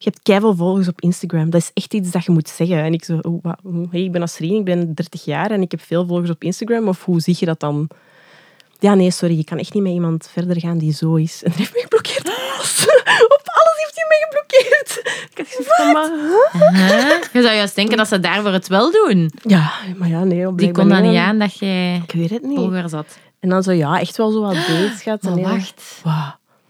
Je 0.01 0.09
hebt 0.09 0.19
keiveel 0.23 0.55
volgers 0.55 0.87
op 0.87 1.01
Instagram. 1.01 1.49
Dat 1.49 1.61
is 1.61 1.71
echt 1.73 1.93
iets 1.93 2.11
dat 2.11 2.25
je 2.25 2.31
moet 2.31 2.49
zeggen. 2.49 2.83
En 2.83 2.93
ik 2.93 3.03
zo... 3.05 3.17
Oh, 3.21 3.43
wa- 3.43 3.57
hey, 3.91 4.03
ik 4.03 4.11
ben 4.11 4.21
Asrien, 4.21 4.55
ik 4.55 4.63
ben 4.65 4.93
30 4.93 5.25
jaar 5.25 5.51
en 5.51 5.61
ik 5.61 5.71
heb 5.71 5.81
veel 5.81 6.05
volgers 6.05 6.29
op 6.29 6.43
Instagram. 6.43 6.87
Of 6.87 7.05
hoe 7.05 7.19
zie 7.19 7.35
je 7.39 7.45
dat 7.45 7.59
dan? 7.59 7.87
Ja, 8.79 8.93
nee, 8.93 9.11
sorry. 9.11 9.37
Je 9.37 9.43
kan 9.43 9.57
echt 9.57 9.73
niet 9.73 9.83
met 9.83 9.91
iemand 9.91 10.29
verder 10.33 10.59
gaan 10.59 10.77
die 10.77 10.93
zo 10.93 11.15
is. 11.15 11.43
En 11.43 11.49
hij 11.51 11.59
heeft 11.59 11.73
mij 11.73 11.81
geblokkeerd 11.81 12.27
op 12.27 13.41
alles. 13.45 13.77
heeft 13.77 13.95
hij 13.95 14.05
mij 14.07 14.27
geblokkeerd. 14.29 15.01
Ik 15.31 15.37
had 15.37 15.65
van, 15.65 15.91
maar... 15.91 16.09
huh? 16.09 16.89
Huh? 16.89 17.23
Je 17.33 17.41
zou 17.41 17.55
juist 17.55 17.75
denken 17.75 17.97
dat 17.97 18.07
ze 18.07 18.19
daarvoor 18.19 18.51
het 18.51 18.67
wel 18.67 18.91
doen. 18.91 19.31
Ja, 19.41 19.71
maar 19.97 20.07
ja, 20.09 20.23
nee. 20.23 20.55
Die 20.55 20.71
kon 20.71 20.89
dat 20.89 21.01
niet 21.01 21.17
aan 21.17 21.39
dat 21.39 21.57
jij 21.59 21.95
Ik 21.95 22.11
weet 22.11 22.29
het 22.29 22.43
niet. 22.43 22.57
volgers 22.57 22.91
had. 22.91 23.17
En 23.39 23.49
dan 23.49 23.63
zo, 23.63 23.71
ja, 23.71 23.99
echt 23.99 24.17
wel 24.17 24.31
zo 24.31 24.41
wat 24.41 24.53
dates. 24.67 25.03
Maar 25.05 25.17
en 25.21 25.41
wacht. 25.41 26.01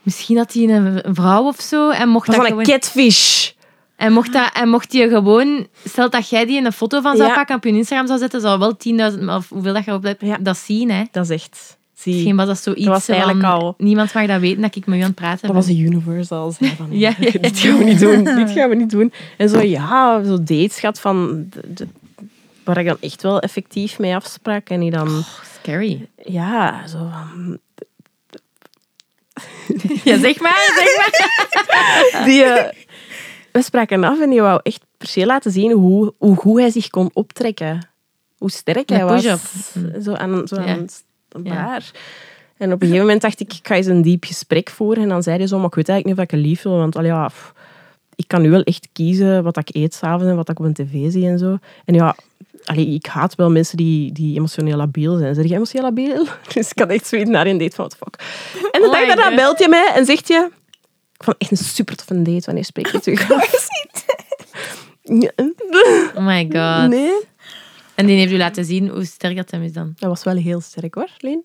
Misschien 0.04 0.38
had 0.38 0.54
hij 0.54 0.64
een 0.64 1.08
een 1.08 1.16
vrouw 1.16 1.44
of 1.44 1.60
zo 1.62 1.90
en 1.90 2.10
mocht 2.10 2.26
Dat 2.28 2.36
dat 2.36 2.44
was 2.50 2.54
een 2.54 2.66
gewoon... 2.66 2.80
catfish. 2.80 3.52
En 3.96 4.14
mocht, 4.14 4.34
dat, 4.34 4.50
en 4.54 4.70
mocht 4.70 4.94
je 4.94 5.10
gewoon... 5.10 5.68
Stel 5.86 6.10
dat 6.10 6.30
jij 6.30 6.46
die 6.46 6.66
een 6.66 6.72
foto 6.72 7.02
van 7.02 7.16
zou 7.16 7.30
Ja. 7.30 7.36
pakken 7.36 7.56
op 7.56 7.64
je 7.64 7.70
Instagram 7.70 8.08
zou 8.08 8.20
zetten, 8.20 8.42
zou 8.42 8.60
wel 8.60 8.78
10.000... 9.18 9.24
Of 9.26 9.50
hoeveel 9.50 9.74
dat 9.74 9.86
je 9.86 9.94
op 9.94 10.04
hebt, 10.04 10.22
Ja. 10.22 10.38
dat 10.42 10.58
zien, 10.58 10.92
hè. 10.92 11.04
Dat 11.12 11.24
is 11.24 11.30
echt... 11.30 11.78
Zie, 11.94 12.14
Misschien 12.14 12.36
was 12.36 12.48
dat 12.48 12.58
zoiets 12.58 12.86
was 12.86 13.06
van, 13.06 13.16
eigenlijk 13.16 13.46
al- 13.48 13.74
Niemand 13.78 14.14
mag 14.14 14.26
dat 14.26 14.40
weten 14.40 14.62
dat 14.62 14.76
ik 14.76 14.86
met 14.86 14.98
u 14.98 15.02
aan 15.02 15.06
het 15.08 15.16
praten 15.16 15.48
Dat 15.48 15.56
was 15.56 15.66
de 15.66 15.78
universe 15.78 16.34
al. 16.36 16.52
Zei 16.52 16.74
van, 16.76 16.88
Ja, 16.98 17.14
Dit 17.42 17.60
gaan 17.60 17.78
we 17.78 17.84
niet 17.84 18.00
doen. 18.00 18.24
Dit 18.24 18.52
gaan 18.56 18.70
we 18.70 18.76
niet 18.76 18.90
doen. 18.90 19.14
En 19.38 19.50
zo, 19.50 19.62
ja, 19.62 20.24
zo 20.24 20.38
dates 20.44 20.80
gehad 20.80 21.00
van... 21.00 21.46
De, 21.50 21.74
de, 21.74 21.88
waar 22.64 22.78
ik 22.78 22.86
dan 22.86 22.98
echt 23.00 23.22
wel 23.22 23.40
effectief 23.40 24.00
mee 24.00 24.16
afsprak. 24.16 24.70
En 24.70 24.80
die 24.80 24.92
dan, 24.92 25.24
Scary. 25.62 26.08
ja, 26.26 26.88
zo 26.88 26.98
van... 26.98 27.58
Ja, 30.04 30.18
zeg 30.20 30.40
maar, 30.40 30.72
zeg 30.76 30.98
maar. 30.98 32.24
Die, 32.26 32.44
eh, 32.44 32.74
we 33.52 33.62
spraken 33.62 34.04
af 34.04 34.22
en 34.22 34.30
die 34.30 34.42
wou 34.42 34.60
echt 34.64 34.82
per 34.98 35.08
se 35.08 35.26
laten 35.26 35.52
zien 35.52 35.72
hoe, 35.72 36.14
hoe 36.18 36.36
goed 36.36 36.60
hij 36.60 36.70
zich 36.70 36.90
kon 36.90 37.10
optrekken. 37.14 37.88
Hoe 38.38 38.52
sterk 38.52 38.90
hij 38.90 39.06
was. 39.06 39.24
Zo 40.04 40.14
aan, 40.14 40.48
zo 40.48 40.56
Ja. 40.62 40.68
aan 40.68 40.88
Ja. 41.44 41.54
baar. 41.54 41.92
En 42.58 42.68
op 42.74 42.82
een 42.82 42.88
gegeven 42.88 43.00
moment 43.06 43.22
dacht 43.22 43.40
ik, 43.40 43.54
ik 43.54 43.68
ga 43.68 43.76
eens 43.76 43.86
een 43.86 44.02
diep 44.02 44.24
gesprek 44.26 44.70
voeren. 44.70 45.04
En 45.04 45.10
dan 45.10 45.24
zei 45.24 45.38
hij 45.38 45.48
zo, 45.48 45.58
maar 45.58 45.68
ik 45.68 45.76
weet 45.76 45.90
eigenlijk 45.90 46.20
niet 46.20 46.28
of 46.28 46.34
ik 46.34 46.40
een 46.44 46.50
lief 46.50 46.62
wil. 46.62 46.78
Want 46.78 46.98
ja, 47.02 47.32
ik 48.16 48.28
kan 48.28 48.42
nu 48.42 48.50
wel 48.50 48.62
echt 48.64 48.88
kiezen 48.94 49.44
wat 49.44 49.58
ik 49.58 49.70
eet 49.76 49.94
s'avonds 49.94 50.26
en 50.26 50.36
wat 50.36 50.50
ik 50.50 50.60
op 50.60 50.66
een 50.66 50.74
tv 50.74 51.12
zie 51.12 51.28
en 51.28 51.40
zo. 51.40 51.58
En 51.86 51.94
ja, 51.94 52.16
allee, 52.70 52.88
ik 52.88 53.06
haat 53.06 53.36
wel 53.36 53.50
mensen 53.50 53.78
die, 53.78 54.12
die 54.12 54.38
emotioneel 54.38 54.78
labiel 54.78 55.18
zijn. 55.18 55.36
Zeg 55.36 55.46
jij 55.46 55.56
emotioneel 55.56 55.86
labiel? 55.86 56.26
Dus 56.54 56.72
ik 56.72 56.80
had 56.80 56.90
echt 56.90 57.08
zoiets 57.08 57.30
naar 57.30 57.48
een 57.48 57.58
date 57.58 57.76
van, 57.76 57.86
what 57.86 58.00
the 58.00 58.06
fuck. 58.06 58.72
En 58.72 58.82
de 58.82 58.88
Oh 58.88 58.94
dag 58.94 59.08
daarna 59.08 59.36
belt 59.36 59.60
je 59.60 59.70
mij 59.70 59.92
en 59.96 60.06
zegt 60.06 60.28
je... 60.28 60.50
Ik 61.14 61.24
vond 61.24 61.38
echt 61.38 61.52
een 61.52 61.58
super 61.58 61.96
toffe 61.96 62.22
date. 62.22 62.46
Wanneer 62.46 62.66
spreek 62.66 62.88
je 62.88 63.00
terug 63.06 63.30
Oh 66.16 66.26
my 66.26 66.44
god. 66.44 66.90
Nee, 66.90 67.22
En 67.96 68.06
die 68.06 68.18
heeft 68.18 68.32
u 68.32 68.38
laten 68.38 68.66
zien 68.66 68.88
hoe 68.88 69.06
sterk 69.06 69.36
dat 69.36 69.52
hem 69.52 69.64
is 69.64 69.74
dan. 69.74 69.94
dat 69.98 70.10
was 70.10 70.24
wel 70.24 70.36
heel 70.36 70.62
sterk 70.62 70.94
hoor, 70.94 71.10
Leen. 71.18 71.44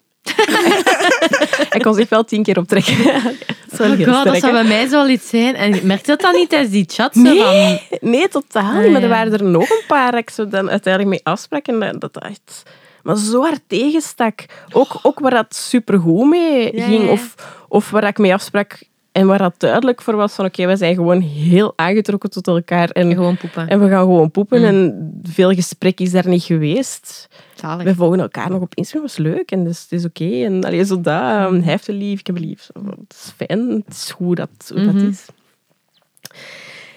Hij 1.69 1.81
kon 1.81 1.95
zich 1.95 2.09
wel 2.09 2.25
tien 2.25 2.43
keer 2.43 2.59
optrekken. 2.59 2.97
dat 3.05 3.79
wel 3.79 3.91
Oh 3.91 4.15
god, 4.15 4.25
dat 4.25 4.37
zou 4.39 4.53
bij 4.53 4.65
mij 4.65 4.87
zo 4.87 4.91
wel 4.97 5.09
iets 5.09 5.29
zijn. 5.29 5.55
En 5.55 5.87
merkte 5.87 6.11
dat 6.11 6.21
dan 6.21 6.35
niet 6.35 6.49
tijdens 6.49 6.71
die 6.73 6.85
chat? 6.89 7.15
Nee. 7.15 7.39
van, 7.43 7.79
Nee, 8.11 8.29
totaal 8.29 8.63
Ah, 8.75 8.79
niet. 8.83 8.91
Maar 8.93 9.03
er 9.03 9.09
waren 9.09 9.33
er 9.33 9.45
nog 9.45 9.71
een 9.71 9.83
paar 9.87 10.11
dat 10.11 10.21
ik 10.21 10.31
zo 10.31 10.49
dan 10.49 10.71
uiteindelijk 10.71 11.13
mee 11.15 11.35
afsprak. 11.35 11.67
En 11.67 11.79
dat, 11.99 12.13
dat 12.13 12.23
echt... 12.23 12.63
Maar 13.03 13.17
zo 13.17 13.41
hard 13.43 13.61
tegenstak. 13.67 14.45
Ook, 14.73 14.99
ook 15.03 15.19
waar 15.19 15.31
dat 15.31 15.55
supergoed 15.55 16.27
mee 16.29 16.77
Ja, 16.77 16.85
ging. 16.85 17.05
ja. 17.05 17.11
Of, 17.11 17.35
of 17.69 17.91
waar 17.91 18.05
ik 18.05 18.19
mee 18.19 18.33
afsprak 18.33 18.79
en 19.15 19.27
waar 19.27 19.39
dat 19.39 19.55
duidelijk 19.61 20.03
voor 20.03 20.17
was 20.17 20.35
van 20.35 20.45
oké, 20.45 20.67
wij 20.67 20.77
zijn 20.77 20.95
gewoon 20.95 21.21
heel 21.21 21.73
aangetrokken 21.77 22.31
tot 22.31 22.47
elkaar. 22.47 22.91
En, 22.91 23.13
gewoon 23.15 23.37
poepen. 23.37 23.69
en 23.69 23.81
we 23.81 23.89
gaan 23.89 24.01
gewoon 24.03 24.31
poepen. 24.31 24.59
Mm. 24.59 24.67
En 24.67 25.21
veel 25.23 25.53
gesprek 25.53 26.01
is 26.01 26.11
daar 26.11 26.29
niet 26.29 26.43
geweest. 26.43 27.29
Zalig. 27.55 27.85
We 27.85 27.95
volgen 27.95 28.21
elkaar 28.21 28.51
nog 28.51 28.61
op 28.61 28.75
Instagram, 28.75 29.03
dat 29.09 29.19
is 29.19 29.25
leuk 29.25 29.51
en 29.51 29.65
dus, 29.65 29.83
het 29.83 29.93
is 29.93 30.05
oké. 30.05 30.45
En 30.45 30.65
allee, 30.65 30.85
zo 30.85 31.01
dat, 31.01 31.23
Mm. 31.23 31.55
um, 31.55 31.61
hij 31.63 31.71
heeft 31.71 31.89
een 31.89 31.95
lief, 31.95 32.21
ik 32.21 32.27
heb 32.27 32.37
een 32.37 32.47
lief. 32.47 32.71
Het 32.75 33.13
is 33.13 33.33
fijn, 33.37 33.69
het 33.87 33.95
is 33.95 34.11
hoe 34.11 34.35
dat, 34.35 34.51
hoe 34.75 34.85
dat 34.85 34.95
Mhm. 34.95 35.07
is. 35.09 35.27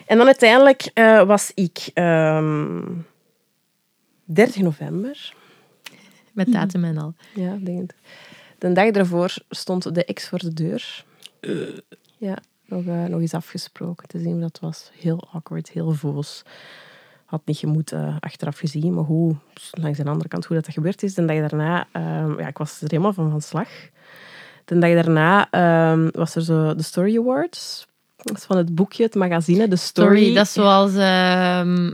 En 0.06 0.18
dan 0.18 0.26
uiteindelijk 0.26 0.90
eh, 0.94 1.24
was 1.24 1.52
ik 1.54 1.90
ehm 1.94 2.82
30 4.26 4.62
november. 4.62 5.34
Met 6.34 6.52
datum 6.52 6.84
en 6.84 6.98
al. 6.98 7.14
Ja, 7.34 7.54
ik 7.54 7.66
denk 7.66 7.80
het. 7.82 7.94
De 8.58 8.72
dag 8.72 8.92
daarvoor 8.92 9.34
stond 9.50 9.96
de 9.96 10.06
ex 10.06 10.28
voor 10.30 10.40
de 10.40 10.54
deur. 10.54 11.06
Ja, 12.18 12.38
nog, 12.66 12.86
eh, 12.86 13.04
nog 13.06 13.20
eens 13.22 13.34
afgesproken 13.34 14.08
te 14.08 14.20
zien 14.20 14.32
hoe 14.32 14.42
dat 14.42 14.58
was. 14.62 14.92
Heel 15.00 15.28
awkward, 15.34 15.70
heel 15.70 15.92
voos. 15.92 16.44
Had 17.26 17.42
niet 17.46 17.58
gemoeten, 17.58 18.18
achteraf 18.20 18.58
gezien, 18.58 18.94
maar 18.94 19.04
hoe, 19.04 19.36
langs 19.72 19.98
de 19.98 20.06
andere 20.06 20.30
kant, 20.30 20.46
hoe 20.46 20.56
dat 20.62 20.74
gebeurd 20.74 21.04
is. 21.04 21.14
De 21.14 21.26
dag 21.26 21.38
daarna, 21.50 21.88
ehm, 21.92 22.40
ja, 22.40 22.48
ik 22.48 22.58
was 22.58 22.82
er 22.82 22.88
helemaal 22.90 23.14
van 23.14 23.30
van 23.30 23.42
slag. 23.42 23.68
De 24.66 24.78
dag 24.78 24.94
daarna 24.94 25.48
ehm, 25.52 26.10
was 26.12 26.36
er 26.36 26.42
zo 26.42 26.76
de 26.76 26.84
Story 26.84 27.18
Awards. 27.18 27.86
Dat 28.16 28.38
is 28.38 28.44
van 28.44 28.58
het 28.58 28.76
boekje, 28.76 29.04
het 29.04 29.16
magazine, 29.16 29.68
de 29.68 29.76
Story. 29.76 30.34
Dat 30.34 30.46
is 30.46 30.54
zoals... 30.54 30.96
ehm, 30.96 31.92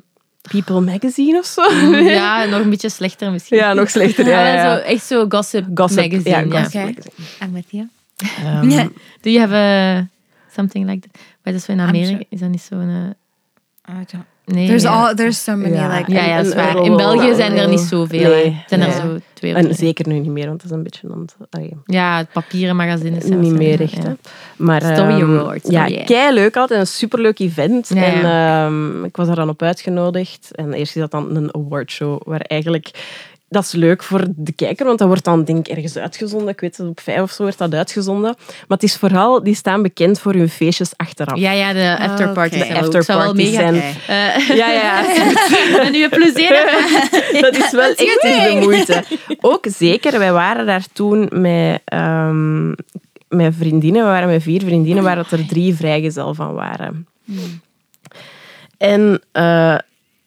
People 0.49 0.81
Magazine 0.81 1.37
of 1.39 1.45
zo. 1.45 1.61
ja, 2.19 2.45
nog 2.45 2.59
een 2.61 2.69
beetje 2.69 2.89
slechter 2.89 3.31
misschien. 3.31 3.57
Ja, 3.57 3.73
nog 3.73 3.89
slechter. 3.89 4.25
Ja, 4.27 4.45
ja, 4.47 4.53
ja. 4.53 4.75
Zo, 4.77 4.81
echt 4.81 5.03
zo 5.05 5.25
gossip, 5.29 5.65
Gossip, 5.73 5.97
magazine. 6.11 6.29
ja, 6.29 6.39
Ja, 6.39 6.61
gossip 6.63 6.81
Okay. 6.81 6.85
magazine. 6.95 7.45
I'm 7.47 7.53
with 7.53 7.65
you. 7.69 7.89
Ehm, 8.43 8.69
Yeah. 8.69 8.87
Do 9.21 9.29
you 9.29 9.39
have 9.39 9.53
a, 9.55 10.07
something 10.53 10.89
like 10.89 11.07
that? 11.07 11.21
Maar 11.43 11.53
dat 11.53 11.61
is 11.61 11.67
in 11.67 11.79
Amerika. 11.79 12.07
sure. 12.07 12.25
Is 12.29 12.39
dat 12.39 12.49
niet 12.49 12.61
zo'n... 12.61 13.15
I 13.89 13.93
don't. 14.11 14.25
nee. 14.45 14.67
There's 14.67 14.85
all. 14.85 15.13
There's 15.15 15.43
so 15.43 15.55
many 15.55 15.75
Ja. 15.75 15.97
like. 15.97 16.11
Ja, 16.11 16.25
ja, 16.25 16.37
dat 16.37 16.45
is 16.45 16.53
waar. 16.53 16.83
In 16.83 16.95
België 16.97 17.35
zijn 17.35 17.57
er 17.57 17.67
niet 17.67 17.79
zoveel. 17.79 18.29
Nee, 18.31 18.51
hè. 18.51 18.63
Zijn 18.67 18.81
er 18.81 18.91
zo 18.91 19.17
twee 19.33 19.55
of 19.55 19.57
En 19.57 19.75
zeker 19.75 20.07
nu 20.07 20.19
niet 20.19 20.31
meer, 20.31 20.47
want 20.47 20.61
dat 20.61 20.71
is 20.71 20.77
een 20.77 20.83
beetje... 20.83 21.07
allee, 21.49 21.73
Ja, 21.85 22.17
het 22.17 22.31
papieren 22.31 22.75
magazines. 22.75 23.25
niet 23.25 23.53
meer 23.53 23.81
echt. 23.81 23.97
Maar, 24.57 24.81
Story 24.81 25.21
ehm, 25.21 25.37
Awards, 25.39 25.69
Ja, 25.69 25.83
oh 25.83 25.89
yeah. 25.89 26.05
kei 26.05 26.33
leuk 26.33 26.55
altijd. 26.57 26.79
Een 26.79 26.87
superleuk 26.87 27.39
event. 27.39 27.89
Ja, 27.93 28.03
en 28.03 28.19
ja. 28.21 28.65
ehm, 28.65 29.03
ik 29.03 29.15
was 29.15 29.27
daar 29.27 29.35
dan 29.35 29.49
op 29.49 29.61
uitgenodigd. 29.61 30.55
En 30.55 30.73
eerst 30.73 30.95
is 30.95 31.01
dat 31.01 31.11
dan 31.11 31.35
een 31.35 31.55
awardshow, 31.55 32.21
waar 32.25 32.41
eigenlijk... 32.41 32.91
Dat 33.53 33.63
is 33.63 33.71
leuk 33.71 34.03
voor 34.03 34.25
de 34.35 34.51
kijker, 34.51 34.85
want 34.85 34.99
dat 34.99 35.07
wordt 35.07 35.23
dan 35.23 35.43
denk 35.43 35.67
ik 35.67 35.73
ergens 35.75 35.97
uitgezonden. 35.97 36.47
Ik 36.47 36.59
weet 36.59 36.77
het, 36.77 36.87
op 36.87 36.99
vijf 36.99 37.21
of 37.21 37.31
zo 37.31 37.43
wordt 37.43 37.57
dat 37.57 37.73
uitgezonden. 37.73 38.35
Maar 38.47 38.77
het 38.77 38.83
is 38.83 38.95
vooral, 38.97 39.43
die 39.43 39.55
staan 39.55 39.81
bekend 39.81 40.19
voor 40.19 40.33
hun 40.33 40.49
feestjes 40.49 40.91
achteraf. 40.97 41.37
Ja, 41.37 41.51
ja, 41.51 41.73
de 41.73 41.97
afterparties. 42.03 42.65
zijn 42.67 42.83
ook. 42.85 42.93
Ik 42.93 43.01
zou 43.01 43.19
wel 43.19 43.27
Afterparties 43.27 43.53
zijn- 43.53 43.75
Eh, 44.47 44.47
Ja, 44.61 44.69
ja. 44.71 45.01
ben 45.81 45.91
nu 45.91 46.03
een 46.03 46.09
plezier. 46.09 46.49
dat 47.41 47.57
is 47.57 47.71
wel 47.71 47.89
echt 47.95 48.21
de 48.21 48.57
moeite. 48.61 49.03
Ook 49.41 49.65
zeker, 49.69 50.19
wij 50.19 50.31
waren 50.33 50.65
daar 50.65 50.83
toen 50.93 51.29
met, 51.31 51.81
ehm, 51.85 52.69
met 53.27 53.53
vriendinnen. 53.57 54.01
We 54.03 54.07
waren 54.09 54.29
met 54.29 54.43
vier 54.43 54.61
vriendinnen, 54.61 55.03
waar 55.03 55.15
dat 55.15 55.31
er 55.31 55.45
drie 55.47 55.75
vrijgezel 55.75 56.33
van 56.33 56.53
waren. 56.53 57.07
En 58.77 59.21
eh, 59.31 59.75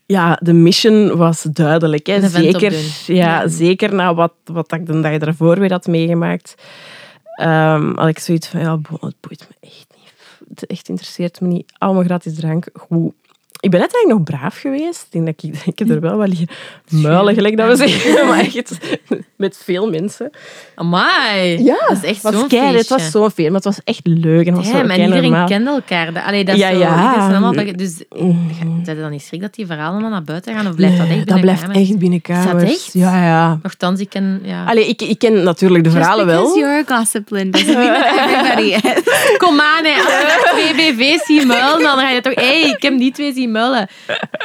ja, 0.07 0.39
de 0.43 0.53
mission 0.53 1.17
was 1.17 1.43
duidelijk. 1.43 2.07
Hè. 2.07 2.29
Zeker, 2.29 2.75
ja, 3.07 3.49
zeker 3.49 3.95
na 3.95 4.15
wat, 4.15 4.33
wat 4.45 4.73
ik 4.73 4.87
de 4.87 5.01
dag 5.01 5.19
daarvoor 5.19 5.59
weer 5.59 5.73
had 5.73 5.87
meegemaakt. 5.87 6.55
Ehm 7.35 7.97
had 7.99 8.09
ik 8.09 8.19
zoiets 8.19 8.49
van, 8.49 8.61
ja, 8.61 8.79
het 9.01 9.21
boeit 9.21 9.49
me 9.49 9.69
echt 9.69 9.87
niet. 9.97 10.13
Het 10.49 10.67
echt 10.67 10.89
interesseert 10.89 11.41
me 11.41 11.49
niet. 11.49 11.73
Allemaal 11.79 12.05
gratis 12.05 12.35
drank, 12.35 12.69
goed. 12.75 13.13
Ik 13.67 13.73
ben 13.73 13.81
net 13.81 13.95
eigenlijk 13.95 14.29
nog 14.29 14.39
braaf 14.39 14.59
geweest. 14.61 15.03
Ik 15.03 15.13
denk 15.13 15.27
dat 15.27 15.35
ik, 15.45 15.67
ik 15.67 15.79
heb 15.79 15.91
er 15.91 16.01
wel 16.01 16.17
wel 16.17 16.27
liggen 16.27 16.49
muilen, 16.91 17.35
gelijk 17.35 17.57
dat 17.57 17.69
we 17.79 17.89
zeggen. 17.89 18.27
Maar 18.29 18.39
echt 18.39 18.79
met 19.37 19.61
veel 19.65 19.91
mensen. 19.91 20.31
Amai. 20.75 21.63
Ja, 21.65 21.77
dat 21.89 21.97
is 21.97 22.03
echt 22.03 22.15
het 22.15 22.23
was 22.23 22.33
zo'n 22.35 22.49
kei- 22.49 22.61
feestje. 22.73 22.79
Het 22.79 22.89
was 23.03 23.11
zo'n 23.11 23.31
feest, 23.31 23.47
maar 23.49 23.57
het 23.57 23.65
was 23.65 23.81
echt 23.85 24.01
leuk. 24.07 24.47
En 24.47 24.55
het 24.55 24.57
was 24.63 24.67
zo 24.67 24.77
Ja, 24.77 24.83
en 24.83 24.89
kei 24.89 25.03
iedereen 25.03 25.23
normaal. 25.23 25.47
kende 25.47 25.71
elkaar. 25.71 26.13
Dat- 26.13 26.23
Allee, 26.25 26.45
dat 26.45 26.55
is 26.55 26.61
Ja, 26.61 26.71
zo, 26.73 26.79
ja. 26.79 27.17
is 27.17 27.23
allemaal, 27.33 27.53
dat- 27.55 27.79
dus 27.79 27.97
zijn 28.83 28.83
er 28.87 28.97
dan 28.97 29.11
niet 29.11 29.23
schrik 29.23 29.41
dat 29.41 29.55
die 29.55 29.67
verhalen 29.67 29.93
allemaal 29.93 30.11
naar 30.11 30.23
buiten 30.25 30.55
gaan? 30.55 30.67
Of 30.69 30.75
blijft 30.75 30.97
dat 30.99 31.07
echt 31.07 31.17
dat 31.17 31.25
binnen 31.25 31.43
blijft 31.45 31.61
kamers? 31.63 31.89
echt 31.89 31.99
binnen 31.99 32.21
kamers. 32.21 32.53
dat 32.53 32.63
echt? 32.63 32.91
Ja, 32.93 33.25
ja. 33.25 33.59
Nochtans, 33.63 34.01
ik 34.01 34.09
ken... 34.09 34.41
Ja. 34.45 34.65
Allee, 34.65 34.89
ik, 34.89 35.03
ik 35.03 35.19
ken 35.19 35.43
natuurlijk 35.43 35.85
de 35.85 35.91
Just 35.91 36.03
verhalen 36.03 36.27
because 36.27 36.47
wel. 36.47 36.59
you're 36.59 36.85
a 36.91 36.97
gossip, 36.99 37.27
that 37.29 37.55
everybody 37.55 38.75
is. 38.83 39.03
Kom 39.39 39.61
aan, 39.61 39.85
hè. 39.85 39.95
als 40.03 40.13
je 40.13 40.73
twee 40.75 40.95
BV's 40.95 41.25
zien 41.27 41.47
muilen, 41.47 41.83
dan 41.83 41.99
ga 41.99 42.11
je 42.11 42.21
toch... 42.21 42.35
Hé, 42.35 42.61
hey, 42.61 42.71
ik 42.71 42.83
heb 42.83 42.99
die 42.99 43.13
twee 43.13 43.33
zien 43.33 43.51
muilen. 43.57 43.89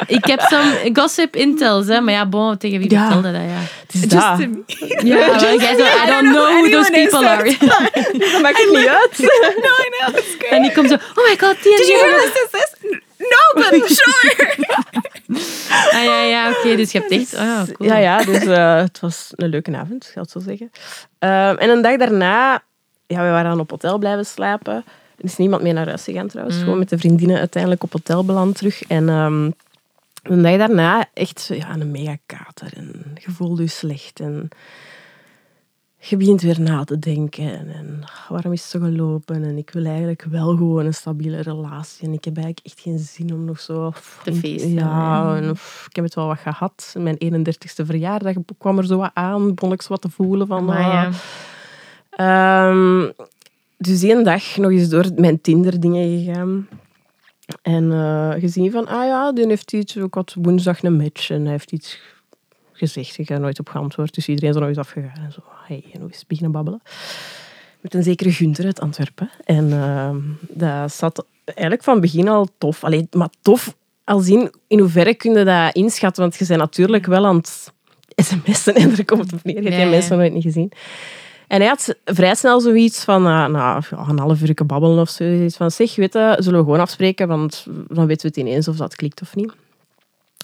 Ik 0.08 0.26
heb 0.26 0.40
some 0.42 0.90
gossip 0.94 1.36
intels, 1.36 1.88
hè. 1.88 2.02
Maar 2.02 2.14
ja, 2.14 2.26
bon, 2.26 2.58
tegen 2.58 2.80
wie 2.80 2.90
Ja. 2.92 3.02
vertelde 3.04 3.32
dat, 3.32 3.42
ja. 3.42 3.62
Het 3.88 3.94
is 3.94 4.02
dat. 4.02 4.48
Ja, 5.04 5.16
maar 5.28 5.42
jij 5.58 5.76
zo, 5.78 5.84
I 5.84 6.06
don't 6.06 6.30
know 6.30 6.48
who 6.50 6.70
those 6.70 6.92
people 6.92 7.28
are. 7.28 7.44
Dat 8.32 8.42
maakt 8.42 8.58
het 8.58 8.70
niet 8.70 8.88
uit. 8.88 9.18
No, 9.66 9.72
I 9.86 9.90
know. 10.00 10.18
It's 10.18 10.36
great. 10.38 10.52
En 10.52 10.62
die 10.62 10.72
komt 10.72 10.90
zo, 10.90 10.96
oh 10.96 11.30
my 11.30 11.38
god, 11.38 11.64
die 11.64 11.72
en 11.72 11.78
Did 11.78 11.88
you 11.88 12.00
hear 12.00 12.20
this? 12.22 12.44
Is 12.44 12.50
this? 12.52 13.00
No, 13.18 13.62
but 13.62 13.90
sure. 13.98 14.66
Ah, 15.92 16.04
ja, 16.04 16.22
ja, 16.22 16.50
oké, 16.50 16.76
dus 16.76 16.92
je 16.92 17.00
hebt 17.00 17.12
echt... 17.12 17.34
Oh, 17.34 17.40
ja, 17.40 17.66
cool. 17.74 17.90
Ja, 17.90 17.98
ja, 17.98 18.24
dus 18.24 18.44
eh, 18.46 18.76
het 18.76 19.00
was 19.00 19.32
een 19.36 19.50
leuke 19.50 19.78
avond, 19.78 20.06
ik 20.06 20.12
zal 20.14 20.22
het 20.22 20.32
zo 20.32 20.40
zeggen. 20.40 20.72
Ehm, 21.20 21.56
en 21.58 21.70
een 21.70 21.82
dag 21.82 21.98
daarna, 21.98 22.64
ja, 23.08 23.24
we 23.24 23.30
waren 23.30 23.50
dan 23.50 23.60
op 23.60 23.70
hotel 23.70 23.98
blijven 23.98 24.26
slapen. 24.26 24.84
Er 25.22 25.28
is 25.28 25.38
niemand 25.38 25.62
meer 25.62 25.74
naar 25.74 25.88
huis 25.88 26.04
gegaan 26.04 26.28
trouwens. 26.28 26.58
Gewoon 26.58 26.80
met 26.80 26.90
de 26.90 26.98
vriendinnen 26.98 27.38
uiteindelijk 27.38 27.84
op 27.84 27.94
hotel 27.94 28.26
beland 28.26 28.58
terug. 28.58 28.84
En 28.84 29.10
ehm 29.10 29.50
een 30.24 30.42
dag 30.42 30.58
daarna 30.58 31.06
echt 31.14 31.50
ja, 31.54 31.70
een 31.74 31.92
mega 31.92 32.18
kater. 32.26 32.72
En 32.76 33.16
je 33.16 33.32
voelde 33.32 33.62
je 33.62 33.68
slecht. 33.68 34.20
En 34.20 34.50
je 35.98 36.18
begint 36.18 36.42
weer 36.42 36.62
na 36.62 36.84
te 36.84 37.00
denken. 37.00 37.60
En, 37.60 37.70
en 37.70 38.04
waarom 38.30 38.52
is 38.52 38.62
het 38.62 38.70
zo 38.72 38.80
gelopen? 38.80 39.44
En 39.44 39.58
ik 39.58 39.70
wil 39.70 39.86
eigenlijk 39.86 40.24
wel 40.24 40.56
gewoon 40.56 40.86
een 40.86 40.94
stabiele 40.94 41.42
relatie. 41.42 42.08
En 42.08 42.14
ik 42.14 42.26
heb 42.26 42.36
eigenlijk 42.36 42.66
echt 42.66 42.80
geen 42.80 43.00
zin 43.00 43.34
om 43.34 43.46
nog 43.46 43.60
zo... 43.60 43.94
Te 44.24 44.34
feesten, 44.34 44.74
Ja, 44.74 45.36
en, 45.36 45.54
pff, 45.54 45.86
ik 45.90 45.96
heb 45.96 46.06
het 46.06 46.16
wel 46.16 46.28
wat 46.28 46.40
gehad. 46.40 46.96
Mijn 46.98 47.18
31ste 47.24 47.86
verjaardag 47.86 48.36
kwam 48.58 48.78
er 48.78 48.86
zo 48.86 48.98
wat 48.98 49.12
aan. 49.14 49.54
Begon 49.54 49.72
ik 49.72 49.82
zo 49.82 49.90
wat 49.90 50.02
te 50.02 50.10
voelen 50.10 50.48
van... 50.48 50.66
Maar 50.66 50.78
ah, 50.78 50.94
ja. 50.94 51.10
Ehm, 52.12 53.12
dus 53.82 54.04
één 54.04 54.24
dag 54.24 54.58
nog 54.58 54.72
eens 54.72 54.90
door 54.90 55.06
mijn 55.16 55.42
Tinder-dingen 55.42 56.20
gegaan. 56.20 56.68
En 57.62 57.92
eh, 57.92 58.32
gezien 58.40 58.72
van, 58.72 58.88
ah 58.88 59.06
ja, 59.06 59.32
die 59.32 59.48
heeft 59.48 59.74
iets, 59.74 59.96
ik 59.96 60.14
had 60.14 60.36
woensdag 60.42 60.84
een 60.84 60.96
match 60.96 61.30
en 61.30 61.42
hij 61.42 61.52
heeft 61.52 61.72
iets 61.72 62.00
gezegd. 62.72 63.18
Ik 63.18 63.28
heb 63.28 63.40
nooit 63.40 63.60
op 63.60 63.70
geantwoord, 63.70 64.14
dus 64.14 64.28
iedereen 64.28 64.50
is 64.50 64.56
er 64.56 64.62
nog 64.62 64.70
eens 64.70 64.80
afgegaan. 64.80 65.24
En 65.26 65.32
zo, 65.32 65.42
hey, 65.68 65.84
nog 66.00 66.12
eens 66.12 66.28
beginnen 66.28 66.52
babbelen. 66.52 66.82
Met 67.82 67.94
een 67.94 68.04
zekere 68.04 68.32
Gunther 68.32 68.66
uit 68.66 68.80
Antwerpen. 68.80 69.30
En 69.44 69.72
ehm, 69.72 70.18
dat 70.40 70.94
zat 70.94 71.26
eigenlijk 71.44 71.84
van 71.84 72.00
begin 72.00 72.28
al 72.28 72.48
tof. 72.58 72.84
Allee, 72.84 73.08
maar 73.12 73.30
tof 73.42 73.76
Als 74.04 74.28
in, 74.28 74.52
in 74.68 74.80
hoeverre 74.80 75.16
kun 75.16 75.34
je 75.34 75.44
dat 75.44 75.76
inschatten? 75.76 76.24
Want 76.24 76.36
je 76.36 76.46
bent 76.46 76.60
natuurlijk 76.60 77.06
wel 77.06 77.26
aan 77.26 77.36
het 77.36 77.72
sms'en 78.16 78.76
en 78.76 78.98
er 78.98 79.06
komt 79.06 79.34
op 79.34 79.44
neer. 79.44 79.64
Je 79.64 79.70
hebt 79.70 79.82
die 79.82 79.90
mensen 79.90 80.10
nog 80.10 80.20
nooit 80.20 80.34
niet 80.34 80.44
gezien. 80.44 80.72
En 81.52 81.60
hij 81.60 81.68
had 81.68 81.96
vrij 82.06 82.36
snel 82.36 82.62
zoiets 82.62 83.04
van, 83.04 83.26
ah, 83.26 83.48
nou, 83.48 83.84
een 83.90 84.20
half 84.20 84.42
uur 84.42 84.66
babbelen 84.66 85.00
of 85.00 85.10
zo. 85.10 85.24
Zoiets 85.24 85.58
van, 85.58 85.72
zeg, 85.72 85.96
weet 85.96 86.14
je, 86.14 86.36
zullen 86.40 86.60
we 86.60 86.66
gewoon 86.66 86.80
afspreken, 86.80 87.28
want 87.28 87.66
dan 87.88 88.08
weten 88.08 88.22
we 88.22 88.28
het 88.28 88.48
ineens 88.48 88.68
of 88.68 88.76
dat 88.76 88.96
klikt 88.96 89.22
of 89.22 89.36
niet. 89.36 89.54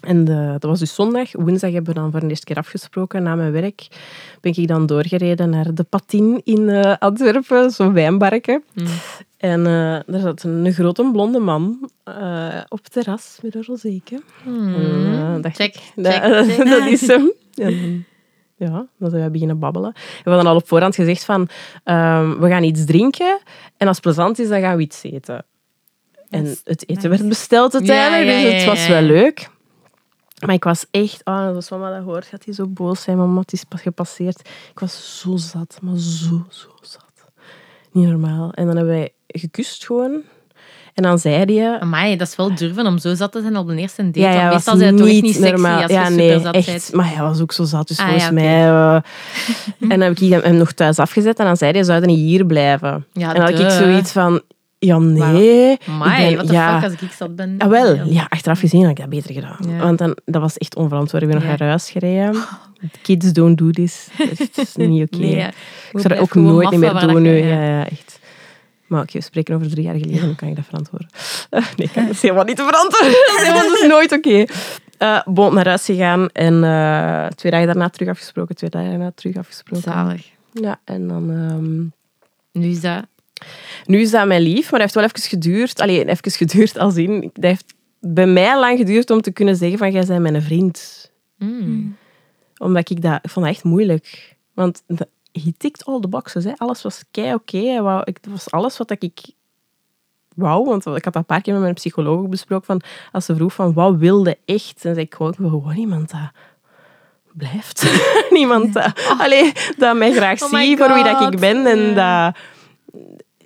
En 0.02 0.28
eh, 0.28 0.52
dat 0.52 0.64
was 0.64 0.80
dus 0.80 0.96
zondag. 0.96 1.32
Woensdag 1.32 1.72
hebben 1.72 1.94
we 1.94 2.00
dan 2.00 2.12
voor 2.12 2.20
de 2.20 2.28
eerste 2.28 2.46
keer 2.46 2.56
afgesproken. 2.56 3.24
Na 3.24 3.36
mijn 3.36 3.52
werk 3.52 3.88
ben 4.42 4.56
ik 4.56 4.68
dan 4.68 4.86
doorgereden 4.86 5.50
naar 5.50 5.74
de 5.74 5.84
Patin 5.84 6.42
in 6.44 6.70
eh, 6.70 6.94
Antwerpen, 7.00 7.72
zo'n 7.72 7.94
wijnbarken. 7.94 8.64
Mm. 8.74 8.86
En 9.38 9.66
eh 9.66 10.00
daar 10.06 10.22
zat 10.22 10.44
een 10.44 10.74
grote 10.74 11.10
blonde 11.12 11.40
man 11.40 11.90
eh, 12.04 12.62
op 12.68 12.84
het 12.84 12.92
terras 12.92 13.40
met 13.42 13.56
een 13.56 13.64
eh, 14.46 15.42
dacht 15.42 15.56
Check, 15.56 15.76
ik, 15.76 15.82
check, 15.96 15.96
dat, 16.04 16.14
check. 16.14 16.70
dat 16.70 16.88
is 16.88 17.08
hem. 17.08 17.32
Ja, 18.58 18.88
dan 18.98 19.10
zijn 19.10 19.24
we 19.24 19.30
beginnen 19.30 19.60
babbelen. 19.60 19.94
We 20.24 20.30
hadden 20.30 20.52
al 20.52 20.56
op 20.56 20.68
voorhand 20.68 20.96
gezegd 20.96 21.26
van, 21.26 21.48
ehm, 21.84 22.40
we 22.40 22.48
gaan 22.50 22.64
iets 22.64 22.86
drinken 22.86 23.40
en 23.78 23.88
als 23.88 23.96
het 23.96 24.06
plezant 24.06 24.40
is, 24.40 24.48
dan 24.48 24.62
gaan 24.62 24.76
we 24.76 24.82
iets 24.82 25.04
eten. 25.04 25.46
En 26.30 26.46
het 26.64 26.90
eten 26.90 27.10
werd 27.10 27.28
besteld 27.28 27.74
uiteindelijk, 27.74 28.28
Ja, 28.28 28.38
ja, 28.38 28.44
dus 28.44 28.54
het 28.54 28.66
was 28.66 28.88
wel 28.88 29.02
leuk. 29.02 29.50
Maar 30.46 30.56
ik 30.56 30.64
was 30.64 30.86
echt, 30.92 31.22
oh, 31.26 31.56
als 31.56 31.70
mama 31.70 31.96
dat 31.96 32.04
hoort, 32.04 32.26
gaat 32.26 32.46
hij 32.46 32.54
zo 32.54 32.68
boos 32.68 33.02
zijn. 33.02 33.18
Mama, 33.18 33.40
het 33.40 33.54
is 33.54 33.64
pas 33.64 33.82
gepasseerd. 33.82 34.40
Ik 34.72 34.80
was 34.80 35.20
zo 35.20 35.36
zat, 35.36 35.80
maar 35.82 35.98
zo, 35.98 36.46
zo 36.50 36.70
zat. 36.82 37.06
Niet 37.92 38.08
normaal. 38.08 38.52
En 38.52 38.66
dan 38.66 38.76
hebben 38.76 38.94
wij 38.94 39.14
gekust 39.28 39.86
gewoon. 39.86 40.22
En 40.94 41.04
dan 41.04 41.20
zei 41.20 41.58
hij... 41.60 41.80
Amai, 41.80 42.16
dat 42.16 42.28
is 42.28 42.36
wel 42.36 42.56
durven 42.56 42.86
om 42.86 42.98
zo 42.98 43.16
zat 43.16 43.32
te 43.32 43.42
zijn 43.42 43.58
op 43.58 43.68
de 43.68 43.76
eerste 43.76 44.04
date. 44.06 44.20
Ja, 44.20 44.32
ja, 44.32 44.50
meestal 44.50 44.76
zijn 44.78 44.90
het 44.94 44.98
toch 44.98 45.22
niet 45.22 45.36
sexy 45.36 45.50
normaal. 45.52 45.82
als 45.82 45.92
ja, 45.92 46.08
je 46.08 46.16
nee, 46.16 46.28
super 46.28 46.42
zat 46.46 46.54
echt. 46.56 46.66
bent. 46.66 46.90
Maar 46.94 47.10
hij 47.16 47.22
was 47.24 47.42
ook 47.42 47.52
zo 47.52 47.64
zat, 47.64 47.88
dus 47.88 47.98
Ah, 48.00 48.04
volgens 48.06 48.26
ja, 48.26 48.32
mij... 48.32 48.68
eh, 48.68 48.94
en 49.92 50.00
dan 50.00 50.02
heb 50.02 50.20
ik 50.20 50.30
hem- 50.30 50.42
hem 50.42 50.56
nog 50.56 50.72
thuis 50.72 51.00
afgezet 51.00 51.40
en 51.40 51.46
dan 51.46 51.58
zei 51.58 51.72
hij, 51.72 51.84
zouden 51.84 52.10
niet 52.10 52.18
hier 52.20 52.46
blijven? 52.46 53.06
Ja, 53.14 53.28
en 53.34 53.34
dan 53.42 53.52
had 53.54 53.60
ik 53.60 53.70
zoiets 53.70 54.12
van, 54.12 54.42
ja, 54.80 54.98
nee. 55.00 55.78
Amai, 55.88 56.28
ben- 56.28 56.38
wat 56.38 56.48
de 56.48 56.54
ja. 56.54 56.80
fuck 56.82 56.92
als 56.92 57.02
ik 57.02 57.12
zat 57.12 57.36
ben. 57.36 57.56
Ah, 57.58 57.70
wel, 57.70 57.96
ja, 58.06 58.26
achteraf 58.30 58.60
gezien 58.60 58.82
had 58.82 58.90
ik 58.92 58.98
dat 58.98 59.10
beter 59.10 59.34
gedaan. 59.34 59.58
Ja. 59.70 59.78
Want 59.78 59.98
dan, 59.98 60.18
dat 60.26 60.42
was 60.42 60.58
echt 60.58 60.76
onverantwoord. 60.76 61.24
Ik 61.24 61.30
ben 61.30 61.38
nog 61.38 61.48
Ja. 61.50 61.56
naar 61.58 61.68
huis 61.68 61.90
gereden. 61.90 62.36
Kids 63.02 63.34
don't 63.34 63.58
do 63.58 63.70
this. 63.70 64.08
Dat 64.56 64.66
is 64.68 64.76
niet 64.76 65.04
oké. 65.14 65.18
Nee, 65.24 65.36
ja. 65.36 65.48
ik 65.48 65.54
zou 66.00 66.08
dat 66.08 66.18
ook 66.20 66.36
nooit 66.36 66.76
meer 66.78 67.00
doen 67.00 67.22
nu. 67.22 67.38
Ja, 67.38 67.64
ja, 67.64 67.86
echt. 67.90 68.07
Maar 68.88 69.02
oké, 69.02 69.18
we 69.18 69.24
spreken 69.24 69.56
over 69.56 69.70
drie 69.70 69.84
jaar 69.84 69.96
geleden. 69.96 70.26
Hoe 70.26 70.36
kan 70.36 70.48
ik 70.48 70.56
dat 70.56 70.66
verantwoorden? 70.66 71.08
Nee, 71.78 71.90
dat 71.94 72.10
is 72.10 72.22
helemaal 72.22 72.44
niet 72.44 72.56
te 72.56 72.64
verantwoorden. 72.64 73.54
Dat 73.64 73.80
is, 73.82 73.88
nooit 73.88 74.12
oké. 74.12 74.46
Eh, 74.98 75.22
bon, 75.26 75.54
naar 75.54 75.68
huis 75.68 75.86
gegaan 75.86 76.30
en 76.30 76.64
eh, 76.64 77.28
twee 77.28 77.52
dagen 77.52 77.68
daarna 77.68 77.90
terug 77.90 78.10
afgesproken. 78.10 78.56
Twee 78.56 78.70
dagen 78.70 78.90
daarna 78.90 79.12
terug 79.16 79.38
afgesproken. 79.38 79.92
Zalig. 79.92 80.26
Ja, 80.52 80.80
en 80.84 81.08
dan... 81.08 81.32
ehm, 81.32 81.82
Nu 82.62 82.70
is 82.70 82.82
dat... 82.82 83.06
nu 83.86 84.00
is 84.02 84.12
dat 84.12 84.28
mijn 84.28 84.42
lief, 84.42 84.62
maar 84.62 84.80
dat 84.80 84.82
heeft 84.82 84.94
wel 84.94 85.04
even 85.04 85.20
geduurd. 85.30 85.82
Allee, 85.82 86.06
even 86.06 86.32
geduurd 86.32 86.78
als 86.78 86.96
in... 86.96 87.30
Dat 87.34 87.44
heeft 87.44 87.74
bij 88.00 88.28
mij 88.28 88.60
lang 88.60 88.78
geduurd 88.78 89.10
om 89.10 89.22
te 89.22 89.32
kunnen 89.32 89.56
zeggen 89.56 89.78
van, 89.78 89.92
jij 89.92 90.06
bent 90.06 90.22
mijn 90.22 90.42
vriend. 90.42 91.12
Mm. 91.38 91.98
Omdat 92.58 92.90
ik 92.90 93.02
dat... 93.02 93.20
Ik 93.24 93.30
vond 93.30 93.46
dat 93.46 93.56
echt 93.56 93.64
moeilijk. 93.64 94.36
Want 94.54 94.84
he 95.44 95.54
ticked 95.58 95.86
all 95.86 96.00
the 96.00 96.08
boxes. 96.08 96.44
Hè. 96.44 96.52
Alles 96.58 96.82
was 96.82 97.04
kei 97.12 97.34
oké. 97.34 97.58
Hij 97.58 98.02
ik- 98.04 98.24
Dat 98.24 98.32
was 98.32 98.52
alles 98.52 98.78
wat 98.78 98.92
ik 99.00 99.20
wou. 100.36 100.66
Want 100.66 100.86
ik 100.86 100.92
had 100.94 101.04
dat 101.04 101.16
een 101.16 101.26
paar 101.26 101.42
keer 101.42 101.54
met 101.54 101.62
mijn 101.62 101.74
psycholoog 101.74 102.28
besproken. 102.28 102.66
Van, 102.66 102.82
als 103.12 103.26
ze 103.26 103.36
vroeg 103.36 103.54
van, 103.54 103.74
wat 103.74 103.96
wilde 103.96 104.38
echt? 104.46 104.84
Dan 104.84 104.94
zei 104.94 105.06
ik 105.06 105.14
gewoon, 105.16 105.34
gewoon 105.36 105.76
iemand 105.76 106.10
dat 106.12 106.32
blijft. 107.34 108.00
Niemand 108.30 108.74
dat... 108.74 109.16
Allee, 109.18 109.52
dat 109.78 109.98
mij 109.98 110.12
graag 110.14 110.42
Oh 110.42 110.52
my 110.52 110.66
ziet 110.66 110.78
voor 110.78 110.94
wie 110.94 111.04
dat 111.04 111.34
ik 111.34 111.40
ben. 111.40 111.66
En 111.66 111.96
dat... 111.96 112.38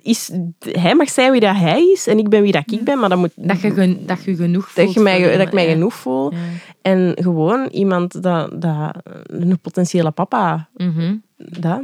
Is, 0.02 0.30
hij 0.58 0.94
mag 0.94 1.08
zijn 1.10 1.32
wie 1.32 1.40
dat 1.40 1.56
hij 1.56 1.82
is 1.90 2.06
en 2.06 2.18
ik 2.18 2.28
ben 2.28 2.42
wie 2.42 2.52
dat 2.52 2.70
ik 2.72 2.84
ben, 2.84 2.98
maar 2.98 3.08
dat 3.08 3.18
moet 3.18 3.32
Dat 3.36 3.60
je, 3.60 4.04
dat 4.06 4.24
je 4.24 4.36
genoeg 4.36 4.70
voelt. 4.70 4.86
dat, 4.86 4.94
je 4.94 5.00
mij, 5.00 5.36
dat 5.36 5.46
ik 5.46 5.52
mij 5.52 5.66
ja. 5.66 5.72
genoeg 5.72 5.94
voel. 5.94 6.32
Ja. 6.32 6.38
En 6.82 7.12
gewoon 7.20 7.66
iemand 7.66 8.22
dat, 8.22 8.60
dat 8.62 8.96
een 9.26 9.58
potentiële 9.60 10.10
papa 10.10 10.68
Mhm. 10.76 11.16
Dat. 11.48 11.80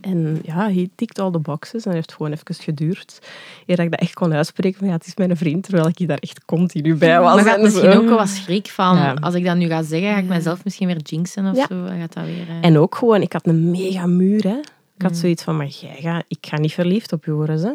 En 0.00 0.38
ja, 0.42 0.56
hij 0.70 0.88
tikt 0.94 1.18
al 1.18 1.30
de 1.30 1.38
boxes 1.38 1.84
en 1.86 1.92
heeft 1.92 2.12
gewoon 2.12 2.32
even 2.32 2.54
geduurd. 2.54 3.18
Eer 3.66 3.76
dat 3.76 3.84
ik 3.84 3.90
dat 3.90 4.00
echt 4.00 4.14
kon 4.14 4.32
uitspreken 4.32 4.78
van 4.78 4.88
ja, 4.88 4.94
het 4.94 5.06
is 5.06 5.16
mijn 5.16 5.36
vriend, 5.36 5.62
terwijl 5.62 5.88
ik 5.96 6.08
daar 6.08 6.18
echt 6.18 6.44
continu 6.44 6.94
bij 6.94 7.20
was. 7.20 7.34
Maar 7.34 7.44
gaat 7.44 7.56
en 7.56 7.62
misschien 7.62 7.90
ook 7.90 8.04
wel 8.08 8.16
wat 8.16 8.28
schrik 8.28 8.66
van, 8.68 8.96
Ja. 8.96 9.12
als 9.20 9.34
ik 9.34 9.44
dat 9.44 9.56
nu 9.56 9.66
ga 9.68 9.82
zeggen, 9.82 10.10
ga 10.12 10.18
ik 10.18 10.24
mezelf 10.28 10.64
misschien 10.64 10.86
weer 10.86 11.00
jinxen 11.02 11.46
of 11.50 11.56
Ja. 11.56 11.66
zo. 11.68 11.84
Gaat 11.98 12.12
dat 12.12 12.24
weer... 12.24 12.48
eh, 12.48 12.58
En 12.68 12.78
ook 12.78 12.94
gewoon, 12.94 13.22
ik 13.22 13.32
had 13.32 13.46
een 13.46 13.70
mega 13.70 14.06
muur. 14.06 14.42
Hè. 14.42 14.58
Ik 14.58 15.02
Mm. 15.02 15.08
had 15.08 15.16
zoiets 15.16 15.42
van, 15.42 15.56
maar 15.56 15.66
jij 15.66 15.96
gaat, 16.00 16.24
ik 16.28 16.38
ga 16.40 16.58
niet 16.58 16.72
verliefd 16.72 17.12
op 17.12 17.24
je 17.24 17.32
worden. 17.32 17.58
Hè. 17.62 17.72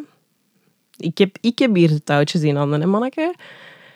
Ik, 0.98 1.18
heb, 1.18 1.38
ik 1.42 1.60
heb 1.60 1.76
hier 1.76 1.88
de 1.88 2.04
touwtjes 2.04 2.42
in 2.42 2.56
handen, 2.56 2.82
hè, 2.82 2.88
manneke. 2.88 3.36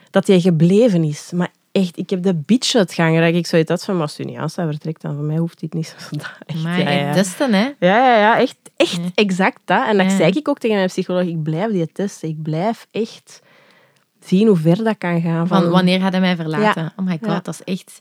Dat 0.09 0.27
jij 0.27 0.39
gebleven 0.39 1.03
is. 1.03 1.31
Maar 1.33 1.51
echt, 1.75 1.97
ik 1.97 2.09
heb 2.09 2.23
de 2.23 2.33
bitch 2.35 2.75
uitgangen. 2.75 3.21
Dat 3.21 3.33
ik 3.33 3.47
zoiets 3.47 3.69
had 3.69 3.83
van, 3.83 3.93
maar 3.93 4.03
als 4.03 4.19
u 4.19 4.23
niet 4.23 4.37
aanstaat 4.37 4.69
vertrekt, 4.69 5.01
dan 5.01 5.15
voor 5.15 5.23
mij 5.23 5.37
hoeft 5.37 5.59
dit 5.59 5.73
niet. 5.73 5.87
zo. 5.87 6.17
Dat- 6.17 6.31
Echt, 6.45 6.63
maar 6.63 6.79
ja, 6.81 6.89
ja. 6.89 7.13
testen, 7.13 7.53
hè. 7.53 7.63
Ja, 7.63 7.97
ja, 7.97 8.17
ja, 8.17 8.39
echt, 8.39 8.55
echt 8.75 8.91
Ja. 8.95 9.01
exact 9.15 9.59
dat. 9.65 9.87
En 9.87 9.97
dat 9.97 10.11
zei 10.11 10.31
ik 10.31 10.47
ook 10.47 10.59
tegen 10.59 10.75
mijn 10.75 10.87
psycholoog. 10.87 11.23
Ik 11.25 11.43
blijf 11.43 11.71
die 11.71 11.91
testen. 11.91 12.29
Ik 12.29 12.41
blijf 12.41 12.87
echt 12.91 13.41
zien 14.19 14.47
hoe 14.47 14.57
ver 14.57 14.83
dat 14.83 14.97
kan 14.97 15.21
gaan. 15.21 15.47
Van 15.47 15.69
wanneer 15.69 15.99
gaat 15.99 16.11
hij 16.11 16.21
mij 16.21 16.35
verlaten? 16.35 16.93
Oh 16.95 17.05
my 17.05 17.19
god, 17.21 17.45
dat 17.45 17.53
is 17.65 17.73
echt... 17.73 17.99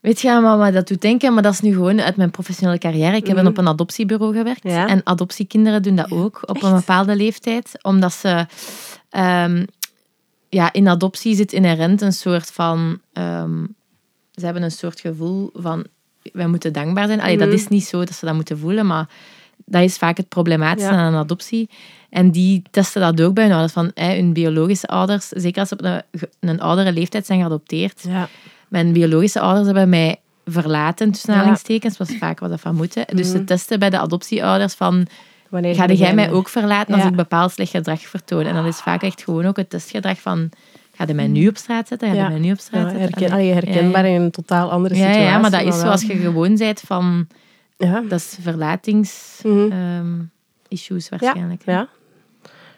Weet 0.00 0.20
je 0.20 0.40
me 0.58 0.70
dat 0.72 0.88
doet 0.88 1.00
denken? 1.00 1.34
Maar 1.34 1.42
dat 1.42 1.52
is 1.52 1.60
nu 1.60 1.72
gewoon 1.72 2.00
uit 2.00 2.16
mijn 2.16 2.30
professionele 2.30 2.78
carrière. 2.78 3.16
Ik 3.16 3.26
heb 3.26 3.36
Mhm. 3.36 3.46
op 3.46 3.58
een 3.58 3.68
adoptiebureau 3.68 4.36
gewerkt. 4.36 4.64
En 4.64 5.00
adoptiekinderen 5.04 5.82
doen 5.82 5.96
dat 5.96 6.10
ook 6.10 6.40
op 6.46 6.62
een 6.62 6.74
bepaalde 6.74 7.16
leeftijd. 7.16 7.78
Omdat 7.82 8.12
ze... 8.12 8.46
ehm, 9.10 9.64
ja, 10.54 10.72
in 10.72 10.88
adoptie 10.88 11.34
zit 11.34 11.52
inherent 11.52 12.00
een 12.00 12.12
soort 12.12 12.50
van... 12.50 13.00
ehm, 13.12 13.64
ze 14.32 14.44
hebben 14.44 14.62
een 14.62 14.70
soort 14.70 15.00
gevoel 15.00 15.50
van... 15.54 15.86
Wij 16.32 16.46
moeten 16.46 16.72
dankbaar 16.72 17.06
zijn. 17.06 17.20
Allee, 17.20 17.36
Mhm. 17.36 17.44
dat 17.44 17.54
is 17.54 17.68
niet 17.68 17.84
zo 17.84 17.98
dat 17.98 18.14
ze 18.14 18.24
dat 18.26 18.34
moeten 18.34 18.58
voelen, 18.58 18.86
maar 18.86 19.08
dat 19.64 19.82
is 19.82 19.96
vaak 19.96 20.16
het 20.16 20.28
problematische 20.28 20.90
Ja. 20.90 20.96
aan 20.96 21.12
een 21.12 21.20
adoptie. 21.20 21.68
En 22.10 22.30
die 22.30 22.62
testen 22.70 23.00
dat 23.00 23.20
ook 23.22 23.34
bij 23.34 23.44
hun 23.44 23.52
ouders. 23.52 23.72
Van, 23.72 23.90
hè, 23.94 24.14
hun 24.16 24.32
biologische 24.32 24.86
ouders, 24.86 25.28
zeker 25.28 25.60
als 25.60 25.68
ze 25.68 25.74
op 25.74 25.84
een, 25.84 26.02
een 26.40 26.60
oudere 26.60 26.92
leeftijd 26.92 27.26
zijn 27.26 27.38
geadopteerd. 27.40 28.02
Ja. 28.08 28.28
Mijn 28.68 28.92
biologische 28.92 29.40
ouders 29.40 29.66
hebben 29.66 29.88
mij 29.88 30.20
verlaten, 30.46 31.10
tussen 31.10 31.34
Ja. 31.34 31.58
was 31.98 32.10
vaak 32.18 32.40
wat 32.40 32.50
dat 32.50 32.60
van 32.60 32.74
moeten. 32.74 33.04
Dus 33.16 33.30
ze 33.30 33.44
testen 33.44 33.78
bij 33.78 33.90
de 33.90 33.98
adoptieouders 33.98 34.74
van... 34.74 35.06
Wanneer 35.54 35.74
Ga 35.74 35.86
jij 35.86 36.14
mij 36.14 36.30
ook 36.30 36.48
verlaten 36.48 36.94
als 36.94 37.04
ik 37.04 37.16
bepaald 37.16 37.52
slecht 37.52 37.70
gedrag 37.70 38.00
vertoon? 38.00 38.44
En 38.44 38.54
dat 38.54 38.64
is 38.64 38.76
vaak 38.80 39.02
echt 39.02 39.22
gewoon 39.22 39.46
ook 39.46 39.56
het 39.56 39.70
testgedrag 39.70 40.20
van... 40.20 40.50
Ga 40.94 41.04
je 41.06 41.14
mij 41.14 41.26
nu 41.26 41.48
op 41.48 41.56
straat 41.56 41.88
zetten? 41.88 42.08
Ga 42.08 42.14
je 42.14 42.20
Ja. 42.20 42.28
mij 42.28 42.38
nu 42.38 42.52
op 42.52 42.58
straat 42.58 42.82
zetten? 42.82 43.00
herken, 43.00 43.30
Allee, 43.30 43.32
allee, 43.32 43.52
herkenbaar 43.52 44.06
in 44.06 44.20
een 44.20 44.30
totaal 44.30 44.70
andere 44.70 44.94
situatie. 44.94 45.22
Ja, 45.22 45.38
maar 45.38 45.50
dat 45.50 45.62
is 45.62 45.80
zoals 45.80 46.02
je 46.02 46.16
gewoon 46.16 46.56
bent 46.56 46.80
van... 46.80 47.26
Ja. 47.76 48.00
Dat 48.00 48.18
is 48.18 48.36
verlatings... 48.40 49.40
Mhm. 49.42 49.72
ehm, 49.72 50.22
issues 50.68 51.08
waarschijnlijk. 51.08 51.62
Ja. 51.64 51.88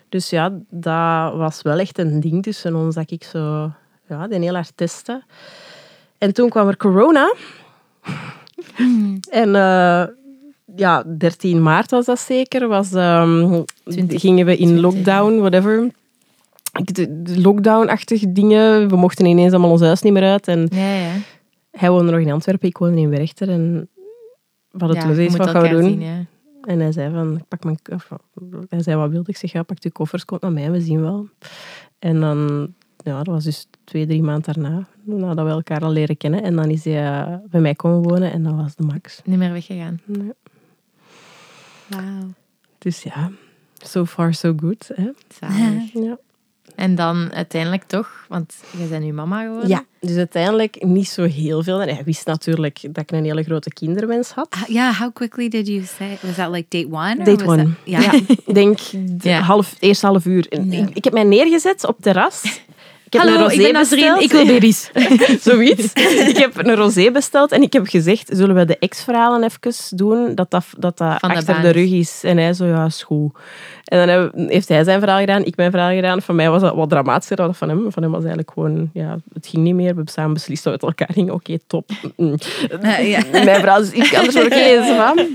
Dus 0.09 0.29
ja, 0.29 0.49
dat 0.69 1.35
was 1.35 1.61
wel 1.61 1.79
echt 1.79 1.97
een 1.97 2.19
ding 2.19 2.43
tussen 2.43 2.75
ons 2.75 2.95
dat 2.95 3.11
ik 3.11 3.23
zo 3.23 3.71
ja, 4.07 4.27
die 4.27 4.39
heel 4.39 4.53
hard 4.53 4.71
testte. 4.75 5.23
En 6.17 6.33
toen 6.33 6.49
kwam 6.49 6.67
er 6.67 6.77
corona. 6.77 7.33
en 9.29 9.55
eh, 9.55 10.03
ja, 10.77 11.03
13 11.17 11.61
maart 11.61 11.91
was 11.91 12.05
dat 12.05 12.19
zeker. 12.19 12.67
Was, 12.67 12.93
ehm, 12.93 13.61
20. 13.83 14.21
gingen 14.21 14.45
we 14.45 14.57
in 14.57 14.67
20, 14.67 14.81
lockdown, 14.81 15.37
whatever. 15.39 15.91
Lockdown-achtige 17.23 18.31
dingen. 18.31 18.89
We 18.89 18.95
mochten 18.95 19.25
ineens 19.25 19.51
allemaal 19.51 19.71
ons 19.71 19.81
huis 19.81 20.01
niet 20.01 20.13
meer 20.13 20.23
uit. 20.23 20.47
En 20.47 20.67
Ja, 20.71 20.93
ja. 20.93 21.11
hij 21.71 21.89
woonde 21.89 22.11
nog 22.11 22.21
in 22.21 22.31
Antwerpen, 22.31 22.67
ik 22.69 22.77
woonde 22.77 23.01
in 23.01 23.09
Werchter. 23.09 23.49
En 23.49 23.89
we 24.71 24.77
hadden 24.85 24.95
ja, 24.95 25.13
zoiets, 25.13 25.35
moet 25.35 25.45
wat 25.45 25.49
gaan 25.49 25.61
we 25.61 25.69
doen? 25.69 25.83
zien. 25.83 26.27
En 26.61 26.79
hij 26.79 26.91
zei 26.91 27.13
van, 27.13 27.37
ik 27.37 27.47
pak 27.47 27.63
mijn. 27.63 27.79
Hij 28.69 28.81
zei, 28.81 28.97
wat 28.97 29.09
wilde 29.09 29.29
ik? 29.29 29.37
zeg, 29.37 29.51
ja, 29.51 29.63
pak 29.63 29.83
je 29.83 29.91
koffers, 29.91 30.25
kom 30.25 30.37
naar 30.41 30.51
mij, 30.51 30.71
we 30.71 30.81
zien 30.81 31.01
wel. 31.01 31.27
En 31.99 32.19
dan, 32.19 32.67
ja, 33.03 33.17
dat 33.17 33.27
was 33.27 33.43
dus 33.43 33.67
twee, 33.83 34.05
drie 34.05 34.23
maanden 34.23 34.53
daarna, 34.53 34.87
nadat 35.03 35.45
we 35.45 35.51
elkaar 35.51 35.83
al 35.83 35.91
leren 35.91 36.17
kennen. 36.17 36.43
En 36.43 36.55
dan 36.55 36.69
is 36.69 36.83
hij 36.83 37.41
bij 37.49 37.61
mij 37.61 37.75
komen 37.75 38.09
wonen 38.09 38.31
en 38.31 38.43
dat 38.43 38.53
was 38.53 38.75
de 38.75 38.83
max. 38.83 39.21
Niet 39.25 39.37
meer 39.37 39.51
weggegaan. 39.51 39.99
Ja. 40.05 40.33
Wow. 41.87 42.31
Dus 42.77 43.03
ja, 43.03 43.31
so 43.77 44.05
far 44.05 44.33
so 44.33 44.53
good. 44.59 44.89
Hè? 44.93 45.09
Zalig. 45.39 45.93
Ja. 46.07 46.17
En 46.75 46.95
dan 46.95 47.33
uiteindelijk 47.33 47.83
toch, 47.83 48.25
want 48.27 48.55
je 48.77 48.85
bent 48.85 49.03
nu 49.03 49.13
mama 49.13 49.41
geworden. 49.41 49.69
ja, 49.69 49.83
dus 49.99 50.17
uiteindelijk 50.17 50.83
niet 50.85 51.07
zo 51.09 51.23
heel 51.23 51.63
veel. 51.63 51.81
En 51.81 51.95
hij 51.95 52.03
wist 52.03 52.25
natuurlijk 52.25 52.79
dat 52.81 52.97
ik 53.03 53.11
een 53.11 53.23
hele 53.23 53.43
grote 53.43 53.69
kinderwens 53.73 54.29
had. 54.31 54.55
Uh, 54.55 54.63
yeah, 54.67 54.99
how 54.99 55.13
quickly 55.13 55.49
did 55.49 55.67
you 55.67 55.83
say? 55.83 56.17
Was 56.21 56.35
that 56.35 56.51
like 56.51 56.65
date 56.69 56.87
one? 56.95 57.15
Date 57.23 57.45
was 57.45 57.57
one. 57.57 57.63
that- 57.63 57.73
yeah. 58.01 58.01
Ja, 58.03 58.11
ik 58.45 58.53
denk 58.53 58.77
de 59.21 59.29
Ja. 59.29 59.39
half, 59.41 59.75
eerst 59.79 60.01
half 60.01 60.25
uur. 60.25 60.45
Ja. 60.49 60.77
Ik, 60.81 60.89
ik 60.95 61.03
heb 61.03 61.13
mij 61.13 61.23
neergezet 61.23 61.85
op 61.87 61.97
terras. 62.01 62.61
Ik 63.07 63.13
heb 63.13 63.21
Hallo, 63.21 63.35
een 63.35 63.43
ik 63.43 63.49
rosé 63.49 63.63
ben 63.63 63.73
Nazreen, 63.73 64.15
besteld. 64.15 64.21
ik 64.21 64.31
wil 64.31 64.45
baby's. 64.45 64.91
Zoiets. 65.49 65.93
ik 66.31 66.37
heb 66.37 66.57
een 66.57 66.75
rosé 66.75 67.11
besteld 67.11 67.51
en 67.51 67.61
ik 67.61 67.73
heb 67.73 67.87
gezegd, 67.87 68.29
zullen 68.33 68.55
we 68.55 68.65
de 68.65 68.77
ex-verhalen 68.77 69.43
even 69.43 69.97
doen? 69.97 70.35
Dat 70.35 70.51
dat, 70.51 70.65
dat, 70.77 70.97
dat 70.97 71.19
Van 71.19 71.29
de 71.29 71.35
achter 71.35 71.61
de 71.61 71.69
rug 71.69 71.91
is. 71.91 72.21
En 72.23 72.37
hij 72.37 72.53
zo, 72.53 72.65
ja, 72.65 72.85
is 72.85 73.03
goed. 73.03 73.37
En 73.83 73.97
dan 73.97 74.07
heb- 74.07 74.49
heeft 74.49 74.67
hij 74.67 74.83
zijn 74.83 74.99
verhaal 74.99 75.19
gedaan, 75.19 75.45
ik 75.45 75.55
mijn 75.55 75.71
verhaal 75.71 75.95
gedaan. 75.95 76.21
Van 76.21 76.35
mij 76.35 76.49
was 76.49 76.61
dat 76.61 76.75
wat 76.75 76.89
dramatischer 76.89 77.35
dan 77.35 77.55
van 77.55 77.69
hem. 77.69 77.91
Van 77.91 78.03
hem 78.03 78.11
was 78.11 78.23
eigenlijk 78.23 78.51
gewoon, 78.53 78.89
ja, 78.93 79.17
het 79.33 79.47
ging 79.47 79.63
niet 79.63 79.73
meer. 79.75 79.89
We 79.89 79.95
hebben 79.95 80.13
samen 80.13 80.33
beslist 80.33 80.63
dat 80.63 80.73
we 80.81 80.85
met 80.87 80.97
elkaar 80.97 81.15
gingen. 81.15 81.33
Oké, 81.33 81.57
top. 81.67 81.89
Mm. 82.15 82.35
Yeah. 82.81 83.31
Mijn 83.45 83.59
verhaal 83.59 83.81
is 83.81 83.91
iets 83.91 84.13
anders, 84.15 84.35
oké, 84.35 84.55
is 84.55 84.87
van. 84.87 85.17
Hij 85.17 85.27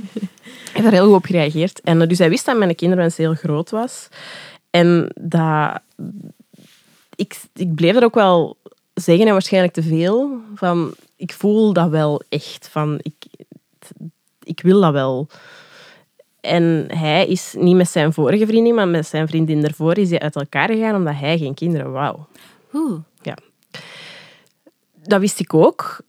heeft 0.72 0.86
er 0.86 0.92
heel 0.92 1.06
goed 1.06 1.14
op 1.14 1.24
gereageerd. 1.24 1.80
En 1.80 2.02
eh, 2.02 2.08
dus 2.08 2.18
hij 2.18 2.28
wist 2.28 2.46
dat 2.46 2.56
mijn 2.56 2.74
kinderwens 2.74 3.16
heel 3.16 3.34
groot 3.34 3.70
was. 3.70 4.08
En 4.70 5.12
dat... 5.20 5.80
Ik, 7.22 7.40
ik 7.54 7.74
bleef 7.74 7.96
er 7.96 8.04
ook 8.04 8.14
wel 8.14 8.56
zeggen, 8.94 9.26
en 9.26 9.32
waarschijnlijk 9.32 9.72
te 9.72 9.82
veel, 9.82 10.40
van 10.54 10.94
ik 11.16 11.32
voel 11.32 11.72
dat 11.72 11.88
wel 11.88 12.22
echt. 12.28 12.68
Van, 12.68 12.98
ik, 13.02 13.46
ik 14.42 14.60
wil 14.60 14.80
dat 14.80 14.92
wel. 14.92 15.26
En 16.40 16.86
hij 16.88 17.26
is 17.26 17.54
niet 17.58 17.76
met 17.76 17.88
zijn 17.88 18.12
vorige 18.12 18.46
vriendin, 18.46 18.74
maar 18.74 18.88
met 18.88 19.06
zijn 19.06 19.28
vriendin 19.28 19.64
ervoor 19.64 19.98
is 19.98 20.10
hij 20.10 20.20
uit 20.20 20.36
elkaar 20.36 20.68
gegaan 20.68 20.94
omdat 20.94 21.14
hij 21.14 21.38
geen 21.38 21.54
kinderen 21.54 21.92
wou. 21.92 22.18
Ooh. 22.72 23.00
Dat 25.04 25.20
wist 25.20 25.40
ik 25.40 25.54
ook. 25.54 26.00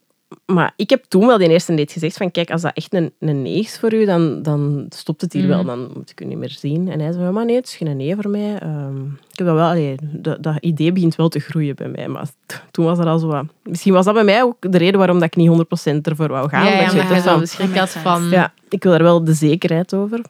Maar 0.54 0.74
ik 0.76 0.90
heb 0.90 1.04
toen 1.08 1.28
wel 1.28 1.38
die 1.38 1.50
eerste 1.50 1.76
date 1.76 1.94
gezegd 1.94 2.18
van 2.18 2.32
kijk, 2.32 2.52
als 2.52 2.62
dat 2.62 2.72
echt 2.74 2.94
een, 2.94 3.12
een 3.20 3.42
nee 3.42 3.60
is 3.60 3.80
voor 3.80 3.94
u, 3.94 4.06
dan, 4.06 4.42
dan 4.42 4.86
stopt 4.90 5.22
het 5.22 5.34
hier 5.34 5.48
wel. 5.48 5.64
Dan 5.64 5.90
moet 5.94 6.10
ik 6.10 6.22
u 6.22 6.26
niet 6.26 6.38
meer 6.38 6.56
zien. 6.60 6.92
En 6.92 7.00
hij 7.00 7.12
zei, 7.12 7.32
maar 7.32 7.46
nee, 7.46 7.56
het 7.56 7.66
is 7.66 7.76
geen 7.76 7.98
nee 7.98 8.16
voor 8.16 8.30
mij. 8.30 8.58
Ehm, 8.60 9.06
ik 9.06 9.38
heb 9.38 9.48
dat 9.48 9.56
wel, 9.56 9.70
allee, 9.70 9.96
dat, 10.02 10.44
dat 10.44 10.58
idee 10.60 10.92
begint 10.92 11.16
wel 11.16 11.30
te 11.30 11.40
groeien 11.40 11.76
bij 11.76 11.88
mij. 11.88 12.08
Maar 12.08 12.28
toen 12.72 12.86
was 12.86 13.00
er 13.00 13.06
al 13.06 13.20
zo 13.20 13.28
wat... 13.28 13.46
Misschien 13.64 13.94
was 13.94 14.06
dat 14.06 14.14
bij 14.14 14.24
mij 14.24 14.44
ook 14.44 14.56
de 14.60 14.78
reden 14.78 14.98
waarom 14.98 15.20
dat 15.20 15.28
ik 15.28 15.36
niet 15.36 15.66
100% 15.94 16.02
ervoor 16.02 16.28
wou 16.28 16.50
gaan. 16.50 16.66
Ja, 16.66 16.72
ja, 16.72 16.88
ik 16.88 16.94
maar 16.94 17.24
hij 17.24 17.40
de 17.40 17.46
schrik 17.46 17.76
had 17.76 17.90
van... 17.90 18.30
ja, 18.30 18.54
ik 18.70 18.84
wil 18.84 18.94
er 18.94 19.04
wel 19.04 19.24
de 19.24 19.34
zekerheid 19.34 19.94
over. 19.94 20.22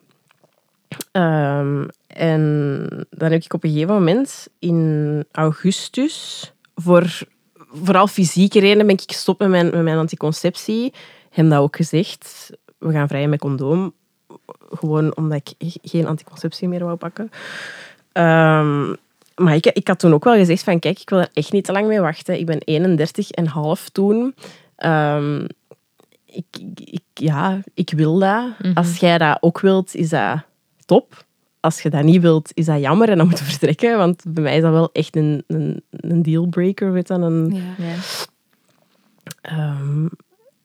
Ehm, 1.12 1.84
en 2.06 3.06
dan 3.10 3.32
heb 3.32 3.42
ik 3.42 3.54
op 3.54 3.64
een 3.64 3.70
gegeven 3.70 3.94
moment 3.94 4.48
in 4.58 5.24
augustus, 5.32 6.52
voor 6.74 7.26
vooral 7.82 8.06
fysieke 8.06 8.60
redenen, 8.60 8.86
ben 8.86 8.94
ik 8.94 9.02
gestopt 9.06 9.38
met 9.38 9.48
mijn, 9.48 9.70
met 9.70 9.82
mijn 9.82 9.98
anticonceptie. 9.98 10.92
Hem 11.30 11.48
dat 11.48 11.60
ook 11.60 11.76
gezegd. 11.76 12.50
We 12.78 12.92
gaan 12.92 13.08
vrijen 13.08 13.30
met 13.30 13.40
condoom. 13.40 13.92
Gewoon 14.70 15.16
omdat 15.16 15.40
ik 15.56 15.72
geen 15.82 16.06
anticonceptie 16.06 16.68
meer 16.68 16.84
wou 16.84 16.96
pakken. 16.96 17.30
Ehm, 18.12 18.94
maar 19.36 19.54
ik, 19.54 19.66
ik 19.66 19.88
had 19.88 19.98
toen 19.98 20.14
ook 20.14 20.24
wel 20.24 20.34
gezegd 20.34 20.62
van, 20.62 20.78
kijk, 20.78 21.00
ik 21.00 21.10
wil 21.10 21.18
er 21.18 21.30
echt 21.32 21.52
niet 21.52 21.64
te 21.64 21.72
lang 21.72 21.86
mee 21.86 22.00
wachten. 22.00 22.38
Ik 22.38 22.46
ben 22.46 22.58
31 22.58 23.30
en 23.30 23.46
half 23.46 23.88
toen. 23.88 24.34
Ehm, 24.76 25.46
ik, 26.26 27.00
ja, 27.14 27.60
ik 27.74 27.90
wil 27.96 28.18
dat. 28.18 28.44
Als 28.74 28.96
jij 28.96 29.18
dat 29.18 29.38
ook 29.40 29.60
wilt, 29.60 29.94
is 29.94 30.08
dat 30.08 30.42
top. 30.84 31.24
Als 31.64 31.80
je 31.82 31.90
dat 31.90 32.02
niet 32.02 32.22
wilt, 32.22 32.50
is 32.54 32.64
dat 32.66 32.80
jammer 32.80 33.08
en 33.08 33.16
dan 33.16 33.26
moeten 33.26 33.44
we 33.44 33.50
vertrekken. 33.50 33.96
Want 33.98 34.24
bij 34.28 34.42
mij 34.42 34.56
is 34.56 34.62
dat 34.62 34.72
wel 34.72 34.92
echt 34.92 35.16
een, 35.16 35.44
een, 35.46 35.82
een 35.90 36.22
dealbreaker. 36.22 36.92
Weet 36.92 37.08
je, 37.08 37.14
een. 37.14 37.54
Ja. 37.78 37.94
Ehm, 39.40 40.06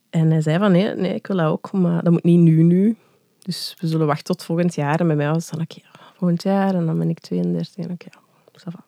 en 0.10 0.32
hij 0.32 0.41
zei 0.41 0.58
van, 0.58 0.72
nee, 0.72 0.95
nee, 0.95 1.14
ik 1.14 1.28
wil 1.28 1.38
dat 1.38 1.45
ook, 1.45 1.72
maar 1.72 2.04
dat 2.04 2.12
moet 2.12 2.24
niet 2.24 2.39
nu, 2.39 2.64
nu. 2.64 2.95
Dus 3.39 3.76
we 3.80 3.88
zullen 3.88 4.08
wachten 4.08 4.26
tot 4.26 4.43
volgend 4.43 4.76
jaar. 4.76 5.00
En 5.00 5.08
bij 5.08 5.16
mij 5.16 5.30
was 5.30 5.50
het 5.50 5.54
dan, 5.54 5.62
oké, 5.62 5.82
volgend 6.18 6.43
jaar. 6.43 6.76
En 6.76 6.86
dan 6.86 6.97
ben 6.97 7.10
ik 7.10 7.20
32. 7.20 7.86
En 7.86 7.91
oké, 7.91 8.08
ça 8.52 8.72
va. 8.72 8.84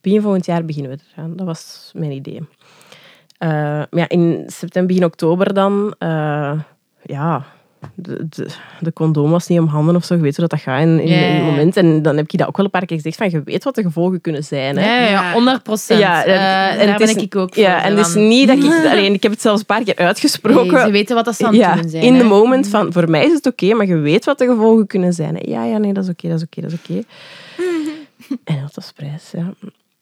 Begin 0.00 0.22
volgend 0.22 0.46
jaar 0.46 0.64
beginnen 0.64 0.90
we 0.90 0.98
eraan. 1.12 1.36
Dat 1.36 1.46
was 1.46 1.92
mijn 1.94 2.12
idee. 2.12 2.48
Eh, 3.38 3.48
maar 3.50 3.88
ja, 3.90 4.08
in 4.08 4.44
september, 4.46 4.94
begin 4.94 5.04
oktober 5.10 5.54
dan... 5.54 5.94
eh, 5.98 6.60
ja, 7.02 7.46
de, 7.94 8.26
de, 8.28 8.46
de 8.80 8.92
condoom 8.92 9.30
was 9.30 9.46
niet 9.46 9.58
om 9.58 9.66
handen 9.66 9.96
of 9.96 10.04
zo. 10.04 10.14
Je 10.14 10.20
weet 10.20 10.36
hoe 10.36 10.46
dat, 10.48 10.58
dat 10.58 10.60
gaat 10.68 10.80
in, 10.80 11.00
in, 11.00 11.12
het 11.34 11.42
moment. 11.42 11.76
En 11.76 12.02
dan 12.02 12.16
heb 12.16 12.30
je 12.30 12.36
dat 12.36 12.46
ook 12.48 12.56
wel 12.56 12.64
een 12.64 12.70
paar 12.70 12.86
keer 12.86 12.96
gezegd. 12.96 13.16
Van, 13.16 13.30
je 13.30 13.42
weet 13.44 13.64
wat 13.64 13.74
de 13.74 13.82
gevolgen 13.82 14.20
kunnen 14.20 14.44
zijn. 14.44 14.76
Hè? 14.78 14.84
Ja, 14.96 15.02
ja, 15.04 15.10
ja, 15.10 15.32
100 15.32 15.62
procent. 15.62 16.00
Ja, 16.00 16.24
en- 16.24 16.32
en 16.34 16.78
daar 16.78 16.88
het 16.88 16.98
ben 17.06 17.16
is- 17.16 17.22
ik 17.22 17.36
ook. 17.36 17.54
Ja, 17.54 17.82
en 17.84 17.96
dus 17.96 18.14
niet 18.14 18.48
dat 18.48 18.56
ik... 18.56 18.64
Alleen, 18.92 19.12
ik 19.14 19.22
heb 19.22 19.32
het 19.32 19.40
zelfs 19.40 19.60
een 19.60 19.66
paar 19.66 19.82
keer 19.84 19.96
uitgesproken. 19.96 20.72
Nee, 20.72 20.84
ze 20.84 20.90
weten 20.90 21.14
wat 21.14 21.24
dat 21.24 21.38
het 21.38 21.54
ja, 21.54 21.88
zijn. 21.88 22.02
in 22.04 22.18
de 22.18 22.24
moment 22.24 22.68
van, 22.68 22.92
voor 22.92 23.10
mij 23.10 23.24
is 23.26 23.32
het 23.32 23.46
oké, 23.46 23.74
maar 23.74 23.86
je 23.86 23.96
weet 23.96 24.24
wat 24.24 24.38
de 24.38 24.46
gevolgen 24.46 24.86
kunnen 24.86 25.12
zijn. 25.12 25.34
hè. 25.34 25.40
Ja, 25.50 25.64
ja, 25.64 25.78
nee, 25.78 25.92
dat 25.92 26.04
is 26.04 26.10
oké, 26.10 26.28
dat 26.28 26.36
is 26.36 26.44
oké, 26.44 26.60
dat 26.60 26.72
is 26.72 26.78
oké. 26.78 27.02
en 28.52 28.60
dat 28.60 28.74
was 28.74 28.92
prijs, 28.92 29.30
ja. 29.32 29.52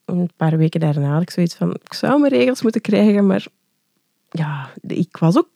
Een 0.05 0.29
paar 0.37 0.57
weken 0.57 0.79
daarna 0.79 1.11
had 1.13 1.21
ik 1.21 1.29
zoiets 1.29 1.55
van, 1.55 1.73
ik 1.83 1.93
zou 1.93 2.19
mijn 2.19 2.33
regels 2.33 2.61
moeten 2.61 2.81
krijgen, 2.81 3.25
maar 3.27 3.45
ja, 4.29 4.69
ik 4.87 5.17
was 5.19 5.37
ook... 5.37 5.47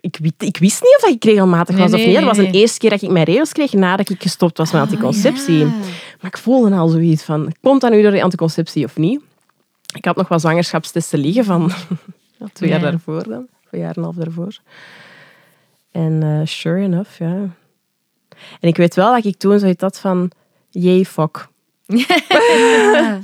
Ik, 0.00 0.18
ik 0.38 0.56
wist 0.58 0.82
niet 0.82 0.98
of 1.02 1.08
ik 1.10 1.24
regelmatig 1.24 1.74
Nee, 1.74 1.84
was 1.88 2.00
of 2.00 2.06
niet. 2.06 2.14
Dat 2.14 2.24
was 2.24 2.36
de 2.36 2.50
eerste 2.50 2.78
keer 2.78 2.90
dat 2.90 3.02
ik 3.02 3.10
mijn 3.10 3.24
regels 3.24 3.52
kreeg 3.52 3.72
nadat 3.72 4.08
ik 4.10 4.22
gestopt 4.22 4.58
was 4.58 4.72
met 4.72 4.80
anticonceptie. 4.82 5.64
Maar 5.64 6.30
ik 6.30 6.38
voelde 6.38 6.76
al 6.76 6.88
zoiets 6.88 7.22
van, 7.22 7.52
komt 7.62 7.80
dat 7.80 7.90
nu 7.90 8.02
door 8.02 8.10
die 8.10 8.22
anticonceptie 8.24 8.84
of 8.84 8.96
niet? 8.96 9.20
Ik 9.94 10.04
had 10.04 10.16
nog 10.16 10.28
wat 10.28 10.40
zwangerschapstesten 10.40 11.18
liggen 11.18 11.44
van 11.44 11.70
ja, 12.38 12.46
twee 12.52 12.70
jaar 12.70 12.80
Ja. 12.80 12.90
daarvoor 12.90 13.22
dan. 13.28 13.46
Twee 13.68 13.80
jaar 13.80 13.90
en 13.90 13.96
een 13.96 14.02
half 14.02 14.16
daarvoor. 14.16 14.56
En 15.92 16.22
eh, 16.22 16.40
sure 16.46 16.80
enough, 16.82 17.18
ja. 17.18 17.34
En 18.60 18.68
ik 18.68 18.76
weet 18.76 18.94
wel 18.94 19.14
dat 19.14 19.24
ik 19.24 19.38
toen 19.38 19.58
zoiets 19.58 19.82
had 19.82 19.98
van, 20.00 20.30
jee, 20.70 21.06
fuck. 21.06 21.48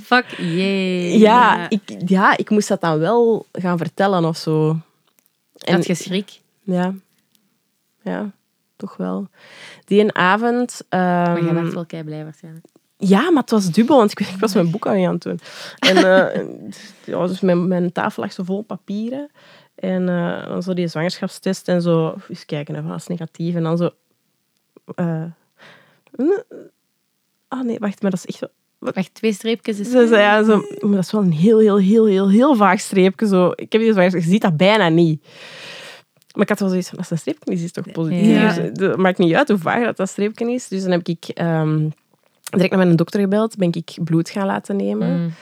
Fuck, 0.05 0.24
yay. 0.39 1.18
Ja, 1.18 1.70
ik, 1.70 1.80
ja, 2.07 2.37
ik 2.37 2.51
moest 2.51 2.68
dat 2.68 2.80
dan 2.80 2.99
wel 2.99 3.47
gaan 3.53 3.78
vertellen 3.78 4.24
of 4.24 4.37
zo. 4.37 4.76
En, 5.66 5.74
had 5.74 5.86
je 5.86 5.94
schrik? 5.94 6.40
Ja. 6.62 6.94
Ja, 8.02 8.32
toch 8.76 8.96
wel. 8.96 9.28
Die 9.84 10.00
een 10.00 10.14
avond... 10.14 10.86
Maar 10.90 11.40
jij 11.40 11.48
ehm, 11.48 11.54
werd 11.54 11.74
wel 11.74 11.86
kei 11.86 12.04
blij 12.04 12.24
waarschijnlijk. 12.24 12.66
Ja, 12.98 13.30
maar 13.30 13.42
het 13.42 13.50
was 13.50 13.70
dubbel, 13.70 13.96
want 13.96 14.20
ik, 14.20 14.26
was 14.38 14.54
mijn 14.54 14.70
boek 14.70 14.86
aan 14.86 14.98
het 14.98 15.22
doen. 15.22 15.40
En 15.78 15.96
eh, 16.06 16.44
ja, 17.04 17.26
dus 17.26 17.40
mijn, 17.40 17.68
mijn 17.68 17.92
tafel 17.92 18.22
lag 18.22 18.32
zo 18.32 18.42
vol 18.42 18.62
papieren. 18.62 19.30
En 19.74 20.08
eh, 20.08 20.46
dan 20.46 20.62
zo 20.62 20.74
die 20.74 20.88
zwangerschapstest 20.88 21.68
en 21.68 21.82
zo, 21.82 22.14
eens 22.28 22.44
kijken, 22.44 22.86
dat 22.88 22.96
is 23.00 23.06
negatief. 23.06 23.54
En 23.54 23.62
dan 23.62 23.76
zo... 23.76 23.90
eh, 24.94 25.24
ah 27.48 27.60
nee, 27.60 27.78
wacht, 27.78 28.02
maar 28.02 28.10
dat 28.10 28.24
is 28.24 28.26
echt 28.26 28.40
wel... 28.40 28.50
Wacht, 28.79 29.14
twee 29.14 29.33
streepjes 29.33 29.79
is... 29.79 29.91
Zo, 29.91 30.07
zo, 30.07 30.16
ja, 30.16 30.45
zo, 30.45 30.57
maar 30.57 30.91
dat 30.91 31.05
is 31.05 31.12
wel 31.12 31.22
een 31.22 31.33
heel, 31.33 31.59
heel, 31.59 31.79
heel, 31.79 32.07
heel, 32.07 32.31
heel 32.31 32.55
vaag 32.55 32.81
streepje. 32.81 33.27
Zo. 33.27 33.51
Ik 33.55 33.72
heb 33.72 33.81
die 33.81 33.93
zwangerschap, 33.93 34.22
je 34.22 34.31
ziet 34.31 34.43
dat 34.43 34.57
bijna 34.57 34.89
niet. 34.89 35.24
Maar 36.33 36.43
ik 36.43 36.49
had 36.49 36.61
wel 36.61 36.68
zoiets 36.68 36.89
van, 36.89 36.99
als 36.99 37.09
dat 37.09 37.18
streepje 37.18 37.53
is, 37.53 37.62
is 37.62 37.72
toch 37.72 37.93
positief. 37.93 38.27
Ja. 38.27 38.55
Dus, 38.55 38.87
het 38.87 38.97
maakt 38.97 39.18
niet 39.18 39.35
uit 39.35 39.49
hoe 39.49 39.59
vaag 39.59 39.85
dat, 39.85 39.97
dat 39.97 40.09
streepje 40.09 40.53
is. 40.53 40.68
Dus 40.68 40.83
dan 40.83 40.91
heb 40.91 41.09
ik 41.09 41.24
ehm, 41.29 41.89
direct 42.51 42.70
naar 42.70 42.85
mijn 42.85 42.97
dokter 42.97 43.20
gebeld, 43.20 43.57
ben 43.57 43.72
ik 43.72 43.97
bloed 44.05 44.31
gaan 44.31 44.47
laten 44.47 44.77
nemen. 44.77 45.20
Mm. 45.20 45.33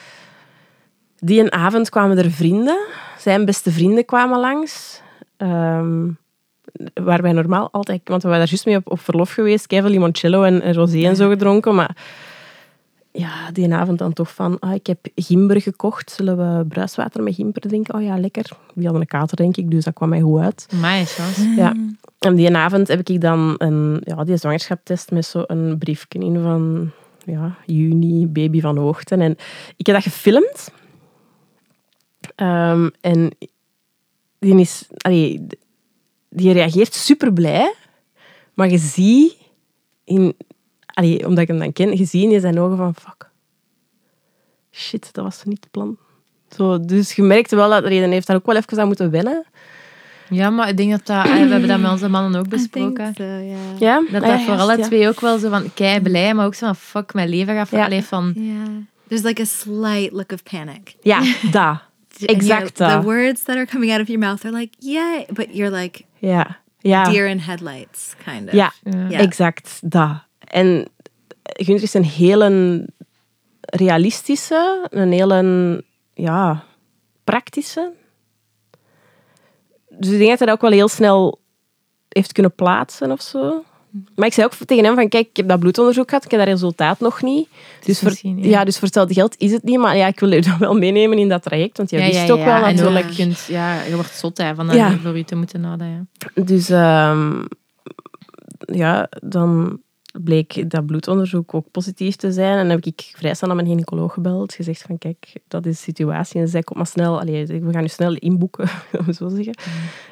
Die 1.18 1.40
een 1.40 1.52
avond 1.52 1.88
kwamen 1.88 2.18
er 2.18 2.30
vrienden. 2.30 2.78
Zijn 3.18 3.44
beste 3.44 3.70
vrienden 3.70 4.04
kwamen 4.04 4.40
langs. 4.40 5.00
Ehm, 5.36 6.08
waar 6.94 7.22
wij 7.22 7.32
normaal 7.32 7.68
altijd... 7.72 8.00
Want 8.04 8.22
we 8.22 8.28
waren 8.28 8.42
daar 8.42 8.50
juist 8.50 8.66
mee 8.66 8.76
op, 8.76 8.90
op 8.90 9.00
verlof 9.00 9.32
geweest. 9.32 9.66
Keivel 9.66 9.90
limoncello 9.90 10.42
en, 10.42 10.62
en 10.62 10.74
rosé 10.74 11.04
en 11.04 11.16
zo 11.16 11.28
gedronken. 11.28 11.74
Maar 11.74 11.96
ja, 13.16 13.50
die 13.52 13.74
avond 13.74 13.98
dan 13.98 14.12
toch 14.12 14.34
van... 14.34 14.58
Ah, 14.58 14.74
ik 14.74 14.86
heb 14.86 14.98
gimber 15.14 15.60
gekocht. 15.60 16.10
Zullen 16.10 16.36
we 16.36 16.66
bruiswater 16.66 17.22
met 17.22 17.34
gimber 17.34 17.60
drinken? 17.60 17.94
Oh 17.94 18.02
ja, 18.02 18.18
lekker. 18.18 18.50
Die 18.74 18.84
hadden 18.84 19.00
een 19.00 19.08
kater, 19.08 19.36
denk 19.36 19.56
ik. 19.56 19.70
Dus 19.70 19.84
dat 19.84 19.94
kwam 19.94 20.08
mij 20.08 20.20
goed 20.20 20.40
uit. 20.40 20.68
Amai. 20.72 21.06
Ja. 21.56 21.74
En 22.18 22.34
die 22.34 22.56
avond 22.56 22.88
heb 22.88 23.08
ik 23.08 23.20
dan 23.20 23.54
een, 23.58 24.00
ja, 24.04 24.24
die 24.24 24.36
zwangerschapstest 24.36 25.10
met 25.10 25.26
zo'n 25.26 25.76
briefje 25.78 26.18
in 26.18 26.42
van 26.42 26.90
ja, 27.24 27.56
juni, 27.66 28.26
baby 28.26 28.60
van 28.60 28.76
hoogte. 28.76 29.14
En 29.14 29.36
ik 29.76 29.86
heb 29.86 29.94
dat 29.94 30.04
gefilmd. 30.04 30.70
Ehm, 32.34 32.88
en 33.00 33.30
die, 34.38 34.60
is, 34.60 34.86
allee, 34.96 35.46
die 36.28 36.52
reageert 36.52 36.94
super 36.94 37.32
blij. 37.32 37.74
Maar 38.54 38.70
je 38.70 38.78
ziet, 38.78 39.36
in, 40.04 40.36
allee, 40.94 41.26
omdat 41.26 41.38
ik 41.42 41.48
hem 41.48 41.58
dan 41.58 41.72
ken, 41.72 41.96
je 41.96 42.04
ziet 42.04 42.32
in 42.32 42.40
zijn 42.40 42.58
ogen 42.60 42.76
van 42.76 42.94
fuck. 42.94 43.30
Shit, 44.72 45.08
dat 45.12 45.24
was 45.24 45.44
niet 45.44 45.58
het 45.60 45.70
plan. 45.70 45.96
Zo, 46.56 46.80
dus 46.80 47.12
je 47.12 47.22
merkte 47.22 47.56
wel 47.56 47.68
dat 47.70 47.84
Reden 47.84 48.10
heeft 48.10 48.26
daar 48.26 48.36
ook 48.36 48.46
wel 48.46 48.56
even 48.56 48.78
aan 48.80 48.86
moeten 48.86 49.10
wennen. 49.10 49.44
Ja, 50.30 50.50
maar 50.50 50.68
ik 50.68 50.76
denk 50.76 50.90
dat 50.90 51.06
dat... 51.06 51.26
eh, 51.26 51.32
We 51.32 51.38
hebben 51.38 51.68
dat 51.68 51.80
met 51.80 51.90
onze 51.90 52.08
mannen 52.08 52.40
ook 52.40 52.48
besproken. 52.58 53.14
so, 53.16 53.22
yeah. 53.24 53.78
Ja? 53.78 54.02
Dat 54.10 54.22
Ah, 54.22 54.28
dat 54.28 54.38
ja, 54.38 54.44
voor 54.44 54.54
alle 54.56 54.78
ja. 54.78 54.84
twee 54.86 55.08
ook 55.08 55.20
wel 55.20 55.38
zo 55.38 55.48
van 55.50 55.74
kei 55.74 56.00
blij, 56.00 56.34
maar 56.34 56.46
ook 56.46 56.54
zo 56.54 56.66
van 56.66 56.76
fuck, 56.76 57.14
mijn 57.14 57.28
leven 57.28 57.54
gaat 57.66 57.70
Ja. 57.92 58.02
van... 58.02 58.32
Yeah. 58.36 58.56
There's 59.08 59.22
like 59.22 59.42
a 59.42 59.44
slight 59.44 60.12
look 60.12 60.32
of 60.32 60.42
panic. 60.42 60.96
Ja, 61.02 61.18
dat. 61.50 61.80
You're- 62.16 62.34
Exact 62.34 62.74
The 62.74 62.84
dat. 62.84 63.04
words 63.04 63.42
that 63.42 63.56
are 63.56 63.66
coming 63.66 63.92
out 63.92 64.00
of 64.00 64.06
your 64.06 64.22
mouth 64.22 64.44
are 64.44 64.56
like, 64.56 64.74
yay, 64.78 65.26
but 65.32 65.46
you're 65.52 65.76
like 65.76 66.04
Ja. 66.18 66.58
Ja. 66.78 67.04
deer 67.04 67.26
in 67.28 67.38
headlights, 67.38 68.14
kind 68.24 68.46
of. 68.46 68.52
Ja, 68.52 68.72
Ja. 69.08 69.18
exact 69.18 69.78
dat. 69.82 70.22
En 70.54 70.88
Gunther 71.42 71.82
is 71.82 71.94
een 71.94 72.04
hele 72.04 72.84
realistische, 73.60 74.86
een 74.90 75.12
hele 75.12 75.84
ja, 76.14 76.64
praktische. 77.24 77.92
Dus 79.88 80.10
ik 80.10 80.18
denk 80.18 80.30
dat 80.30 80.38
hij 80.38 80.46
dat 80.46 80.56
ook 80.56 80.60
wel 80.60 80.70
heel 80.70 80.88
snel 80.88 81.40
heeft 82.08 82.32
kunnen 82.32 82.54
plaatsen 82.54 83.10
of 83.10 83.22
zo. 83.22 83.64
Maar 84.14 84.26
ik 84.26 84.32
zei 84.32 84.46
ook 84.46 84.54
tegen 84.54 84.84
hem 84.84 84.94
van, 84.94 85.08
kijk, 85.08 85.28
ik 85.28 85.36
heb 85.36 85.48
dat 85.48 85.60
bloedonderzoek 85.60 86.08
gehad, 86.08 86.24
ik 86.24 86.30
heb 86.30 86.40
dat 86.40 86.48
resultaat 86.48 87.00
nog 87.00 87.22
niet. 87.22 87.48
Dus 87.84 87.98
voor, 87.98 88.08
misschien, 88.08 88.38
ja. 88.38 88.48
ja. 88.48 88.64
dus 88.64 88.74
voor 88.74 88.84
hetzelfde 88.84 89.14
geld 89.14 89.34
is 89.38 89.52
het 89.52 89.62
niet, 89.62 89.78
maar 89.78 89.96
ja, 89.96 90.06
ik 90.06 90.20
wil 90.20 90.32
je 90.32 90.42
dan 90.42 90.58
wel 90.58 90.74
meenemen 90.74 91.18
in 91.18 91.28
dat 91.28 91.42
traject, 91.42 91.76
want 91.76 91.90
jij 91.90 92.10
wist 92.10 92.30
ook 92.30 92.44
wel 92.44 92.60
natuurlijk. 92.60 93.08
je 93.08 93.14
kunt, 93.14 93.44
ja, 93.48 93.82
je 93.82 93.94
wordt 93.94 94.14
zot 94.14 94.38
hè, 94.38 94.54
van 94.54 94.66
dat 94.66 94.92
voor 95.02 95.16
je 95.16 95.24
te 95.24 95.36
moeten 95.36 95.60
nadenken. 95.60 96.08
Dus 96.34 96.68
ehm, 96.68 97.44
ja, 98.58 99.08
dan 99.22 99.82
bleek 100.22 100.70
dat 100.70 100.86
bloedonderzoek 100.86 101.54
ook 101.54 101.70
positief 101.70 102.16
te 102.16 102.32
zijn. 102.32 102.52
En 102.52 102.58
dan 102.58 102.70
heb 102.70 102.84
ik 102.84 103.12
vrij 103.16 103.34
snel 103.34 103.48
naar 103.48 103.56
mijn 103.56 103.68
gynaecoloog 103.68 104.12
gebeld. 104.12 104.54
Gezegd 104.54 104.82
van, 104.82 104.98
kijk, 104.98 105.32
dat 105.48 105.66
is 105.66 105.76
de 105.76 105.82
situatie. 105.82 106.40
En 106.40 106.46
ze 106.46 106.50
zei, 106.50 106.62
kom 106.62 106.76
maar 106.76 106.86
snel. 106.86 107.20
Allee, 107.20 107.46
we 107.46 107.72
gaan 107.72 107.82
je 107.82 107.88
snel 107.88 108.14
inboeken, 108.14 108.68
zo 109.18 109.28
te 109.28 109.34
zeggen. 109.34 109.54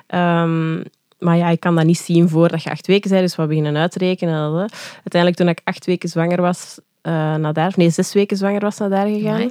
Ehm, 0.07 0.82
maar 1.18 1.36
ja, 1.36 1.48
ik 1.48 1.61
kan 1.61 1.74
dat 1.74 1.84
niet 1.84 1.98
zien 1.98 2.28
voordat 2.28 2.62
je 2.62 2.70
acht 2.70 2.86
weken 2.86 3.11
bent. 3.11 3.22
Dus 3.22 3.36
we 3.36 3.46
beginnen 3.46 3.76
uitrekenen. 3.76 4.70
Uiteindelijk, 4.94 5.36
toen 5.36 5.48
ik 5.48 5.61
acht 5.64 5.86
weken 5.86 6.09
zwanger 6.09 6.40
was, 6.40 6.80
eh, 7.00 7.34
naar 7.34 7.53
daar... 7.53 7.72
Nee, 7.76 7.90
zes 7.90 8.12
weken 8.12 8.36
zwanger 8.36 8.61
was, 8.61 8.78
naar 8.78 8.90
daar 8.90 9.07
gegaan. 9.07 9.50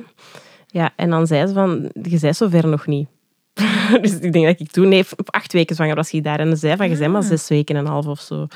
Ja, 0.67 0.91
en 0.95 1.09
dan 1.09 1.27
zei 1.27 1.47
ze 1.47 1.53
van, 1.53 1.89
je 2.01 2.19
bent 2.19 2.35
zover 2.35 2.67
nog 2.67 2.87
niet. 2.87 3.07
dus 4.01 4.19
ik 4.19 4.33
denk 4.33 4.45
dat 4.45 4.59
ik 4.59 4.71
toen, 4.71 4.87
nee, 4.89 5.05
op 5.17 5.31
acht 5.35 5.53
weken 5.53 5.75
zwanger 5.75 5.95
was 5.95 6.11
hij 6.11 6.21
daar. 6.21 6.39
En 6.39 6.49
ze 6.49 6.55
zei 6.55 6.75
van, 6.75 6.89
je 6.89 6.97
bent 6.97 7.11
maar 7.11 7.23
zes 7.23 7.47
weken 7.47 7.75
en 7.75 7.85
een 7.85 7.91
half 7.91 8.05
of 8.05 8.19
zo. 8.19 8.47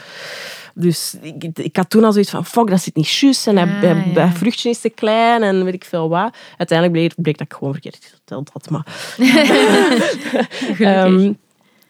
Dus 0.73 1.15
ik, 1.21 1.43
ik 1.53 1.75
had 1.75 1.89
toen 1.89 2.03
al 2.03 2.11
zoiets 2.11 2.29
van, 2.31 2.45
fuck, 2.45 2.67
dat 2.69 2.81
zit 2.81 2.95
niet 2.95 3.09
juist. 3.09 3.47
En 3.47 3.57
Ah, 3.57 3.63
hij- 3.81 4.11
ja. 4.13 4.19
hij 4.27 4.31
vruchtje 4.31 4.69
is 4.69 4.79
te 4.79 4.89
klein 4.89 5.43
en 5.43 5.63
weet 5.63 5.73
ik 5.73 5.83
veel 5.85 6.09
wat. 6.09 6.35
Uiteindelijk 6.57 6.97
bleek, 6.99 7.13
bleek 7.23 7.37
dat 7.37 7.47
ik 7.47 7.53
gewoon 7.53 7.73
verkeerd 7.73 8.11
geteld 8.15 8.49
had. 8.53 8.69
Maar, 8.69 8.85
Ehm, 10.79 11.23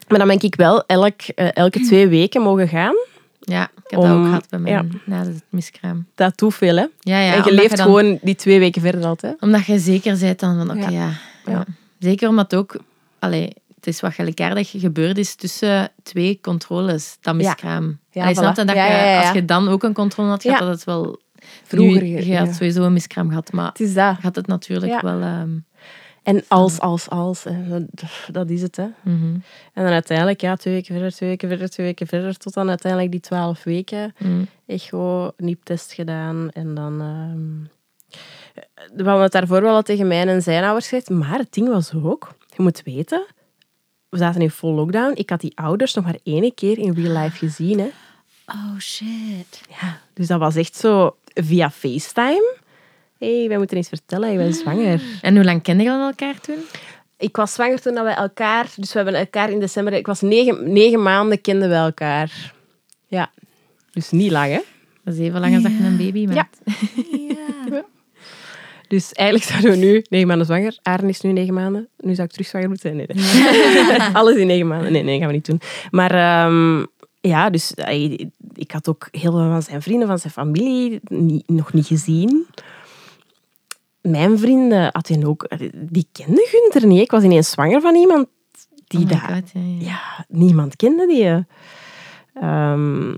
maar 0.08 0.18
dan 0.18 0.28
ben 0.28 0.41
ik 0.41 0.56
wel 0.56 0.84
elk, 0.86 1.22
eh, 1.36 1.47
elke 1.56 1.80
twee 1.80 2.08
weken 2.08 2.41
mogen 2.41 2.68
gaan. 2.68 2.95
Ja, 3.39 3.64
ik 3.64 3.84
heb 3.91 4.01
dat 4.01 4.10
ook 4.12 4.26
gehad 4.26 4.49
bij 4.49 4.60
mijn, 4.60 4.74
ja. 4.74 4.97
na 5.06 5.20
het 5.20 5.43
miskraam. 5.49 6.06
Dat 6.16 6.38
doet 6.38 6.53
veel, 6.56 6.76
hè. 6.76 6.86
Ja, 6.99 7.20
ja, 7.20 7.34
en 7.34 7.43
je 7.45 7.51
leeft 7.53 7.78
dan- 7.78 7.86
gewoon 7.86 8.20
die 8.22 8.36
twee 8.36 8.60
weken 8.60 8.82
verder 8.82 9.06
altijd. 9.06 9.41
Omdat 9.41 9.66
je 9.66 9.80
zeker 9.80 10.18
bent 10.20 10.39
dan 10.39 10.58
van, 10.68 10.78
oké, 10.78 10.89
Ja. 11.45 11.66
Zeker 11.99 12.30
omdat 12.30 12.56
ook... 12.56 12.76
Allee, 13.20 13.53
het 13.76 13.88
is 13.88 13.99
wat 14.01 14.13
gelijkaardig 14.13 14.70
gebeurd 14.78 15.18
is 15.18 15.36
tussen 15.36 15.91
twee 16.03 16.39
controles, 16.41 17.18
dat 17.22 17.36
miskraam. 17.36 17.99
Ja, 18.11 18.22
Allee, 18.22 18.36
voilà. 18.36 18.38
snap 18.38 18.55
dat 18.55 18.72
Ja, 18.76 18.86
je, 18.86 18.91
ja, 18.91 18.97
ja, 19.03 19.11
ja. 19.11 19.22
als 19.22 19.32
je 19.32 19.45
dan 19.45 19.68
ook 19.68 19.84
een 19.84 19.93
controle 19.93 20.30
had 20.30 20.41
gehad, 20.41 20.59
Ja. 20.59 20.66
dat 20.66 20.76
het 20.76 20.84
wel... 20.84 21.24
Vroeger, 21.63 22.01
Nu, 22.01 22.07
je 22.07 22.26
ja. 22.26 22.45
had 22.45 22.55
sowieso 22.55 22.84
een 22.84 22.93
miskraam 22.93 23.28
gehad, 23.30 23.51
maar 23.51 23.68
Het 23.68 23.80
is 23.80 23.93
dat. 23.93 24.16
had 24.22 24.36
het 24.36 24.47
natuurlijk 24.47 24.91
Ja. 24.91 25.01
wel... 25.01 25.22
ehm, 25.22 25.49
En 26.24 26.43
als, 26.47 26.80
als, 26.80 27.09
als. 27.09 27.43
hè. 27.43 27.86
Dat, 28.32 28.49
is 28.49 28.61
het, 28.61 28.76
hè. 28.76 28.86
mhm. 29.03 29.26
En 29.74 29.84
dan 29.84 29.91
uiteindelijk, 29.91 30.41
ja, 30.41 30.55
twee 30.55 30.74
weken 30.74 30.93
verder, 30.93 31.11
twee 31.11 31.30
weken 31.30 31.49
verder, 31.49 31.70
twee 31.70 31.86
weken 31.86 32.07
verder. 32.07 32.38
Tot 32.38 32.53
dan 32.53 32.70
uiteindelijk 32.70 33.11
die 33.11 33.20
twaalf 33.22 33.63
weken. 33.63 34.13
Mm. 34.18 34.47
Echo, 34.66 35.32
nieptest 35.38 35.93
gedaan. 35.93 36.49
En 36.53 36.74
dan... 36.76 37.01
ehm 37.01 37.74
we 38.95 39.03
hadden 39.03 39.24
het 39.24 39.32
daarvoor 39.32 39.61
wel 39.61 39.76
al 39.76 39.82
tegen 39.82 40.07
mij 40.07 40.28
en 40.28 40.41
zijn 40.41 40.63
ouders 40.63 40.88
gezegd. 40.88 41.09
Maar 41.09 41.38
het 41.38 41.53
ding 41.53 41.68
was 41.68 41.93
ook... 41.93 42.34
Je 42.56 42.64
moet 42.64 42.82
weten... 42.84 43.26
We 44.10 44.22
zaten 44.22 44.41
in 44.41 44.49
full 44.49 44.74
lockdown. 44.74 45.12
Ik 45.16 45.30
had 45.30 45.41
die 45.41 45.51
ouders 45.56 45.93
nog 45.93 46.03
maar 46.06 46.18
één 46.24 46.53
keer 46.53 46.78
in 46.78 46.93
real 46.93 47.22
life 47.22 47.38
gezien. 47.38 47.80
Hè. 47.80 47.88
Oh 48.45 48.80
shit. 48.80 49.62
Ja, 49.82 49.99
dus 50.14 50.28
dat 50.28 50.39
was 50.39 50.56
echt 50.56 50.76
zo 50.76 51.16
via 51.34 51.72
FaceTime. 51.72 52.56
Hé, 53.18 53.39
hey, 53.39 53.47
wij 53.47 53.58
moeten 53.58 53.78
eens 53.78 53.88
vertellen, 53.88 54.32
ik 54.32 54.38
ben 54.38 54.53
zwanger. 54.53 55.01
En 55.22 55.36
hoe 55.36 55.43
lang 55.43 55.62
kenden 55.62 55.86
jullie 55.86 56.01
elkaar 56.01 56.39
toen? 56.39 56.60
Ik 57.18 57.36
was 57.36 57.53
zwanger 57.53 57.82
toen 57.82 57.93
dat 57.93 58.03
wij 58.03 58.16
elkaar... 58.16 58.70
Dus 58.76 58.93
we 58.93 58.99
hebben 58.99 59.20
elkaar 59.20 59.49
in 59.49 59.60
december... 59.60 59.93
Ik 59.93 60.06
was 60.06 60.22
negen, 60.22 60.74
negen 60.74 61.01
maanden 61.01 61.41
kenden 61.41 61.70
we 61.70 61.76
elkaar. 61.76 62.53
Ja. 63.08 63.32
Dus 63.91 64.12
niet 64.12 64.32
lang, 64.32 64.51
hè. 64.51 64.62
Dat 65.03 65.14
is 65.14 65.20
even 65.20 65.39
lang 65.39 65.53
als 65.53 65.64
dat 65.64 65.72
je 65.72 65.84
een 65.84 65.97
baby 65.97 66.26
maakt. 66.26 66.58
Dus 68.88 69.14
eigenlijk 69.14 69.50
zouden 69.52 69.72
we 69.72 69.78
nu 69.78 70.06
negen 70.10 70.28
maanden 70.28 70.46
zwanger. 70.46 70.80
Aren 70.82 71.10
is 71.10 71.22
nu 71.22 71.32
negen 71.32 71.54
maanden. 71.54 71.88
Nu 71.98 72.14
zou 72.16 72.28
ik 72.28 72.34
terug 72.34 72.48
zwanger 72.48 72.68
moeten 72.70 72.96
zijn. 72.96 73.08
Nee, 73.08 73.24
nee. 73.88 74.14
Alles 74.14 74.36
in 74.36 74.48
negen 74.48 74.68
maanden. 74.68 74.92
Nee, 74.92 75.04
nee, 75.04 75.18
gaan 75.18 75.28
we 75.28 75.34
niet 75.34 75.46
doen. 75.46 75.62
Maar 75.92 76.12
ehm, 76.12 76.86
ja, 77.22 77.50
dus 77.50 77.74
eh, 77.74 78.12
ik 78.54 78.72
had 78.72 78.90
ook 78.90 79.08
heel 79.12 79.32
veel 79.32 79.50
van 79.50 79.62
zijn 79.62 79.82
vrienden, 79.82 80.08
van 80.08 80.20
zijn 80.20 80.34
familie 80.34 81.00
niet, 81.04 81.50
nog 81.50 81.74
niet 81.74 81.88
gezien. 81.88 82.46
Mijn 84.02 84.40
vrienden 84.40 84.90
hadden 84.92 85.24
ook... 85.24 85.48
Die 85.74 86.08
kenden 86.12 86.46
Gunther 86.48 86.86
niet. 86.88 87.02
Ik 87.02 87.12
was 87.12 87.24
ineens 87.24 87.50
zwanger 87.50 87.82
van 87.82 87.96
iemand 87.96 88.28
die 88.88 89.00
Oh 89.00 89.10
daar... 89.10 89.42
Ja, 89.54 89.62
ja. 89.62 89.86
Ja, 89.86 90.26
niemand 90.28 90.76
kende 90.76 91.08
die. 91.08 91.46
Ehm, 92.34 93.14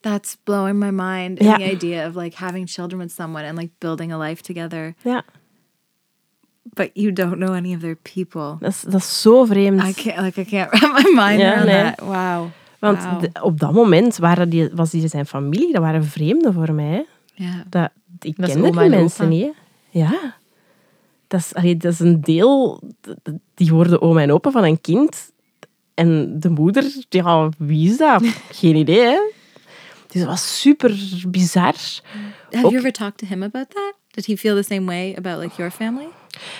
That's 0.00 0.36
blowing 0.44 0.78
my 0.78 0.90
mind. 0.90 1.38
Yeah. 1.40 1.52
And 1.54 1.62
the 1.62 1.70
idea 1.70 2.06
of 2.06 2.14
like 2.16 2.36
having 2.36 2.66
children 2.68 3.00
with 3.00 3.12
someone 3.14 3.44
and 3.44 3.58
like 3.58 3.70
building 3.78 4.12
a 4.12 4.18
life 4.28 4.42
together, 4.42 4.94
ja, 5.02 5.22
but 6.62 6.90
you 6.94 7.12
don't 7.12 7.36
know 7.38 7.54
any 7.54 7.74
of 7.74 7.80
their 7.80 7.96
people. 7.96 8.56
dat 8.60 8.70
is, 8.70 8.80
dat 8.82 8.94
is 9.00 9.20
zo 9.20 9.44
vreemd. 9.44 9.82
I 9.82 9.92
can't 9.92 10.20
like 10.20 10.40
I 10.40 10.44
can't 10.44 10.70
wrap 10.72 10.92
my 10.92 11.10
mind 11.14 11.40
Yeah, 11.40 11.52
around 11.52 11.66
nee. 11.66 11.82
that. 11.94 12.00
Wow. 12.00 12.46
Want 12.78 13.20
de- 13.20 13.42
op 13.42 13.58
dat 13.60 13.72
moment 13.72 14.16
waren 14.16 14.48
die, 14.48 14.68
was 14.74 14.90
die 14.90 15.08
zijn 15.08 15.26
familie, 15.26 15.72
dat 15.72 15.82
waren 15.82 16.04
vreemden 16.04 16.52
voor 16.52 16.72
mij. 16.72 17.06
Yeah. 17.34 17.54
Dat, 17.70 17.90
ik 18.20 18.36
Dat 18.36 18.50
kende 18.50 18.70
die 18.70 18.80
en 18.80 18.90
mensen 18.90 19.24
opa. 19.24 19.34
niet. 19.34 19.52
Ja. 19.90 20.36
Dat 21.26 21.40
is, 21.40 21.54
allee, 21.54 21.76
dat 21.76 21.92
is 21.92 22.00
een 22.00 22.20
deel... 22.20 22.80
Die 23.54 23.72
worden 23.72 24.02
oma 24.02 24.20
en 24.20 24.32
opa 24.32 24.50
van 24.50 24.64
een 24.64 24.80
kind. 24.80 25.30
En 25.94 26.40
de 26.40 26.48
moeder, 26.50 26.84
ja, 27.08 27.48
wie 27.58 27.90
is 27.90 27.96
dat? 27.96 28.22
Geen 28.60 28.76
idee, 28.76 29.00
hè. 29.04 29.18
Dus 30.08 30.20
dat 30.20 30.30
was 30.30 30.60
super 30.60 30.94
bizar. 31.28 31.74
Have 32.50 32.64
Ook- 32.64 32.70
you 32.70 32.76
ever 32.76 32.92
talked 32.92 33.18
to 33.18 33.26
him 33.26 33.42
about 33.42 33.70
that? 33.70 33.94
Did 34.10 34.26
he 34.26 34.36
feel 34.36 34.54
the 34.54 34.62
same 34.62 34.84
way 34.84 35.14
about 35.16 35.42
like 35.42 35.54
your 35.56 35.70
family? 35.70 36.08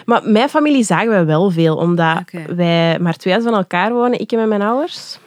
Maar 0.04 0.20
mijn 0.24 0.48
familie 0.48 0.84
zagen 0.84 1.08
wij 1.08 1.26
wel 1.26 1.50
veel, 1.50 1.76
omdat 1.76 2.22
wij 2.54 2.98
maar 2.98 3.16
twee 3.16 3.32
huizen 3.32 3.52
van 3.52 3.60
elkaar 3.60 3.92
wonen, 3.92 4.20
ik 4.20 4.32
en 4.32 4.48
mijn 4.48 4.62
ouders. 4.62 5.18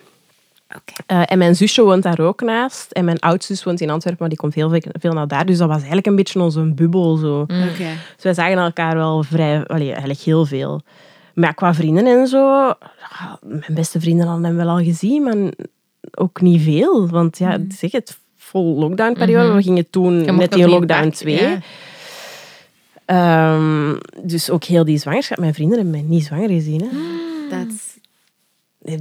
Okay. 0.67 1.21
Eh, 1.21 1.31
en 1.31 1.37
mijn 1.37 1.55
zusje 1.55 1.83
woont 1.83 2.03
daar 2.03 2.19
ook 2.19 2.41
naast. 2.41 2.91
En 2.91 3.05
mijn 3.05 3.19
oudzus 3.19 3.63
woont 3.63 3.81
in 3.81 3.89
Antwerpen, 3.89 4.19
maar 4.21 4.29
die 4.29 4.37
komt 4.37 4.53
heel 4.53 4.69
veel, 4.69 4.81
veel 4.99 5.13
naar 5.13 5.27
daar. 5.27 5.45
Dus 5.45 5.57
dat 5.57 5.67
was 5.67 5.77
eigenlijk 5.77 6.07
een 6.07 6.15
beetje 6.15 6.41
onze 6.41 6.73
bubbel. 6.73 7.15
Zo. 7.15 7.45
Mm. 7.47 7.61
Okay. 7.61 7.95
Dus 8.15 8.23
wij 8.23 8.33
zagen 8.33 8.57
elkaar 8.57 8.95
wel 8.95 9.23
vrij, 9.23 9.65
allee, 9.65 9.89
eigenlijk 9.89 10.19
heel 10.19 10.45
veel. 10.45 10.81
Maar 11.33 11.47
ja, 11.49 11.51
qua 11.51 11.73
vrienden 11.73 12.05
en 12.05 12.27
zo, 12.27 12.73
mijn 13.41 13.63
beste 13.67 13.99
vrienden 13.99 14.27
hadden 14.27 14.45
hem 14.45 14.55
wel 14.55 14.69
al 14.69 14.83
gezien, 14.83 15.23
maar 15.23 15.35
ook 16.11 16.41
niet 16.41 16.61
veel. 16.61 17.09
Want 17.09 17.37
ja, 17.37 17.57
zeg 17.69 17.91
het, 17.91 18.17
vol 18.37 18.79
lockdown-periode. 18.79 19.53
We 19.53 19.61
gingen 19.61 19.89
toen 19.89 20.35
net 20.37 20.55
in 20.55 20.69
lockdown 20.69 21.03
weg, 21.03 21.13
2. 21.13 21.35
ja. 21.41 21.59
Ehm, 23.05 23.95
dus 24.23 24.49
ook 24.49 24.63
heel 24.63 24.85
die 24.85 24.97
zwangerschap. 24.97 25.37
Mijn 25.37 25.53
vrienden 25.53 25.75
hebben 25.77 25.99
mij 25.99 26.09
niet 26.09 26.25
zwanger 26.25 26.49
gezien. 26.49 26.81
Hè. 26.81 26.87
That's 27.49 27.99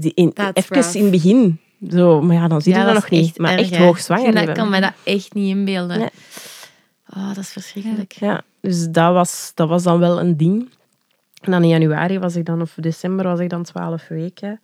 Die 0.01 0.12
in, 0.15 0.33
That's 0.33 0.57
even 0.59 0.75
rough. 0.77 0.95
in 0.95 1.03
het 1.03 1.11
begin. 1.11 1.61
Zo, 1.91 2.23
maar 2.23 2.37
ja, 2.37 2.49
dan 2.49 2.62
zie 2.62 2.73
je 2.73 2.79
Ja, 2.79 2.85
dat 2.85 2.95
dat 2.95 3.03
nog 3.03 3.20
niet. 3.20 3.39
maar 3.39 3.53
erg, 3.53 3.61
echt 3.61 3.77
hè. 3.77 3.85
hoogzwanger. 3.85 4.29
Ik 4.29 4.35
hebben. 4.37 4.55
kan 4.55 4.69
mij 4.69 4.81
dat 4.81 4.93
echt 5.05 5.35
niet 5.35 5.57
inbeelden. 5.57 5.99
Nee. 5.99 6.09
Oh, 7.16 7.29
dat 7.29 7.37
is 7.37 7.49
verschrikkelijk. 7.49 8.12
Ja, 8.12 8.43
dus 8.61 8.89
dat 8.91 9.12
was, 9.12 9.53
dat 9.55 9.69
was 9.69 9.83
dan 9.83 9.99
wel 9.99 10.20
een 10.20 10.37
ding. 10.37 10.69
En 11.41 11.51
dan 11.51 11.62
in 11.62 11.69
januari 11.69 12.19
was 12.19 12.37
ik 12.37 12.45
dan, 12.45 12.61
of 12.61 12.73
december 12.77 13.25
was 13.27 13.41
ik 13.41 13.49
dan 13.49 13.62
12 13.62 14.09
weken. 14.09 14.61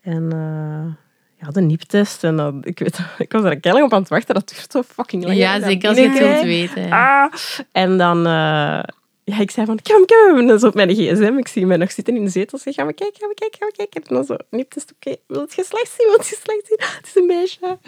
En 0.00 0.32
eh, 0.32 0.94
ja, 1.42 1.50
de 1.50 1.60
nieptest. 1.60 2.24
En 2.24 2.36
dan, 2.36 2.58
ik, 2.62 2.78
weet, 2.78 2.98
ik 3.18 3.32
was 3.32 3.44
er 3.44 3.60
keihard 3.60 3.84
op 3.86 3.92
aan 3.92 4.00
het 4.00 4.08
wachten. 4.08 4.34
Dat 4.34 4.48
duurt 4.48 4.70
zo 4.72 4.82
fucking 4.82 5.24
lang. 5.24 5.36
Ja, 5.36 5.58
dat 5.58 5.68
zeker 5.68 5.88
als 5.88 5.98
je 5.98 6.08
het 6.08 6.18
wilt 6.18 6.42
weten. 6.42 6.90
Ah. 6.90 7.32
En 7.72 7.98
dan... 7.98 8.26
eh, 8.26 8.80
ja, 9.24 9.38
ik 9.40 9.50
zei 9.50 9.66
van, 9.66 9.78
ga 9.82 9.94
hem. 10.26 10.38
En 10.38 10.46
dan 10.46 10.58
zo 10.58 10.66
op 10.66 10.74
mijn 10.74 10.90
gsm. 10.94 11.34
Ik 11.38 11.48
zie 11.48 11.66
mij 11.66 11.76
nog 11.76 11.90
zitten 11.92 12.16
in 12.16 12.24
de 12.24 12.30
zetel. 12.30 12.58
Zeg, 12.58 12.74
ga 12.74 12.84
maar 12.84 12.92
kijken, 12.94 13.20
ga 13.20 13.26
maar 13.26 13.34
kijken, 13.34 13.58
ga 13.58 13.64
maar 13.64 13.74
kijken. 13.76 14.02
En 14.02 14.14
dan 14.14 14.24
zo, 14.24 14.36
nieptest, 14.50 14.92
oké. 14.96 15.16
Wil 15.26 15.40
het 15.40 15.54
geslacht 15.54 15.94
zien, 15.98 16.06
wil 16.06 16.16
het 16.16 16.26
geslacht 16.26 16.66
zien? 16.66 16.78
Het 16.78 17.06
is 17.06 17.14
een 17.14 17.26
meisje. 17.26 17.78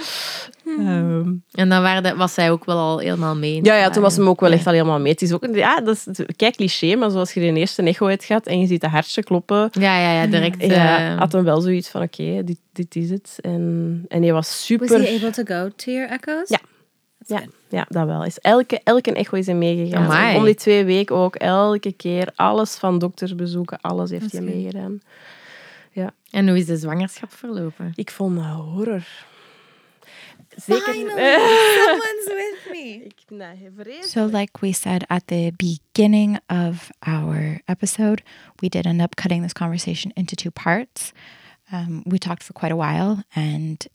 Ehm, 0.66 1.32
En 1.52 1.68
dan 1.68 1.82
waren 1.82 2.02
de- 2.02 2.14
was 2.16 2.34
zij 2.34 2.50
ook 2.50 2.64
wel 2.64 2.76
al 2.76 2.98
helemaal 2.98 3.36
mee. 3.36 3.60
ja, 3.64 3.76
ja, 3.76 3.90
toen 3.90 4.02
was 4.02 4.16
hem 4.16 4.28
ook 4.28 4.40
wel 4.40 4.50
Ja. 4.50 4.56
echt 4.56 4.66
al 4.66 4.72
helemaal 4.72 5.00
mee. 5.00 5.12
Het 5.12 5.22
is 5.22 5.32
ook, 5.32 5.46
ja, 5.52 5.80
dat 5.80 5.94
is 6.06 6.18
kijk 6.36 6.56
cliché, 6.56 6.96
maar 6.96 7.10
zoals 7.10 7.32
je 7.34 7.40
de 7.40 7.52
eerste 7.58 7.82
echo 7.82 8.16
gehad 8.18 8.46
en 8.46 8.60
je 8.60 8.66
ziet 8.66 8.80
dat 8.80 8.90
hartje 8.90 9.22
kloppen, 9.22 9.68
Ja, 9.72 9.98
ja, 10.00 10.22
ja, 10.22 10.26
direct. 10.26 10.62
ja, 10.64 11.12
eh, 11.12 11.18
had 11.18 11.32
hem 11.32 11.44
wel 11.44 11.60
zoiets 11.60 11.88
van, 11.88 12.02
oké, 12.02 12.44
dit, 12.44 12.58
dit 12.72 12.96
is 12.96 13.10
het. 13.10 13.38
En, 13.40 14.04
en 14.08 14.22
hij 14.22 14.32
was 14.32 14.64
super... 14.66 14.88
was 14.88 15.08
he 15.08 15.14
able 15.16 15.30
to 15.30 15.42
go 15.44 15.68
to 15.76 15.90
your 15.92 16.08
echoes? 16.08 16.48
Ja. 16.48 16.58
Ja, 17.26 17.42
ja, 17.68 17.86
dat 17.88 18.06
wel. 18.06 18.24
Is 18.24 18.38
elke, 18.38 18.80
elke 18.84 19.12
echo 19.12 19.36
is 19.36 19.46
hij 19.46 19.54
meegegaan. 19.54 20.04
Amai. 20.04 20.36
Om 20.36 20.44
die 20.44 20.54
twee 20.54 20.84
weken 20.84 21.16
ook. 21.16 21.34
Elke 21.36 21.92
keer. 21.92 22.32
Alles 22.34 22.74
van 22.74 22.98
doktersbezoeken, 22.98 23.80
alles 23.80 24.10
heeft 24.10 24.32
hij 24.32 24.40
meegedaan. 24.40 25.00
En 26.34 26.48
hoe 26.48 26.58
is 26.58 26.66
de 26.66 26.76
zwangerschap 26.76 27.32
verlopen? 27.32 27.92
Ik 27.94 28.10
vond 28.10 28.36
dat 28.36 28.44
horror. 28.44 29.06
zeker... 30.56 30.94
someone's 30.94 32.26
with 32.42 32.68
me. 32.70 33.04
Ik. 33.04 34.02
So, 34.04 34.24
like 34.24 34.60
we 34.60 34.72
said 34.72 35.04
at 35.06 35.26
the 35.26 35.52
beginning 35.56 36.38
of 36.46 36.90
our 36.98 37.60
episode, 37.64 38.22
we 38.56 38.68
did 38.68 38.86
end 38.86 39.00
up 39.00 39.14
cutting 39.14 39.42
this 39.42 39.52
conversation 39.52 40.10
into 40.14 40.34
two 40.34 40.50
parts. 40.50 41.12
Um, 41.72 42.02
we 42.04 42.18
talked 42.18 42.42
for 42.42 42.52
quite 42.52 42.72
a 42.72 42.76
while 42.76 43.22
and 43.34 43.86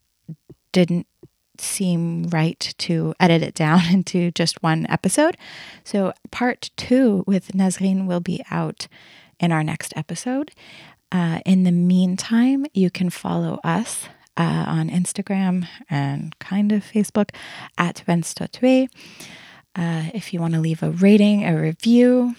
didn't 0.70 1.06
seem 1.60 2.24
right 2.24 2.74
to 2.78 3.14
edit 3.20 3.42
it 3.42 3.54
down 3.54 3.82
into 3.92 4.30
just 4.32 4.62
one 4.62 4.86
episode. 4.88 5.36
So, 5.84 6.12
part 6.30 6.70
two 6.76 7.24
with 7.26 7.48
Nazreen 7.52 8.06
will 8.06 8.20
be 8.20 8.42
out 8.50 8.88
in 9.38 9.52
our 9.52 9.64
next 9.64 9.92
episode. 9.96 10.52
Uh, 11.12 11.40
in 11.44 11.64
the 11.64 11.72
meantime, 11.72 12.66
you 12.72 12.90
can 12.90 13.10
follow 13.10 13.58
us 13.64 14.06
uh, 14.36 14.64
on 14.66 14.88
Instagram 14.88 15.66
and 15.88 16.38
kind 16.38 16.72
of 16.72 16.84
Facebook 16.84 17.30
at 17.76 18.02
Venstatue. 18.06 18.88
Uh, 19.74 20.04
if 20.14 20.32
you 20.32 20.40
want 20.40 20.54
to 20.54 20.60
leave 20.60 20.82
a 20.82 20.90
rating, 20.90 21.44
a 21.44 21.60
review 21.60 22.34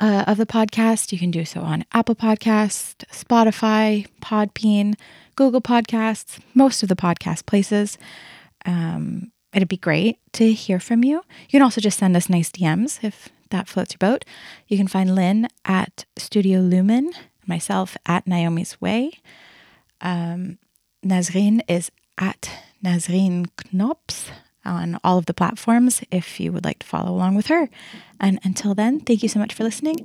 uh, 0.00 0.24
of 0.26 0.36
the 0.36 0.46
podcast, 0.46 1.12
you 1.12 1.18
can 1.18 1.30
do 1.30 1.44
so 1.44 1.60
on 1.60 1.84
Apple 1.92 2.14
Podcast, 2.14 3.04
Spotify, 3.12 4.06
Podbean, 4.20 4.94
Google 5.36 5.60
Podcasts, 5.60 6.40
most 6.54 6.82
of 6.82 6.88
the 6.88 6.96
podcast 6.96 7.46
places. 7.46 7.98
Um, 8.66 9.32
it'd 9.52 9.68
be 9.68 9.76
great 9.76 10.18
to 10.34 10.52
hear 10.52 10.80
from 10.80 11.04
you. 11.04 11.16
You 11.16 11.50
can 11.50 11.62
also 11.62 11.80
just 11.80 11.98
send 11.98 12.16
us 12.16 12.28
nice 12.28 12.50
DMs 12.50 13.02
if 13.02 13.28
that 13.50 13.68
floats 13.68 13.94
your 13.94 13.98
boat. 13.98 14.24
You 14.68 14.76
can 14.76 14.88
find 14.88 15.14
Lynn 15.14 15.48
at 15.64 16.04
Studio 16.16 16.60
Lumen, 16.60 17.12
myself 17.46 17.96
at 18.06 18.26
Naomi's 18.26 18.80
Way. 18.80 19.12
Um, 20.00 20.58
is 21.02 21.90
at 22.18 22.50
Nazreen 22.84 23.48
Knops 23.72 24.30
on 24.64 24.98
all 25.04 25.18
of 25.18 25.26
the 25.26 25.34
platforms 25.34 26.02
if 26.10 26.40
you 26.40 26.52
would 26.52 26.64
like 26.64 26.78
to 26.80 26.86
follow 26.86 27.12
along 27.12 27.34
with 27.34 27.46
her. 27.46 27.68
And 28.18 28.38
until 28.42 28.74
then, 28.74 29.00
thank 29.00 29.22
you 29.22 29.28
so 29.28 29.38
much 29.38 29.52
for 29.52 29.64
listening, 29.64 29.96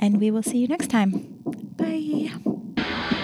and 0.00 0.20
we 0.20 0.30
will 0.30 0.42
see 0.42 0.58
you 0.58 0.68
next 0.68 0.88
time. 0.88 1.42
Bye. 1.76 3.14